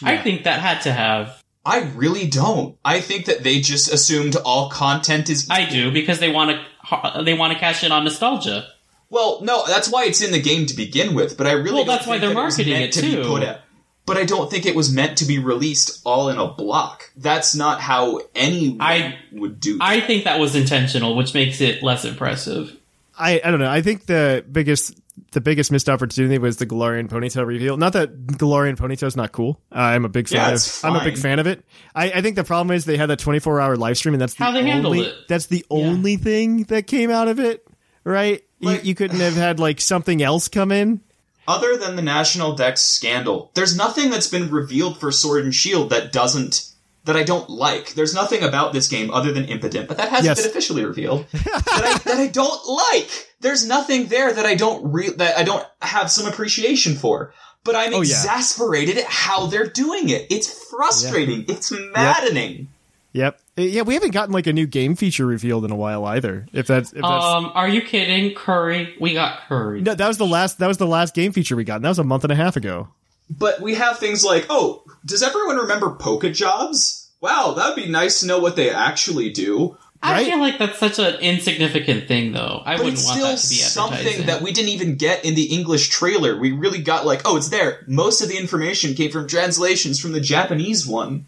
I 0.02 0.16
think 0.18 0.44
that 0.44 0.60
had 0.60 0.80
to 0.82 0.92
have. 0.92 1.40
I 1.64 1.82
really 1.94 2.26
don't. 2.26 2.76
I 2.84 3.00
think 3.00 3.26
that 3.26 3.44
they 3.44 3.60
just 3.60 3.92
assumed 3.92 4.34
all 4.44 4.68
content 4.68 5.30
is. 5.30 5.46
I 5.48 5.68
do 5.68 5.92
because 5.92 6.18
they 6.18 6.30
want 6.30 6.50
to. 6.50 7.22
They 7.24 7.34
want 7.34 7.52
to 7.52 7.58
cash 7.58 7.84
in 7.84 7.92
on 7.92 8.02
nostalgia. 8.04 8.66
well, 9.10 9.40
no, 9.42 9.64
that's 9.66 9.88
why 9.90 10.04
it's 10.04 10.20
in 10.20 10.32
the 10.32 10.40
game 10.40 10.66
to 10.66 10.74
begin 10.74 11.14
with. 11.14 11.36
But 11.38 11.46
I 11.46 11.52
really 11.52 11.72
Well, 11.74 11.84
don't 11.84 11.94
that's 11.94 12.06
why 12.06 12.18
they're 12.18 12.30
that 12.34 12.40
it 12.40 12.44
was 12.44 12.58
marketing 12.58 12.72
meant 12.80 12.96
it 12.96 13.00
to 13.00 13.02
be 13.02 13.10
too. 13.12 13.22
put 13.24 13.44
out. 13.44 13.60
But 14.04 14.16
I 14.16 14.24
don't 14.24 14.50
think 14.50 14.66
it 14.66 14.74
was 14.74 14.92
meant 14.92 15.18
to 15.18 15.24
be 15.24 15.38
released 15.38 16.02
all 16.04 16.28
in 16.28 16.36
a 16.38 16.48
block. 16.48 17.10
That's 17.16 17.54
not 17.54 17.80
how 17.80 18.20
anyone 18.34 18.80
I- 18.80 19.16
would 19.30 19.60
do. 19.60 19.78
That. 19.78 19.84
I 19.84 20.00
think 20.00 20.24
that 20.24 20.40
was 20.40 20.56
intentional, 20.56 21.14
which 21.16 21.34
makes 21.34 21.60
it 21.60 21.82
less 21.82 22.04
impressive. 22.04 22.76
I, 23.18 23.40
I 23.44 23.50
don't 23.50 23.60
know. 23.60 23.70
I 23.70 23.82
think 23.82 24.06
the 24.06 24.44
biggest 24.50 24.98
the 25.32 25.40
biggest 25.40 25.70
missed 25.70 25.88
opportunity 25.88 26.38
was 26.38 26.56
the 26.56 26.66
Galarian 26.66 27.08
Ponyta 27.08 27.46
reveal. 27.46 27.76
Not 27.76 27.92
that 27.92 28.26
Galarian 28.26 28.76
Ponyta 28.76 29.04
is 29.04 29.14
not 29.16 29.30
cool. 29.32 29.60
Uh, 29.70 29.78
I'm 29.78 30.04
a 30.04 30.08
big 30.08 30.26
fan 30.28 30.38
Yeah, 30.38 30.48
of. 30.48 30.54
it's 30.54 30.82
I'm 30.84 30.96
a 30.96 31.04
big 31.04 31.16
fan 31.18 31.38
of 31.38 31.46
it. 31.46 31.64
I, 31.94 32.10
I 32.12 32.20
think 32.22 32.36
the 32.36 32.44
problem 32.44 32.74
is 32.74 32.84
they 32.86 32.96
had 32.96 33.06
that 33.10 33.18
24 33.18 33.60
hour 33.60 33.76
live 33.76 33.96
stream, 33.98 34.14
and 34.14 34.20
that's 34.20 34.34
the 34.34 34.44
How 34.44 34.50
they 34.50 34.62
handled 34.64 34.96
only, 34.96 35.06
it. 35.08 35.14
That's 35.28 35.46
the 35.46 35.64
only 35.70 36.16
thing 36.16 36.64
that 36.64 36.86
came 36.86 37.10
out 37.10 37.28
of 37.28 37.38
it, 37.38 37.66
right? 38.04 38.42
Like- 38.60 38.82
you, 38.84 38.88
you 38.90 38.94
couldn't 38.94 39.20
have 39.20 39.34
had 39.34 39.60
like 39.60 39.80
something 39.80 40.22
else 40.22 40.48
come 40.48 40.72
in. 40.72 41.00
Other 41.48 41.76
than 41.76 41.96
the 41.96 42.02
National 42.02 42.54
Dex 42.54 42.80
scandal, 42.80 43.50
there's 43.54 43.76
nothing 43.76 44.10
that's 44.10 44.28
been 44.28 44.50
revealed 44.50 44.98
for 45.00 45.10
Sword 45.10 45.44
and 45.44 45.54
Shield 45.54 45.90
that 45.90 46.12
doesn't 46.12 46.68
that 47.04 47.16
I 47.16 47.24
don't 47.24 47.50
like. 47.50 47.94
There's 47.94 48.14
nothing 48.14 48.44
about 48.44 48.72
this 48.72 48.86
game 48.86 49.10
other 49.10 49.32
than 49.32 49.46
Impotent, 49.46 49.88
but 49.88 49.96
that 49.96 50.08
hasn't 50.08 50.36
Yes. 50.36 50.40
been 50.42 50.50
officially 50.50 50.84
revealed. 50.84 51.26
that, 51.32 51.66
I, 51.66 51.98
that 52.10 52.18
I 52.20 52.28
don't 52.28 52.64
like. 52.68 53.28
There's 53.40 53.66
nothing 53.66 54.06
there 54.06 54.32
that 54.32 54.46
I 54.46 54.54
don't 54.54 54.92
re- 54.92 55.10
that 55.10 55.36
I 55.36 55.42
don't 55.42 55.66
have 55.80 56.12
some 56.12 56.26
appreciation 56.28 56.94
for. 56.94 57.34
But 57.64 57.74
I'm 57.74 57.92
Oh, 57.94 58.02
yeah. 58.02 58.02
exasperated 58.02 58.98
at 58.98 59.04
how 59.06 59.46
they're 59.46 59.66
doing 59.68 60.08
it. 60.10 60.26
It's 60.30 60.48
frustrating. 60.70 61.44
It's 61.48 61.72
maddening. 61.72 62.68
Yep. 63.14 63.34
Uh, 63.34 63.41
Yeah, 63.56 63.82
we 63.82 63.94
haven't 63.94 64.12
gotten 64.12 64.32
like 64.32 64.46
a 64.46 64.52
new 64.52 64.66
game 64.66 64.96
feature 64.96 65.26
revealed 65.26 65.64
in 65.64 65.70
a 65.70 65.76
while 65.76 66.04
either. 66.06 66.46
If 66.52 66.66
that's 66.66 66.92
if 66.92 67.02
that's 67.02 67.24
Um, 67.24 67.52
are 67.54 67.68
you 67.68 67.82
kidding? 67.82 68.34
Curry, 68.34 68.94
we 68.98 69.12
got 69.12 69.40
Curry. 69.48 69.82
no, 69.82 69.94
that 69.94 70.08
was 70.08 70.16
the 70.18 70.26
last 70.26 70.58
that 70.58 70.68
was 70.68 70.78
the 70.78 70.86
last 70.86 71.14
game 71.14 71.32
feature 71.32 71.54
we 71.54 71.64
got. 71.64 71.76
And 71.76 71.84
that 71.84 71.90
was 71.90 71.98
a 71.98 72.04
month 72.04 72.24
and 72.24 72.32
a 72.32 72.36
half 72.36 72.56
ago. 72.56 72.88
But 73.30 73.60
we 73.60 73.74
have 73.74 73.98
things 73.98 74.24
like, 74.24 74.46
oh, 74.50 74.84
does 75.04 75.22
everyone 75.22 75.56
remember 75.56 75.90
Poke 75.94 76.30
Jobs? 76.32 77.10
wow, 77.20 77.54
that'd 77.56 77.76
be 77.76 77.88
nice 77.88 78.20
to 78.20 78.26
know 78.26 78.40
what 78.40 78.56
they 78.56 78.68
actually 78.68 79.30
do. 79.30 79.76
I 80.02 80.24
feel 80.24 80.40
like 80.40 80.58
that's 80.58 80.80
such 80.80 80.98
an 80.98 81.20
insignificant 81.20 82.08
thing, 82.08 82.32
though. 82.32 82.60
I 82.64 82.74
But 82.76 82.86
wouldn't 82.86 82.94
it's 82.98 83.06
want 83.06 83.20
that 83.20 83.38
to 83.38 83.48
be 83.48 83.54
something 83.54 84.26
that 84.26 84.42
we 84.42 84.52
didn't 84.52 84.70
even 84.70 84.96
get 84.96 85.24
in 85.24 85.36
the 85.36 85.44
English 85.44 85.90
trailer. 85.90 86.36
We 86.36 86.50
really 86.50 86.82
got 86.82 87.06
like, 87.06 87.22
oh, 87.24 87.36
it's 87.36 87.50
there. 87.50 87.84
Most 87.86 88.20
of 88.20 88.28
the 88.28 88.36
information 88.36 88.94
came 88.94 89.12
from 89.12 89.28
translations 89.28 90.00
from 90.00 90.10
the 90.10 90.20
Japanese 90.20 90.84
one. 90.84 91.26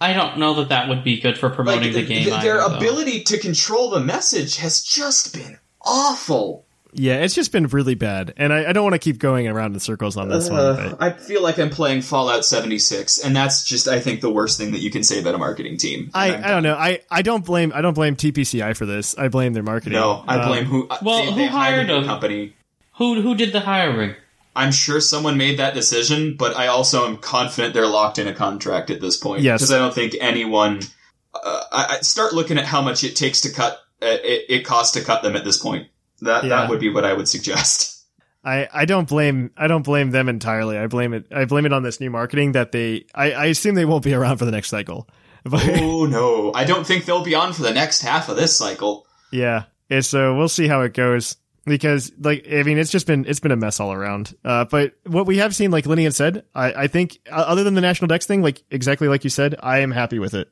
I 0.00 0.12
don't 0.12 0.38
know 0.38 0.54
that 0.54 0.68
that 0.70 0.88
would 0.88 1.02
be 1.04 1.20
good 1.20 1.38
for 1.38 1.48
Like 1.48 1.56
promoting 1.56 1.92
the 1.92 2.04
game. 2.04 2.24
th- 2.24 2.42
their 2.42 2.60
either, 2.60 2.68
though. 2.70 2.76
ability 2.76 3.22
to 3.24 3.38
control 3.38 3.90
the 3.90 4.00
message 4.00 4.56
has 4.56 4.82
just 4.82 5.32
been 5.34 5.58
awful. 5.82 6.64
Yeah, 6.96 7.16
it's 7.16 7.34
just 7.34 7.50
been 7.50 7.66
really 7.66 7.96
bad, 7.96 8.34
and 8.36 8.52
I, 8.52 8.68
I 8.70 8.72
don't 8.72 8.84
want 8.84 8.94
to 8.94 9.00
keep 9.00 9.18
going 9.18 9.48
around 9.48 9.74
in 9.74 9.80
circles 9.80 10.16
on 10.16 10.28
this 10.28 10.48
one. 10.48 10.60
Uh, 10.60 10.94
But 10.96 11.02
I 11.02 11.10
feel 11.10 11.42
like 11.42 11.58
I'm 11.58 11.68
playing 11.70 12.02
Fallout 12.02 12.44
76, 12.44 13.18
and 13.18 13.34
that's 13.34 13.64
just, 13.64 13.88
I 13.88 13.98
think, 13.98 14.20
the 14.20 14.30
worst 14.30 14.58
thing 14.58 14.70
that 14.70 14.78
you 14.78 14.92
can 14.92 15.02
say 15.02 15.18
about 15.18 15.34
a 15.34 15.38
marketing 15.38 15.76
team. 15.76 16.12
I, 16.14 16.36
I'm 16.36 16.42
don't 16.42 16.62
know. 16.62 16.76
I, 16.76 17.00
I 17.10 17.22
don't 17.22 17.44
blame 17.44 17.72
I 17.74 17.80
don't 17.80 17.94
blame 17.94 18.14
TPCI 18.14 18.76
for 18.76 18.86
this. 18.86 19.18
I 19.18 19.26
blame 19.26 19.54
their 19.54 19.64
marketing. 19.64 19.94
No, 19.94 20.22
I 20.28 20.38
Um, 20.38 20.48
blame 20.48 20.64
who. 20.66 20.88
well, 21.02 21.18
they, 21.24 21.30
who 21.32 21.36
they 21.36 21.46
hired 21.48 21.90
a 21.90 22.00
new? 22.00 22.06
Company. 22.06 22.54
Who 22.98 23.20
who 23.22 23.34
did 23.34 23.52
the 23.52 23.60
hiring? 23.60 24.14
I'm 24.56 24.72
sure 24.72 25.00
someone 25.00 25.36
made 25.36 25.58
that 25.58 25.74
decision, 25.74 26.36
but 26.36 26.56
I 26.56 26.68
also 26.68 27.06
am 27.06 27.16
confident 27.16 27.74
they're 27.74 27.86
locked 27.86 28.18
in 28.18 28.28
a 28.28 28.34
contract 28.34 28.90
at 28.90 29.00
this 29.00 29.16
point. 29.16 29.42
Yes. 29.42 29.60
because 29.60 29.72
I 29.72 29.78
don't 29.78 29.94
think 29.94 30.14
anyone. 30.20 30.80
Uh, 31.34 31.62
I, 31.72 31.96
I 31.96 32.00
start 32.02 32.32
looking 32.32 32.58
at 32.58 32.64
how 32.64 32.80
much 32.80 33.02
it 33.04 33.16
takes 33.16 33.40
to 33.42 33.52
cut. 33.52 33.72
Uh, 34.00 34.06
it, 34.22 34.44
it 34.48 34.64
costs 34.64 34.92
to 34.98 35.04
cut 35.04 35.22
them 35.22 35.34
at 35.36 35.44
this 35.44 35.56
point. 35.58 35.88
That 36.20 36.44
Yeah. 36.44 36.50
that 36.50 36.70
would 36.70 36.78
be 36.80 36.88
what 36.90 37.04
I 37.04 37.12
would 37.12 37.28
suggest. 37.28 37.90
I, 38.44 38.68
I 38.72 38.84
don't 38.84 39.08
blame 39.08 39.50
I 39.56 39.66
don't 39.68 39.82
blame 39.84 40.10
them 40.10 40.28
entirely. 40.28 40.76
I 40.78 40.86
blame 40.86 41.14
it 41.14 41.26
I 41.34 41.46
blame 41.46 41.64
it 41.66 41.72
on 41.72 41.82
this 41.82 41.98
new 41.98 42.10
marketing 42.10 42.52
that 42.52 42.72
they 42.72 43.06
I, 43.14 43.32
I 43.32 43.44
assume 43.46 43.74
they 43.74 43.86
won't 43.86 44.04
be 44.04 44.12
around 44.14 44.36
for 44.36 44.44
the 44.44 44.50
next 44.52 44.68
cycle. 44.68 45.08
Oh 45.52 46.06
no, 46.06 46.52
I 46.54 46.64
don't 46.64 46.86
think 46.86 47.04
they'll 47.06 47.24
be 47.24 47.34
on 47.34 47.52
for 47.52 47.62
the 47.62 47.72
next 47.72 48.02
half 48.02 48.28
of 48.28 48.36
this 48.36 48.56
cycle. 48.56 49.06
yeah, 49.32 49.64
it's 49.90 50.08
so 50.08 50.34
we'll 50.36 50.48
see 50.48 50.68
how 50.68 50.82
it 50.82 50.92
goes 50.94 51.36
because 51.66 52.12
like 52.20 52.46
I 52.50 52.62
mean 52.62 52.78
it's 52.78 52.90
just 52.90 53.06
been 53.06 53.24
it's 53.26 53.40
been 53.40 53.52
a 53.52 53.56
mess 53.56 53.80
all 53.80 53.92
around. 53.92 54.34
Uh, 54.44 54.64
but 54.64 54.92
what 55.06 55.26
we 55.26 55.38
have 55.38 55.54
seen, 55.54 55.70
like 55.70 55.86
Lydian 55.86 56.12
said, 56.12 56.44
I 56.54 56.72
I 56.84 56.86
think 56.86 57.18
uh, 57.30 57.34
other 57.36 57.64
than 57.64 57.74
the 57.74 57.80
national 57.80 58.08
dex 58.08 58.26
thing, 58.26 58.42
like 58.42 58.62
exactly 58.70 59.08
like 59.08 59.24
you 59.24 59.30
said, 59.30 59.56
I 59.62 59.78
am 59.80 59.90
happy 59.90 60.18
with 60.18 60.34
it. 60.34 60.48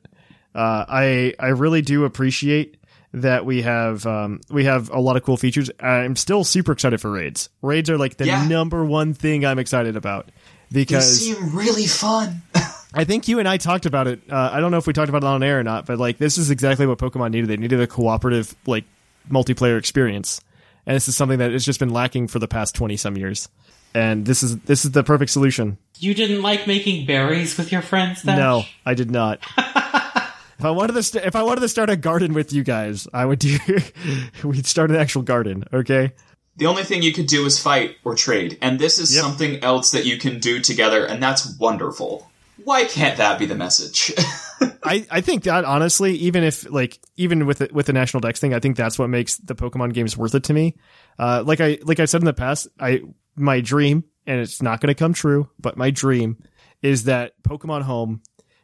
Uh, 0.55 0.85
I 0.87 1.33
I 1.39 1.47
really 1.49 1.81
do 1.81 2.05
appreciate 2.05 2.77
that 3.15 3.45
we 3.45 3.61
have 3.61 4.05
um, 4.07 4.41
we 4.49 4.65
have 4.65 4.89
a 4.89 4.99
lot 4.99 5.15
of 5.17 5.23
cool 5.23 5.37
features. 5.37 5.69
I'm 5.79 6.15
still 6.15 6.43
super 6.43 6.71
excited 6.71 6.99
for 6.99 7.11
raids. 7.11 7.49
Raids 7.61 7.89
are 7.89 7.97
like 7.97 8.17
the 8.17 8.25
Yeah. 8.25 8.47
number 8.47 8.83
one 8.83 9.13
thing 9.13 9.45
I'm 9.45 9.59
excited 9.59 9.95
about 9.95 10.29
They 10.71 10.81
because 10.81 11.19
seem 11.21 11.55
really 11.55 11.85
fun. 11.85 12.41
I 12.95 13.03
think 13.05 13.27
you 13.27 13.39
and 13.39 13.47
I 13.47 13.57
talked 13.57 13.85
about 13.87 14.07
it. 14.07 14.21
Uh, 14.29 14.49
I 14.53 14.59
don't 14.59 14.69
know 14.69 14.77
if 14.77 14.85
we 14.85 14.93
talked 14.93 15.09
about 15.09 15.23
it 15.23 15.27
on 15.27 15.41
air 15.43 15.59
or 15.59 15.63
not, 15.63 15.85
but 15.87 15.97
like 15.99 16.17
this 16.17 16.37
is 16.37 16.49
exactly 16.51 16.85
what 16.87 16.97
Pokemon 16.99 17.31
needed. 17.31 17.49
They 17.49 17.57
needed 17.57 17.79
a 17.81 17.87
cooperative 17.87 18.55
like 18.67 18.85
multiplayer 19.31 19.77
experience, 19.79 20.41
and 20.85 20.95
this 20.95 21.07
is 21.07 21.15
something 21.15 21.39
that 21.39 21.51
has 21.51 21.65
just 21.65 21.79
been 21.79 21.89
lacking 21.91 22.27
for 22.27 22.39
the 22.39 22.47
past 22.47 22.75
twenty 22.75 22.97
some 22.97 23.17
years. 23.17 23.49
And 23.95 24.25
this 24.25 24.41
is 24.41 24.57
this 24.61 24.85
is 24.85 24.91
the 24.91 25.03
perfect 25.03 25.31
solution. 25.31 25.77
You 25.99 26.13
didn't 26.13 26.41
like 26.41 26.65
making 26.65 27.05
berries 27.05 27.57
with 27.57 27.71
your 27.71 27.81
friends? 27.81 28.23
Dash? 28.23 28.37
No, 28.37 28.63
I 28.85 28.93
did 28.95 29.11
not. 29.11 29.39
if 29.57 30.65
I 30.65 30.71
wanted 30.71 30.93
to, 30.93 31.03
st- 31.03 31.25
if 31.25 31.35
I 31.35 31.43
wanted 31.43 31.61
to 31.61 31.69
start 31.69 31.89
a 31.89 31.95
garden 31.95 32.33
with 32.33 32.51
you 32.53 32.63
guys, 32.63 33.07
I 33.13 33.25
would 33.25 33.39
do. 33.39 33.57
we'd 34.43 34.65
start 34.65 34.89
an 34.89 34.95
actual 34.97 35.21
garden. 35.21 35.65
Okay. 35.71 36.11
The 36.57 36.65
only 36.67 36.83
thing 36.83 37.01
you 37.01 37.13
could 37.13 37.27
do 37.27 37.45
is 37.45 37.59
fight 37.59 37.97
or 38.03 38.15
trade, 38.15 38.57
and 38.61 38.79
this 38.79 38.99
is 38.99 39.13
Yep. 39.13 39.23
something 39.23 39.63
else 39.63 39.91
that 39.91 40.05
you 40.05 40.17
can 40.17 40.39
do 40.39 40.59
together, 40.59 41.05
and 41.05 41.21
that's 41.21 41.57
wonderful. 41.57 42.29
Why 42.63 42.85
can't 42.85 43.17
that 43.17 43.39
be 43.39 43.45
the 43.47 43.55
message? 43.55 44.11
I, 44.83 45.05
I 45.09 45.21
think 45.21 45.43
that 45.43 45.65
honestly, 45.65 46.15
even 46.15 46.43
if 46.43 46.69
like 46.69 46.99
even 47.15 47.45
with 47.45 47.59
the, 47.59 47.69
with 47.71 47.85
the 47.85 47.93
national 47.93 48.21
dex 48.21 48.39
thing, 48.39 48.53
I 48.53 48.59
think 48.59 48.77
that's 48.77 48.97
what 48.99 49.09
makes 49.09 49.37
the 49.37 49.55
Pokemon 49.55 49.93
games 49.93 50.17
worth 50.17 50.35
it 50.35 50.43
to 50.45 50.53
me. 50.53 50.75
Uh, 51.17 51.43
like 51.45 51.61
I 51.61 51.79
like 51.83 51.99
I 51.99 52.05
said 52.05 52.21
in 52.21 52.25
the 52.25 52.33
past, 52.33 52.67
I 52.79 53.01
my 53.35 53.61
dream, 53.61 54.03
and 54.25 54.39
it's 54.39 54.61
not 54.61 54.81
going 54.81 54.89
to 54.89 54.95
come 54.95 55.13
true, 55.13 55.49
but 55.59 55.77
my 55.77 55.89
dream 55.91 56.37
is 56.81 57.05
that 57.05 57.33
Pokemon 57.43 57.83
Home, 57.83 58.21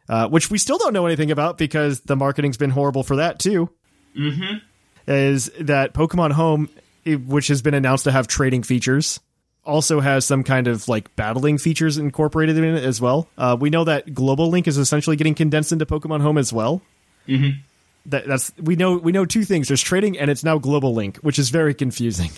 uh, 0.07 0.27
which 0.27 0.51
we 0.51 0.57
still 0.57 0.77
don't 0.77 0.93
know 0.93 1.05
anything 1.05 1.31
about 1.31 1.57
because 1.57 2.01
the 2.01 2.15
marketing's 2.15 2.57
been 2.57 2.69
horrible 2.69 3.03
for 3.03 3.17
that 3.17 3.39
too. 3.39 3.69
Mm-hmm. 4.17 4.57
Is 5.07 5.51
that 5.59 5.93
Pokemon 5.93 6.33
Home, 6.33 6.69
which 7.05 7.47
has 7.47 7.61
been 7.61 7.73
announced 7.73 8.03
to 8.03 8.11
have 8.11 8.27
trading 8.27 8.63
features, 8.63 9.19
also 9.65 9.99
has 9.99 10.25
some 10.25 10.43
kind 10.43 10.67
of 10.67 10.87
like 10.87 11.15
battling 11.15 11.57
features 11.57 11.97
incorporated 11.97 12.57
in 12.57 12.63
it 12.63 12.83
as 12.83 12.99
well. 12.99 13.27
Uh, 13.37 13.55
we 13.59 13.69
know 13.69 13.83
that 13.83 14.13
Global 14.13 14.49
Link 14.49 14.67
is 14.67 14.77
essentially 14.77 15.15
getting 15.15 15.35
condensed 15.35 15.71
into 15.71 15.85
Pokemon 15.85 16.21
Home 16.21 16.37
as 16.37 16.51
well. 16.51 16.81
Mm-hmm. 17.27 17.59
That, 18.07 18.27
that's 18.27 18.51
we 18.57 18.75
know 18.75 18.97
we 18.97 19.11
know 19.11 19.25
two 19.25 19.43
things. 19.43 19.67
There's 19.67 19.81
trading 19.81 20.17
and 20.17 20.31
it's 20.31 20.43
now 20.43 20.57
Global 20.57 20.93
Link, 20.93 21.17
which 21.17 21.37
is 21.37 21.49
very 21.49 21.73
confusing. 21.73 22.31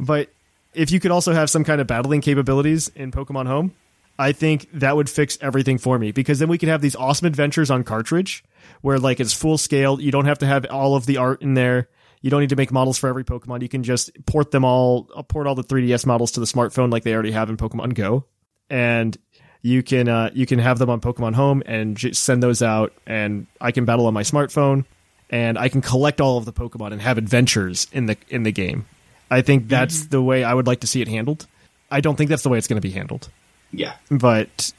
But 0.00 0.30
if 0.74 0.90
you 0.90 1.00
could 1.00 1.10
also 1.10 1.32
have 1.32 1.50
some 1.50 1.64
kind 1.64 1.80
of 1.80 1.86
battling 1.86 2.22
capabilities 2.22 2.90
in 2.94 3.12
Pokemon 3.12 3.46
Home, 3.46 3.74
I 4.18 4.32
think 4.32 4.68
that 4.72 4.96
would 4.96 5.08
fix 5.08 5.38
everything 5.40 5.78
for 5.78 5.98
me 5.98 6.12
because 6.12 6.38
then 6.38 6.48
we 6.48 6.58
could 6.58 6.68
have 6.68 6.80
these 6.80 6.96
awesome 6.96 7.26
adventures 7.26 7.70
on 7.70 7.84
cartridge 7.84 8.44
where 8.80 8.98
like 8.98 9.20
it's 9.20 9.32
full 9.32 9.58
scale. 9.58 10.00
You 10.00 10.10
don't 10.10 10.26
have 10.26 10.38
to 10.38 10.46
have 10.46 10.66
all 10.70 10.96
of 10.96 11.06
the 11.06 11.18
art 11.18 11.42
in 11.42 11.54
there. 11.54 11.88
You 12.22 12.30
don't 12.30 12.40
need 12.40 12.50
to 12.50 12.56
make 12.56 12.72
models 12.72 12.98
for 12.98 13.08
every 13.08 13.24
Pokemon. 13.24 13.62
You 13.62 13.68
can 13.68 13.82
just 13.82 14.10
port 14.26 14.50
them 14.50 14.64
all, 14.64 15.10
uh, 15.14 15.22
port 15.22 15.46
all 15.46 15.54
the 15.54 15.64
3DS 15.64 16.06
models 16.06 16.32
to 16.32 16.40
the 16.40 16.46
smartphone 16.46 16.90
like 16.90 17.02
they 17.02 17.12
already 17.12 17.32
have 17.32 17.50
in 17.50 17.56
Pokemon 17.56 17.94
Go, 17.94 18.24
and 18.70 19.16
you 19.60 19.82
can 19.82 20.08
uh, 20.08 20.30
you 20.32 20.46
can 20.46 20.58
have 20.58 20.78
them 20.78 20.88
on 20.88 21.00
Pokemon 21.00 21.34
Home 21.34 21.62
and 21.66 21.96
just 21.96 22.24
send 22.24 22.42
those 22.42 22.62
out, 22.62 22.92
and 23.06 23.46
I 23.60 23.72
can 23.72 23.84
battle 23.84 24.06
on 24.06 24.14
my 24.14 24.22
smartphone, 24.22 24.86
and 25.28 25.58
I 25.58 25.68
can 25.68 25.82
collect 25.82 26.20
all 26.20 26.38
of 26.38 26.44
the 26.44 26.52
Pokemon 26.52 26.92
and 26.92 27.02
have 27.02 27.18
adventures 27.18 27.88
in 27.92 28.06
the 28.06 28.16
in 28.28 28.44
the 28.44 28.52
game. 28.52 28.86
I 29.30 29.42
think 29.42 29.68
that's 29.68 30.06
the 30.06 30.22
way 30.22 30.44
I 30.44 30.54
would 30.54 30.66
like 30.66 30.80
to 30.80 30.86
see 30.86 31.00
it 31.02 31.08
handled. 31.08 31.46
I 31.90 32.00
don't 32.00 32.16
think 32.16 32.30
that's 32.30 32.42
the 32.42 32.48
way 32.48 32.58
it's 32.58 32.68
going 32.68 32.80
to 32.80 32.86
be 32.86 32.92
handled 32.92 33.28
yeah. 33.72 33.94
but 34.10 34.72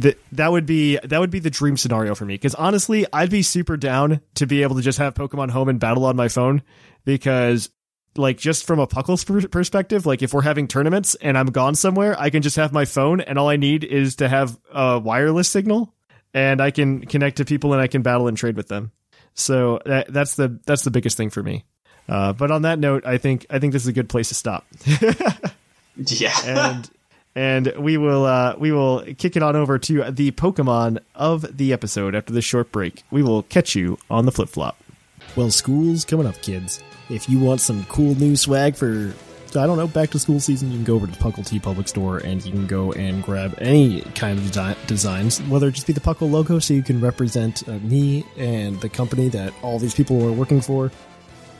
th- 0.00 0.18
that 0.32 0.50
would 0.50 0.66
be 0.66 0.98
that 1.04 1.20
would 1.20 1.30
be 1.30 1.38
the 1.38 1.50
dream 1.50 1.76
scenario 1.76 2.14
for 2.14 2.24
me 2.24 2.34
because 2.34 2.54
honestly 2.54 3.06
i'd 3.12 3.30
be 3.30 3.42
super 3.42 3.76
down 3.76 4.20
to 4.34 4.46
be 4.46 4.62
able 4.62 4.76
to 4.76 4.82
just 4.82 4.98
have 4.98 5.14
pokemon 5.14 5.50
home 5.50 5.68
and 5.68 5.78
battle 5.78 6.04
on 6.04 6.16
my 6.16 6.28
phone 6.28 6.62
because 7.08 7.70
like 8.16 8.36
just 8.36 8.66
from 8.66 8.78
a 8.78 8.86
puckle's 8.86 9.24
per- 9.24 9.48
perspective 9.48 10.04
like 10.04 10.20
if 10.20 10.34
we're 10.34 10.42
having 10.42 10.68
tournaments 10.68 11.14
and 11.22 11.38
i'm 11.38 11.46
gone 11.46 11.74
somewhere 11.74 12.14
i 12.20 12.28
can 12.28 12.42
just 12.42 12.56
have 12.56 12.70
my 12.70 12.84
phone 12.84 13.22
and 13.22 13.38
all 13.38 13.48
i 13.48 13.56
need 13.56 13.82
is 13.82 14.16
to 14.16 14.28
have 14.28 14.58
a 14.74 14.98
wireless 14.98 15.48
signal 15.48 15.94
and 16.34 16.60
i 16.60 16.70
can 16.70 17.00
connect 17.06 17.38
to 17.38 17.46
people 17.46 17.72
and 17.72 17.80
i 17.80 17.86
can 17.86 18.02
battle 18.02 18.28
and 18.28 18.36
trade 18.36 18.56
with 18.56 18.68
them 18.68 18.92
so 19.32 19.80
that, 19.86 20.12
that's 20.12 20.34
the 20.34 20.60
that's 20.66 20.82
the 20.82 20.90
biggest 20.90 21.16
thing 21.16 21.30
for 21.30 21.42
me 21.42 21.64
uh, 22.10 22.34
but 22.34 22.50
on 22.50 22.60
that 22.60 22.78
note 22.78 23.06
i 23.06 23.16
think 23.16 23.46
i 23.48 23.58
think 23.58 23.72
this 23.72 23.82
is 23.82 23.88
a 23.88 23.92
good 23.92 24.10
place 24.10 24.28
to 24.28 24.34
stop 24.34 24.66
Yeah. 26.06 26.32
and 26.44 26.90
and 27.34 27.72
we 27.78 27.96
will 27.96 28.24
uh, 28.24 28.54
we 28.58 28.72
will 28.72 29.02
kick 29.16 29.36
it 29.36 29.42
on 29.42 29.56
over 29.56 29.78
to 29.78 30.10
the 30.10 30.30
Pokemon 30.32 30.98
of 31.14 31.56
the 31.56 31.72
episode 31.72 32.14
after 32.14 32.32
this 32.32 32.44
short 32.44 32.72
break. 32.72 33.02
We 33.10 33.22
will 33.22 33.42
catch 33.44 33.74
you 33.74 33.98
on 34.10 34.26
the 34.26 34.32
flip 34.32 34.48
flop. 34.48 34.76
Well, 35.36 35.50
school's 35.50 36.04
coming 36.04 36.26
up, 36.26 36.40
kids. 36.42 36.82
If 37.10 37.28
you 37.28 37.38
want 37.38 37.60
some 37.60 37.84
cool 37.84 38.14
new 38.14 38.36
swag 38.36 38.76
for 38.76 39.14
I 39.56 39.66
don't 39.66 39.78
know 39.78 39.86
back 39.86 40.10
to 40.10 40.18
school 40.18 40.40
season, 40.40 40.70
you 40.70 40.76
can 40.76 40.84
go 40.84 40.94
over 40.94 41.06
to 41.06 41.12
the 41.12 41.18
Puckle 41.18 41.38
TeePublic 41.38 41.88
Store 41.88 42.18
and 42.18 42.44
you 42.44 42.52
can 42.52 42.66
go 42.66 42.92
and 42.92 43.22
grab 43.22 43.54
any 43.58 44.02
kind 44.14 44.38
of 44.38 44.44
desi- 44.44 44.86
designs, 44.86 45.40
whether 45.42 45.68
it 45.68 45.72
just 45.72 45.86
be 45.86 45.94
the 45.94 46.00
Puckle 46.00 46.30
logo, 46.30 46.58
so 46.58 46.74
you 46.74 46.82
can 46.82 47.00
represent 47.00 47.66
uh, 47.66 47.72
me 47.78 48.26
and 48.36 48.78
the 48.82 48.90
company 48.90 49.28
that 49.30 49.54
all 49.62 49.78
these 49.78 49.94
people 49.94 50.22
are 50.26 50.32
working 50.32 50.60
for, 50.60 50.92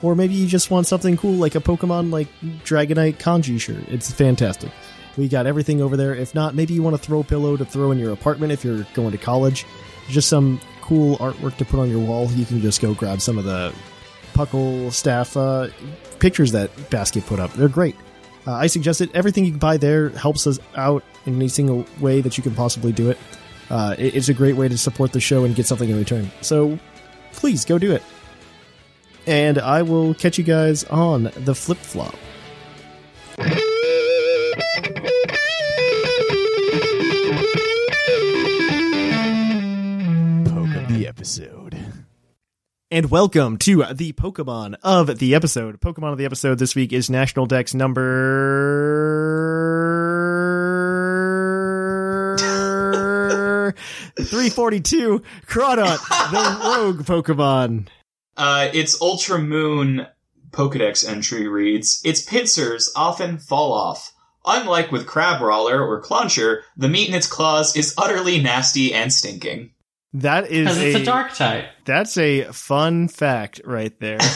or 0.03 0.15
maybe 0.15 0.35
you 0.35 0.47
just 0.47 0.71
want 0.71 0.87
something 0.87 1.17
cool 1.17 1.33
like 1.33 1.55
a 1.55 1.61
Pokemon 1.61 2.13
like 2.13 2.29
Dragonite 2.65 3.17
Kanji 3.17 3.59
shirt. 3.59 3.89
It's 3.89 4.13
fantastic. 4.13 4.71
We 5.17 5.27
got 5.27 5.47
everything 5.47 5.81
over 5.81 5.97
there. 5.97 6.15
If 6.15 6.35
not, 6.35 6.55
maybe 6.55 6.75
you 6.75 6.83
want 6.83 6.95
to 6.95 7.03
throw 7.03 7.21
a 7.21 7.25
pillow 7.25 7.57
to 7.57 7.65
throw 7.65 7.91
in 7.91 7.99
your 7.99 8.13
apartment 8.13 8.53
if 8.53 8.65
you're 8.65 8.87
going 8.95 9.13
to 9.13 9.19
college. 9.19 9.65
Just 10.11 10.29
some 10.29 10.61
cool 10.83 11.17
artwork 11.19 11.57
to 11.57 11.65
put 11.65 11.81
on 11.81 11.91
your 11.91 12.01
wall. 12.01 12.31
You 12.33 12.45
can 12.45 12.61
just 12.61 12.81
go 12.81 12.95
grab 12.95 13.21
some 13.21 13.39
of 13.39 13.45
the 13.45 13.75
Puckle 14.39 14.93
staff 14.93 15.37
uh, 15.37 15.67
pictures 16.21 16.53
that 16.53 16.71
Basket 16.91 17.27
put 17.27 17.41
up. 17.41 17.53
They're 17.55 17.69
great. 17.69 17.97
Uh, 18.47 18.53
I 18.53 18.69
suggest 18.69 19.01
it. 19.01 19.11
Everything 19.13 19.45
you 19.45 19.51
can 19.51 19.59
buy 19.59 19.79
there 19.79 20.11
helps 20.11 20.47
us 20.47 20.61
out 20.77 21.03
in 21.27 21.35
any 21.35 21.49
single 21.49 21.85
way 22.01 22.21
that 22.21 22.37
you 22.39 22.45
can 22.45 22.55
possibly 22.55 22.93
do 22.93 23.11
it. 23.11 23.19
Uh, 23.69 23.97
it- 23.99 24.15
it's 24.15 24.29
a 24.29 24.35
great 24.35 24.55
way 24.55 24.69
to 24.69 24.79
support 24.79 25.11
the 25.13 25.19
show 25.21 25.45
and 25.45 25.57
get 25.57 25.67
something 25.67 25.91
in 25.91 25.99
return. 25.99 26.31
So 26.41 26.79
please 27.33 27.65
go 27.65 27.79
do 27.79 27.91
it. 27.93 28.03
And 29.27 29.59
I 29.59 29.83
will 29.83 30.15
catch 30.15 30.39
you 30.39 30.45
guys 30.45 30.85
on 30.85 31.33
the 31.37 31.55
flip 31.57 31.79
flop. 31.79 32.15
Poke 40.45 40.75
of 40.75 40.89
the 40.89 41.07
episode. 41.07 41.58
And 42.91 43.11
welcome 43.11 43.59
to 43.59 43.85
the 43.93 44.15
Pokemon 44.15 44.77
of 44.83 45.19
the 45.19 45.35
episode. 45.35 45.79
Pokemon 45.79 46.13
of 46.13 46.17
the 46.17 46.25
episode 46.25 46.59
this 46.59 46.75
week 46.75 46.91
is 46.91 47.11
National 47.11 47.45
Dex 47.45 47.75
number 47.75 47.99
342, 54.17 55.23
Crawdaunt, 55.45 55.99
the 56.31 56.61
rogue 56.67 57.03
Pokemon. 57.03 57.89
Uh, 58.39 58.71
its 58.73 58.99
Ultra 59.03 59.39
Moon 59.39 60.07
Pokedex 60.53 61.07
entry 61.07 61.47
reads, 61.47 62.01
Its 62.07 62.23
pincers 62.23 62.91
often 62.97 63.37
fall 63.37 63.75
off. 63.75 64.15
Unlike 64.47 64.93
with 64.93 65.07
Crabrawler 65.07 65.79
or 65.79 66.01
Clauncher, 66.01 66.63
the 66.75 66.89
meat 66.89 67.11
in 67.11 67.15
its 67.15 67.27
claws 67.27 67.77
is 67.77 67.95
utterly 67.99 68.41
nasty 68.41 68.95
and 68.95 69.13
stinking. 69.13 69.73
That 70.15 70.51
is 70.51 70.77
it's 70.79 70.97
a, 70.97 71.03
a 71.03 71.05
dark 71.05 71.35
type. 71.35 71.67
that's 71.85 72.17
a 72.17 72.45
fun 72.53 73.09
fact 73.09 73.61
right 73.65 73.99
there. 74.01 74.19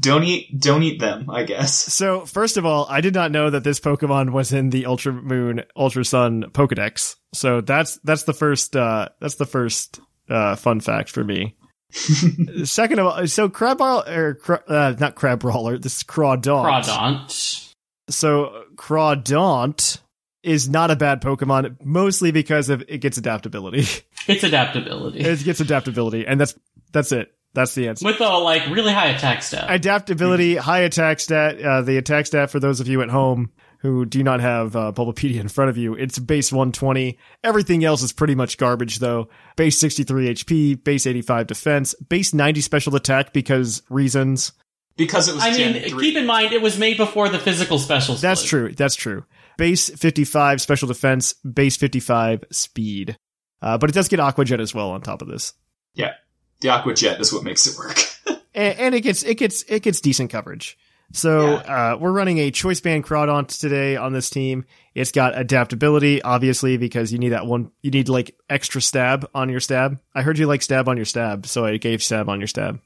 Don't 0.00 0.24
eat, 0.24 0.60
don't 0.60 0.82
eat 0.82 0.98
them, 0.98 1.30
I 1.30 1.44
guess. 1.44 1.72
so, 1.72 2.26
first 2.26 2.56
of 2.56 2.66
all, 2.66 2.84
I 2.90 3.00
did 3.00 3.14
not 3.14 3.30
know 3.30 3.48
that 3.48 3.62
this 3.62 3.78
Pokemon 3.78 4.32
was 4.32 4.52
in 4.52 4.70
the 4.70 4.86
Ultra 4.86 5.12
Moon, 5.12 5.62
Ultra 5.76 6.04
Sun 6.04 6.46
Pokedex. 6.50 7.14
So 7.32 7.60
that's 7.60 7.98
that's 8.02 8.24
the 8.24 8.32
first 8.32 8.74
uh 8.74 9.10
that's 9.20 9.36
the 9.36 9.46
first 9.46 10.00
uh 10.28 10.56
fun 10.56 10.80
fact 10.80 11.10
for 11.10 11.22
me. 11.22 11.54
Second 12.64 12.98
of 12.98 13.06
all, 13.06 13.26
so 13.28 13.48
Crab 13.48 13.80
or 13.80 14.38
uh, 14.66 14.94
not 14.98 15.14
Crabrawler, 15.14 15.80
this 15.80 15.98
is 15.98 16.02
Crawdaunt. 16.02 16.84
Crawdaunt. 16.84 17.72
So 18.10 18.64
Crawdaunt 18.74 19.98
is 20.44 20.68
not 20.68 20.90
a 20.90 20.96
bad 20.96 21.20
Pokemon, 21.22 21.76
mostly 21.84 22.30
because 22.30 22.68
of 22.68 22.82
it 22.88 22.98
gets 22.98 23.18
adaptability. 23.18 23.86
It's 24.26 24.42
adaptability. 24.42 25.20
it 25.20 25.44
gets 25.44 25.60
adaptability, 25.60 26.26
and 26.26 26.40
that's 26.40 26.54
that's 26.92 27.12
it. 27.12 27.34
That's 27.52 27.74
the 27.74 27.88
answer. 27.88 28.06
With 28.06 28.22
a 28.22 28.28
like 28.38 28.66
really 28.70 28.92
high 28.92 29.08
attack 29.08 29.42
stat. 29.42 29.66
Adaptability, 29.68 30.56
high 30.56 30.80
attack 30.80 31.20
stat. 31.20 31.60
Uh, 31.60 31.82
the 31.82 31.98
attack 31.98 32.24
stat 32.24 32.50
for 32.50 32.58
those 32.58 32.80
of 32.80 32.88
you 32.88 33.02
at 33.02 33.10
home 33.10 33.52
who 33.80 34.06
do 34.06 34.22
not 34.22 34.40
have 34.40 34.74
uh, 34.76 34.92
Bulbapedia 34.96 35.40
in 35.40 35.48
front 35.48 35.68
of 35.68 35.76
you, 35.76 35.92
it's 35.94 36.18
base 36.18 36.50
120. 36.50 37.18
Everything 37.44 37.84
else 37.84 38.02
is 38.02 38.14
pretty 38.14 38.34
much 38.34 38.56
garbage, 38.56 38.98
though. 38.98 39.28
Base 39.56 39.78
63 39.78 40.34
HP, 40.34 40.82
base 40.82 41.06
85 41.06 41.46
defense, 41.46 41.94
base 42.08 42.32
90 42.32 42.62
special 42.62 42.96
attack 42.96 43.34
because 43.34 43.82
reasons. 43.90 44.52
Because 44.96 45.28
it 45.28 45.34
was 45.34 45.44
I 45.44 45.52
Gen 45.52 45.74
mean, 45.74 45.88
3. 45.90 46.00
keep 46.02 46.16
in 46.16 46.24
mind 46.24 46.52
it 46.54 46.62
was 46.62 46.78
made 46.78 46.96
before 46.96 47.28
the 47.28 47.38
physical 47.38 47.78
special. 47.78 48.14
That's 48.14 48.42
true. 48.42 48.72
That's 48.72 48.94
true. 48.94 49.24
Base 49.56 49.90
55 49.90 50.60
special 50.60 50.88
defense, 50.88 51.34
base 51.34 51.76
55 51.76 52.44
speed. 52.50 53.16
Uh, 53.62 53.78
but 53.78 53.88
it 53.88 53.92
does 53.94 54.08
get 54.08 54.20
Aqua 54.20 54.44
Jet 54.44 54.60
as 54.60 54.74
well 54.74 54.90
on 54.90 55.00
top 55.00 55.22
of 55.22 55.28
this. 55.28 55.54
yeah. 55.94 56.12
The 56.60 56.68
Aqua 56.70 56.94
Jet 56.94 57.20
is 57.20 57.32
what 57.32 57.44
makes 57.44 57.66
it 57.66 57.76
work. 57.76 57.98
and, 58.54 58.78
and 58.78 58.94
it 58.94 59.02
gets 59.02 59.22
it 59.22 59.36
gets 59.36 59.64
it 59.64 59.82
gets 59.82 60.00
decent 60.00 60.30
coverage. 60.30 60.78
So 61.12 61.56
uh, 61.56 61.96
we're 62.00 62.12
running 62.12 62.38
a 62.38 62.50
choice 62.50 62.80
band 62.80 63.04
Crawdaunt 63.04 63.60
today 63.60 63.96
on 63.96 64.12
this 64.12 64.30
team. 64.30 64.64
It's 64.94 65.12
got 65.12 65.38
adaptability, 65.38 66.22
obviously, 66.22 66.76
because 66.76 67.12
you 67.12 67.18
need 67.18 67.30
that 67.30 67.46
one. 67.46 67.70
You 67.82 67.90
need 67.90 68.08
like 68.08 68.36
extra 68.48 68.80
stab 68.80 69.28
on 69.34 69.48
your 69.48 69.60
stab. 69.60 70.00
I 70.14 70.22
heard 70.22 70.38
you 70.38 70.46
like 70.46 70.62
stab 70.62 70.88
on 70.88 70.96
your 70.96 71.04
stab, 71.04 71.46
so 71.46 71.64
I 71.64 71.76
gave 71.76 72.02
stab 72.02 72.28
on 72.28 72.40
your 72.40 72.46
stab. 72.48 72.80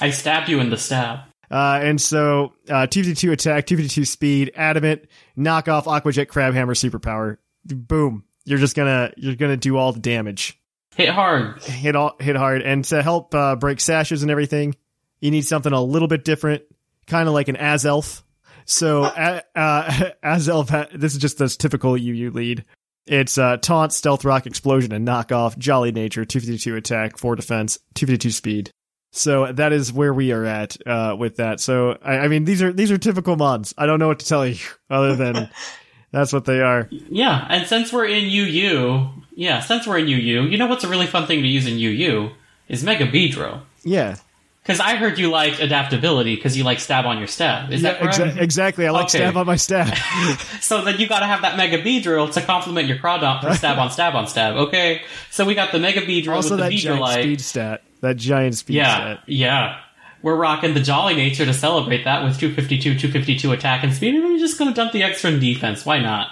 I 0.00 0.10
stabbed 0.10 0.48
you 0.48 0.60
in 0.60 0.70
the 0.70 0.78
stab. 0.78 1.20
Uh, 1.50 1.80
and 1.82 2.00
so 2.00 2.54
uh, 2.68 2.86
252 2.86 3.32
attack, 3.32 3.66
252 3.66 4.04
speed, 4.04 4.52
adamant, 4.54 5.06
knock 5.36 5.68
off 5.68 5.84
Aquajet 5.84 6.26
Crabhammer 6.26 6.74
superpower. 6.74 7.38
Boom! 7.64 8.24
You're 8.44 8.58
just 8.58 8.76
gonna 8.76 9.12
you're 9.16 9.36
gonna 9.36 9.56
do 9.56 9.76
all 9.76 9.92
the 9.92 10.00
damage. 10.00 10.60
Hit 10.96 11.08
hard. 11.08 11.62
hit 11.62 11.96
all, 11.96 12.14
hit 12.20 12.36
hard, 12.36 12.62
and 12.62 12.84
to 12.86 13.02
help 13.02 13.34
uh, 13.34 13.56
break 13.56 13.80
sashes 13.80 14.22
and 14.22 14.30
everything, 14.30 14.76
you 15.20 15.30
need 15.30 15.42
something 15.42 15.72
a 15.72 15.82
little 15.82 16.08
bit 16.08 16.24
different, 16.24 16.62
kind 17.06 17.26
of 17.26 17.34
like 17.34 17.48
an 17.48 17.56
Azelf. 17.56 18.22
So 18.64 19.02
uh, 19.02 19.40
uh, 19.56 20.10
Azelf, 20.22 20.68
ha- 20.68 20.86
this 20.94 21.14
is 21.14 21.18
just 21.18 21.38
this 21.38 21.56
typical 21.56 21.92
UU 21.94 22.30
lead. 22.30 22.64
It's 23.06 23.36
uh, 23.36 23.58
taunt, 23.58 23.92
stealth 23.92 24.24
rock, 24.24 24.46
explosion, 24.46 24.92
and 24.92 25.06
knockoff. 25.06 25.58
Jolly 25.58 25.92
nature, 25.92 26.24
two 26.24 26.40
fifty 26.40 26.58
two 26.58 26.76
attack, 26.76 27.18
four 27.18 27.34
defense, 27.36 27.78
two 27.94 28.06
fifty 28.06 28.18
two 28.18 28.30
speed. 28.30 28.70
So 29.16 29.52
that 29.52 29.72
is 29.72 29.92
where 29.92 30.12
we 30.12 30.32
are 30.32 30.44
at 30.44 30.76
uh, 30.86 31.14
with 31.16 31.36
that. 31.36 31.60
So 31.60 31.96
I, 32.02 32.18
I 32.18 32.28
mean, 32.28 32.44
these 32.44 32.62
are 32.62 32.72
these 32.72 32.90
are 32.90 32.98
typical 32.98 33.36
mods. 33.36 33.72
I 33.78 33.86
don't 33.86 34.00
know 34.00 34.08
what 34.08 34.18
to 34.18 34.26
tell 34.26 34.46
you 34.46 34.58
other 34.90 35.14
than 35.14 35.48
that's 36.10 36.32
what 36.32 36.44
they 36.44 36.60
are. 36.60 36.88
Yeah, 36.90 37.46
and 37.48 37.66
since 37.66 37.92
we're 37.92 38.06
in 38.06 38.24
UU, 38.24 39.08
yeah, 39.36 39.60
since 39.60 39.86
we're 39.86 39.98
in 39.98 40.06
UU, 40.06 40.48
you 40.48 40.58
know 40.58 40.66
what's 40.66 40.82
a 40.82 40.88
really 40.88 41.06
fun 41.06 41.26
thing 41.26 41.42
to 41.42 41.48
use 41.48 41.66
in 41.66 41.74
UU 41.74 42.30
is 42.68 42.82
Mega 42.82 43.06
Beedrill. 43.06 43.62
Yeah, 43.84 44.16
Because 44.64 44.80
I 44.80 44.96
heard 44.96 45.18
you 45.18 45.28
liked 45.30 45.60
adaptability 45.60 46.36
because 46.36 46.56
you 46.56 46.64
like 46.64 46.80
stab 46.80 47.04
on 47.04 47.18
your 47.18 47.26
stab. 47.26 47.70
Is 47.70 47.82
that 47.82 47.96
yeah, 47.96 48.00
correct? 48.00 48.18
exa- 48.18 48.40
exactly. 48.40 48.86
I 48.86 48.90
like 48.92 49.04
Okay. 49.04 49.18
stab 49.18 49.36
on 49.36 49.46
my 49.46 49.56
stab. 49.56 49.94
So 50.62 50.82
then 50.82 50.98
you 50.98 51.06
got 51.06 51.20
to 51.20 51.26
have 51.26 51.42
that 51.42 51.58
Mega 51.58 51.82
Beedrill 51.82 52.32
to 52.32 52.40
complement 52.40 52.88
your 52.88 52.96
Crawdaunt 52.96 53.42
for 53.42 53.52
stab 53.58 53.78
on 53.78 53.90
stab 53.90 54.14
on 54.14 54.26
stab. 54.26 54.56
Okay, 54.56 55.02
so 55.30 55.44
we 55.44 55.54
got 55.54 55.70
the 55.72 55.78
Mega 55.78 56.00
Beedrill 56.00 56.36
also, 56.36 56.56
with 56.56 56.60
the 56.64 56.70
that 56.70 56.72
giant 56.76 57.00
Beedrillite. 57.02 57.22
speed 57.22 57.40
stat. 57.42 57.82
That 58.00 58.16
giant 58.16 58.54
speed 58.56 58.76
Yeah, 58.76 58.94
stat. 58.96 59.20
yeah. 59.26 59.80
We're 60.22 60.36
rocking 60.36 60.72
the 60.72 60.80
Jolly 60.80 61.14
Nature 61.14 61.44
to 61.44 61.52
celebrate 61.52 62.04
that 62.04 62.24
with 62.24 62.38
252, 62.38 62.94
252 62.98 63.52
attack 63.52 63.84
and 63.84 63.92
speed, 63.92 64.14
and 64.14 64.24
we're 64.24 64.38
just 64.38 64.58
gonna 64.58 64.72
dump 64.72 64.92
the 64.92 65.02
extra 65.02 65.30
in 65.30 65.38
defense. 65.40 65.84
Why 65.84 65.98
not? 65.98 66.28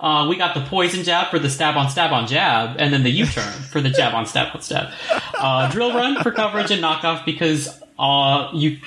Uh, 0.00 0.26
we 0.28 0.36
got 0.36 0.54
the 0.54 0.60
Poison 0.62 1.02
Jab 1.04 1.30
for 1.30 1.38
the 1.38 1.48
stab 1.48 1.76
on 1.76 1.88
stab 1.88 2.12
on 2.12 2.26
jab, 2.26 2.76
and 2.78 2.92
then 2.92 3.02
the 3.04 3.10
U-turn 3.10 3.52
for 3.70 3.80
the 3.80 3.90
jab 3.90 4.12
on 4.14 4.26
stab 4.26 4.54
on 4.54 4.60
stab. 4.60 4.92
Uh, 5.38 5.70
drill 5.70 5.94
Run 5.94 6.22
for 6.22 6.30
coverage 6.32 6.70
and 6.70 6.82
knockoff 6.82 7.24
because 7.24 7.80
uh, 7.98 8.50
you 8.52 8.78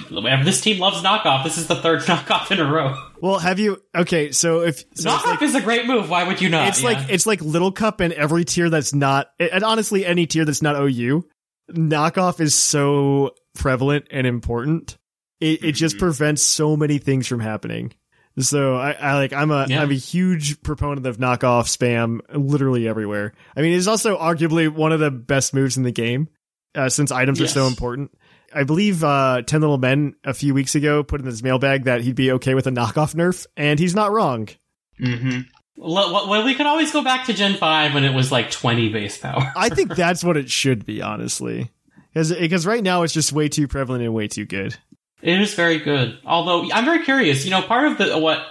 this 0.43 0.62
team 0.62 0.80
loves 0.80 1.01
knockoff. 1.01 1.43
This 1.43 1.58
is 1.58 1.68
the 1.68 1.76
third 1.76 2.01
knockoff 2.03 2.51
in 2.51 2.60
a 2.60 2.70
row. 2.72 2.93
Well, 3.22 3.39
have 3.39 3.58
you? 3.58 3.82
Okay, 3.95 4.32
so 4.32 4.62
if 4.62 4.80
so 4.80 4.86
it's 4.91 5.05
knockoff 5.05 5.26
like, 5.26 5.41
is 5.41 5.55
a 5.55 5.62
great 5.62 5.88
move. 5.88 6.10
Why 6.10 6.24
would 6.26 6.41
you 6.41 6.49
not? 6.49 6.68
it's 6.68 6.82
Yeah. 6.84 6.89
like 6.89 7.10
it's 7.10 7.26
like 7.26 7.41
Little 7.41 7.72
Cup 7.72 8.01
in 8.01 8.12
every 8.14 8.43
tier 8.45 8.70
that's 8.70 8.93
not, 8.93 9.28
and 9.39 9.64
honestly, 9.64 10.05
any 10.05 10.28
tier 10.28 10.45
that's 10.45 10.62
not 10.62 10.76
OU. 10.76 11.26
Knockoff 11.72 12.39
is 12.39 12.53
so 12.55 13.32
prevalent 13.55 14.05
and 14.12 14.28
important. 14.28 14.97
It 15.39 15.64
it 15.64 15.72
just 15.74 15.97
prevents 15.97 16.43
so 16.43 16.76
many 16.78 16.97
things 16.97 17.28
from 17.28 17.39
happening. 17.39 17.93
So 18.39 18.75
I, 18.75 18.91
I 18.91 19.13
like 19.15 19.33
I'm 19.33 19.51
a 19.51 19.65
Yeah. 19.67 19.81
am 19.81 19.91
a 19.91 19.95
huge 19.95 20.61
proponent 20.61 21.05
of 21.07 21.17
knockoff 21.17 21.65
spam 21.65 22.19
literally 22.29 22.88
everywhere. 22.88 23.33
I 23.55 23.61
mean, 23.61 23.73
it's 23.73 23.88
also 23.88 24.17
arguably 24.17 24.69
one 24.69 24.91
of 24.91 24.99
the 24.99 25.11
best 25.11 25.53
moves 25.53 25.77
in 25.77 25.83
the 25.83 25.91
game 25.91 26.29
uh, 26.75 26.89
since 26.89 27.11
items 27.11 27.41
are 27.41 27.47
so 27.47 27.67
important. 27.67 28.11
I 28.53 28.63
believe 28.63 29.03
uh, 29.03 29.41
Ten 29.45 29.61
Little 29.61 29.77
Men 29.77 30.15
a 30.23 30.33
few 30.33 30.53
weeks 30.53 30.75
ago 30.75 31.03
put 31.03 31.19
in 31.19 31.25
his 31.25 31.43
mailbag 31.43 31.85
that 31.85 32.01
he'd 32.01 32.15
be 32.15 32.31
okay 32.33 32.53
with 32.53 32.67
a 32.67 32.71
knockoff 32.71 33.13
nerf, 33.15 33.45
and 33.57 33.79
he's 33.79 33.95
not 33.95 34.11
wrong. 34.11 34.47
mm-hmm. 34.99 35.41
Well, 35.79 36.43
we 36.43 36.55
could 36.55 36.65
always 36.65 36.91
go 36.91 37.03
back 37.03 37.27
to 37.27 37.33
Gen 37.33 37.55
5 37.55 37.93
when 37.93 38.03
it 38.03 38.13
was 38.13 38.31
like 38.31 38.49
20 38.49 38.89
base 38.89 39.17
power. 39.17 39.51
I 39.55 39.69
think 39.69 39.95
that's 39.95 40.23
what 40.23 40.35
it 40.38 40.49
should 40.49 40.85
be, 40.85 41.01
honestly, 41.01 41.69
because 42.13 42.65
right 42.65 42.83
now 42.83 43.03
it's 43.03 43.13
just 43.13 43.31
way 43.31 43.47
too 43.47 43.67
prevalent 43.67 44.03
and 44.03 44.13
way 44.13 44.27
too 44.27 44.45
good. 44.45 44.75
It 45.22 45.41
is 45.41 45.53
very 45.55 45.80
good. 45.80 46.20
Although 46.26 46.70
I'm 46.72 46.86
very 46.86 47.03
curious. 47.03 47.43
You 47.45 47.51
know, 47.51 47.61
part 47.61 47.86
of 47.91 47.97
the 47.97 48.18
what 48.18 48.45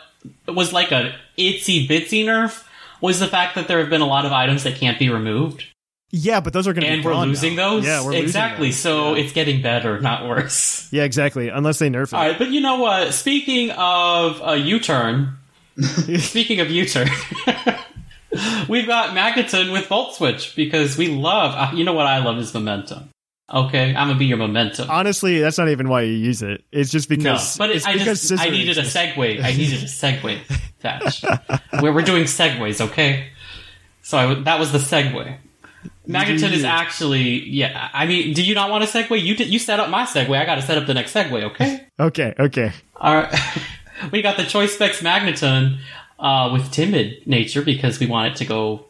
was 0.48 0.72
like 0.72 0.90
a 0.92 1.14
itsy 1.38 1.88
bitsy 1.88 2.24
nerf 2.24 2.64
was 3.00 3.20
the 3.20 3.26
fact 3.28 3.54
that 3.54 3.68
there 3.68 3.78
have 3.78 3.90
been 3.90 4.00
a 4.00 4.06
lot 4.06 4.26
of 4.26 4.32
items 4.32 4.64
that 4.64 4.74
can't 4.76 4.98
be 4.98 5.08
removed, 5.10 5.64
Yeah, 6.10 6.40
but 6.40 6.52
those 6.52 6.66
are 6.66 6.72
going 6.72 6.82
to 6.84 6.88
be 6.90 6.94
and 6.94 7.04
we're 7.04 7.14
losing 7.14 7.54
now. 7.54 7.74
those. 7.74 7.84
Yeah, 7.84 8.00
we're 8.00 8.12
losing 8.12 8.24
exactly. 8.24 8.72
So 8.72 9.14
yeah. 9.14 9.22
it's 9.22 9.32
getting 9.32 9.62
better, 9.62 10.00
not 10.00 10.26
worse. 10.26 10.88
yeah, 10.92 11.04
exactly. 11.04 11.48
Unless 11.48 11.78
they 11.78 11.90
nerf 11.90 12.04
it. 12.08 12.14
All 12.14 12.26
right, 12.26 12.38
but 12.38 12.48
you 12.48 12.60
know 12.60 12.80
what? 12.80 13.12
Speaking 13.12 13.70
of 13.72 14.40
a 14.42 14.56
U-turn, 14.56 15.36
speaking 16.18 16.60
of 16.60 16.70
U-turn. 16.70 17.08
We've 18.68 18.86
got 18.86 19.10
Magneton 19.16 19.72
with 19.72 19.86
Volt 19.86 20.14
Switch 20.14 20.54
because 20.56 20.98
we 20.98 21.08
love. 21.08 21.54
Uh, 21.54 21.74
you 21.76 21.84
know 21.84 21.92
what 21.94 22.06
I 22.06 22.18
love 22.18 22.38
is 22.38 22.52
momentum. 22.52 23.08
Okay, 23.52 23.94
I'm 23.94 24.08
gonna 24.08 24.18
be 24.18 24.26
your 24.26 24.38
momentum. 24.38 24.90
Honestly, 24.90 25.38
that's 25.38 25.56
not 25.56 25.68
even 25.68 25.88
why 25.88 26.02
you 26.02 26.14
use 26.14 26.42
it. 26.42 26.64
It's 26.72 26.90
just 26.90 27.08
because. 27.08 27.58
No, 27.58 27.64
but 27.64 27.76
it, 27.76 27.86
I 27.86 27.92
because 27.92 28.28
just 28.28 28.42
I 28.42 28.50
needed 28.50 28.76
a 28.76 28.82
segue. 28.82 29.42
I 29.42 29.52
needed 29.56 29.82
a 29.82 29.86
segue, 29.86 30.40
Thatch. 30.80 31.24
Where 31.80 31.92
we're 31.92 32.02
doing 32.02 32.24
segues, 32.24 32.80
okay? 32.80 33.28
So 34.02 34.18
I, 34.18 34.34
that 34.34 34.58
was 34.58 34.72
the 34.72 34.78
segue. 34.78 35.38
Magneton 36.08 36.52
is 36.52 36.64
actually 36.64 37.48
yeah. 37.48 37.88
I 37.92 38.06
mean, 38.06 38.34
do 38.34 38.42
you 38.42 38.54
not 38.54 38.70
want 38.70 38.82
a 38.82 38.86
segue? 38.88 39.20
You 39.20 39.36
did, 39.36 39.48
you 39.48 39.60
set 39.60 39.78
up 39.78 39.90
my 39.90 40.04
segue. 40.04 40.36
I 40.36 40.44
got 40.44 40.56
to 40.56 40.62
set 40.62 40.76
up 40.76 40.86
the 40.86 40.94
next 40.94 41.14
segue, 41.14 41.42
okay? 41.50 41.86
Okay, 42.00 42.34
okay. 42.38 42.72
All 42.96 43.14
right. 43.14 43.40
we 44.12 44.22
got 44.22 44.36
the 44.36 44.44
Choice 44.44 44.74
Specs 44.74 45.02
Magneton 45.02 45.78
uh, 46.18 46.50
with 46.52 46.72
timid 46.72 47.26
nature 47.26 47.62
because 47.62 48.00
we 48.00 48.06
want 48.06 48.32
it 48.32 48.36
to 48.38 48.44
go 48.44 48.86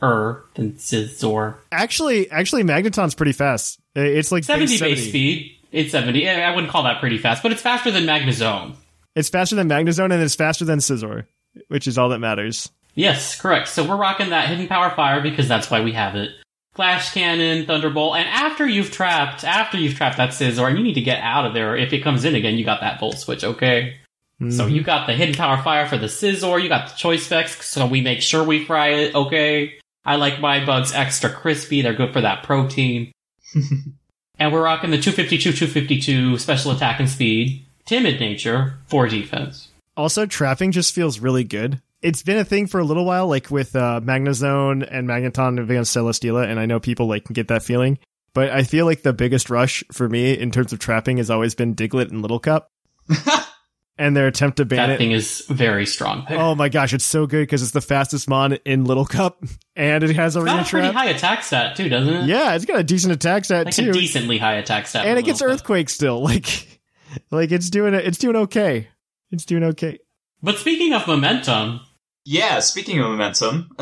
faster 0.00 0.44
than 0.54 0.72
Scizor. 0.74 1.56
Actually, 1.72 2.30
actually, 2.30 2.62
Magneton's 2.62 3.14
pretty 3.14 3.32
fast. 3.32 3.80
It's 3.94 4.32
like 4.32 4.44
70 4.44 4.66
base 4.66 4.80
base 4.80 5.08
speed. 5.08 5.56
It's 5.72 5.92
70. 5.92 6.26
Eh, 6.26 6.40
I 6.40 6.54
wouldn't 6.54 6.72
call 6.72 6.84
that 6.84 7.00
pretty 7.00 7.18
fast, 7.18 7.42
but 7.42 7.52
it's 7.52 7.62
faster 7.62 7.90
than 7.90 8.04
Magnezone. 8.04 8.74
It's 9.14 9.28
faster 9.28 9.56
than 9.56 9.68
Magnezone 9.68 10.12
and 10.12 10.22
it's 10.22 10.34
faster 10.34 10.64
than 10.64 10.78
Scizor, 10.78 11.26
which 11.68 11.86
is 11.86 11.98
all 11.98 12.08
that 12.10 12.18
matters. 12.18 12.70
Yes, 12.94 13.40
correct. 13.40 13.68
So 13.68 13.86
we're 13.86 13.96
rocking 13.96 14.30
that 14.30 14.48
hidden 14.48 14.66
power 14.68 14.90
fire 14.90 15.20
because 15.20 15.48
that's 15.48 15.70
why 15.70 15.80
we 15.80 15.92
have 15.92 16.16
it. 16.16 16.30
Flash 16.74 17.12
cannon, 17.12 17.66
thunderbolt, 17.66 18.16
and 18.16 18.28
after 18.28 18.66
you've 18.66 18.92
trapped, 18.92 19.42
after 19.44 19.76
you've 19.76 19.96
trapped 19.96 20.16
that 20.18 20.30
Scizor, 20.30 20.76
you 20.76 20.82
need 20.82 20.94
to 20.94 21.00
get 21.00 21.20
out 21.20 21.44
of 21.44 21.52
there. 21.52 21.76
If 21.76 21.92
it 21.92 22.02
comes 22.02 22.24
in 22.24 22.36
again, 22.36 22.56
you 22.56 22.64
got 22.64 22.80
that 22.80 23.00
volt 23.00 23.18
switch, 23.18 23.42
okay? 23.42 23.96
So 24.48 24.66
you 24.66 24.82
got 24.82 25.06
the 25.06 25.12
hidden 25.12 25.34
power 25.34 25.62
fire 25.62 25.86
for 25.86 25.98
the 25.98 26.06
Scizor, 26.06 26.62
you 26.62 26.70
got 26.70 26.88
the 26.88 26.94
choice 26.96 27.24
specs, 27.24 27.68
so 27.68 27.86
we 27.86 28.00
make 28.00 28.22
sure 28.22 28.42
we 28.42 28.64
fry 28.64 28.88
it, 28.88 29.14
okay? 29.14 29.79
I 30.04 30.16
like 30.16 30.40
my 30.40 30.64
bugs 30.64 30.92
extra 30.92 31.30
crispy. 31.30 31.82
They're 31.82 31.94
good 31.94 32.12
for 32.12 32.20
that 32.20 32.42
protein. 32.42 33.12
and 34.38 34.52
we're 34.52 34.62
rocking 34.62 34.90
the 34.90 34.98
252, 34.98 35.52
252 35.52 36.38
special 36.38 36.72
attack 36.72 37.00
and 37.00 37.08
speed, 37.08 37.64
timid 37.84 38.20
nature 38.20 38.78
for 38.86 39.06
defense. 39.06 39.68
Also, 39.96 40.26
trapping 40.26 40.72
just 40.72 40.94
feels 40.94 41.18
really 41.18 41.44
good. 41.44 41.80
It's 42.00 42.22
been 42.22 42.38
a 42.38 42.44
thing 42.44 42.66
for 42.66 42.80
a 42.80 42.84
little 42.84 43.04
while, 43.04 43.28
like 43.28 43.50
with 43.50 43.76
uh, 43.76 44.00
Magnezone 44.02 44.88
and 44.90 45.06
Magneton 45.06 45.62
against 45.62 45.94
Celesteela, 45.94 46.48
and 46.48 46.58
I 46.58 46.64
know 46.64 46.80
people 46.80 47.06
like 47.06 47.24
can 47.24 47.34
get 47.34 47.48
that 47.48 47.62
feeling. 47.62 47.98
But 48.32 48.50
I 48.50 48.62
feel 48.62 48.86
like 48.86 49.02
the 49.02 49.12
biggest 49.12 49.50
rush 49.50 49.84
for 49.92 50.08
me 50.08 50.32
in 50.32 50.50
terms 50.50 50.72
of 50.72 50.78
trapping 50.78 51.18
has 51.18 51.30
always 51.30 51.54
been 51.54 51.74
Diglett 51.74 52.10
and 52.10 52.22
Little 52.22 52.38
Cup. 52.38 52.68
and 54.00 54.16
their 54.16 54.26
attempt 54.26 54.56
to 54.56 54.64
ban 54.64 54.78
That 54.88 54.90
it. 54.94 54.98
thing 54.98 55.12
is 55.12 55.44
very 55.48 55.86
strong. 55.86 56.24
Pick. 56.26 56.38
Oh 56.38 56.54
my 56.56 56.68
gosh, 56.68 56.92
it's 56.92 57.04
so 57.04 57.26
good 57.26 57.42
because 57.42 57.62
it's 57.62 57.70
the 57.72 57.80
fastest 57.80 58.28
mon 58.28 58.54
in 58.64 58.84
Little 58.84 59.04
Cup, 59.04 59.44
and 59.76 60.02
it 60.02 60.16
has 60.16 60.34
it's 60.34 60.42
arena 60.42 60.56
got 60.58 60.66
a 60.66 60.70
pretty 60.70 60.88
trap. 60.90 60.94
high 61.04 61.10
attack 61.10 61.44
stat 61.44 61.76
too, 61.76 61.88
doesn't 61.88 62.12
it? 62.12 62.26
Yeah, 62.26 62.54
it's 62.54 62.64
got 62.64 62.80
a 62.80 62.82
decent 62.84 63.12
attack 63.12 63.44
stat 63.44 63.66
like 63.66 63.74
too, 63.74 63.90
a 63.90 63.92
decently 63.92 64.38
high 64.38 64.54
attack 64.54 64.86
stat. 64.88 65.04
and 65.06 65.18
it 65.18 65.24
gets 65.24 65.40
Little 65.40 65.54
Cup. 65.56 65.60
earthquake 65.62 65.88
still. 65.90 66.22
Like, 66.30 66.80
like 67.30 67.50
it's 67.52 67.70
doing 67.70 67.94
it. 67.94 68.04
It's 68.06 68.18
doing 68.18 68.36
okay. 68.36 68.88
It's 69.32 69.44
doing 69.44 69.64
okay. 69.64 69.98
But 70.42 70.58
speaking 70.58 70.92
of 70.94 71.06
momentum, 71.06 71.80
Yeah, 72.24 72.60
speaking 72.60 72.98
of 73.00 73.10
momentum, 73.10 73.68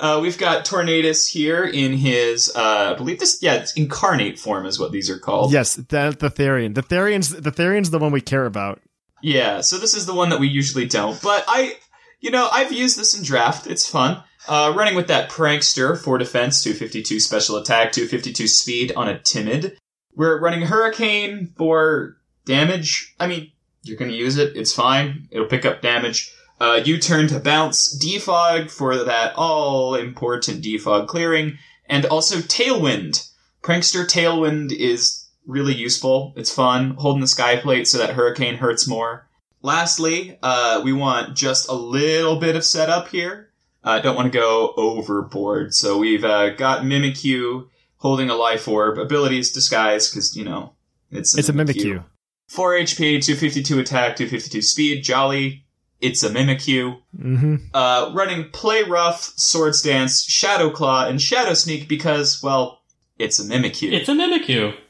uh, 0.00 0.18
we've 0.20 0.38
got 0.38 0.64
Tornadus 0.64 1.28
here 1.30 1.64
in 1.64 1.92
his, 1.92 2.50
uh, 2.56 2.92
I 2.92 2.94
believe 2.94 3.18
this, 3.18 3.42
yeah, 3.42 3.54
it's 3.54 3.74
incarnate 3.74 4.38
form 4.38 4.66
is 4.66 4.78
what 4.78 4.92
these 4.92 5.10
are 5.10 5.18
called. 5.18 5.52
Yes, 5.52 5.74
that 5.74 6.18
the 6.20 6.30
Therian. 6.30 6.74
The 6.74 6.82
Therian's 6.82 7.28
the 7.28 7.52
Therian's 7.52 7.90
the 7.90 7.98
one 7.98 8.10
we 8.10 8.20
care 8.20 8.46
about. 8.46 8.80
Yeah, 9.22 9.60
so 9.60 9.76
this 9.76 9.94
is 9.94 10.06
the 10.06 10.14
one 10.14 10.30
that 10.30 10.40
we 10.40 10.48
usually 10.48 10.86
don't. 10.86 11.20
But 11.22 11.44
I, 11.46 11.76
you 12.20 12.30
know, 12.30 12.48
I've 12.50 12.72
used 12.72 12.98
this 12.98 13.16
in 13.16 13.22
draft. 13.22 13.66
It's 13.66 13.86
fun. 13.86 14.22
Uh, 14.48 14.72
running 14.74 14.94
with 14.94 15.08
that 15.08 15.30
prankster 15.30 15.98
for 15.98 16.16
defense, 16.16 16.62
252 16.62 17.20
special 17.20 17.56
attack, 17.56 17.92
252 17.92 18.48
speed 18.48 18.92
on 18.96 19.08
a 19.08 19.18
timid. 19.18 19.76
We're 20.14 20.40
running 20.40 20.62
hurricane 20.62 21.52
for 21.56 22.16
damage. 22.46 23.14
I 23.20 23.26
mean, 23.26 23.52
you're 23.82 23.98
gonna 23.98 24.12
use 24.12 24.38
it. 24.38 24.56
It's 24.56 24.72
fine. 24.72 25.28
It'll 25.30 25.46
pick 25.46 25.66
up 25.66 25.82
damage. 25.82 26.32
Uh, 26.60 26.80
U-turn 26.84 27.26
to 27.28 27.40
bounce, 27.40 27.96
defog 27.98 28.70
for 28.70 29.04
that 29.04 29.32
all 29.34 29.94
important 29.94 30.62
defog 30.62 31.08
clearing, 31.08 31.56
and 31.86 32.04
also 32.04 32.36
tailwind. 32.36 33.30
Prankster 33.62 34.06
tailwind 34.06 34.70
is 34.70 35.26
really 35.46 35.74
useful. 35.74 36.34
It's 36.36 36.52
fun. 36.52 36.90
Holding 36.98 37.22
the 37.22 37.26
sky 37.26 37.56
plate 37.56 37.88
so 37.88 37.98
that 37.98 38.10
hurricane 38.10 38.56
hurts 38.56 38.86
more. 38.86 39.26
Lastly, 39.62 40.38
uh, 40.42 40.80
we 40.84 40.92
want 40.92 41.36
just 41.36 41.68
a 41.68 41.74
little 41.74 42.36
bit 42.36 42.56
of 42.56 42.64
setup 42.64 43.08
here. 43.08 43.50
I 43.82 43.98
uh, 43.98 44.02
don't 44.02 44.16
want 44.16 44.30
to 44.30 44.38
go 44.38 44.74
overboard, 44.76 45.74
so 45.74 45.96
we've 45.96 46.24
uh, 46.24 46.50
got 46.50 46.82
Mimikyu 46.82 47.68
holding 47.96 48.28
a 48.28 48.34
life 48.34 48.68
orb, 48.68 48.98
abilities 48.98 49.52
disguise 49.52 50.10
because 50.10 50.36
you 50.36 50.44
know 50.44 50.74
it's 51.10 51.34
a 51.34 51.38
It's 51.38 51.48
a 51.48 51.52
Mimikyu. 51.52 52.04
4 52.48 52.72
HP, 52.72 53.24
252 53.24 53.78
attack, 53.78 54.16
252 54.16 54.60
speed, 54.60 55.04
jolly. 55.04 55.64
It's 56.00 56.22
a 56.22 56.30
Mimikyu. 56.30 56.98
Mm-hmm. 57.18 57.56
Uh, 57.74 58.10
running 58.14 58.48
Play 58.50 58.84
Rough, 58.84 59.32
Swords 59.36 59.82
Dance, 59.82 60.22
Shadow 60.24 60.70
Claw, 60.70 61.06
and 61.06 61.20
Shadow 61.20 61.54
Sneak 61.54 61.88
because, 61.88 62.42
well, 62.42 62.80
it's 63.18 63.38
a 63.38 63.44
Mimikyu. 63.44 63.92
it's 63.92 64.08
a 64.08 64.12
Mimikyu. 64.12 64.74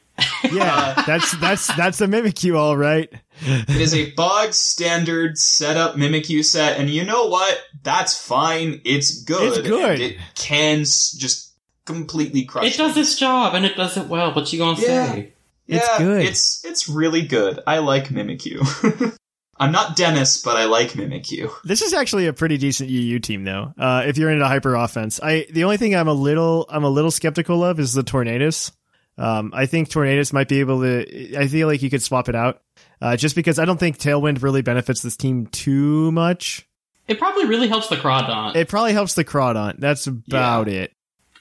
Yeah, 0.51 1.03
that's 1.07 1.31
that's 1.37 1.67
that's 1.75 2.01
a 2.01 2.05
Mimikyu, 2.07 2.55
all 2.57 2.77
right. 2.77 3.09
It 3.41 3.69
is 3.81 3.93
a 3.95 4.11
bog 4.11 4.53
standard 4.53 5.37
setup 5.37 5.95
Mimikyu 5.95 6.43
set, 6.45 6.77
and 6.79 6.89
you 6.89 7.03
know 7.05 7.27
what? 7.27 7.59
That's 7.81 8.19
fine. 8.19 8.81
It's 8.85 9.23
good. 9.23 9.57
It's 9.59 9.67
good. 9.67 9.99
it 9.99 10.17
can 10.35 10.81
s- 10.81 11.11
just 11.13 11.53
completely 11.85 12.43
crush. 12.45 12.65
It 12.73 12.77
does 12.77 12.97
its 12.97 13.15
job 13.17 13.55
and 13.55 13.65
it 13.65 13.75
does 13.75 13.97
it 13.97 14.07
well. 14.07 14.33
What 14.33 14.51
you 14.53 14.59
gonna 14.59 14.79
Yeah. 14.79 15.11
say? 15.11 15.33
It's 15.67 15.97
good. 15.97 16.25
It's 16.25 16.65
it's 16.65 16.89
really 16.89 17.21
good. 17.25 17.59
I 17.65 17.79
like 17.79 18.09
Mimikyu. 18.09 19.17
I'm 19.61 19.71
not 19.71 19.95
Dennis, 19.95 20.41
but 20.41 20.57
I 20.57 20.65
like 20.65 20.89
Mimikyu. 20.93 21.51
This 21.63 21.81
is 21.81 21.93
actually 21.93 22.27
a 22.27 22.33
pretty 22.33 22.57
decent 22.57 22.89
UU 22.89 23.19
team, 23.19 23.43
though. 23.43 23.73
Uh, 23.77 24.03
if 24.07 24.17
you're 24.17 24.31
into 24.31 24.47
hyper 24.47 24.73
offense, 24.75 25.19
I 25.21 25.45
the 25.51 25.63
only 25.65 25.77
thing 25.77 25.95
I'm 25.95 26.07
a 26.07 26.13
little 26.13 26.65
I'm 26.69 26.83
a 26.83 26.89
little 26.89 27.11
skeptical 27.11 27.63
of 27.63 27.79
is 27.79 27.93
the 27.93 28.03
Tornadus. 28.03 28.71
Um, 29.17 29.51
I 29.53 29.67
think 29.67 29.89
Tornadus 29.89 30.33
might 30.33 30.47
be 30.47 30.61
able 30.61 30.81
to. 30.81 31.37
I 31.37 31.47
feel 31.47 31.67
like 31.67 31.83
you 31.83 31.89
could 31.91 32.01
swap 32.01 32.27
it 32.27 32.35
out, 32.35 32.61
uh, 33.01 33.15
just 33.17 33.35
because 33.35 33.59
I 33.59 33.65
don't 33.65 33.77
think 33.79 33.99
Tailwind 33.99 34.41
really 34.41 34.63
benefits 34.63 35.01
this 35.03 35.15
team 35.15 35.45
too 35.47 36.11
much. 36.11 36.67
It 37.07 37.19
probably 37.19 37.45
really 37.45 37.67
helps 37.67 37.87
the 37.87 37.97
Crawdaunt. 37.97 38.55
It 38.55 38.67
probably 38.67 38.93
helps 38.93 39.13
the 39.13 39.25
Crawdaunt. 39.25 39.79
That's 39.79 40.07
about 40.07 40.69
it. 40.69 40.93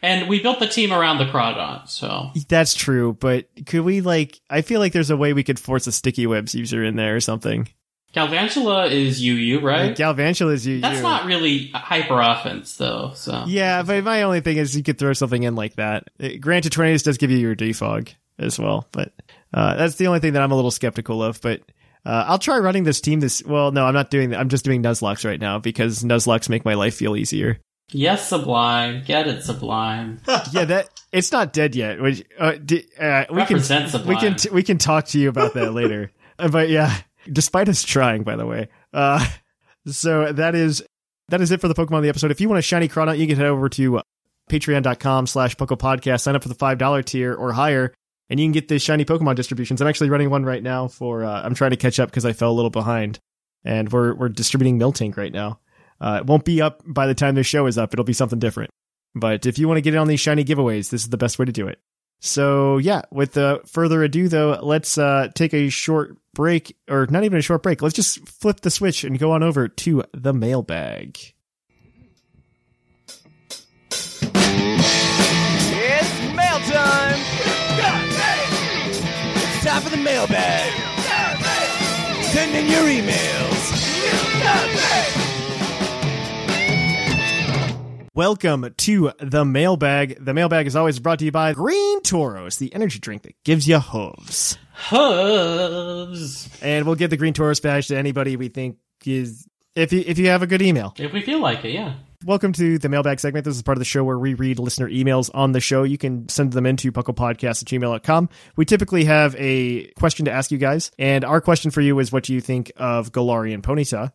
and 0.03 0.29
we 0.29 0.43
built 0.43 0.59
the 0.59 0.67
team 0.67 0.93
around 0.93 1.19
the 1.19 1.27
Crawdaunt, 1.27 1.89
so 1.89 2.33
That's 2.49 2.75
true, 2.75 3.15
but 3.15 3.47
could 3.67 3.83
we 3.83 4.03
like? 4.03 4.39
I 4.51 4.61
feel 4.63 4.81
like 4.81 4.93
there's 4.93 5.11
a 5.11 5.17
way 5.17 5.33
we 5.33 5.45
could 5.45 5.59
force 5.59 5.87
a 5.87 5.93
sticky 5.93 6.27
webs 6.27 6.55
user 6.55 6.85
in 6.85 6.97
there 6.97 7.17
or 7.17 7.21
something. 7.21 7.69
Galvantula 8.15 8.91
is 8.91 9.23
UU, 9.23 9.61
right? 9.61 9.97
Galvantula 9.97 10.53
is 10.53 10.67
UU. 10.67 10.81
That's 10.81 11.01
not 11.01 11.27
really 11.27 11.69
hyper 11.69 12.21
offense 12.21 12.77
though, 12.77 13.13
so 13.15 13.45
Yeah, 13.47 13.83
but 13.83 14.03
my 14.03 14.23
only 14.23 14.41
thing 14.41 14.57
is 14.57 14.77
you 14.77 14.83
could 14.83 14.99
throw 14.99 15.13
something 15.13 15.43
in 15.43 15.55
like 15.55 15.77
that. 15.77 16.09
Granted, 16.41 16.73
Tornadus 16.73 17.05
does 17.05 17.19
give 17.19 17.31
you 17.31 17.39
your 17.39 17.55
defog 17.55 18.13
as 18.39 18.59
well, 18.59 18.89
but 18.91 19.13
uh, 19.55 19.77
that's 19.77 19.97
the 19.97 20.09
only 20.09 20.21
thing 20.21 20.33
that 20.33 20.43
I'm 20.43 20.51
a 20.51 20.57
little 20.57 20.71
skeptical 20.71 21.23
of. 21.23 21.41
But 21.41 21.61
uh, 22.05 22.25
I'll 22.27 22.39
try 22.39 22.59
running 22.59 22.85
this 22.85 23.01
team. 23.01 23.21
This 23.21 23.45
well, 23.45 23.71
no, 23.71 23.85
I'm 23.87 23.95
not 23.95 24.11
doing 24.11 24.31
that. 24.31 24.41
I'm 24.41 24.49
just 24.49 24.65
doing 24.65 24.83
Nuzlockes 24.83 25.25
right 25.25 25.41
now 25.41 25.59
because 25.59 26.03
Nuzlockes 26.03 26.49
make 26.49 26.65
my 26.65 26.75
life 26.75 26.95
feel 26.95 27.17
easier. 27.17 27.61
Yes, 27.93 28.29
Sublime. 28.29 29.03
Get 29.05 29.27
it, 29.27 29.43
Sublime. 29.43 30.21
yeah, 30.53 30.65
that 30.65 30.89
it's 31.13 31.33
not 31.33 31.53
dead 31.53 31.75
yet. 31.75 32.01
Which 32.01 32.25
uh, 32.39 32.53
di- 32.53 32.87
uh, 32.99 33.25
we 33.31 33.45
can 33.45 33.57
Represent 33.57 34.07
we 34.07 34.17
can 34.17 34.37
t- 34.37 34.51
we 34.51 34.63
can 34.63 34.79
talk 34.79 35.07
to 35.07 35.19
you 35.19 35.29
about 35.29 35.55
that 35.55 35.73
later. 35.73 36.11
Uh, 36.41 36.49
but 36.49 36.71
yeah, 36.71 36.97
despite 37.31 37.69
us 37.69 37.83
trying, 37.83 38.23
by 38.23 38.37
the 38.37 38.47
way. 38.47 38.69
Uh, 38.93 39.27
so 39.87 40.33
that 40.33 40.55
is 40.55 40.83
that 41.29 41.41
is 41.41 41.51
it 41.51 41.61
for 41.61 41.69
the 41.69 41.75
Pokemon 41.75 41.99
of 41.99 42.03
the 42.03 42.09
episode. 42.09 42.31
If 42.31 42.41
you 42.41 42.49
want 42.49 42.59
a 42.59 42.63
shiny 42.63 42.89
Crawdaunt, 42.89 43.19
you 43.19 43.27
can 43.27 43.37
head 43.37 43.47
over 43.47 43.69
to 43.71 44.03
patreon.com 44.51 45.27
slash 45.27 45.57
Puckle 45.57 45.79
Podcast, 45.79 46.23
sign 46.23 46.37
up 46.37 46.43
for 46.43 46.49
the 46.49 46.55
$5 46.55 47.05
tier 47.05 47.33
or 47.35 47.53
higher, 47.53 47.95
and 48.29 48.39
you 48.39 48.45
can 48.45 48.53
get 48.53 48.69
the 48.69 48.79
shiny 48.79 49.05
Pokemon 49.05 49.37
distributions. 49.37 49.81
I'm 49.81 49.89
actually 49.89 50.11
running 50.11 50.29
one 50.29 50.45
right 50.45 50.63
now 50.63 50.89
for, 50.89 51.25
uh, 51.25 51.43
I'm 51.43 51.55
trying 51.55 51.71
to 51.71 51.77
catch 51.77 52.01
up 52.01 52.11
because 52.11 52.25
I 52.25 52.33
fell 52.33 52.51
a 52.51 52.53
little 52.53 52.71
behind. 52.71 53.21
And 53.65 53.93
we're, 53.93 54.15
we're 54.15 54.29
distributing 54.31 54.79
Miltank 54.79 55.17
right 55.17 55.33
now. 55.33 55.61
Uh, 56.01 56.19
it 56.21 56.27
won't 56.27 56.45
be 56.45 56.63
up 56.63 56.83
by 56.87 57.07
the 57.07 57.15
time 57.15 57.35
this 57.35 57.47
show 57.47 57.67
is 57.67 57.77
up. 57.77 57.93
It'll 57.93 58.05
be 58.05 58.15
something 58.15 58.39
different. 58.39 58.71
But 59.15 59.45
if 59.47 59.59
you 59.59 59.69
want 59.69 59.79
to 59.79 59.83
get 59.83 59.95
in 59.95 60.01
on 60.01 60.09
these 60.09 60.21
shiny 60.21 60.45
giveaways, 60.45 60.91
this 60.91 61.03
is 61.03 61.11
the 61.11 61.19
best 61.19 61.39
way 61.39 61.45
to 61.45 61.53
do 61.53 61.69
it. 61.69 61.79
So 62.21 62.77
yeah, 62.77 63.03
with 63.11 63.37
uh, 63.39 63.61
further 63.67 64.03
ado 64.03 64.29
though, 64.29 64.59
let's 64.63 64.99
uh, 64.99 65.29
take 65.35 65.55
a 65.55 65.71
short 65.71 66.17
break, 66.35 66.77
or 66.89 67.07
not 67.07 67.25
even 67.25 67.39
a 67.39 67.43
short 67.43 67.63
break. 67.63 67.81
Let's 67.81 67.95
just 67.95 68.29
flip 68.29 68.61
the 68.61 68.71
switch 68.71 69.05
and 69.05 69.19
go 69.19 69.33
on 69.33 69.43
over 69.43 69.69
to 69.69 70.05
the 70.13 70.35
mailbag. 70.35 71.19
It's 74.33 76.21
mail 76.37 76.59
time! 76.69 77.21
It's 79.37 79.65
time 79.65 79.83
for 79.83 79.89
the 79.89 79.97
mailbag! 79.97 80.73
Send 82.33 82.55
in 82.55 82.67
your 82.69 82.83
emails! 82.83 83.31
Welcome 88.13 88.75
to 88.77 89.13
the 89.21 89.45
mailbag. 89.45 90.25
The 90.25 90.35
mailbag 90.35 90.67
is 90.67 90.75
always 90.75 90.99
brought 90.99 91.21
to 91.21 91.25
you 91.25 91.31
by 91.31 91.53
Green 91.53 92.03
Toros, 92.03 92.57
the 92.57 92.75
energy 92.75 92.99
drink 92.99 93.23
that 93.23 93.37
gives 93.45 93.69
you 93.69 93.79
hooves. 93.79 94.59
Hooves. 94.75 96.49
And 96.61 96.87
we'll 96.87 96.97
give 96.97 97.11
the 97.11 97.17
Green 97.17 97.35
Toros 97.35 97.61
badge 97.61 97.87
to 97.87 97.97
anybody 97.97 98.35
we 98.35 98.49
think 98.49 98.79
is 99.07 99.47
if 99.77 99.93
you 99.93 100.03
if 100.05 100.19
you 100.19 100.27
have 100.31 100.43
a 100.43 100.49
good 100.49 100.61
email. 100.61 100.93
If 100.99 101.13
we 101.13 101.23
feel 101.23 101.39
like 101.39 101.65
it, 101.65 101.71
yeah. 101.71 101.95
Welcome 102.25 102.53
to 102.55 102.79
the 102.81 102.89
mailbag 102.89 103.21
segment. 103.21 103.45
This 103.45 103.55
is 103.55 103.63
part 103.63 103.79
of 103.79 103.81
the 103.81 103.85
show 103.85 104.03
where 104.03 104.19
we 104.19 104.35
read 104.35 104.59
listener 104.59 104.91
emails 104.91 105.31
on 105.33 105.53
the 105.53 105.61
show. 105.61 105.85
You 105.85 105.97
can 105.97 106.29
send 106.29 106.53
them 106.53 106.67
into 106.67 106.91
pucklepodcast 106.91 107.63
at 107.63 107.69
gmail.com. 107.69 108.29
We 108.57 108.65
typically 108.65 109.05
have 109.05 109.37
a 109.39 109.87
question 109.93 110.25
to 110.25 110.33
ask 110.33 110.51
you 110.51 110.59
guys, 110.59 110.91
and 110.99 111.25
our 111.25 111.41
question 111.41 111.71
for 111.71 111.81
you 111.81 111.97
is 112.01 112.11
what 112.11 112.25
do 112.25 112.35
you 112.35 112.41
think 112.41 112.73
of 112.77 113.13
Galarian 113.13 113.63
Ponyta? 113.63 114.11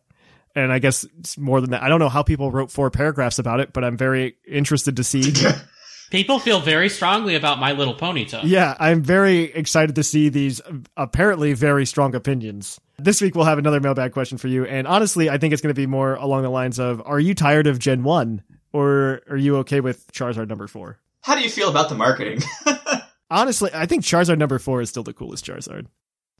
And 0.56 0.72
I 0.72 0.80
guess 0.80 1.04
it's 1.18 1.38
more 1.38 1.60
than 1.60 1.70
that. 1.70 1.82
I 1.82 1.88
don't 1.88 2.00
know 2.00 2.08
how 2.08 2.24
people 2.24 2.50
wrote 2.50 2.72
four 2.72 2.90
paragraphs 2.90 3.38
about 3.38 3.60
it, 3.60 3.72
but 3.72 3.84
I'm 3.84 3.96
very 3.96 4.36
interested 4.48 4.96
to 4.96 5.04
see. 5.04 5.32
People 6.10 6.38
feel 6.38 6.60
very 6.60 6.88
strongly 6.88 7.34
about 7.34 7.58
My 7.58 7.72
Little 7.72 7.94
Ponyta. 7.94 8.40
yeah, 8.44 8.76
I'm 8.78 9.02
very 9.02 9.52
excited 9.52 9.96
to 9.96 10.04
see 10.04 10.28
these 10.28 10.60
apparently 10.96 11.52
very 11.52 11.84
strong 11.84 12.14
opinions. 12.14 12.80
This 12.96 13.20
week 13.20 13.34
we'll 13.34 13.44
have 13.44 13.58
another 13.58 13.80
mailbag 13.80 14.12
question 14.12 14.38
for 14.38 14.46
you, 14.46 14.64
and 14.64 14.86
honestly, 14.86 15.28
I 15.28 15.36
think 15.38 15.52
it's 15.52 15.60
going 15.60 15.74
to 15.74 15.78
be 15.78 15.86
more 15.86 16.14
along 16.14 16.42
the 16.44 16.48
lines 16.48 16.78
of 16.78 17.02
Are 17.04 17.18
you 17.18 17.34
tired 17.34 17.66
of 17.66 17.80
Gen 17.80 18.04
1? 18.04 18.42
Or 18.72 19.22
are 19.28 19.36
you 19.36 19.56
okay 19.58 19.80
with 19.80 20.10
Charizard 20.12 20.48
number 20.48 20.68
4? 20.68 20.98
How 21.22 21.34
do 21.34 21.40
you 21.40 21.50
feel 21.50 21.68
about 21.68 21.88
the 21.88 21.96
marketing? 21.96 22.40
Honestly, 23.30 23.70
I 23.74 23.86
think 23.86 24.04
Charizard 24.04 24.38
number 24.38 24.60
four 24.60 24.80
is 24.80 24.88
still 24.88 25.02
the 25.02 25.12
coolest 25.12 25.44
Charizard. 25.44 25.86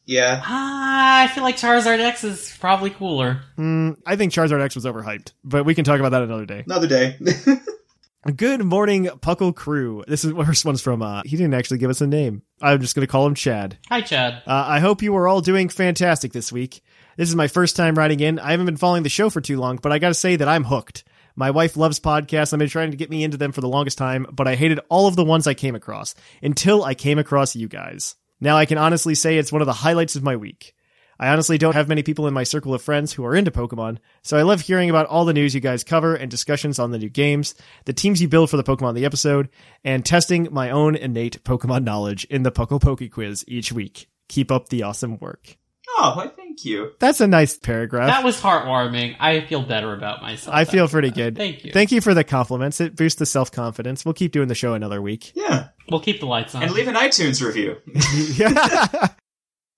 Yeah. 0.07 0.41
Ah, 0.45 1.25
I 1.25 1.29
feel 1.29 1.45
like 1.45 1.57
Charizard 1.57 2.01
X 2.01 2.25
is 2.25 2.57
probably 2.59 2.91
cooler. 2.91 3.43
Mm, 3.59 3.97
I 4.07 4.17
think 4.17 4.33
Charizard 4.33 4.63
X 4.63 4.75
was 4.75 4.85
overhyped, 4.85 5.33
but 5.45 5.65
we 5.65 5.75
can 5.75 5.85
talk 5.85 6.01
about 6.01 6.11
that 6.11 6.23
another 6.23 6.47
day. 6.47 6.63
Another 6.67 6.87
day. 6.87 7.17
Good 8.37 8.65
morning, 8.65 9.05
Puckle 9.05 9.55
crew. 9.55 10.03
This 10.09 10.25
is 10.25 10.33
first 10.47 10.65
one's 10.65 10.81
from. 10.81 11.03
Uh, 11.03 11.23
he 11.25 11.37
didn't 11.37 11.55
actually 11.55 11.79
give 11.79 11.91
us 11.91 12.01
a 12.01 12.07
name. 12.07 12.43
I'm 12.61 12.81
just 12.81 12.95
gonna 12.95 13.07
call 13.07 13.27
him 13.27 13.35
Chad. 13.35 13.79
Hi, 13.89 14.01
Chad. 14.01 14.43
Uh, 14.47 14.65
I 14.67 14.81
hope 14.81 15.03
you 15.03 15.15
are 15.17 15.29
all 15.29 15.41
doing 15.41 15.69
fantastic 15.69 16.33
this 16.33 16.51
week. 16.51 16.83
This 17.17 17.29
is 17.29 17.37
my 17.37 17.49
first 17.49 17.77
time 17.77 17.95
writing 17.95 18.21
in. 18.21 18.39
I 18.39 18.51
haven't 18.51 18.67
been 18.67 18.77
following 18.77 19.03
the 19.05 19.09
show 19.09 19.31
for 19.31 19.41
too 19.41 19.59
long, 19.59 19.77
but 19.77 19.93
I 19.93 19.99
gotta 19.99 20.15
say 20.15 20.37
that 20.37 20.49
I'm 20.49 20.65
hooked. 20.65 21.05
My 21.37 21.51
wife 21.51 21.77
loves 21.77 22.01
podcasts. 22.01 22.53
I've 22.53 22.59
been 22.59 22.69
trying 22.69 22.91
to 22.91 22.97
get 22.97 23.11
me 23.11 23.23
into 23.23 23.37
them 23.37 23.53
for 23.53 23.61
the 23.61 23.69
longest 23.69 23.99
time, 23.99 24.27
but 24.33 24.49
I 24.49 24.55
hated 24.55 24.81
all 24.89 25.07
of 25.07 25.17
the 25.17 25.25
ones 25.25 25.47
I 25.47 25.55
came 25.55 25.75
across 25.75 26.15
until 26.43 26.83
I 26.83 26.95
came 26.95 27.19
across 27.19 27.55
you 27.55 27.69
guys. 27.69 28.17
Now 28.41 28.57
I 28.57 28.67
can 28.67 28.79
honestly 28.79 29.15
say 29.15 29.39
it's 29.39 29.53
one 29.53 29.63
of 29.63 29.67
the 29.67 29.73
highlights 29.73 30.17
of 30.17 30.23
my 30.23 30.37
week. 30.37 30.75
I 31.19 31.29
honestly 31.29 31.57
don't 31.57 31.75
have 31.75 31.89
many 31.89 32.03
people 32.03 32.27
in 32.27 32.35
my 32.35 32.45
circle 32.45 32.75
of 32.75 32.83
friends 32.83 33.13
who 33.13 33.25
are 33.25 33.35
into 33.35 33.51
Pokemon, 33.51 33.99
so 34.23 34.37
I 34.37 34.43
love 34.43 34.61
hearing 34.61 34.91
about 34.91 35.07
all 35.07 35.25
the 35.25 35.33
news 35.33 35.55
you 35.55 35.61
guys 35.61 35.83
cover 35.83 36.15
and 36.15 36.31
discussions 36.31 36.79
on 36.79 36.91
the 36.91 36.99
new 36.99 37.09
games, 37.09 37.55
the 37.87 37.95
teams 37.95 38.21
you 38.21 38.29
build 38.29 38.51
for 38.51 38.59
the 38.59 38.65
Pokemon 38.65 38.95
the 38.95 39.07
episode, 39.07 39.49
and 39.83 40.05
testing 40.05 40.49
my 40.51 40.71
own 40.71 40.95
innate 40.95 41.43
Pokemon 41.43 41.85
knowledge 41.85 42.25
in 42.25 42.43
the 42.43 42.53
Puckle 42.53 42.83
Poke 42.83 43.11
Quiz 43.11 43.45
each 43.49 43.73
week. 43.73 44.09
Keep 44.29 44.53
up 44.53 44.69
the 44.69 44.83
awesome 44.83 45.19
work. 45.19 45.57
Oh, 45.97 46.13
why 46.17 46.27
thank 46.57 46.65
you. 46.65 46.93
That's 46.99 47.21
a 47.21 47.27
nice 47.27 47.57
paragraph. 47.57 48.09
That 48.09 48.25
was 48.25 48.41
heartwarming. 48.41 49.17
I 49.21 49.41
feel 49.43 49.63
better 49.63 49.93
about 49.95 50.23
myself. 50.23 50.55
I 50.55 50.65
feel 50.65 50.89
pretty 50.89 51.09
that. 51.09 51.15
good. 51.15 51.37
Thank 51.37 51.65
you. 51.65 51.73
Thank 51.73 51.93
you 51.93 52.01
for 52.01 52.15
the 52.15 52.25
compliments. 52.25 52.81
It 52.81 52.97
boosts 52.97 53.19
the 53.19 53.27
self 53.27 53.53
confidence. 53.53 54.05
We'll 54.05 54.15
keep 54.15 54.33
doing 54.33 54.49
the 54.49 54.55
show 54.55 54.75
another 54.75 55.03
week. 55.03 55.33
Yeah. 55.35 55.69
We'll 55.91 56.01
keep 56.01 56.21
the 56.21 56.27
lights 56.27 56.55
on. 56.55 56.63
And 56.63 56.73
leave 56.73 56.89
an 56.89 56.95
iTunes 56.95 57.45
review. 57.45 57.77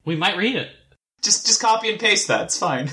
we 0.05 0.17
might 0.17 0.37
read 0.37 0.57
it. 0.57 0.71
just 1.23 1.47
just 1.47 1.61
copy 1.61 1.91
and 1.91 2.01
paste 2.01 2.29
that. 2.29 2.45
It's 2.45 2.59
fine. 2.59 2.91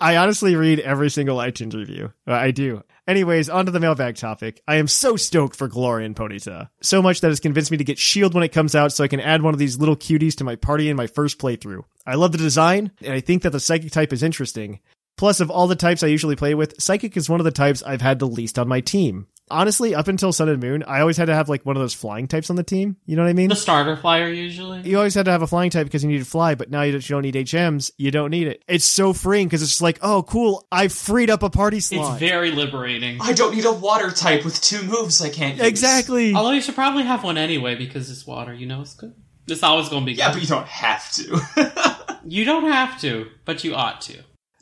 I 0.00 0.16
honestly 0.16 0.54
read 0.54 0.80
every 0.80 1.08
single 1.08 1.38
iTunes 1.38 1.74
review. 1.74 2.12
Uh, 2.26 2.32
I 2.32 2.50
do. 2.50 2.82
Anyways, 3.08 3.48
onto 3.48 3.72
the 3.72 3.80
mailbag 3.80 4.16
topic. 4.16 4.62
I 4.68 4.74
am 4.74 4.86
so 4.86 5.16
stoked 5.16 5.56
for 5.56 5.66
Galarian 5.66 6.14
Ponyta. 6.14 6.68
So 6.82 7.00
much 7.00 7.22
that 7.22 7.28
has 7.28 7.40
convinced 7.40 7.70
me 7.70 7.78
to 7.78 7.84
get 7.84 7.98
Shield 7.98 8.34
when 8.34 8.44
it 8.44 8.52
comes 8.52 8.74
out 8.74 8.92
so 8.92 9.02
I 9.02 9.08
can 9.08 9.18
add 9.18 9.40
one 9.40 9.54
of 9.54 9.58
these 9.58 9.78
little 9.78 9.96
cuties 9.96 10.36
to 10.36 10.44
my 10.44 10.56
party 10.56 10.90
in 10.90 10.96
my 10.96 11.06
first 11.06 11.38
playthrough. 11.38 11.84
I 12.06 12.16
love 12.16 12.32
the 12.32 12.38
design, 12.38 12.92
and 13.00 13.14
I 13.14 13.20
think 13.20 13.44
that 13.44 13.50
the 13.50 13.60
Psychic 13.60 13.92
type 13.92 14.12
is 14.12 14.22
interesting. 14.22 14.80
Plus, 15.16 15.40
of 15.40 15.50
all 15.50 15.66
the 15.66 15.74
types 15.74 16.02
I 16.02 16.08
usually 16.08 16.36
play 16.36 16.54
with, 16.54 16.78
Psychic 16.78 17.16
is 17.16 17.30
one 17.30 17.40
of 17.40 17.44
the 17.44 17.50
types 17.50 17.82
I've 17.82 18.02
had 18.02 18.18
the 18.18 18.28
least 18.28 18.58
on 18.58 18.68
my 18.68 18.82
team. 18.82 19.26
Honestly, 19.50 19.94
up 19.94 20.08
until 20.08 20.32
Sun 20.32 20.48
and 20.48 20.62
Moon, 20.62 20.82
I 20.84 21.00
always 21.00 21.16
had 21.16 21.26
to 21.26 21.34
have 21.34 21.48
like 21.48 21.64
one 21.64 21.76
of 21.76 21.80
those 21.82 21.94
flying 21.94 22.26
types 22.28 22.50
on 22.50 22.56
the 22.56 22.62
team. 22.62 22.96
You 23.06 23.16
know 23.16 23.22
what 23.22 23.28
I 23.28 23.32
mean? 23.32 23.48
The 23.48 23.56
starter 23.56 23.96
flyer 23.96 24.28
usually. 24.28 24.82
you 24.82 24.96
always 24.96 25.14
had 25.14 25.24
to 25.26 25.30
have 25.30 25.42
a 25.42 25.46
flying 25.46 25.70
type 25.70 25.86
because 25.86 26.02
you 26.02 26.08
needed 26.10 26.24
to 26.24 26.30
fly, 26.30 26.54
but 26.54 26.70
now 26.70 26.82
you 26.82 26.92
don't, 26.92 27.08
you 27.08 27.14
don't 27.14 27.22
need 27.22 27.34
HMs. 27.34 27.90
You 27.96 28.10
don't 28.10 28.30
need 28.30 28.48
it. 28.48 28.62
It's 28.68 28.84
so 28.84 29.12
freeing 29.12 29.46
because 29.46 29.62
it's 29.62 29.72
just 29.72 29.82
like, 29.82 29.98
oh, 30.02 30.22
cool. 30.22 30.66
I 30.70 30.88
freed 30.88 31.30
up 31.30 31.42
a 31.42 31.50
party 31.50 31.80
slot. 31.80 32.12
It's 32.12 32.20
very 32.20 32.50
liberating. 32.50 33.18
I 33.20 33.32
don't 33.32 33.54
need 33.54 33.64
a 33.64 33.72
water 33.72 34.10
type 34.10 34.44
with 34.44 34.60
two 34.60 34.82
moves 34.82 35.20
I 35.22 35.28
can't 35.30 35.56
use. 35.56 35.66
exactly. 35.66 36.34
Although 36.34 36.52
you 36.52 36.60
should 36.60 36.74
probably 36.74 37.04
have 37.04 37.24
one 37.24 37.38
anyway 37.38 37.74
because 37.74 38.10
it's 38.10 38.26
water. 38.26 38.52
You 38.52 38.66
know, 38.66 38.80
it's 38.80 38.94
good. 38.94 39.14
It's 39.46 39.62
always 39.62 39.88
going 39.88 40.02
to 40.02 40.06
be 40.06 40.12
good. 40.12 40.18
Yeah, 40.20 40.32
but 40.32 40.42
you 40.42 40.46
don't 40.48 40.66
have 40.68 41.10
to. 41.12 42.16
you 42.26 42.44
don't 42.44 42.70
have 42.70 43.00
to, 43.00 43.28
but 43.44 43.64
you 43.64 43.74
ought 43.74 44.00
to. 44.02 44.18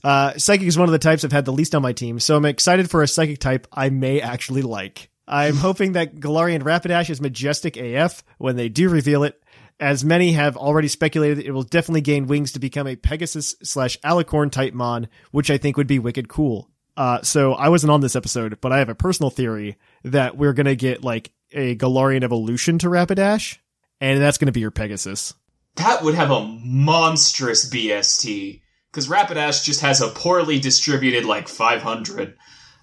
Uh, 0.07 0.39
Psychic 0.39 0.69
is 0.69 0.79
one 0.79 0.89
of 0.89 0.93
the 0.93 1.01
types 1.01 1.25
I've 1.25 1.33
had 1.33 1.47
the 1.47 1.53
least 1.53 1.75
on 1.75 1.83
my 1.83 1.93
team, 1.93 2.21
so 2.21 2.37
I'm 2.37 2.45
excited 2.45 2.89
for 2.89 3.03
a 3.03 3.09
Psychic 3.09 3.41
type 3.41 3.67
I 3.73 3.91
may 3.91 4.21
actually 4.21 4.63
like. 4.63 5.11
I'm 5.27 5.57
hoping 5.57 5.95
that 5.95 6.15
Galarian 6.15 6.63
Rapidash 6.63 7.11
is 7.11 7.21
majestic 7.21 7.77
AF 7.77 8.23
when 8.39 8.55
they 8.55 8.69
do 8.69 8.89
reveal 8.89 9.25
it. 9.25 9.43
As 9.81 10.05
many 10.05 10.31
have 10.31 10.57
already 10.57 10.87
speculated, 10.87 11.41
it 11.41 11.51
will 11.51 11.65
definitely 11.65 12.03
gain 12.03 12.29
wings 12.29 12.53
to 12.53 12.61
become 12.61 12.87
a 12.87 12.95
Pegasus 12.95 13.57
slash 13.65 13.99
Alicorn 14.05 14.53
type 14.53 14.75
Mon, 14.75 15.09
which 15.33 15.51
I 15.51 15.59
think 15.59 15.77
would 15.77 15.89
be 15.89 15.99
wicked 15.99 16.29
cool. 16.29 16.71
Uh, 16.97 17.23
so 17.23 17.55
I 17.55 17.69
wasn't 17.71 17.91
on 17.91 18.01
this 18.01 18.15
episode, 18.15 18.61
but 18.61 18.71
I 18.71 18.79
have 18.79 18.89
a 18.89 18.95
personal 18.95 19.31
theory 19.31 19.77
that 20.05 20.37
we're 20.37 20.53
gonna 20.53 20.77
get 20.77 21.03
like 21.03 21.33
a 21.51 21.75
Galarian 21.75 22.23
evolution 22.23 22.79
to 22.79 22.87
Rapidash, 22.87 23.59
and 24.01 24.21
that's 24.21 24.39
gonna 24.39 24.53
be 24.53 24.61
your 24.61 24.71
Pegasus. 24.71 25.35
that 25.75 26.05
would 26.05 26.15
have 26.15 26.31
a 26.31 26.47
monstrous 26.47 27.69
BST. 27.69 28.61
Because 28.97 29.09
Rapidash 29.11 29.63
just 29.63 29.83
has 29.83 30.01
a 30.01 30.09
poorly 30.09 30.59
distributed 30.59 31.27
like 31.27 31.49
500. 31.49 32.35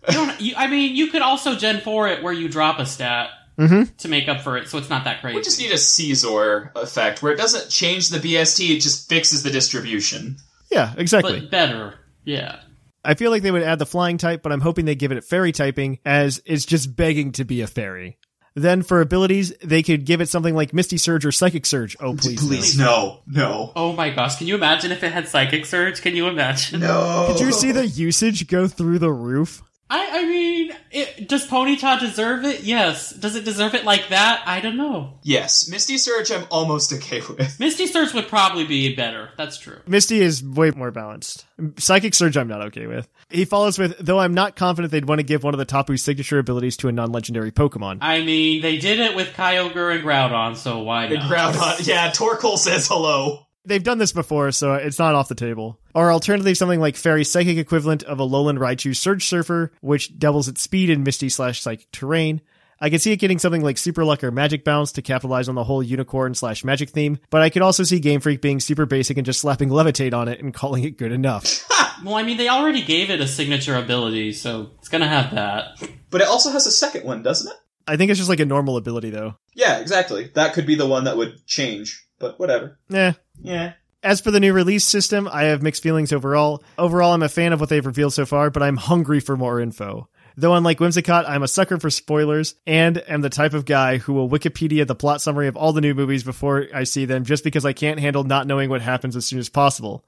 You 0.10 0.14
don't. 0.14 0.40
You, 0.40 0.54
I 0.56 0.68
mean, 0.68 0.96
you 0.96 1.08
could 1.08 1.24
also 1.24 1.56
Gen 1.56 1.82
four 1.82 2.08
it 2.08 2.22
where 2.22 2.32
you 2.32 2.48
drop 2.48 2.78
a 2.78 2.86
stat 2.86 3.32
Mhm. 3.60 3.98
to 3.98 4.08
make 4.08 4.28
up 4.28 4.42
for 4.42 4.56
it, 4.56 4.68
so 4.68 4.78
it's 4.78 4.92
not 4.92 5.06
that 5.06 5.22
crazy. 5.22 5.36
We 5.38 5.42
just 5.42 5.60
need 5.60 5.72
a 5.72 5.78
Caesar 5.80 6.72
effect 6.76 7.24
where 7.24 7.32
it 7.34 7.38
doesn't 7.38 7.72
change 7.72 8.10
the 8.10 8.20
BST, 8.20 8.76
it 8.76 8.82
just 8.82 9.10
fixes 9.10 9.42
the 9.42 9.50
distribution. 9.50 10.38
Yeah, 10.70 10.94
exactly. 10.98 11.40
but 11.40 11.50
better. 11.50 11.96
Yeah. 12.26 12.58
I 13.04 13.16
feel 13.16 13.32
like 13.32 13.42
they 13.42 13.52
would 13.52 13.64
add 13.64 13.80
the 13.80 13.86
flying 13.88 14.20
type, 14.20 14.44
but 14.44 14.52
I'm 14.52 14.62
hoping 14.62 14.86
they 14.86 14.94
give 14.96 15.12
it 15.12 15.24
fairy 15.24 15.52
typing 15.52 15.98
as 16.06 16.42
it's 16.46 16.64
just 16.66 16.96
begging 16.96 17.32
to 17.34 17.44
be 17.44 17.62
a 17.62 17.68
fairy. 17.68 18.18
Then 18.56 18.84
for 18.84 19.02
abilities, 19.02 19.52
they 19.64 19.82
could 19.82 20.06
give 20.06 20.22
it 20.22 20.30
something 20.30 20.56
like 20.56 20.74
Misty 20.74 20.98
Surge 20.98 21.26
or 21.26 21.32
Psychic 21.32 21.66
Surge. 21.66 21.98
Oh, 22.00 22.16
please. 22.16 22.42
no. 22.42 22.48
Please, 22.48 22.78
no. 22.78 23.20
No. 23.26 23.72
Oh 23.76 23.94
my 23.94 24.12
gosh! 24.12 24.38
Can 24.38 24.48
you 24.48 24.56
imagine 24.56 24.92
if 24.92 25.04
it 25.04 25.12
had 25.12 25.28
Psychic 25.28 25.66
Surge? 25.66 26.02
Can 26.02 26.16
you 26.16 26.28
imagine? 26.28 26.80
No. 26.82 27.34
Did 27.34 27.42
you 27.42 27.52
see 27.52 27.72
the 27.72 27.88
usage 27.88 28.48
go 28.48 28.68
through 28.68 29.00
the 29.00 29.12
roof? 29.12 29.64
I, 29.94 30.22
I 30.22 30.26
mean, 30.26 30.72
it, 30.90 31.30
does 31.30 31.48
Ponyta 31.48 32.00
deserve 32.00 32.46
it? 32.46 32.64
Yes. 32.64 33.12
Does 33.12 33.36
it 33.36 33.46
deserve 33.46 33.76
it 33.76 33.86
like 33.86 34.10
that? 34.10 34.42
I 34.48 34.60
don't 34.60 34.76
know. 34.76 35.20
Yes, 35.22 35.70
Misty 35.70 36.00
Surge 36.00 36.32
I'm 36.32 36.48
almost 36.50 36.92
okay 36.94 37.22
with. 37.30 37.60
Misty 37.60 37.86
Surge 37.86 38.12
would 38.16 38.28
probably 38.28 38.66
be 38.66 38.96
better. 38.96 39.30
That's 39.38 39.60
true. 39.60 39.78
Misty 39.86 40.20
is 40.20 40.44
way 40.44 40.72
more 40.72 40.90
balanced. 40.90 41.46
Psychic 41.78 42.16
Surge, 42.16 42.38
I'm 42.38 42.48
not 42.48 42.64
okay 42.68 42.88
with. 42.88 43.08
He 43.30 43.46
follows 43.46 43.78
with, 43.78 43.96
though 44.00 44.18
I'm 44.18 44.34
not 44.34 44.56
confident 44.56 44.92
they'd 44.92 45.08
want 45.08 45.20
to 45.20 45.24
give 45.24 45.44
one 45.44 45.54
of 45.54 45.60
the 45.60 45.66
Tapu's 45.66 46.02
signature 46.02 46.40
abilities 46.40 46.76
to 46.78 46.88
a 46.88 46.92
non 46.92 47.12
legendary 47.12 47.52
Pokemon. 47.52 48.00
I 48.02 48.24
mean, 48.24 48.64
they 48.64 48.78
did 48.78 49.00
it 49.00 49.16
with 49.16 49.34
Kyogre 49.34 49.96
and 49.96 50.04
Groudon, 50.04 50.56
so 50.56 50.80
why 50.82 51.08
not? 51.08 51.30
Groudon. 51.32 51.86
Yeah, 51.86 52.10
Torkoal 52.10 52.58
says 52.58 52.88
hello. 52.88 53.46
They've 53.66 53.84
done 53.84 53.98
this 53.98 54.12
before, 54.12 54.52
so 54.52 54.74
it's 54.74 55.00
not 55.00 55.16
off 55.16 55.30
the 55.30 55.36
table. 55.36 55.80
Or 55.96 56.12
alternatively, 56.12 56.54
something 56.54 56.82
like 56.82 56.98
Fairy 56.98 57.24
Psychic 57.24 57.58
equivalent 57.58 58.04
of 58.04 58.18
Alolan 58.18 58.58
Raichu 58.58 58.96
Surge 58.96 59.26
Surfer, 59.26 59.72
which 59.80 60.18
doubles 60.20 60.50
its 60.50 60.62
speed 60.62 60.90
in 60.90 61.04
Misty 61.04 61.30
slash 61.30 61.62
Psychic 61.62 61.90
terrain. 61.92 62.42
I 62.82 62.90
could 62.90 63.02
see 63.02 63.14
it 63.14 63.20
getting 63.20 63.40
something 63.40 63.62
like 63.62 63.78
Super 63.78 64.04
Luck 64.04 64.24
or 64.24 64.32
Magic 64.32 64.66
Bounce 64.66 64.92
to 64.94 65.02
capitalize 65.02 65.48
on 65.48 65.56
the 65.56 65.64
whole 65.64 65.82
unicorn 65.82 66.34
slash 66.34 66.66
magic 66.66 66.90
theme, 66.90 67.20
but 67.30 67.42
I 67.42 67.50
could 67.50 67.62
also 67.62 67.84
see 67.84 68.00
Game 68.00 68.20
Freak 68.20 68.42
being 68.42 68.60
super 68.60 68.86
basic 68.86 69.16
and 69.16 69.26
just 69.26 69.40
slapping 69.40 69.70
Levitate 69.70 70.14
on 70.14 70.28
it 70.28 70.42
and 70.42 70.54
calling 70.54 70.84
it 70.84 70.98
good 70.98 71.12
enough. 71.12 71.66
Well, 72.04 72.16
I 72.16 72.24
mean, 72.24 72.38
they 72.38 72.50
already 72.50 72.84
gave 72.84 73.12
it 73.12 73.22
a 73.22 73.28
signature 73.28 73.76
ability, 73.76 74.34
so 74.34 74.72
it's 74.80 74.90
gonna 74.90 75.08
have 75.08 75.36
that. 75.36 75.78
But 76.10 76.22
it 76.22 76.28
also 76.28 76.50
has 76.50 76.66
a 76.66 76.72
second 76.72 77.06
one, 77.06 77.22
doesn't 77.22 77.50
it? 77.50 77.58
I 77.88 77.96
think 77.98 78.10
it's 78.10 78.18
just 78.18 78.30
like 78.30 78.40
a 78.40 78.46
normal 78.46 78.78
ability 78.78 79.12
though. 79.12 79.36
Yeah, 79.54 79.78
exactly. 79.78 80.30
That 80.34 80.54
could 80.54 80.66
be 80.66 80.76
the 80.76 80.88
one 80.88 81.04
that 81.06 81.16
would 81.16 81.46
change, 81.46 82.03
but 82.24 82.40
whatever. 82.40 82.80
Eh. 82.92 83.14
Yeah. 83.42 83.74
As 84.02 84.20
for 84.20 84.32
the 84.32 84.40
new 84.40 84.52
release 84.52 84.86
system, 84.86 85.30
I 85.32 85.44
have 85.44 85.62
mixed 85.62 85.84
feelings 85.84 86.12
overall. 86.12 86.64
Overall, 86.78 87.14
I'm 87.14 87.24
a 87.24 87.30
fan 87.30 87.54
of 87.54 87.60
what 87.60 87.70
they've 87.70 87.86
revealed 87.86 88.14
so 88.14 88.26
far, 88.26 88.50
but 88.50 88.64
I'm 88.64 88.76
hungry 88.76 89.20
for 89.20 89.38
more 89.38 89.62
info. 89.62 90.10
Though 90.36 90.56
unlike 90.56 90.80
Whimsicott, 90.80 91.30
I'm 91.30 91.44
a 91.44 91.48
sucker 91.48 91.78
for 91.80 91.90
spoilers 91.90 92.56
and 92.66 92.98
am 93.08 93.22
the 93.22 93.30
type 93.30 93.54
of 93.54 93.66
guy 93.66 93.98
who 93.98 94.14
will 94.14 94.30
Wikipedia 94.30 94.88
the 94.88 94.96
plot 94.96 95.22
summary 95.22 95.48
of 95.48 95.56
all 95.56 95.74
the 95.74 95.82
new 95.82 95.94
movies 95.94 96.24
before 96.24 96.68
I 96.74 96.86
see 96.86 97.06
them 97.06 97.24
just 97.24 97.44
because 97.44 97.66
I 97.66 97.74
can't 97.74 98.00
handle 98.00 98.24
not 98.24 98.48
knowing 98.48 98.70
what 98.70 98.82
happens 98.82 99.16
as 99.16 99.26
soon 99.28 99.40
as 99.40 99.50
possible. 99.50 100.04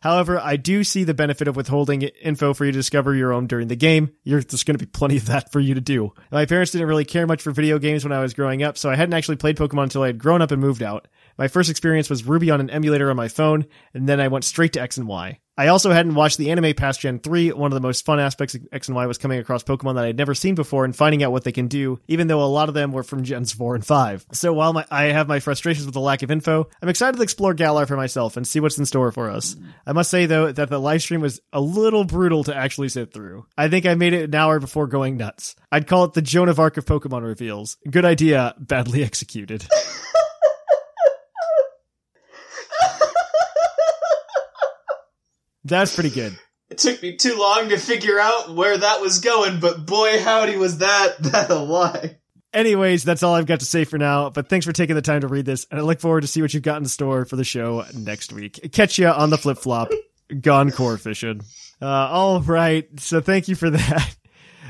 However, 0.00 0.38
I 0.38 0.56
do 0.56 0.84
see 0.84 1.04
the 1.04 1.14
benefit 1.14 1.48
of 1.48 1.56
withholding 1.56 2.02
info 2.02 2.54
for 2.54 2.64
you 2.64 2.72
to 2.72 2.78
discover 2.78 3.14
your 3.14 3.32
own 3.32 3.46
during 3.46 3.68
the 3.68 3.76
game. 3.76 4.10
There's 4.24 4.44
going 4.64 4.78
to 4.78 4.84
be 4.84 4.90
plenty 4.90 5.16
of 5.16 5.26
that 5.26 5.50
for 5.52 5.60
you 5.60 5.74
to 5.74 5.80
do. 5.80 6.12
My 6.30 6.46
parents 6.46 6.72
didn't 6.72 6.88
really 6.88 7.04
care 7.04 7.26
much 7.26 7.42
for 7.42 7.50
video 7.50 7.78
games 7.78 8.04
when 8.04 8.12
I 8.12 8.20
was 8.20 8.34
growing 8.34 8.62
up, 8.62 8.78
so 8.78 8.90
I 8.90 8.96
hadn't 8.96 9.14
actually 9.14 9.36
played 9.36 9.56
Pokemon 9.56 9.84
until 9.84 10.02
I 10.02 10.08
had 10.08 10.18
grown 10.18 10.42
up 10.42 10.50
and 10.50 10.60
moved 10.60 10.82
out. 10.82 11.08
My 11.36 11.48
first 11.48 11.70
experience 11.70 12.10
was 12.10 12.24
Ruby 12.24 12.50
on 12.50 12.60
an 12.60 12.70
emulator 12.70 13.10
on 13.10 13.16
my 13.16 13.28
phone, 13.28 13.66
and 13.94 14.08
then 14.08 14.20
I 14.20 14.28
went 14.28 14.44
straight 14.44 14.72
to 14.74 14.80
X 14.80 14.96
and 14.96 15.08
Y. 15.08 15.38
I 15.58 15.66
also 15.66 15.90
hadn't 15.90 16.14
watched 16.14 16.38
the 16.38 16.52
anime 16.52 16.72
past 16.74 17.00
Gen 17.00 17.18
3. 17.18 17.50
One 17.50 17.72
of 17.72 17.74
the 17.74 17.80
most 17.80 18.04
fun 18.04 18.20
aspects 18.20 18.54
of 18.54 18.64
X 18.70 18.86
and 18.86 18.94
Y 18.94 19.06
was 19.06 19.18
coming 19.18 19.40
across 19.40 19.64
Pokemon 19.64 19.96
that 19.96 20.04
I'd 20.04 20.16
never 20.16 20.32
seen 20.32 20.54
before 20.54 20.84
and 20.84 20.94
finding 20.94 21.24
out 21.24 21.32
what 21.32 21.42
they 21.42 21.50
can 21.50 21.66
do, 21.66 21.98
even 22.06 22.28
though 22.28 22.40
a 22.40 22.46
lot 22.46 22.68
of 22.68 22.76
them 22.76 22.92
were 22.92 23.02
from 23.02 23.24
Gens 23.24 23.50
4 23.52 23.74
and 23.74 23.84
5. 23.84 24.26
So 24.30 24.52
while 24.52 24.72
my, 24.72 24.86
I 24.88 25.06
have 25.06 25.26
my 25.26 25.40
frustrations 25.40 25.84
with 25.84 25.94
the 25.94 26.00
lack 26.00 26.22
of 26.22 26.30
info, 26.30 26.68
I'm 26.80 26.88
excited 26.88 27.16
to 27.16 27.24
explore 27.24 27.54
Galar 27.54 27.86
for 27.86 27.96
myself 27.96 28.36
and 28.36 28.46
see 28.46 28.60
what's 28.60 28.78
in 28.78 28.86
store 28.86 29.10
for 29.10 29.28
us. 29.28 29.56
I 29.84 29.92
must 29.92 30.10
say, 30.10 30.26
though, 30.26 30.52
that 30.52 30.70
the 30.70 30.78
live 30.78 31.02
stream 31.02 31.22
was 31.22 31.40
a 31.52 31.60
little 31.60 32.04
brutal 32.04 32.44
to 32.44 32.54
actually 32.54 32.88
sit 32.88 33.12
through. 33.12 33.44
I 33.56 33.68
think 33.68 33.84
I 33.84 33.96
made 33.96 34.12
it 34.12 34.22
an 34.28 34.34
hour 34.36 34.60
before 34.60 34.86
going 34.86 35.16
nuts. 35.16 35.56
I'd 35.72 35.88
call 35.88 36.04
it 36.04 36.12
the 36.12 36.22
Joan 36.22 36.48
of 36.48 36.60
Arc 36.60 36.76
of 36.76 36.84
Pokemon 36.84 37.24
reveals. 37.24 37.78
Good 37.90 38.04
idea, 38.04 38.54
badly 38.60 39.02
executed. 39.08 39.66
That's 45.68 45.94
pretty 45.94 46.10
good. 46.10 46.38
It 46.70 46.76
took 46.76 47.02
me 47.02 47.16
too 47.16 47.34
long 47.38 47.70
to 47.70 47.78
figure 47.78 48.20
out 48.20 48.54
where 48.54 48.76
that 48.76 49.00
was 49.00 49.20
going, 49.20 49.58
but 49.58 49.86
boy 49.86 50.22
howdy 50.22 50.58
was 50.58 50.78
that 50.78 51.14
that 51.20 51.48
a 51.48 51.54
lie. 51.54 52.18
Anyways, 52.52 53.04
that's 53.04 53.22
all 53.22 53.34
I've 53.34 53.46
got 53.46 53.60
to 53.60 53.66
say 53.66 53.84
for 53.84 53.96
now, 53.96 54.28
but 54.28 54.50
thanks 54.50 54.66
for 54.66 54.72
taking 54.72 54.94
the 54.94 55.00
time 55.00 55.22
to 55.22 55.28
read 55.28 55.46
this, 55.46 55.66
and 55.70 55.80
I 55.80 55.82
look 55.82 55.98
forward 55.98 56.20
to 56.22 56.26
see 56.26 56.42
what 56.42 56.52
you've 56.52 56.62
got 56.62 56.76
in 56.76 56.86
store 56.86 57.24
for 57.24 57.36
the 57.36 57.44
show 57.44 57.86
next 57.94 58.34
week. 58.34 58.70
Catch 58.70 58.98
ya 58.98 59.14
on 59.16 59.30
the 59.30 59.38
flip 59.38 59.56
flop. 59.56 59.90
Gone 60.42 60.70
core 60.70 60.98
fishing. 60.98 61.40
Uh, 61.80 61.86
all 61.86 62.42
right, 62.42 62.86
so 63.00 63.22
thank 63.22 63.48
you 63.48 63.54
for 63.54 63.70
that. 63.70 64.16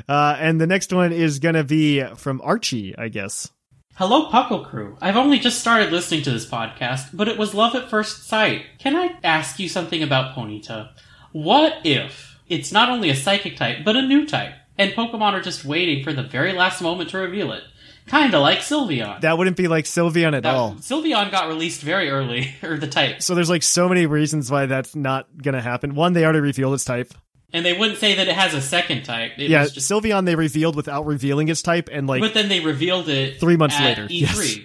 Uh, 0.09 0.37
and 0.39 0.61
the 0.61 0.69
next 0.69 0.93
one 0.93 1.13
is 1.13 1.41
gonna 1.41 1.65
be 1.65 2.05
from 2.15 2.41
Archie, 2.45 2.97
I 2.97 3.09
guess. 3.09 3.51
Hello, 3.99 4.31
Puckle 4.31 4.65
Crew. 4.65 4.97
I've 5.01 5.17
only 5.17 5.41
just 5.41 5.59
started 5.61 5.91
listening 5.91 6.23
to 6.23 6.31
this 6.31 6.47
podcast, 6.49 7.09
but 7.13 7.27
it 7.27 7.37
was 7.37 7.53
love 7.53 7.75
at 7.75 7.91
first 7.91 8.29
sight. 8.29 8.65
Can 8.79 8.95
I 8.95 9.17
ask 9.25 9.59
you 9.59 9.69
something 9.69 10.05
about 10.05 10.37
Ponyta? 10.37 10.91
What 11.33 11.79
if 11.85 12.39
it's 12.49 12.71
not 12.71 12.89
only 12.91 13.11
a 13.11 13.17
psychic 13.17 13.57
type, 13.57 13.79
but 13.85 13.97
a 13.97 14.03
new 14.03 14.25
type, 14.25 14.53
and 14.79 14.93
Pokemon 14.93 15.33
are 15.33 15.41
just 15.41 15.65
waiting 15.65 16.05
for 16.05 16.13
the 16.13 16.23
very 16.23 16.53
last 16.53 16.81
moment 16.81 17.11
to 17.11 17.19
reveal 17.19 17.51
it? 17.51 17.65
Kinda 18.07 18.39
like 18.39 18.61
Sylveon. 18.61 19.21
That 19.23 19.37
wouldn't 19.37 19.57
be 19.57 19.67
like 19.67 19.85
Sylveon 19.85 20.35
at 20.37 20.45
That- 20.45 20.55
all. 20.55 20.75
Sylveon 20.77 21.33
got 21.33 21.49
released 21.49 21.83
very 21.83 22.09
early, 22.09 22.55
or 22.63 22.79
the 22.79 22.87
type, 22.87 23.21
So 23.21 23.35
there's 23.35 23.51
like 23.51 23.65
so 23.65 23.89
many 23.89 24.07
reasons 24.07 24.49
why 24.49 24.67
that's 24.67 24.95
not 24.95 25.27
gonna 25.43 25.61
happen. 25.61 25.97
One, 25.97 26.13
they 26.13 26.23
already 26.23 26.39
revealed 26.41 26.75
its 26.75 26.85
type. 26.85 27.13
And 27.53 27.65
they 27.65 27.73
wouldn't 27.73 27.99
say 27.99 28.15
that 28.17 28.29
it 28.29 28.35
has 28.35 28.55
a 28.55 28.61
second 28.61 29.05
type. 29.05 29.33
It 29.39 29.51
yeah, 29.51 29.63
was 29.63 29.73
just, 29.73 29.91
Sylveon 29.91 30.27
they 30.27 30.37
revealed 30.37 30.77
without 30.77 31.07
revealing 31.07 31.49
its 31.49 31.63
type, 31.63 31.89
and 31.91 32.07
like 32.07 32.21
but 32.21 32.35
then 32.35 32.49
they 32.49 32.61
revealed 32.61 33.09
it 33.09 33.41
Three 33.41 33.57
months 33.57 33.77
at 33.77 33.85
later, 33.85 34.07
E3. 34.07 34.09
yes. 34.11 34.59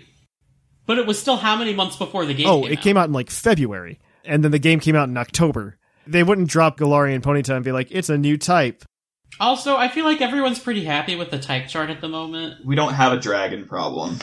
But 0.85 0.97
it 0.97 1.07
was 1.07 1.17
still 1.19 1.37
how 1.37 1.55
many 1.55 1.73
months 1.73 1.95
before 1.95 2.25
the 2.25 2.33
game? 2.33 2.47
oh, 2.47 2.61
came 2.63 2.71
it 2.71 2.77
out? 2.77 2.83
came 2.83 2.97
out 2.97 3.07
in 3.07 3.13
like 3.13 3.29
February, 3.29 3.99
and 4.25 4.43
then 4.43 4.51
the 4.51 4.59
game 4.59 4.79
came 4.79 4.95
out 4.95 5.09
in 5.09 5.17
October. 5.17 5.77
They 6.05 6.23
wouldn't 6.23 6.49
drop 6.49 6.77
Galarian 6.77 7.21
Ponyta 7.21 7.55
and 7.55 7.63
be 7.63 7.71
like, 7.71 7.87
it's 7.91 8.09
a 8.09 8.17
new 8.17 8.37
type. 8.37 8.83
Also, 9.39 9.77
I 9.77 9.87
feel 9.87 10.05
like 10.05 10.21
everyone's 10.21 10.59
pretty 10.59 10.83
happy 10.83 11.15
with 11.15 11.31
the 11.31 11.39
type 11.39 11.67
chart 11.67 11.89
at 11.89 12.01
the 12.01 12.09
moment. 12.09 12.65
We 12.65 12.75
don't 12.75 12.93
have 12.93 13.13
a 13.13 13.19
dragon 13.19 13.65
problem. 13.65 14.19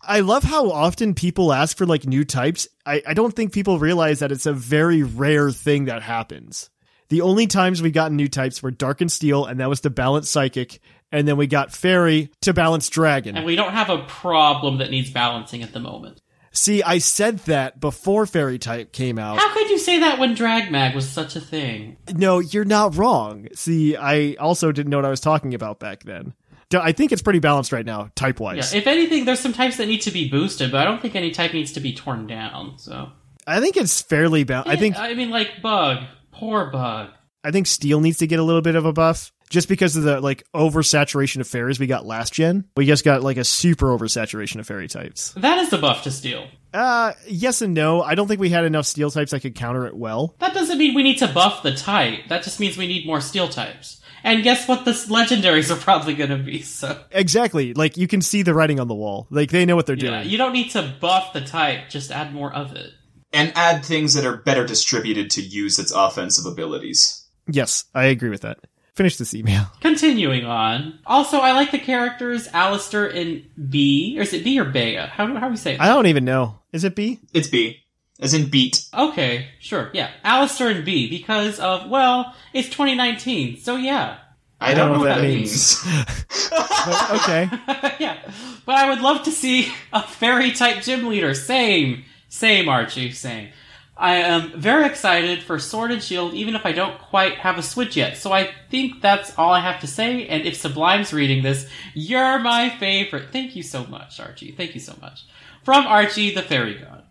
I 0.00 0.20
love 0.20 0.42
how 0.42 0.70
often 0.70 1.14
people 1.14 1.52
ask 1.52 1.76
for 1.76 1.86
like 1.86 2.06
new 2.06 2.24
types. 2.24 2.68
I, 2.86 3.02
I 3.06 3.14
don't 3.14 3.34
think 3.34 3.52
people 3.52 3.78
realize 3.78 4.20
that 4.20 4.32
it's 4.32 4.46
a 4.46 4.52
very 4.52 5.02
rare 5.02 5.50
thing 5.50 5.86
that 5.86 6.02
happens. 6.02 6.70
The 7.08 7.20
only 7.20 7.46
times 7.46 7.82
we 7.82 7.90
got 7.90 8.12
new 8.12 8.28
types 8.28 8.62
were 8.62 8.70
Dark 8.70 9.00
and 9.00 9.10
Steel, 9.12 9.44
and 9.44 9.60
that 9.60 9.68
was 9.68 9.80
to 9.80 9.90
balance 9.90 10.28
Psychic, 10.30 10.80
and 11.12 11.28
then 11.28 11.36
we 11.36 11.46
got 11.46 11.72
Fairy 11.72 12.30
to 12.42 12.52
balance 12.54 12.88
Dragon. 12.88 13.36
And 13.36 13.44
we 13.46 13.56
don't 13.56 13.72
have 13.72 13.90
a 13.90 13.98
problem 14.04 14.78
that 14.78 14.90
needs 14.90 15.10
balancing 15.10 15.62
at 15.62 15.72
the 15.72 15.80
moment. 15.80 16.20
See, 16.52 16.82
I 16.84 16.98
said 16.98 17.38
that 17.40 17.80
before 17.80 18.26
Fairy 18.26 18.58
type 18.58 18.92
came 18.92 19.18
out. 19.18 19.38
How 19.38 19.52
could 19.52 19.68
you 19.70 19.78
say 19.78 19.98
that 20.00 20.20
when 20.20 20.36
Dragmag 20.36 20.94
was 20.94 21.08
such 21.08 21.34
a 21.34 21.40
thing? 21.40 21.96
No, 22.14 22.38
you're 22.38 22.64
not 22.64 22.96
wrong. 22.96 23.48
See, 23.54 23.96
I 23.96 24.34
also 24.34 24.70
didn't 24.70 24.90
know 24.90 24.98
what 24.98 25.04
I 25.04 25.10
was 25.10 25.20
talking 25.20 25.52
about 25.54 25.80
back 25.80 26.04
then. 26.04 26.32
I 26.72 26.92
think 26.92 27.12
it's 27.12 27.22
pretty 27.22 27.38
balanced 27.38 27.70
right 27.72 27.86
now, 27.86 28.10
type 28.16 28.40
Yeah, 28.40 28.44
wise. 28.44 28.74
if 28.74 28.86
anything, 28.88 29.24
there's 29.26 29.38
some 29.40 29.52
types 29.52 29.76
that 29.76 29.86
need 29.86 30.00
to 30.02 30.10
be 30.10 30.28
boosted, 30.28 30.72
but 30.72 30.80
I 30.80 30.84
don't 30.84 31.00
think 31.00 31.14
any 31.14 31.30
type 31.30 31.52
needs 31.52 31.72
to 31.72 31.80
be 31.80 31.92
torn 31.92 32.26
down. 32.26 32.78
So 32.78 33.10
I 33.46 33.60
think 33.60 33.76
it's 33.76 34.00
fairly 34.00 34.42
balanced. 34.44 34.70
I 34.70 34.76
think 34.76 34.96
I 34.98 35.14
mean, 35.14 35.30
like 35.30 35.60
Bug, 35.62 36.04
poor 36.34 36.66
Bug. 36.70 37.10
I 37.42 37.50
think 37.50 37.66
Steel 37.66 38.00
needs 38.00 38.18
to 38.18 38.26
get 38.26 38.38
a 38.38 38.42
little 38.42 38.62
bit 38.62 38.74
of 38.74 38.86
a 38.86 38.92
buff 38.92 39.30
just 39.50 39.68
because 39.68 39.96
of 39.96 40.02
the 40.02 40.20
like 40.20 40.42
oversaturation 40.54 41.40
of 41.40 41.46
fairies 41.46 41.78
we 41.78 41.86
got 41.86 42.06
last 42.06 42.32
gen. 42.32 42.64
We 42.76 42.86
just 42.86 43.04
got 43.04 43.22
like 43.22 43.36
a 43.36 43.44
super 43.44 43.86
oversaturation 43.96 44.60
of 44.60 44.66
fairy 44.66 44.88
types. 44.88 45.32
That 45.34 45.58
is 45.58 45.70
the 45.70 45.78
buff 45.78 46.04
to 46.04 46.10
Steel. 46.10 46.46
Uh, 46.72 47.12
yes 47.28 47.62
and 47.62 47.74
no. 47.74 48.02
I 48.02 48.14
don't 48.14 48.26
think 48.26 48.40
we 48.40 48.48
had 48.48 48.64
enough 48.64 48.86
steel 48.86 49.10
types 49.10 49.30
that 49.30 49.40
could 49.40 49.54
counter 49.54 49.86
it 49.86 49.94
well. 49.94 50.34
That 50.40 50.54
doesn't 50.54 50.76
mean 50.78 50.94
we 50.94 51.02
need 51.04 51.18
to 51.18 51.28
buff 51.28 51.62
the 51.62 51.72
type. 51.74 52.28
That 52.28 52.42
just 52.42 52.58
means 52.58 52.76
we 52.76 52.88
need 52.88 53.06
more 53.06 53.20
Steel 53.20 53.48
types. 53.48 54.00
And 54.24 54.42
guess 54.42 54.66
what? 54.66 54.84
The 54.86 54.92
legendaries 54.92 55.70
are 55.70 55.78
probably 55.78 56.14
going 56.14 56.30
to 56.30 56.38
be. 56.38 56.62
So 56.62 57.00
Exactly. 57.12 57.74
Like 57.74 57.96
you 57.96 58.08
can 58.08 58.22
see 58.22 58.42
the 58.42 58.54
writing 58.54 58.80
on 58.80 58.88
the 58.88 58.94
wall. 58.94 59.28
Like 59.30 59.50
they 59.50 59.66
know 59.66 59.76
what 59.76 59.86
they're 59.86 59.96
yeah, 59.96 60.22
doing. 60.22 60.30
you 60.30 60.38
don't 60.38 60.54
need 60.54 60.70
to 60.70 60.94
buff 61.00 61.32
the 61.34 61.42
type. 61.42 61.90
Just 61.90 62.10
add 62.10 62.32
more 62.34 62.52
of 62.52 62.74
it. 62.74 62.90
And 63.34 63.52
add 63.56 63.84
things 63.84 64.14
that 64.14 64.24
are 64.24 64.36
better 64.36 64.64
distributed 64.66 65.30
to 65.32 65.42
use 65.42 65.78
its 65.78 65.90
offensive 65.92 66.46
abilities. 66.46 67.26
yes, 67.50 67.84
I 67.94 68.04
agree 68.04 68.30
with 68.30 68.42
that. 68.42 68.60
Finish 68.94 69.16
this 69.16 69.34
email. 69.34 69.66
Continuing 69.80 70.44
on. 70.44 71.00
Also, 71.04 71.38
I 71.40 71.50
like 71.52 71.72
the 71.72 71.80
characters 71.80 72.46
Allister 72.52 73.06
and 73.08 73.44
B. 73.68 74.14
Or 74.16 74.22
is 74.22 74.32
it 74.32 74.44
B 74.44 74.58
or 74.60 74.64
Bea? 74.64 74.94
How, 74.96 75.26
how 75.34 75.46
do 75.46 75.50
we 75.50 75.56
say 75.56 75.74
it? 75.74 75.80
I 75.80 75.88
don't 75.88 76.06
even 76.06 76.24
know. 76.24 76.60
Is 76.72 76.84
it 76.84 76.94
B? 76.94 77.18
It's 77.32 77.48
B. 77.48 77.80
As 78.20 78.32
in 78.34 78.48
beat. 78.48 78.84
Okay, 78.96 79.48
sure, 79.58 79.90
yeah. 79.92 80.10
Allister 80.22 80.68
and 80.68 80.84
B 80.84 81.10
because 81.10 81.58
of, 81.58 81.90
well, 81.90 82.32
it's 82.52 82.68
2019, 82.68 83.56
so 83.58 83.74
yeah. 83.74 84.18
I 84.60 84.72
don't 84.72 84.76
don't, 84.76 84.86
know 84.86 84.92
know 84.94 84.98
what 85.00 85.08
what 85.08 85.14
that 85.16 85.20
that 85.22 85.28
means. 85.28 85.84
means. 85.84 86.48
But, 86.50 87.20
okay. 87.22 87.96
yeah. 88.04 88.16
But 88.64 88.76
I 88.76 88.88
would 88.88 89.00
love 89.00 89.24
to 89.24 89.32
see 89.32 89.72
a 89.92 90.00
fairy 90.02 90.52
type 90.52 90.82
gym 90.84 91.08
leader. 91.08 91.34
Same. 91.34 92.04
Same, 92.34 92.68
Archie, 92.68 93.12
same. 93.12 93.50
I 93.96 94.16
am 94.16 94.60
very 94.60 94.86
excited 94.86 95.40
for 95.44 95.60
Sword 95.60 95.92
and 95.92 96.02
Shield, 96.02 96.34
even 96.34 96.56
if 96.56 96.66
I 96.66 96.72
don't 96.72 96.98
quite 96.98 97.34
have 97.34 97.58
a 97.58 97.62
Switch 97.62 97.96
yet. 97.96 98.16
So 98.16 98.32
I 98.32 98.50
think 98.70 99.00
that's 99.00 99.38
all 99.38 99.52
I 99.52 99.60
have 99.60 99.80
to 99.82 99.86
say. 99.86 100.26
And 100.26 100.44
if 100.44 100.56
Sublime's 100.56 101.12
reading 101.12 101.44
this, 101.44 101.68
you're 101.94 102.40
my 102.40 102.70
favorite. 102.70 103.28
Thank 103.30 103.54
you 103.54 103.62
so 103.62 103.86
much, 103.86 104.18
Archie. 104.18 104.50
Thank 104.50 104.74
you 104.74 104.80
so 104.80 104.96
much. 105.00 105.26
From 105.62 105.86
Archie, 105.86 106.34
the 106.34 106.42
Fairy 106.42 106.74
God. 106.74 107.04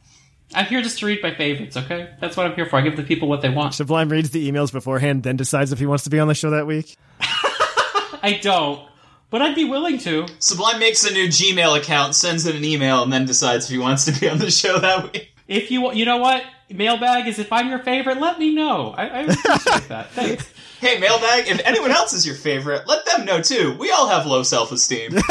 I'm 0.53 0.65
here 0.65 0.81
just 0.81 0.99
to 0.99 1.05
read 1.05 1.23
my 1.23 1.33
favorites, 1.33 1.77
okay? 1.77 2.09
That's 2.19 2.35
what 2.35 2.45
I'm 2.45 2.55
here 2.55 2.65
for. 2.65 2.75
I 2.75 2.81
give 2.81 2.97
the 2.97 3.03
people 3.03 3.29
what 3.29 3.41
they 3.41 3.49
want. 3.49 3.75
Sublime 3.75 4.09
reads 4.09 4.31
the 4.31 4.51
emails 4.51 4.73
beforehand, 4.73 5.23
then 5.23 5.37
decides 5.37 5.71
if 5.71 5.79
he 5.79 5.85
wants 5.85 6.03
to 6.03 6.09
be 6.09 6.19
on 6.19 6.27
the 6.27 6.35
show 6.35 6.49
that 6.49 6.67
week. 6.67 6.97
I 7.21 8.39
don't, 8.41 8.85
but 9.33 9.41
I'd 9.41 9.55
be 9.55 9.65
willing 9.65 9.97
to. 9.97 10.27
Sublime 10.37 10.77
makes 10.77 11.03
a 11.03 11.11
new 11.11 11.27
Gmail 11.27 11.75
account, 11.75 12.13
sends 12.13 12.45
in 12.45 12.55
an 12.55 12.63
email, 12.63 13.01
and 13.01 13.11
then 13.11 13.25
decides 13.25 13.65
if 13.65 13.71
he 13.71 13.79
wants 13.79 14.05
to 14.05 14.11
be 14.11 14.29
on 14.29 14.37
the 14.37 14.51
show 14.51 14.77
that 14.77 15.11
week. 15.11 15.33
If 15.47 15.71
you, 15.71 15.81
want 15.81 15.97
you 15.97 16.05
know 16.05 16.17
what? 16.17 16.43
Mailbag 16.69 17.27
is 17.27 17.39
if 17.39 17.51
I'm 17.51 17.67
your 17.67 17.79
favorite, 17.79 18.19
let 18.19 18.37
me 18.37 18.53
know. 18.53 18.93
I, 18.95 19.07
I 19.07 19.19
appreciate 19.21 19.89
that. 19.89 20.09
Thanks. 20.11 20.53
Hey, 20.79 20.99
mailbag, 20.99 21.47
if 21.47 21.59
anyone 21.65 21.89
else 21.89 22.13
is 22.13 22.27
your 22.27 22.35
favorite, 22.35 22.87
let 22.87 23.07
them 23.07 23.25
know 23.25 23.41
too. 23.41 23.75
We 23.79 23.89
all 23.89 24.07
have 24.07 24.27
low 24.27 24.43
self 24.43 24.71
esteem. 24.71 25.13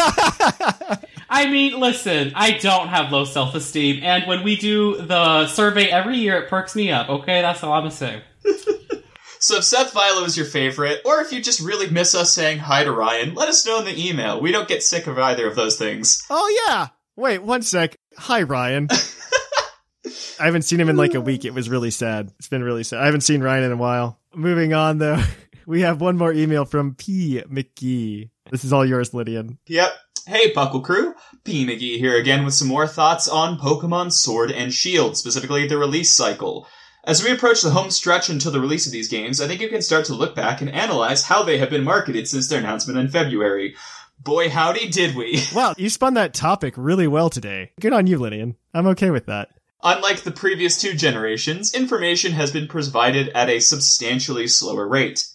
I 1.31 1.49
mean, 1.49 1.79
listen, 1.79 2.33
I 2.35 2.59
don't 2.59 2.89
have 2.89 3.13
low 3.13 3.25
self 3.25 3.55
esteem, 3.55 4.03
and 4.03 4.27
when 4.27 4.43
we 4.43 4.57
do 4.57 5.01
the 5.01 5.47
survey 5.47 5.87
every 5.87 6.17
year, 6.17 6.39
it 6.39 6.49
perks 6.49 6.75
me 6.75 6.91
up. 6.91 7.09
Okay, 7.09 7.41
that's 7.41 7.63
all 7.63 7.73
I'm 7.73 7.83
gonna 7.83 7.93
say. 7.93 8.23
so 9.43 9.57
if 9.57 9.65
Seth 9.65 9.93
Vilo 9.93 10.25
is 10.25 10.37
your 10.37 10.47
favorite, 10.47 11.03
or 11.05 11.21
if 11.21 11.33
you 11.33 11.43
just 11.43 11.61
really 11.61 11.91
miss 11.91 12.15
us 12.15 12.33
saying 12.33 12.59
hi 12.59 12.85
to 12.85 12.93
Ryan, 12.93 13.35
let 13.35 13.49
us 13.49 13.67
know 13.67 13.81
in 13.81 13.85
the 13.85 14.09
email. 14.09 14.41
We 14.41 14.53
don't 14.53 14.69
get 14.69 14.85
sick 14.85 15.09
of 15.09 15.19
either 15.19 15.49
of 15.49 15.57
those 15.57 15.77
things. 15.77 16.23
Oh 16.31 16.67
yeah. 16.69 16.89
Wait, 17.17 17.43
one 17.43 17.63
sec. 17.63 17.97
Hi, 18.17 18.43
Ryan. 18.43 18.89
I 20.41 20.45
haven't 20.47 20.63
seen 20.63 20.81
him 20.81 20.89
in 20.89 20.97
like 20.97 21.15
a 21.15 21.21
week. 21.21 21.45
It 21.45 21.55
was 21.55 21.69
really 21.69 21.91
sad. 21.91 22.33
It's 22.39 22.49
been 22.49 22.63
really 22.63 22.85
sad. 22.85 23.01
I 23.01 23.07
haven't 23.07 23.23
seen 23.23 23.43
Ryan 23.43 23.65
in 23.65 23.73
a 23.73 23.77
while. 23.77 24.21
Moving 24.35 24.75
on 24.75 24.99
though. 24.99 25.23
We 25.65 25.83
have 25.83 26.01
one 26.01 26.19
more 26.19 26.33
email 26.33 26.65
from 26.65 26.97
P. 26.97 27.41
McGee. 27.49 28.31
This 28.51 28.65
is 28.65 28.73
all 28.73 28.85
yours, 28.85 29.15
Lydian. 29.15 29.59
Yep. 29.69 29.93
Hey, 30.27 30.53
Puckle 30.53 30.83
Crew. 30.83 31.15
P. 31.45 31.65
McGee 31.65 31.99
here 31.99 32.17
again 32.17 32.45
with 32.45 32.55
some 32.55 32.67
more 32.67 32.89
thoughts 32.89 33.29
on 33.29 33.59
Pokemon 33.59 34.13
Sword 34.13 34.51
and 34.51 34.75
Shield, 34.75 35.17
specifically 35.17 35.69
the 35.69 35.79
release 35.79 36.11
cycle. 36.11 36.67
As 37.05 37.25
we 37.25 37.33
approach 37.33 37.63
the 37.63 37.71
home 37.71 37.91
stretch 37.91 38.29
until 38.29 38.53
the 38.53 38.61
release 38.61 38.87
of 38.87 38.93
these 38.93 39.09
games, 39.09 39.41
I 39.41 39.49
think 39.49 39.61
you 39.61 39.69
can 39.69 39.83
start 39.83 40.05
to 40.05 40.15
look 40.15 40.37
back 40.37 40.61
and 40.61 40.71
analyze 40.71 41.25
how 41.25 41.43
they 41.43 41.59
have 41.59 41.69
been 41.69 41.83
marketed 41.83 42.29
since 42.29 42.47
their 42.47 42.61
announcement 42.61 42.97
in 42.97 43.09
February. 43.09 43.75
Boy, 44.21 44.49
howdy 44.49 44.89
did 44.89 45.17
we. 45.17 45.43
Wow, 45.55 45.75
you 45.77 45.91
spun 45.91 46.15
that 46.15 46.33
topic 46.33 46.75
really 46.77 47.09
well 47.09 47.29
today. 47.29 47.73
Good 47.81 47.93
on 47.93 48.07
you, 48.07 48.19
Lydian. 48.19 48.55
I'm 48.73 48.87
okay 48.89 49.11
with 49.11 49.27
that. 49.27 49.49
Unlike 49.83 50.21
the 50.21 50.31
previous 50.31 50.81
two 50.81 50.95
generations, 50.95 51.75
information 51.75 52.33
has 52.33 52.53
been 52.53 52.69
provided 52.69 53.31
at 53.31 53.49
a 53.49 53.59
substantially 53.59 54.47
slower 54.47 54.87
rate. 54.87 55.27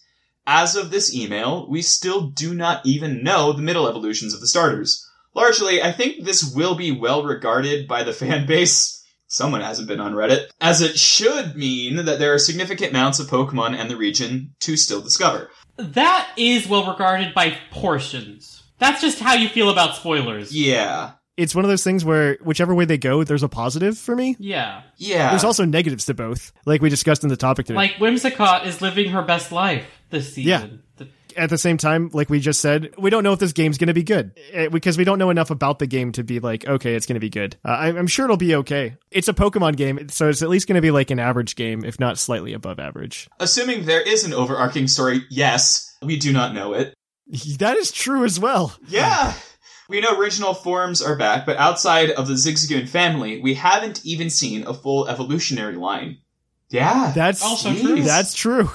As 0.45 0.77
of 0.77 0.89
this 0.89 1.14
email, 1.14 1.69
we 1.69 1.81
still 1.81 2.27
do 2.27 2.53
not 2.53 2.85
even 2.85 3.23
know 3.23 3.52
the 3.52 3.61
middle 3.61 3.89
evolutions 3.89 4.34
of 4.34 4.39
the 4.39 4.48
starters. 4.48 5.06
Largely, 5.34 5.84
I 5.84 5.91
think 5.91 6.23
this 6.23 6.49
will 6.56 6.76
be 6.76 6.94
well 6.94 7.26
regarded 7.26 7.89
by 7.89 8.03
the 8.03 8.14
fan 8.14 8.45
base. 8.48 9.03
Someone 9.28 9.62
hasn't 9.62 9.88
been 9.88 9.99
on 9.99 10.14
Reddit. 10.14 10.48
As 10.62 10.82
it 10.82 10.98
should 10.98 11.56
mean 11.56 11.98
that 12.06 12.18
there 12.20 12.34
are 12.34 12.40
significant 12.40 12.91
amounts 12.91 13.20
of 13.20 13.28
Pokemon 13.28 13.76
and 13.76 13.90
the 13.90 13.98
region 13.98 14.56
to 14.62 14.78
still 14.78 15.02
discover. 15.02 15.49
That 15.78 16.30
is 16.38 16.68
well 16.68 16.90
regarded 16.90 17.34
by 17.34 17.58
portions. 17.72 18.64
That's 18.80 19.02
just 19.02 19.20
how 19.20 19.34
you 19.34 19.49
feel 19.49 19.70
about 19.70 19.95
spoilers. 19.95 20.56
Yeah. 20.56 21.12
It's 21.36 21.54
one 21.54 21.66
of 21.66 21.70
those 21.70 21.84
things 21.84 22.04
where 22.04 22.38
whichever 22.41 22.74
way 22.74 22.86
they 22.86 22.98
go, 22.98 23.24
there's 23.24 23.44
a 23.44 23.49
positive 23.49 23.98
for 23.98 24.16
me. 24.16 24.36
Yeah. 24.40 24.82
Yeah. 24.98 25.30
There's 25.30 25.44
also 25.44 25.66
negatives 25.66 26.06
to 26.06 26.14
both, 26.16 26.52
like 26.66 26.82
we 26.82 26.90
discussed 26.90 27.24
in 27.24 27.30
the 27.30 27.38
topic 27.38 27.68
today. 27.68 27.78
Like 27.78 27.91
Whimsicott 27.95 28.66
is 28.66 28.82
living 28.82 29.10
her 29.12 29.22
best 29.22 29.52
life 29.52 29.86
this 30.10 30.34
season. 30.34 30.70
The- 30.72 30.87
At 31.38 31.50
the 31.50 31.58
same 31.58 31.78
time, 31.78 32.10
like 32.14 32.30
we 32.30 32.40
just 32.40 32.60
said, 32.60 32.96
we 32.98 33.10
don't 33.10 33.24
know 33.24 33.32
if 33.32 33.40
this 33.40 33.54
game's 33.54 33.78
going 33.78 33.88
to 33.88 33.94
be 33.94 34.04
good 34.04 34.32
eh, 34.52 34.70
because 34.70 34.98
we 34.98 35.04
don't 35.04 35.20
know 35.20 35.30
enough 35.30 35.52
about 35.52 35.78
the 35.80 35.86
game 35.88 36.12
to 36.14 36.24
be 36.24 36.40
like, 36.40 36.68
okay, 36.68 36.96
it's 36.96 37.06
going 37.06 37.14
to 37.16 37.20
be 37.20 37.30
good. 37.30 37.56
Uh, 37.64 37.72
I'm, 37.72 37.98
I'm 37.98 38.08
sure 38.08 38.26
it'll 38.26 38.38
be 38.38 38.56
okay. 38.56 38.96
It's 39.12 39.28
a 39.28 39.34
Pokemon 39.34 39.78
game, 39.78 40.10
so 40.10 40.30
it's 40.30 40.42
at 40.42 40.50
least 40.50 40.68
going 40.68 40.76
to 40.76 40.82
be 40.82 40.92
like 40.92 41.12
an 41.12 41.20
average 41.20 41.56
game, 41.56 41.86
if 41.86 42.00
not 42.00 42.18
slightly 42.18 42.54
above 42.54 42.80
average. 42.80 43.30
Assuming 43.40 43.86
there 43.86 44.02
is 44.02 44.24
an 44.24 44.34
overarching 44.34 44.88
story, 44.88 45.22
yes, 45.30 45.96
we 46.02 46.18
do 46.18 46.34
not 46.34 46.54
know 46.54 46.74
it. 46.74 46.94
That 47.60 47.76
is 47.76 47.92
true 47.92 48.24
as 48.24 48.40
well. 48.40 48.74
Yeah. 48.88 49.34
We 49.90 50.00
know 50.02 50.18
original 50.18 50.54
forms 50.54 51.02
are 51.02 51.18
back, 51.18 51.46
but 51.46 51.58
outside 51.58 52.10
of 52.10 52.28
the 52.28 52.34
Zigzagoon 52.34 52.88
family, 52.90 53.42
we 53.42 53.54
haven't 53.54 54.06
even 54.06 54.30
seen 54.30 54.66
a 54.66 54.74
full 54.74 55.08
evolutionary 55.08 55.76
line. 55.76 56.18
Yeah. 56.70 57.12
That's 57.16 57.44
Also 57.44 57.74
true. 57.74 58.02
That's 58.02 58.34
true. 58.34 58.70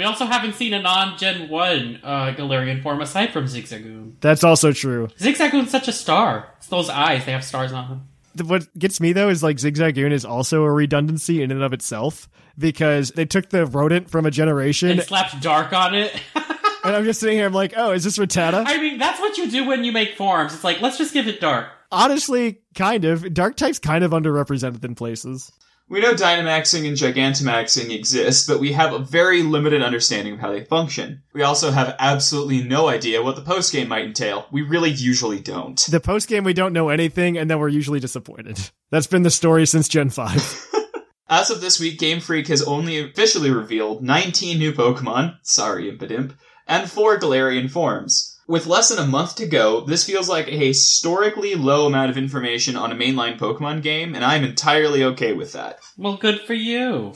We 0.00 0.06
also 0.06 0.24
haven't 0.24 0.54
seen 0.54 0.72
a 0.72 0.80
non-Gen 0.80 1.50
1 1.50 2.00
uh, 2.02 2.34
Galarian 2.34 2.82
form 2.82 3.02
aside 3.02 3.34
from 3.34 3.44
Zigzagoon. 3.44 4.14
That's 4.22 4.42
also 4.42 4.72
true. 4.72 5.08
Zigzagoon's 5.18 5.70
such 5.70 5.88
a 5.88 5.92
star. 5.92 6.48
It's 6.56 6.68
those 6.68 6.88
eyes, 6.88 7.26
they 7.26 7.32
have 7.32 7.44
stars 7.44 7.70
on 7.70 7.86
them. 8.34 8.48
What 8.48 8.66
gets 8.78 8.98
me 8.98 9.12
though 9.12 9.28
is 9.28 9.42
like 9.42 9.58
Zigzagoon 9.58 10.10
is 10.10 10.24
also 10.24 10.64
a 10.64 10.72
redundancy 10.72 11.42
in 11.42 11.50
and 11.50 11.62
of 11.62 11.74
itself 11.74 12.30
because 12.56 13.10
they 13.10 13.26
took 13.26 13.50
the 13.50 13.66
rodent 13.66 14.08
from 14.08 14.24
a 14.24 14.30
generation, 14.30 14.88
And 14.88 15.02
slapped 15.02 15.38
dark 15.42 15.74
on 15.74 15.94
it. 15.94 16.18
and 16.34 16.96
I'm 16.96 17.04
just 17.04 17.20
sitting 17.20 17.36
here. 17.36 17.44
I'm 17.44 17.52
like, 17.52 17.74
oh, 17.76 17.92
is 17.92 18.02
this 18.02 18.16
Rattata? 18.16 18.64
I 18.66 18.78
mean, 18.80 18.96
that's 18.96 19.20
what 19.20 19.36
you 19.36 19.50
do 19.50 19.66
when 19.66 19.84
you 19.84 19.92
make 19.92 20.16
forms. 20.16 20.54
It's 20.54 20.64
like, 20.64 20.80
let's 20.80 20.96
just 20.96 21.12
give 21.12 21.28
it 21.28 21.42
dark. 21.42 21.68
Honestly, 21.92 22.60
kind 22.74 23.04
of. 23.04 23.34
Dark 23.34 23.58
type's 23.58 23.78
kind 23.78 24.02
of 24.02 24.12
underrepresented 24.12 24.82
in 24.82 24.94
places. 24.94 25.52
We 25.90 25.98
know 25.98 26.14
Dynamaxing 26.14 26.86
and 26.86 26.96
Gigantamaxing 26.96 27.90
exist, 27.90 28.46
but 28.46 28.60
we 28.60 28.70
have 28.74 28.92
a 28.92 29.00
very 29.00 29.42
limited 29.42 29.82
understanding 29.82 30.34
of 30.34 30.38
how 30.38 30.52
they 30.52 30.62
function. 30.62 31.24
We 31.34 31.42
also 31.42 31.72
have 31.72 31.96
absolutely 31.98 32.62
no 32.62 32.88
idea 32.88 33.24
what 33.24 33.34
the 33.34 33.42
postgame 33.42 33.88
might 33.88 34.04
entail. 34.04 34.46
We 34.52 34.62
really 34.62 34.90
usually 34.90 35.40
don't. 35.40 35.84
The 35.90 35.98
post 35.98 36.28
game, 36.28 36.44
we 36.44 36.52
don't 36.52 36.72
know 36.72 36.90
anything, 36.90 37.36
and 37.36 37.50
then 37.50 37.58
we're 37.58 37.66
usually 37.66 37.98
disappointed. 37.98 38.70
That's 38.92 39.08
been 39.08 39.24
the 39.24 39.30
story 39.30 39.66
since 39.66 39.88
Gen 39.88 40.10
Five. 40.10 40.68
As 41.28 41.50
of 41.50 41.60
this 41.60 41.80
week, 41.80 41.98
Game 41.98 42.20
Freak 42.20 42.46
has 42.46 42.62
only 42.62 43.00
officially 43.00 43.50
revealed 43.50 44.00
19 44.00 44.60
new 44.60 44.72
Pokemon, 44.72 45.38
sorry 45.42 45.90
Impidimp, 45.90 46.36
and 46.68 46.88
4 46.88 47.18
Galarian 47.18 47.68
forms. 47.68 48.29
With 48.50 48.66
less 48.66 48.88
than 48.88 48.98
a 48.98 49.06
month 49.06 49.36
to 49.36 49.46
go, 49.46 49.82
this 49.82 50.04
feels 50.04 50.28
like 50.28 50.48
a 50.48 50.66
historically 50.66 51.54
low 51.54 51.86
amount 51.86 52.10
of 52.10 52.18
information 52.18 52.74
on 52.74 52.90
a 52.90 52.96
mainline 52.96 53.38
Pokemon 53.38 53.80
game, 53.80 54.12
and 54.12 54.24
I'm 54.24 54.42
entirely 54.42 55.04
okay 55.04 55.32
with 55.32 55.52
that. 55.52 55.78
Well, 55.96 56.16
good 56.16 56.40
for 56.40 56.54
you. 56.54 57.12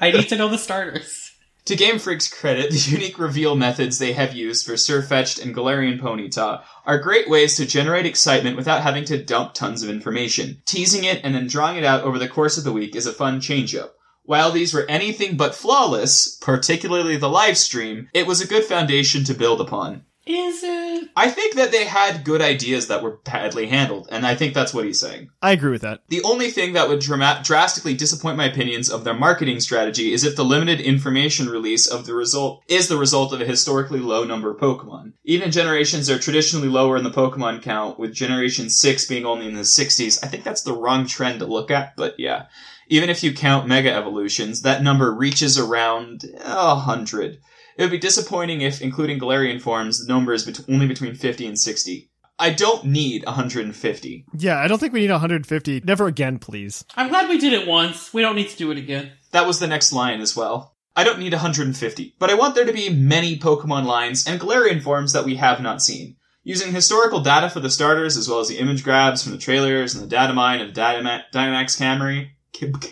I 0.00 0.10
need 0.10 0.28
to 0.28 0.36
know 0.36 0.48
the 0.48 0.58
starters. 0.58 1.30
To 1.64 1.76
Game 1.76 1.98
Freak's 1.98 2.28
credit, 2.28 2.72
the 2.72 2.90
unique 2.90 3.18
reveal 3.18 3.56
methods 3.56 3.98
they 3.98 4.12
have 4.12 4.34
used 4.34 4.66
for 4.66 4.74
Sirfetch'd 4.74 5.40
and 5.40 5.54
Galarian 5.54 5.98
Ponyta 5.98 6.62
are 6.84 6.98
great 6.98 7.26
ways 7.26 7.56
to 7.56 7.64
generate 7.64 8.04
excitement 8.04 8.58
without 8.58 8.82
having 8.82 9.06
to 9.06 9.24
dump 9.24 9.54
tons 9.54 9.82
of 9.82 9.88
information. 9.88 10.60
Teasing 10.66 11.04
it 11.04 11.22
and 11.24 11.34
then 11.34 11.46
drawing 11.46 11.78
it 11.78 11.84
out 11.84 12.02
over 12.02 12.18
the 12.18 12.28
course 12.28 12.58
of 12.58 12.64
the 12.64 12.72
week 12.72 12.94
is 12.94 13.06
a 13.06 13.14
fun 13.14 13.40
change-up. 13.40 13.94
While 14.24 14.52
these 14.52 14.74
were 14.74 14.84
anything 14.90 15.38
but 15.38 15.54
flawless, 15.54 16.36
particularly 16.36 17.16
the 17.16 17.30
live 17.30 17.56
stream, 17.56 18.10
it 18.12 18.26
was 18.26 18.42
a 18.42 18.46
good 18.46 18.64
foundation 18.64 19.24
to 19.24 19.32
build 19.32 19.62
upon. 19.62 20.04
Is 20.26 20.62
it? 20.64 21.10
I 21.14 21.28
think 21.28 21.54
that 21.56 21.70
they 21.70 21.84
had 21.84 22.24
good 22.24 22.40
ideas 22.40 22.88
that 22.88 23.02
were 23.02 23.18
badly 23.24 23.66
handled, 23.66 24.08
and 24.10 24.26
I 24.26 24.34
think 24.34 24.54
that's 24.54 24.72
what 24.72 24.86
he's 24.86 24.98
saying. 24.98 25.28
I 25.42 25.52
agree 25.52 25.70
with 25.70 25.82
that. 25.82 26.00
The 26.08 26.22
only 26.22 26.50
thing 26.50 26.72
that 26.72 26.88
would 26.88 27.00
drama- 27.00 27.42
drastically 27.44 27.92
disappoint 27.92 28.38
my 28.38 28.46
opinions 28.46 28.90
of 28.90 29.04
their 29.04 29.12
marketing 29.12 29.60
strategy 29.60 30.14
is 30.14 30.24
if 30.24 30.34
the 30.34 30.44
limited 30.44 30.80
information 30.80 31.48
release 31.50 31.86
of 31.86 32.06
the 32.06 32.14
result 32.14 32.62
is 32.68 32.88
the 32.88 32.96
result 32.96 33.34
of 33.34 33.40
a 33.42 33.44
historically 33.44 34.00
low 34.00 34.24
number 34.24 34.50
of 34.50 34.56
Pokemon. 34.56 35.12
Even 35.24 35.50
generations 35.50 36.08
are 36.08 36.18
traditionally 36.18 36.68
lower 36.68 36.96
in 36.96 37.04
the 37.04 37.10
Pokemon 37.10 37.60
count, 37.60 37.98
with 37.98 38.14
Generation 38.14 38.70
6 38.70 39.04
being 39.06 39.26
only 39.26 39.46
in 39.46 39.54
the 39.54 39.60
60s. 39.60 40.24
I 40.24 40.28
think 40.28 40.42
that's 40.42 40.62
the 40.62 40.72
wrong 40.72 41.06
trend 41.06 41.40
to 41.40 41.46
look 41.46 41.70
at, 41.70 41.96
but 41.96 42.14
yeah. 42.18 42.46
Even 42.88 43.10
if 43.10 43.22
you 43.22 43.34
count 43.34 43.66
Mega 43.68 43.92
Evolutions, 43.92 44.62
that 44.62 44.82
number 44.82 45.12
reaches 45.12 45.58
around 45.58 46.24
a 46.42 46.76
hundred. 46.76 47.38
It 47.76 47.82
would 47.82 47.90
be 47.90 47.98
disappointing 47.98 48.60
if, 48.60 48.80
including 48.80 49.18
Galarian 49.18 49.60
forms, 49.60 50.04
the 50.04 50.12
number 50.12 50.32
is 50.32 50.44
bet- 50.44 50.68
only 50.68 50.86
between 50.86 51.14
50 51.14 51.46
and 51.46 51.58
60. 51.58 52.10
I 52.38 52.50
don't 52.50 52.84
need 52.86 53.24
150. 53.24 54.26
Yeah, 54.36 54.58
I 54.58 54.66
don't 54.66 54.78
think 54.78 54.92
we 54.92 55.00
need 55.00 55.10
150. 55.10 55.82
Never 55.84 56.06
again, 56.06 56.38
please. 56.38 56.84
I'm 56.96 57.08
glad 57.08 57.28
we 57.28 57.38
did 57.38 57.52
it 57.52 57.68
once. 57.68 58.12
We 58.12 58.22
don't 58.22 58.36
need 58.36 58.48
to 58.48 58.56
do 58.56 58.70
it 58.70 58.78
again. 58.78 59.12
That 59.30 59.46
was 59.46 59.60
the 59.60 59.66
next 59.68 59.92
line 59.92 60.20
as 60.20 60.36
well. 60.36 60.74
I 60.96 61.04
don't 61.04 61.18
need 61.18 61.32
150, 61.32 62.14
but 62.18 62.30
I 62.30 62.34
want 62.34 62.54
there 62.54 62.64
to 62.64 62.72
be 62.72 62.88
many 62.90 63.36
Pokemon 63.38 63.84
lines 63.84 64.26
and 64.26 64.40
Galarian 64.40 64.80
forms 64.82 65.12
that 65.12 65.24
we 65.24 65.36
have 65.36 65.60
not 65.60 65.82
seen. 65.82 66.16
Using 66.44 66.72
historical 66.72 67.20
data 67.20 67.48
for 67.50 67.60
the 67.60 67.70
starters, 67.70 68.16
as 68.16 68.28
well 68.28 68.38
as 68.40 68.48
the 68.48 68.58
image 68.58 68.84
grabs 68.84 69.22
from 69.22 69.32
the 69.32 69.38
trailers 69.38 69.94
and 69.94 70.04
the 70.04 70.08
data 70.08 70.32
mine 70.32 70.60
and 70.60 70.70
the 70.70 70.80
Dynama- 70.80 71.24
Dynamax 71.32 71.80
Camry, 71.80 72.30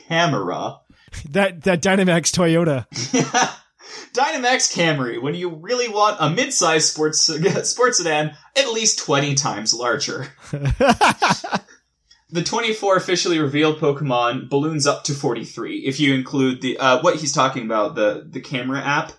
camera. 0.08 0.78
That 1.30 1.62
that 1.64 1.82
Dynamax 1.82 2.32
Toyota. 2.32 2.86
Dynamax 4.12 4.74
Camry, 4.74 5.20
when 5.20 5.34
you 5.34 5.48
really 5.50 5.88
want 5.88 6.16
a 6.20 6.30
mid-sized 6.30 6.88
sports 6.88 7.20
sports 7.68 7.98
sedan 7.98 8.36
at 8.56 8.72
least 8.72 8.98
20 8.98 9.34
times 9.34 9.74
larger. 9.74 10.28
The 12.32 12.42
24 12.42 12.96
officially 12.96 13.38
revealed 13.38 13.78
Pokemon 13.78 14.48
balloons 14.48 14.86
up 14.86 15.04
to 15.04 15.12
43 15.12 15.80
if 15.80 16.00
you 16.00 16.14
include 16.14 16.62
the 16.62 16.78
uh, 16.78 17.02
what 17.02 17.16
he's 17.16 17.32
talking 17.32 17.66
about 17.66 17.94
the 17.94 18.26
the 18.26 18.40
camera 18.40 18.80
app 18.80 19.12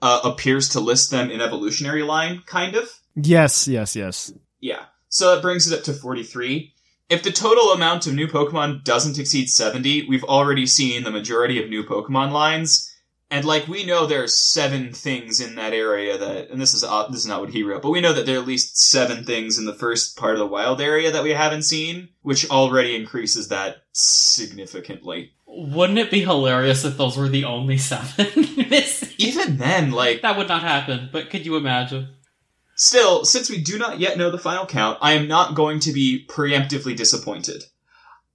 uh, 0.00 0.20
appears 0.22 0.68
to 0.70 0.80
list 0.80 1.10
them 1.10 1.32
in 1.32 1.40
evolutionary 1.40 2.04
line 2.04 2.44
kind 2.46 2.76
of. 2.76 2.88
yes, 3.16 3.66
yes, 3.66 3.96
yes. 3.96 4.32
Yeah. 4.60 4.84
So 5.08 5.34
that 5.34 5.42
brings 5.42 5.70
it 5.70 5.76
up 5.76 5.84
to 5.84 5.92
43. 5.92 6.72
If 7.08 7.24
the 7.24 7.32
total 7.32 7.72
amount 7.72 8.06
of 8.06 8.14
new 8.14 8.28
Pokemon 8.28 8.84
doesn't 8.84 9.18
exceed 9.18 9.50
70, 9.50 10.06
we've 10.08 10.22
already 10.22 10.64
seen 10.64 11.02
the 11.02 11.10
majority 11.10 11.60
of 11.60 11.68
new 11.68 11.82
Pokemon 11.82 12.30
lines. 12.30 12.89
And 13.32 13.44
like 13.44 13.68
we 13.68 13.84
know 13.84 14.06
there's 14.06 14.36
seven 14.36 14.92
things 14.92 15.40
in 15.40 15.54
that 15.54 15.72
area 15.72 16.18
that, 16.18 16.50
and 16.50 16.60
this 16.60 16.74
is 16.74 16.82
uh, 16.82 17.06
this 17.08 17.20
is 17.20 17.26
not 17.26 17.40
what 17.40 17.50
he 17.50 17.62
wrote, 17.62 17.82
but 17.82 17.90
we 17.90 18.00
know 18.00 18.12
that 18.12 18.26
there 18.26 18.36
are 18.36 18.40
at 18.40 18.46
least 18.46 18.76
seven 18.76 19.24
things 19.24 19.56
in 19.56 19.66
the 19.66 19.74
first 19.74 20.16
part 20.16 20.32
of 20.32 20.40
the 20.40 20.46
wild 20.46 20.80
area 20.80 21.12
that 21.12 21.22
we 21.22 21.30
haven't 21.30 21.62
seen, 21.62 22.08
which 22.22 22.50
already 22.50 22.96
increases 22.96 23.48
that 23.48 23.84
significantly. 23.92 25.32
Wouldn't 25.46 25.98
it 25.98 26.10
be 26.10 26.22
hilarious 26.22 26.84
if 26.84 26.96
those 26.96 27.16
were 27.16 27.28
the 27.28 27.44
only 27.44 27.78
seven? 27.78 28.26
Even 29.18 29.58
then, 29.58 29.92
like 29.92 30.22
That 30.22 30.36
would 30.36 30.48
not 30.48 30.62
happen, 30.62 31.08
but 31.12 31.30
could 31.30 31.46
you 31.46 31.56
imagine? 31.56 32.08
Still, 32.74 33.24
since 33.24 33.50
we 33.50 33.60
do 33.60 33.78
not 33.78 34.00
yet 34.00 34.16
know 34.16 34.30
the 34.30 34.38
final 34.38 34.66
count, 34.66 34.98
I 35.02 35.12
am 35.12 35.28
not 35.28 35.54
going 35.54 35.80
to 35.80 35.92
be 35.92 36.24
preemptively 36.28 36.96
disappointed. 36.96 37.62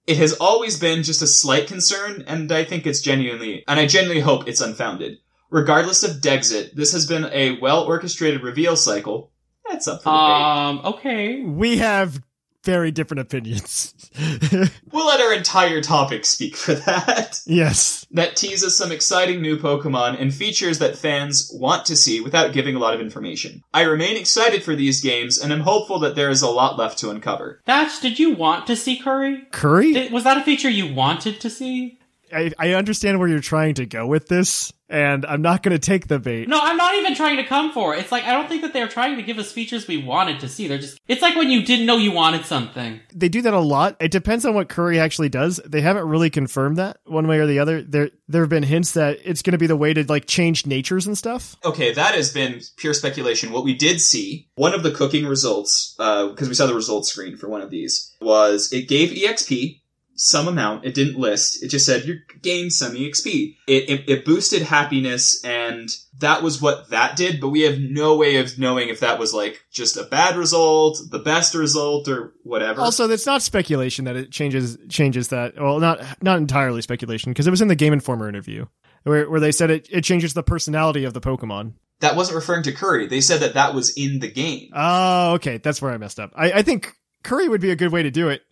It 0.06 0.18
has 0.18 0.34
always 0.34 0.78
been 0.78 1.02
just 1.02 1.22
a 1.22 1.26
slight 1.26 1.66
concern, 1.66 2.24
and 2.26 2.50
I 2.52 2.64
think 2.64 2.86
it's 2.86 3.00
genuinely, 3.00 3.64
and 3.66 3.80
I 3.80 3.86
genuinely 3.86 4.22
hope 4.22 4.46
it's 4.46 4.60
unfounded. 4.60 5.18
Regardless 5.50 6.02
of 6.02 6.20
Dexit, 6.20 6.74
this 6.74 6.92
has 6.92 7.06
been 7.06 7.24
a 7.32 7.58
well 7.60 7.84
orchestrated 7.84 8.42
reveal 8.42 8.76
cycle. 8.76 9.32
That's 9.68 9.88
up 9.88 10.02
for 10.02 10.10
debate. 10.10 10.42
Um, 10.42 10.80
okay. 10.94 11.40
We 11.42 11.78
have 11.78 12.22
very 12.66 12.90
different 12.90 13.20
opinions. 13.20 13.94
we'll 14.92 15.06
let 15.06 15.20
our 15.20 15.32
entire 15.32 15.80
topic 15.80 16.26
speak 16.26 16.56
for 16.56 16.74
that. 16.74 17.40
yes. 17.46 18.04
That 18.10 18.34
teases 18.34 18.76
some 18.76 18.90
exciting 18.90 19.40
new 19.40 19.56
Pokemon 19.56 20.20
and 20.20 20.34
features 20.34 20.80
that 20.80 20.98
fans 20.98 21.48
want 21.54 21.86
to 21.86 21.96
see 21.96 22.20
without 22.20 22.52
giving 22.52 22.74
a 22.74 22.80
lot 22.80 22.92
of 22.92 23.00
information. 23.00 23.62
I 23.72 23.82
remain 23.82 24.16
excited 24.16 24.64
for 24.64 24.74
these 24.74 25.00
games, 25.00 25.38
and 25.38 25.52
am 25.52 25.60
hopeful 25.60 26.00
that 26.00 26.16
there 26.16 26.28
is 26.28 26.42
a 26.42 26.50
lot 26.50 26.76
left 26.76 26.98
to 26.98 27.10
uncover. 27.10 27.62
Thatch, 27.66 28.00
did 28.00 28.18
you 28.18 28.34
want 28.34 28.66
to 28.66 28.74
see 28.74 28.98
Curry? 28.98 29.46
Curry? 29.52 29.92
Did, 29.92 30.12
was 30.12 30.24
that 30.24 30.36
a 30.36 30.42
feature 30.42 30.68
you 30.68 30.92
wanted 30.92 31.40
to 31.40 31.48
see? 31.48 32.00
I, 32.32 32.50
I 32.58 32.72
understand 32.72 33.20
where 33.20 33.28
you're 33.28 33.38
trying 33.38 33.74
to 33.74 33.86
go 33.86 34.08
with 34.08 34.26
this, 34.26 34.72
and 34.88 35.26
I'm 35.26 35.42
not 35.42 35.62
going 35.62 35.72
to 35.72 35.78
take 35.78 36.08
the 36.08 36.18
bait. 36.18 36.48
No, 36.48 36.58
I'm 36.60 36.76
not 36.76 36.94
even 36.94 37.14
trying 37.14 37.36
to 37.36 37.44
come 37.44 37.72
for 37.72 37.94
it. 37.94 38.00
It's 38.00 38.12
like 38.12 38.24
I 38.24 38.32
don't 38.32 38.48
think 38.48 38.62
that 38.62 38.72
they're 38.72 38.88
trying 38.88 39.16
to 39.16 39.22
give 39.22 39.38
us 39.38 39.52
features 39.52 39.86
we 39.86 39.96
wanted 39.96 40.40
to 40.40 40.48
see. 40.48 40.68
They're 40.68 40.78
just 40.78 41.00
it's 41.08 41.22
like 41.22 41.36
when 41.36 41.50
you 41.50 41.62
didn't 41.64 41.86
know 41.86 41.96
you 41.96 42.12
wanted 42.12 42.44
something. 42.44 43.00
They 43.14 43.28
do 43.28 43.42
that 43.42 43.54
a 43.54 43.60
lot. 43.60 43.96
It 44.00 44.10
depends 44.10 44.44
on 44.44 44.54
what 44.54 44.68
Curry 44.68 44.98
actually 44.98 45.28
does. 45.28 45.60
They 45.64 45.80
haven't 45.80 46.06
really 46.06 46.30
confirmed 46.30 46.76
that 46.76 46.98
one 47.04 47.26
way 47.26 47.38
or 47.38 47.46
the 47.46 47.58
other. 47.58 47.82
There 47.82 48.10
there 48.28 48.42
have 48.42 48.50
been 48.50 48.62
hints 48.62 48.92
that 48.92 49.18
it's 49.24 49.42
going 49.42 49.52
to 49.52 49.58
be 49.58 49.66
the 49.66 49.76
way 49.76 49.94
to 49.94 50.04
like 50.04 50.26
change 50.26 50.66
natures 50.66 51.06
and 51.06 51.16
stuff. 51.16 51.56
Okay, 51.64 51.92
that 51.92 52.14
has 52.14 52.32
been 52.32 52.60
pure 52.76 52.94
speculation. 52.94 53.52
What 53.52 53.64
we 53.64 53.74
did 53.74 54.00
see, 54.00 54.48
one 54.54 54.74
of 54.74 54.82
the 54.82 54.90
cooking 54.90 55.26
results, 55.26 55.94
uh, 55.98 56.28
because 56.28 56.48
we 56.48 56.54
saw 56.54 56.66
the 56.66 56.74
results 56.74 57.10
screen 57.10 57.36
for 57.36 57.48
one 57.48 57.60
of 57.60 57.70
these, 57.70 58.12
was 58.20 58.72
it 58.72 58.88
gave 58.88 59.10
EXP 59.10 59.80
some 60.16 60.48
amount. 60.48 60.84
It 60.84 60.94
didn't 60.94 61.18
list. 61.18 61.62
It 61.62 61.68
just 61.68 61.86
said 61.86 62.04
you 62.04 62.18
gained 62.42 62.72
some 62.72 62.94
EXP. 62.94 63.56
It, 63.66 63.88
it 63.90 64.08
it 64.08 64.24
boosted 64.24 64.62
happiness, 64.62 65.42
and 65.44 65.88
that 66.18 66.42
was 66.42 66.60
what 66.60 66.90
that 66.90 67.16
did. 67.16 67.40
But 67.40 67.50
we 67.50 67.62
have 67.62 67.78
no 67.78 68.16
way 68.16 68.36
of 68.36 68.58
knowing 68.58 68.88
if 68.88 69.00
that 69.00 69.18
was 69.18 69.32
like 69.34 69.64
just 69.70 69.96
a 69.96 70.04
bad 70.04 70.36
result, 70.36 70.98
the 71.10 71.18
best 71.18 71.54
result, 71.54 72.08
or 72.08 72.32
whatever. 72.42 72.80
Also, 72.80 73.08
it's 73.08 73.26
not 73.26 73.42
speculation 73.42 74.06
that 74.06 74.16
it 74.16 74.30
changes 74.30 74.78
changes 74.88 75.28
that. 75.28 75.54
Well, 75.60 75.78
not 75.78 76.00
not 76.22 76.38
entirely 76.38 76.82
speculation 76.82 77.30
because 77.32 77.46
it 77.46 77.50
was 77.50 77.62
in 77.62 77.68
the 77.68 77.74
Game 77.76 77.92
Informer 77.92 78.28
interview 78.28 78.66
where 79.04 79.28
where 79.30 79.40
they 79.40 79.52
said 79.52 79.70
it 79.70 79.86
it 79.90 80.02
changes 80.02 80.34
the 80.34 80.42
personality 80.42 81.04
of 81.04 81.14
the 81.14 81.20
Pokemon. 81.20 81.74
that 82.00 82.16
wasn't 82.16 82.36
referring 82.36 82.62
to 82.64 82.72
Curry. 82.72 83.06
They 83.06 83.20
said 83.20 83.40
that 83.40 83.54
that 83.54 83.74
was 83.74 83.96
in 83.96 84.18
the 84.20 84.30
game. 84.30 84.70
Oh, 84.74 85.34
okay, 85.34 85.58
that's 85.58 85.80
where 85.80 85.92
I 85.92 85.96
messed 85.98 86.18
up. 86.20 86.32
I, 86.34 86.52
I 86.52 86.62
think 86.62 86.92
Curry 87.22 87.48
would 87.48 87.60
be 87.60 87.70
a 87.70 87.76
good 87.76 87.92
way 87.92 88.02
to 88.02 88.10
do 88.10 88.28
it. 88.28 88.42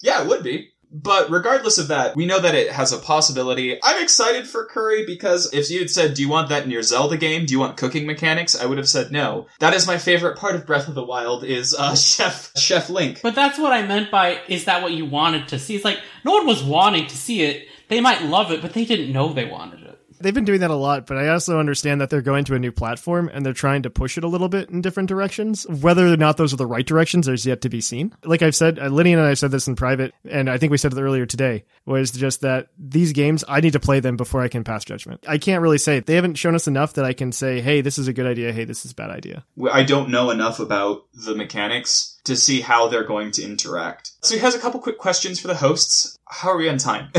Yeah, 0.00 0.22
it 0.22 0.28
would 0.28 0.42
be. 0.44 0.70
But 1.02 1.30
regardless 1.30 1.76
of 1.76 1.88
that, 1.88 2.16
we 2.16 2.24
know 2.24 2.40
that 2.40 2.54
it 2.54 2.72
has 2.72 2.90
a 2.90 2.98
possibility. 2.98 3.78
I'm 3.82 4.02
excited 4.02 4.48
for 4.48 4.64
Curry 4.64 5.04
because 5.04 5.52
if 5.52 5.70
you 5.70 5.80
had 5.80 5.90
said, 5.90 6.14
do 6.14 6.22
you 6.22 6.28
want 6.28 6.48
that 6.48 6.64
in 6.64 6.70
your 6.70 6.82
Zelda 6.82 7.18
game? 7.18 7.44
Do 7.44 7.52
you 7.52 7.60
want 7.60 7.76
cooking 7.76 8.06
mechanics? 8.06 8.58
I 8.58 8.64
would 8.64 8.78
have 8.78 8.88
said 8.88 9.12
no. 9.12 9.46
That 9.58 9.74
is 9.74 9.86
my 9.86 9.98
favorite 9.98 10.38
part 10.38 10.54
of 10.54 10.64
Breath 10.64 10.88
of 10.88 10.94
the 10.94 11.04
Wild 11.04 11.44
is, 11.44 11.74
uh, 11.74 11.94
Chef, 12.06 12.50
Chef 12.56 12.88
Link. 12.88 13.20
But 13.22 13.34
that's 13.34 13.58
what 13.58 13.72
I 13.72 13.86
meant 13.86 14.10
by 14.10 14.40
is 14.48 14.64
that 14.64 14.82
what 14.82 14.92
you 14.92 15.04
wanted 15.04 15.48
to 15.48 15.58
see? 15.58 15.76
It's 15.76 15.84
like 15.84 16.00
no 16.24 16.32
one 16.32 16.46
was 16.46 16.64
wanting 16.64 17.06
to 17.08 17.16
see 17.16 17.42
it. 17.42 17.68
They 17.88 18.00
might 18.00 18.22
love 18.22 18.50
it, 18.50 18.62
but 18.62 18.72
they 18.72 18.84
didn't 18.86 19.12
know 19.12 19.32
they 19.32 19.44
wanted 19.44 19.82
it. 19.82 19.85
They've 20.26 20.34
been 20.34 20.44
doing 20.44 20.58
that 20.58 20.72
a 20.72 20.74
lot, 20.74 21.06
but 21.06 21.18
I 21.18 21.28
also 21.28 21.60
understand 21.60 22.00
that 22.00 22.10
they're 22.10 22.20
going 22.20 22.44
to 22.46 22.56
a 22.56 22.58
new 22.58 22.72
platform 22.72 23.30
and 23.32 23.46
they're 23.46 23.52
trying 23.52 23.82
to 23.82 23.90
push 23.90 24.18
it 24.18 24.24
a 24.24 24.26
little 24.26 24.48
bit 24.48 24.70
in 24.70 24.80
different 24.80 25.08
directions. 25.08 25.68
Whether 25.68 26.04
or 26.04 26.16
not 26.16 26.36
those 26.36 26.52
are 26.52 26.56
the 26.56 26.66
right 26.66 26.84
directions 26.84 27.28
is 27.28 27.46
yet 27.46 27.60
to 27.60 27.68
be 27.68 27.80
seen. 27.80 28.12
Like 28.24 28.42
I've 28.42 28.56
said, 28.56 28.80
uh, 28.80 28.88
Lydia 28.88 29.18
and 29.18 29.24
I 29.24 29.34
said 29.34 29.52
this 29.52 29.68
in 29.68 29.76
private, 29.76 30.12
and 30.28 30.50
I 30.50 30.58
think 30.58 30.72
we 30.72 30.78
said 30.78 30.92
it 30.92 31.00
earlier 31.00 31.26
today, 31.26 31.64
was 31.84 32.10
just 32.10 32.40
that 32.40 32.70
these 32.76 33.12
games, 33.12 33.44
I 33.46 33.60
need 33.60 33.74
to 33.74 33.78
play 33.78 34.00
them 34.00 34.16
before 34.16 34.42
I 34.42 34.48
can 34.48 34.64
pass 34.64 34.84
judgment. 34.84 35.24
I 35.28 35.38
can't 35.38 35.62
really 35.62 35.78
say 35.78 36.00
They 36.00 36.16
haven't 36.16 36.34
shown 36.34 36.56
us 36.56 36.66
enough 36.66 36.94
that 36.94 37.04
I 37.04 37.12
can 37.12 37.30
say, 37.30 37.60
hey, 37.60 37.80
this 37.80 37.96
is 37.96 38.08
a 38.08 38.12
good 38.12 38.26
idea, 38.26 38.52
hey, 38.52 38.64
this 38.64 38.84
is 38.84 38.90
a 38.90 38.94
bad 38.96 39.10
idea. 39.10 39.44
I 39.70 39.84
don't 39.84 40.10
know 40.10 40.32
enough 40.32 40.58
about 40.58 41.04
the 41.14 41.36
mechanics 41.36 42.18
to 42.24 42.34
see 42.34 42.62
how 42.62 42.88
they're 42.88 43.04
going 43.06 43.30
to 43.30 43.44
interact. 43.44 44.10
So 44.22 44.34
he 44.34 44.40
has 44.40 44.56
a 44.56 44.58
couple 44.58 44.80
quick 44.80 44.98
questions 44.98 45.38
for 45.38 45.46
the 45.46 45.54
hosts. 45.54 46.18
How 46.28 46.48
are 46.48 46.56
we 46.56 46.68
on 46.68 46.78
time? 46.78 47.12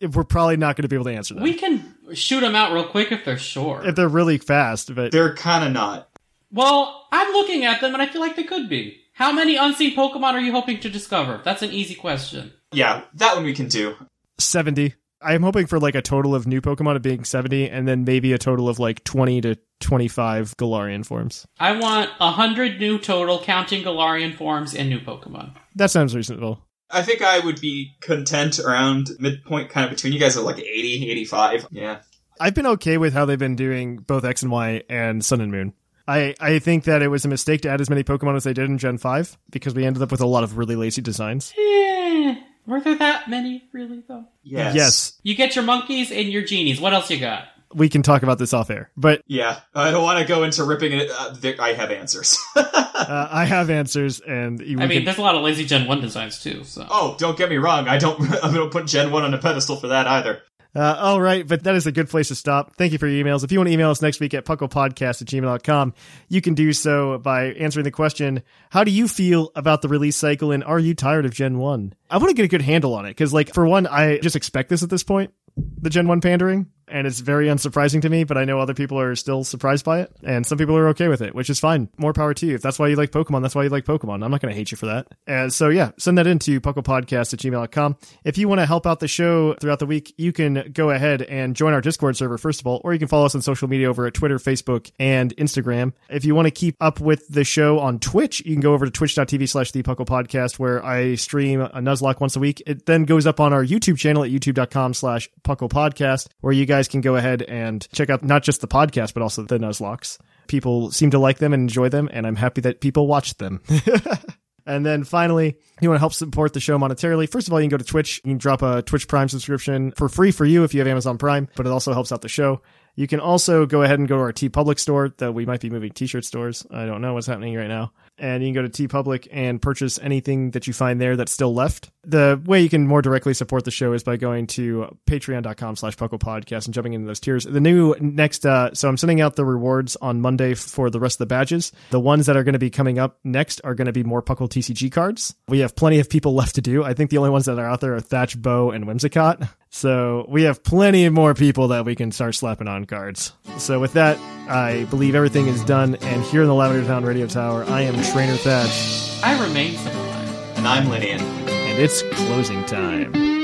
If 0.00 0.10
We're 0.14 0.24
probably 0.24 0.58
not 0.58 0.76
going 0.76 0.82
to 0.82 0.88
be 0.88 0.96
able 0.96 1.06
to 1.06 1.14
answer 1.14 1.32
them. 1.32 1.42
We 1.42 1.54
can 1.54 1.95
shoot 2.14 2.40
them 2.40 2.54
out 2.54 2.72
real 2.72 2.86
quick 2.86 3.12
if 3.12 3.24
they're 3.24 3.38
short. 3.38 3.86
if 3.86 3.94
they're 3.94 4.08
really 4.08 4.38
fast, 4.38 4.94
but 4.94 5.12
they're 5.12 5.34
kind 5.34 5.64
of 5.64 5.72
not. 5.72 6.08
Well, 6.52 7.06
I'm 7.12 7.32
looking 7.32 7.64
at 7.64 7.80
them 7.80 7.92
and 7.94 8.02
I 8.02 8.06
feel 8.06 8.20
like 8.20 8.36
they 8.36 8.44
could 8.44 8.68
be. 8.68 9.00
How 9.12 9.32
many 9.32 9.56
unseen 9.56 9.96
Pokemon 9.96 10.32
are 10.34 10.40
you 10.40 10.52
hoping 10.52 10.78
to 10.80 10.90
discover? 10.90 11.40
That's 11.44 11.62
an 11.62 11.72
easy 11.72 11.94
question. 11.94 12.52
Yeah, 12.72 13.02
that 13.14 13.34
one 13.34 13.44
we 13.44 13.54
can 13.54 13.68
do. 13.68 13.94
70. 14.38 14.94
I'm 15.22 15.42
hoping 15.42 15.66
for 15.66 15.80
like 15.80 15.94
a 15.94 16.02
total 16.02 16.34
of 16.34 16.46
new 16.46 16.60
Pokemon 16.60 16.96
of 16.96 17.02
being 17.02 17.24
70 17.24 17.70
and 17.70 17.88
then 17.88 18.04
maybe 18.04 18.32
a 18.34 18.38
total 18.38 18.68
of 18.68 18.78
like 18.78 19.02
20 19.04 19.40
to 19.40 19.56
25 19.80 20.56
Galarian 20.58 21.04
forms. 21.04 21.46
I 21.58 21.78
want 21.78 22.10
a 22.20 22.30
hundred 22.30 22.78
new 22.78 22.98
total, 22.98 23.40
counting 23.40 23.82
Galarian 23.82 24.36
forms 24.36 24.74
and 24.74 24.90
new 24.90 25.00
Pokemon. 25.00 25.52
That 25.74 25.90
sounds 25.90 26.14
reasonable. 26.14 26.65
I 26.90 27.02
think 27.02 27.22
I 27.22 27.40
would 27.40 27.60
be 27.60 27.96
content 28.00 28.58
around 28.58 29.10
midpoint, 29.18 29.70
kind 29.70 29.84
of 29.84 29.90
between 29.90 30.12
you 30.12 30.20
guys 30.20 30.36
at 30.36 30.44
like 30.44 30.58
80, 30.58 31.10
85. 31.10 31.66
Yeah. 31.70 31.98
I've 32.40 32.54
been 32.54 32.66
okay 32.66 32.98
with 32.98 33.12
how 33.12 33.24
they've 33.24 33.38
been 33.38 33.56
doing 33.56 33.96
both 33.96 34.24
X 34.24 34.42
and 34.42 34.52
Y 34.52 34.82
and 34.88 35.24
Sun 35.24 35.40
and 35.40 35.50
Moon. 35.50 35.72
I, 36.08 36.34
I 36.38 36.58
think 36.60 36.84
that 36.84 37.02
it 37.02 37.08
was 37.08 37.24
a 37.24 37.28
mistake 37.28 37.62
to 37.62 37.68
add 37.68 37.80
as 37.80 37.90
many 37.90 38.04
Pokemon 38.04 38.36
as 38.36 38.44
they 38.44 38.52
did 38.52 38.68
in 38.70 38.78
Gen 38.78 38.98
5 38.98 39.36
because 39.50 39.74
we 39.74 39.84
ended 39.84 40.02
up 40.02 40.12
with 40.12 40.20
a 40.20 40.26
lot 40.26 40.44
of 40.44 40.56
really 40.56 40.76
lazy 40.76 41.02
designs. 41.02 41.52
Eh, 41.58 42.36
were 42.66 42.80
there 42.80 42.96
that 42.96 43.28
many, 43.28 43.64
really, 43.72 44.02
though? 44.06 44.24
Yes. 44.44 44.74
Yes, 44.74 45.20
You 45.24 45.34
get 45.34 45.56
your 45.56 45.64
monkeys 45.64 46.12
and 46.12 46.28
your 46.28 46.42
genies. 46.42 46.80
What 46.80 46.92
else 46.92 47.10
you 47.10 47.18
got? 47.18 47.48
We 47.74 47.88
can 47.88 48.02
talk 48.02 48.22
about 48.22 48.38
this 48.38 48.52
off 48.52 48.70
air, 48.70 48.90
but 48.96 49.22
Yeah. 49.26 49.58
I 49.74 49.90
don't 49.90 50.02
want 50.02 50.18
to 50.20 50.24
go 50.24 50.44
into 50.44 50.64
ripping 50.64 50.92
it. 50.92 51.10
Uh, 51.10 51.34
there- 51.38 51.56
I 51.60 51.72
have 51.72 51.90
answers. 51.90 52.38
uh, 52.56 53.28
I 53.30 53.44
have 53.44 53.70
answers 53.70 54.20
and 54.20 54.58
we 54.58 54.74
I 54.76 54.86
mean, 54.86 54.88
can- 54.90 55.04
there's 55.04 55.18
a 55.18 55.22
lot 55.22 55.34
of 55.34 55.42
lazy 55.42 55.64
Gen 55.64 55.86
1 55.86 56.00
designs, 56.00 56.42
too, 56.42 56.64
so. 56.64 56.86
oh, 56.90 57.16
don't 57.18 57.36
get 57.36 57.50
me 57.50 57.56
wrong. 57.56 57.88
I 57.88 57.98
don't. 57.98 58.20
I 58.44 58.52
don't 58.52 58.70
put 58.72 58.86
Gen 58.86 59.10
One 59.10 59.24
on 59.24 59.34
a 59.34 59.38
pedestal 59.38 59.76
for 59.76 59.88
that 59.88 60.06
either. 60.06 60.42
Uh, 60.74 60.94
all 60.98 61.20
right, 61.22 61.48
but 61.48 61.62
that 61.64 61.74
is 61.74 61.86
a 61.86 61.92
good 61.92 62.06
place 62.10 62.28
to 62.28 62.34
stop. 62.34 62.76
Thank 62.76 62.92
you 62.92 62.98
for 62.98 63.06
your 63.06 63.24
emails. 63.24 63.42
If 63.42 63.50
you 63.50 63.58
want 63.58 63.68
to 63.68 63.72
email 63.72 63.88
us 63.90 64.02
next 64.02 64.20
week 64.20 64.34
at 64.34 64.44
pucklepodcast 64.44 65.22
at 65.22 65.28
gmail.com, 65.28 65.94
you 66.28 66.42
can 66.42 66.52
do 66.52 66.74
so 66.74 67.16
by 67.16 67.46
answering 67.54 67.84
the 67.84 67.90
question, 67.90 68.42
how 68.68 68.84
do 68.84 68.90
you 68.90 69.08
feel 69.08 69.50
about 69.54 69.80
the 69.80 69.88
release 69.88 70.16
cycle 70.16 70.52
and 70.52 70.62
are 70.62 70.78
you 70.78 70.94
tired 70.94 71.24
of 71.24 71.32
Gen 71.32 71.56
1? 71.56 71.94
I 72.10 72.18
want 72.18 72.28
to 72.28 72.34
get 72.34 72.44
a 72.44 72.48
good 72.48 72.60
handle 72.60 72.92
on 72.94 73.06
it 73.06 73.10
because, 73.10 73.32
like, 73.32 73.54
for 73.54 73.66
one, 73.66 73.86
I 73.86 74.18
just 74.18 74.36
expect 74.36 74.68
this 74.68 74.82
at 74.82 74.90
this 74.90 75.02
point, 75.02 75.32
the 75.56 75.88
Gen 75.88 76.08
1 76.08 76.20
pandering, 76.20 76.66
and 76.88 77.06
it's 77.06 77.20
very 77.20 77.46
unsurprising 77.46 78.02
to 78.02 78.08
me, 78.08 78.24
but 78.24 78.38
I 78.38 78.44
know 78.44 78.60
other 78.60 78.74
people 78.74 78.98
are 78.98 79.14
still 79.16 79.44
surprised 79.44 79.84
by 79.84 80.00
it, 80.00 80.12
and 80.22 80.46
some 80.46 80.58
people 80.58 80.76
are 80.76 80.88
okay 80.88 81.08
with 81.08 81.22
it, 81.22 81.34
which 81.34 81.50
is 81.50 81.58
fine. 81.60 81.88
More 81.96 82.12
power 82.12 82.34
to 82.34 82.46
you. 82.46 82.54
If 82.54 82.62
that's 82.62 82.78
why 82.78 82.88
you 82.88 82.96
like 82.96 83.10
Pokemon, 83.10 83.42
that's 83.42 83.54
why 83.54 83.64
you 83.64 83.68
like 83.68 83.84
Pokemon. 83.84 84.24
I'm 84.24 84.30
not 84.30 84.40
going 84.40 84.52
to 84.52 84.56
hate 84.56 84.70
you 84.70 84.76
for 84.76 84.86
that. 84.86 85.08
And 85.26 85.52
so, 85.52 85.68
yeah, 85.68 85.90
send 85.98 86.18
that 86.18 86.26
in 86.26 86.38
to 86.40 86.60
pucklepodcast 86.60 87.32
at 87.32 87.40
gmail.com. 87.40 87.96
If 88.24 88.38
you 88.38 88.48
want 88.48 88.60
to 88.60 88.66
help 88.66 88.86
out 88.86 89.00
the 89.00 89.08
show 89.08 89.54
throughout 89.54 89.78
the 89.78 89.86
week, 89.86 90.14
you 90.16 90.32
can 90.32 90.70
go 90.72 90.90
ahead 90.90 91.22
and 91.22 91.56
join 91.56 91.72
our 91.72 91.80
Discord 91.80 92.16
server, 92.16 92.38
first 92.38 92.60
of 92.60 92.66
all, 92.66 92.80
or 92.84 92.92
you 92.92 92.98
can 92.98 93.08
follow 93.08 93.26
us 93.26 93.34
on 93.34 93.42
social 93.42 93.68
media 93.68 93.88
over 93.88 94.06
at 94.06 94.14
Twitter, 94.14 94.38
Facebook, 94.38 94.90
and 94.98 95.36
Instagram. 95.36 95.92
If 96.08 96.24
you 96.24 96.34
want 96.34 96.46
to 96.46 96.52
keep 96.52 96.76
up 96.80 97.00
with 97.00 97.26
the 97.28 97.44
show 97.44 97.78
on 97.78 97.98
Twitch, 97.98 98.44
you 98.44 98.54
can 98.54 98.60
go 98.60 98.74
over 98.74 98.84
to 98.84 98.90
twitch.tv 98.90 99.48
slash 99.48 99.72
the 99.72 99.82
Puckle 99.82 100.06
Podcast, 100.06 100.58
where 100.58 100.84
I 100.84 101.14
stream 101.16 101.60
a 101.60 101.80
Nuzlocke 101.80 102.20
once 102.20 102.36
a 102.36 102.40
week. 102.40 102.62
It 102.66 102.86
then 102.86 103.04
goes 103.04 103.26
up 103.26 103.40
on 103.40 103.52
our 103.52 103.64
YouTube 103.64 103.98
channel 103.98 104.24
at 104.24 104.30
youtube.com 104.30 104.94
slash 104.94 105.28
Puckle 105.42 105.70
Podcast, 105.70 106.28
where 106.40 106.52
you 106.52 106.66
guys 106.66 106.75
can 106.84 107.00
go 107.00 107.16
ahead 107.16 107.42
and 107.42 107.86
check 107.92 108.10
out 108.10 108.22
not 108.22 108.42
just 108.42 108.60
the 108.60 108.68
podcast, 108.68 109.14
but 109.14 109.22
also 109.22 109.42
the 109.42 109.58
Nuzlockes. 109.58 110.18
People 110.46 110.90
seem 110.90 111.10
to 111.10 111.18
like 111.18 111.38
them 111.38 111.52
and 111.52 111.62
enjoy 111.62 111.88
them, 111.88 112.08
and 112.12 112.26
I'm 112.26 112.36
happy 112.36 112.60
that 112.62 112.80
people 112.80 113.06
watch 113.06 113.36
them. 113.38 113.62
And 114.66 114.84
then 114.84 115.04
finally, 115.04 115.56
you 115.80 115.88
want 115.88 115.96
to 115.96 116.00
help 116.00 116.12
support 116.12 116.52
the 116.52 116.60
show 116.60 116.76
monetarily. 116.76 117.30
First 117.30 117.46
of 117.46 117.52
all, 117.52 117.60
you 117.60 117.68
can 117.68 117.70
go 117.70 117.76
to 117.76 117.84
Twitch. 117.84 118.20
You 118.24 118.32
can 118.32 118.38
drop 118.38 118.62
a 118.62 118.82
Twitch 118.82 119.06
Prime 119.06 119.28
subscription 119.28 119.92
for 119.92 120.08
free 120.08 120.32
for 120.32 120.44
you 120.44 120.64
if 120.64 120.74
you 120.74 120.80
have 120.80 120.88
Amazon 120.88 121.18
Prime, 121.18 121.48
but 121.54 121.66
it 121.66 121.72
also 121.72 121.92
helps 121.92 122.10
out 122.10 122.20
the 122.20 122.28
show. 122.28 122.60
You 122.96 123.06
can 123.06 123.20
also 123.20 123.64
go 123.64 123.82
ahead 123.82 124.00
and 124.00 124.08
go 124.08 124.16
to 124.16 124.22
our 124.22 124.32
TeePublic 124.32 124.80
store, 124.80 125.14
though 125.16 125.30
we 125.30 125.46
might 125.46 125.60
be 125.60 125.70
moving 125.70 125.92
t 125.92 126.06
shirt 126.06 126.24
stores. 126.24 126.66
I 126.70 126.84
don't 126.84 127.00
know 127.00 127.14
what's 127.14 127.28
happening 127.28 127.54
right 127.54 127.68
now. 127.68 127.92
And 128.18 128.42
you 128.42 128.48
can 128.48 128.54
go 128.54 128.66
to 128.66 128.88
TeePublic 128.88 129.28
and 129.30 129.60
purchase 129.60 129.98
anything 129.98 130.52
that 130.52 130.66
you 130.66 130.72
find 130.72 131.00
there 131.00 131.16
that's 131.16 131.32
still 131.32 131.52
left. 131.54 131.90
The 132.04 132.40
way 132.44 132.62
you 132.62 132.68
can 132.68 132.86
more 132.86 133.02
directly 133.02 133.34
support 133.34 133.64
the 133.64 133.70
show 133.70 133.92
is 133.92 134.02
by 134.02 134.16
going 134.16 134.46
to 134.48 134.96
patreon.com 135.06 135.76
slash 135.76 135.96
puckle 135.96 136.18
podcast 136.18 136.66
and 136.66 136.72
jumping 136.74 136.94
into 136.94 137.06
those 137.06 137.20
tiers. 137.20 137.44
The 137.44 137.60
new 137.60 137.94
next, 138.00 138.46
uh, 138.46 138.72
so 138.74 138.88
I'm 138.88 138.96
sending 138.96 139.20
out 139.20 139.36
the 139.36 139.44
rewards 139.44 139.96
on 139.96 140.20
Monday 140.20 140.54
for 140.54 140.88
the 140.88 141.00
rest 141.00 141.16
of 141.16 141.18
the 141.18 141.26
badges. 141.26 141.72
The 141.90 142.00
ones 142.00 142.26
that 142.26 142.36
are 142.36 142.44
going 142.44 142.52
to 142.54 142.58
be 142.58 142.70
coming 142.70 142.98
up 142.98 143.18
next 143.24 143.60
are 143.64 143.74
going 143.74 143.86
to 143.86 143.92
be 143.92 144.04
more 144.04 144.22
Puckle 144.22 144.48
TCG 144.48 144.90
cards. 144.92 145.34
We 145.48 145.58
have 145.58 145.74
plenty 145.76 145.98
of 145.98 146.08
people 146.08 146.34
left 146.36 146.54
to 146.54 146.60
do. 146.62 146.84
I 146.84 146.94
think 146.94 147.10
the 147.10 147.18
only 147.18 147.30
ones 147.30 147.46
that 147.46 147.58
are 147.58 147.68
out 147.68 147.80
there 147.80 147.94
are 147.94 148.00
Thatch, 148.00 148.40
Bow, 148.40 148.70
and 148.70 148.86
Whimsicott. 148.86 149.48
So 149.68 150.24
we 150.28 150.44
have 150.44 150.62
plenty 150.62 151.08
more 151.10 151.34
people 151.34 151.68
that 151.68 151.84
we 151.84 151.94
can 151.94 152.10
start 152.12 152.34
slapping 152.34 152.68
on 152.68 152.86
cards. 152.86 153.32
So 153.58 153.78
with 153.78 153.92
that, 153.94 154.16
I 154.48 154.84
believe 154.84 155.14
everything 155.14 155.48
is 155.48 155.62
done. 155.64 155.96
And 155.96 156.22
here 156.24 156.42
in 156.42 156.48
the 156.48 156.54
Lavender 156.54 156.86
Town 156.86 157.04
Radio 157.04 157.26
Tower, 157.26 157.64
I 157.64 157.82
am 157.82 157.96
Trainer 158.12 158.36
Thatch, 158.36 159.22
I 159.22 159.40
remain 159.42 159.76
sublime. 159.76 160.28
And 160.56 160.66
I'm 160.66 160.88
Lydian. 160.88 161.20
and 161.20 161.78
it's 161.78 162.02
closing 162.02 162.64
time. 162.64 163.35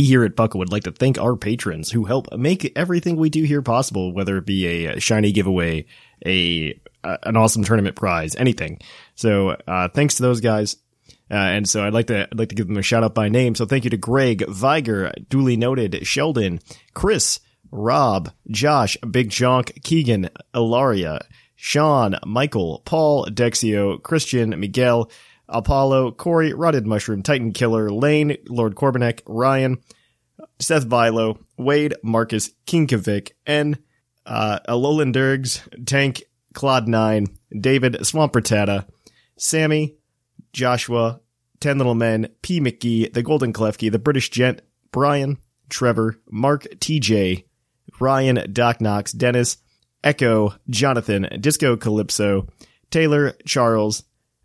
We 0.00 0.06
here 0.06 0.24
at 0.24 0.34
Puckle 0.34 0.56
would 0.56 0.72
like 0.72 0.84
to 0.84 0.92
thank 0.92 1.18
our 1.18 1.36
patrons 1.36 1.90
who 1.90 2.04
help 2.06 2.32
make 2.34 2.72
everything 2.76 3.16
we 3.16 3.28
do 3.28 3.42
here 3.42 3.60
possible, 3.60 4.14
whether 4.14 4.38
it 4.38 4.46
be 4.46 4.86
a 4.86 4.98
shiny 4.98 5.30
giveaway, 5.30 5.84
a, 6.24 6.80
an 7.04 7.36
awesome 7.36 7.64
tournament 7.64 7.96
prize, 7.96 8.34
anything. 8.34 8.80
So, 9.14 9.50
uh, 9.50 9.88
thanks 9.88 10.14
to 10.14 10.22
those 10.22 10.40
guys. 10.40 10.76
Uh, 11.30 11.34
and 11.34 11.68
so 11.68 11.84
I'd 11.84 11.92
like 11.92 12.06
to, 12.06 12.22
I'd 12.22 12.38
like 12.38 12.48
to 12.48 12.54
give 12.54 12.66
them 12.66 12.78
a 12.78 12.82
shout 12.82 13.04
out 13.04 13.14
by 13.14 13.28
name. 13.28 13.54
So 13.54 13.66
thank 13.66 13.84
you 13.84 13.90
to 13.90 13.98
Greg, 13.98 14.44
Viger, 14.48 15.12
duly 15.28 15.56
noted, 15.56 16.06
Sheldon, 16.06 16.60
Chris, 16.94 17.38
Rob, 17.70 18.32
Josh, 18.50 18.96
Big 19.08 19.28
Jonk, 19.28 19.82
Keegan, 19.82 20.30
Ilaria, 20.54 21.20
Sean, 21.56 22.16
Michael, 22.24 22.82
Paul, 22.86 23.26
Dexio, 23.26 24.02
Christian, 24.02 24.58
Miguel, 24.58 25.10
Apollo, 25.50 26.12
Corey, 26.12 26.54
Rotted 26.54 26.86
Mushroom, 26.86 27.22
Titan 27.22 27.52
Killer, 27.52 27.90
Lane, 27.90 28.36
Lord 28.48 28.74
Corbenek, 28.74 29.20
Ryan, 29.26 29.78
Seth 30.58 30.86
Vilo, 30.86 31.38
Wade, 31.58 31.94
Marcus, 32.02 32.50
Kinkavik, 32.66 33.32
N, 33.46 33.78
uh, 34.26 34.60
Alolan 34.68 35.14
Durgs, 35.14 35.60
Tank, 35.86 36.22
Claude 36.54 36.88
9, 36.88 37.26
David, 37.60 37.94
Swampertata, 38.00 38.86
Sammy, 39.36 39.96
Joshua, 40.52 41.20
Ten 41.60 41.78
Little 41.78 41.94
Men, 41.94 42.28
P. 42.42 42.60
McGee, 42.60 43.12
The 43.12 43.22
Golden 43.22 43.52
Klefki, 43.52 43.90
The 43.90 43.98
British 43.98 44.30
Gent, 44.30 44.62
Brian, 44.92 45.38
Trevor, 45.68 46.16
Mark, 46.30 46.66
TJ, 46.78 47.44
Ryan, 48.00 48.52
Doc 48.52 48.80
Knox, 48.80 49.12
Dennis, 49.12 49.58
Echo, 50.02 50.54
Jonathan, 50.68 51.28
Disco 51.40 51.76
Calypso, 51.76 52.48
Taylor, 52.90 53.34
Charles, 53.46 54.04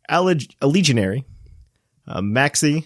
A 0.10 0.22
Legionary, 0.68 1.26
uh, 2.08 2.22
Maxi, 2.22 2.86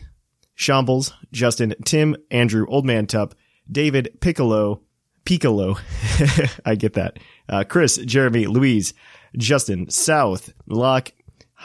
Shambles, 0.56 1.14
Justin, 1.32 1.76
Tim, 1.86 2.16
Andrew, 2.32 2.66
Old 2.68 2.86
Man 2.86 3.08
Tup, 3.08 3.36
David, 3.72 4.20
Piccolo, 4.22 4.82
Piccolo, 5.26 5.78
I 6.66 6.76
get 6.76 6.94
that, 6.94 7.20
uh, 7.48 7.64
Chris, 7.64 7.98
Jeremy, 7.98 8.48
Louise, 8.48 8.94
Justin, 9.38 9.90
South, 9.90 10.54
Locke, 10.68 11.12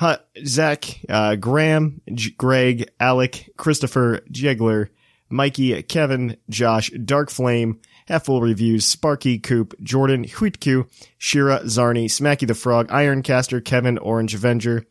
H- 0.01 0.19
Zach, 0.45 1.01
uh, 1.09 1.37
Graham, 1.37 2.01
G- 2.13 2.33
Greg, 2.33 2.91
Alec, 3.01 3.51
Christopher, 3.57 4.21
Jegler, 4.31 4.89
Mikey, 5.31 5.83
Kevin, 5.85 6.37
Josh, 6.51 6.91
Dark 6.91 7.31
Flame, 7.31 7.81
Half-Full 8.07 8.43
Reviews, 8.43 8.85
Sparky, 8.85 9.39
Coop, 9.39 9.75
Jordan, 9.83 10.25
Huitku, 10.25 10.87
Shira, 11.17 11.61
Zarni, 11.65 12.05
Smacky 12.05 12.47
the 12.47 12.55
Frog, 12.55 12.89
Ironcaster, 12.89 13.65
Kevin, 13.65 13.97
Orange 13.99 14.35
Avenger, 14.35 14.85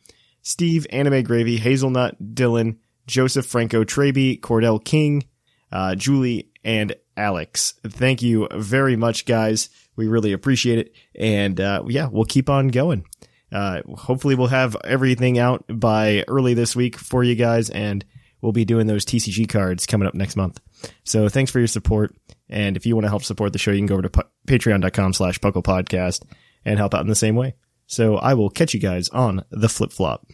Steve, 0.44 0.86
Anime 0.92 1.24
Gravy, 1.24 1.58
Hazelnut, 1.58 2.36
Dylan, 2.36 2.78
Joseph 3.08 3.46
Franco, 3.46 3.84
Traby, 3.84 4.40
Cordell 4.40 4.84
King, 4.84 5.24
uh, 5.72 5.96
Julie, 5.96 6.52
and 6.64 6.96
Alex. 7.18 7.74
Thank 7.86 8.22
you 8.22 8.48
very 8.54 8.96
much, 8.96 9.26
guys. 9.26 9.70
We 9.96 10.08
really 10.08 10.34
appreciate 10.34 10.80
it. 10.80 10.94
And, 11.16 11.60
uh, 11.60 11.84
yeah, 11.88 12.08
we'll 12.12 12.26
keep 12.26 12.50
on 12.50 12.68
going. 12.68 13.06
Uh, 13.52 13.82
hopefully 13.96 14.36
we'll 14.36 14.48
have 14.48 14.76
everything 14.84 15.38
out 15.38 15.64
by 15.68 16.26
early 16.28 16.54
this 16.56 16.76
week 16.76 16.98
for 16.98 17.24
you 17.24 17.36
guys 17.36 17.70
and 17.70 18.04
we'll 18.42 18.52
be 18.52 18.66
doing 18.66 18.88
those 18.88 19.06
TCG 19.06 19.48
cards 19.48 19.86
coming 19.86 20.08
up 20.08 20.16
next 20.16 20.36
month. 20.36 20.60
So 21.04 21.30
thanks 21.30 21.52
for 21.52 21.60
your 21.60 21.68
support. 21.68 22.16
And 22.50 22.76
if 22.76 22.86
you 22.86 22.96
want 22.96 23.06
to 23.06 23.10
help 23.10 23.24
support 23.24 23.54
the 23.54 23.60
show, 23.60 23.72
you 23.72 23.78
can 23.78 23.86
go 23.86 23.94
over 23.96 24.02
to 24.04 24.10
pa- 24.10 24.28
patreon.com 24.48 25.14
slash 25.14 25.40
puckle 25.40 25.64
podcast 25.64 26.24
and 26.66 26.80
help 26.80 26.96
out 26.96 27.02
in 27.02 27.08
the 27.08 27.16
same 27.16 27.36
way. 27.36 27.54
So 27.94 28.18
I 28.18 28.34
will 28.34 28.50
catch 28.50 28.74
you 28.74 28.80
guys 28.80 29.08
on 29.10 29.46
the 29.52 29.70
flip 29.70 29.92
flop. 29.92 30.26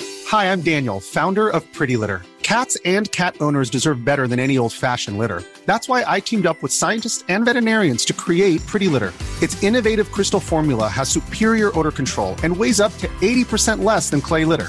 Hi, 0.00 0.52
I'm 0.52 0.62
Daniel, 0.62 1.00
founder 1.00 1.48
of 1.48 1.70
Pretty 1.72 1.96
Litter. 1.96 2.22
Cats 2.42 2.78
and 2.86 3.12
cat 3.12 3.36
owners 3.40 3.68
deserve 3.68 4.06
better 4.06 4.26
than 4.26 4.38
any 4.40 4.56
old 4.56 4.72
fashioned 4.72 5.18
litter. 5.18 5.42
That's 5.66 5.86
why 5.86 6.02
I 6.06 6.20
teamed 6.20 6.46
up 6.46 6.62
with 6.62 6.72
scientists 6.72 7.24
and 7.28 7.44
veterinarians 7.44 8.06
to 8.06 8.14
create 8.14 8.64
Pretty 8.66 8.88
Litter. 8.88 9.12
Its 9.42 9.62
innovative 9.62 10.10
crystal 10.12 10.40
formula 10.40 10.88
has 10.88 11.10
superior 11.10 11.78
odor 11.78 11.92
control 11.92 12.34
and 12.42 12.56
weighs 12.56 12.80
up 12.80 12.96
to 12.98 13.08
80% 13.20 13.84
less 13.84 14.08
than 14.08 14.22
clay 14.22 14.46
litter. 14.46 14.68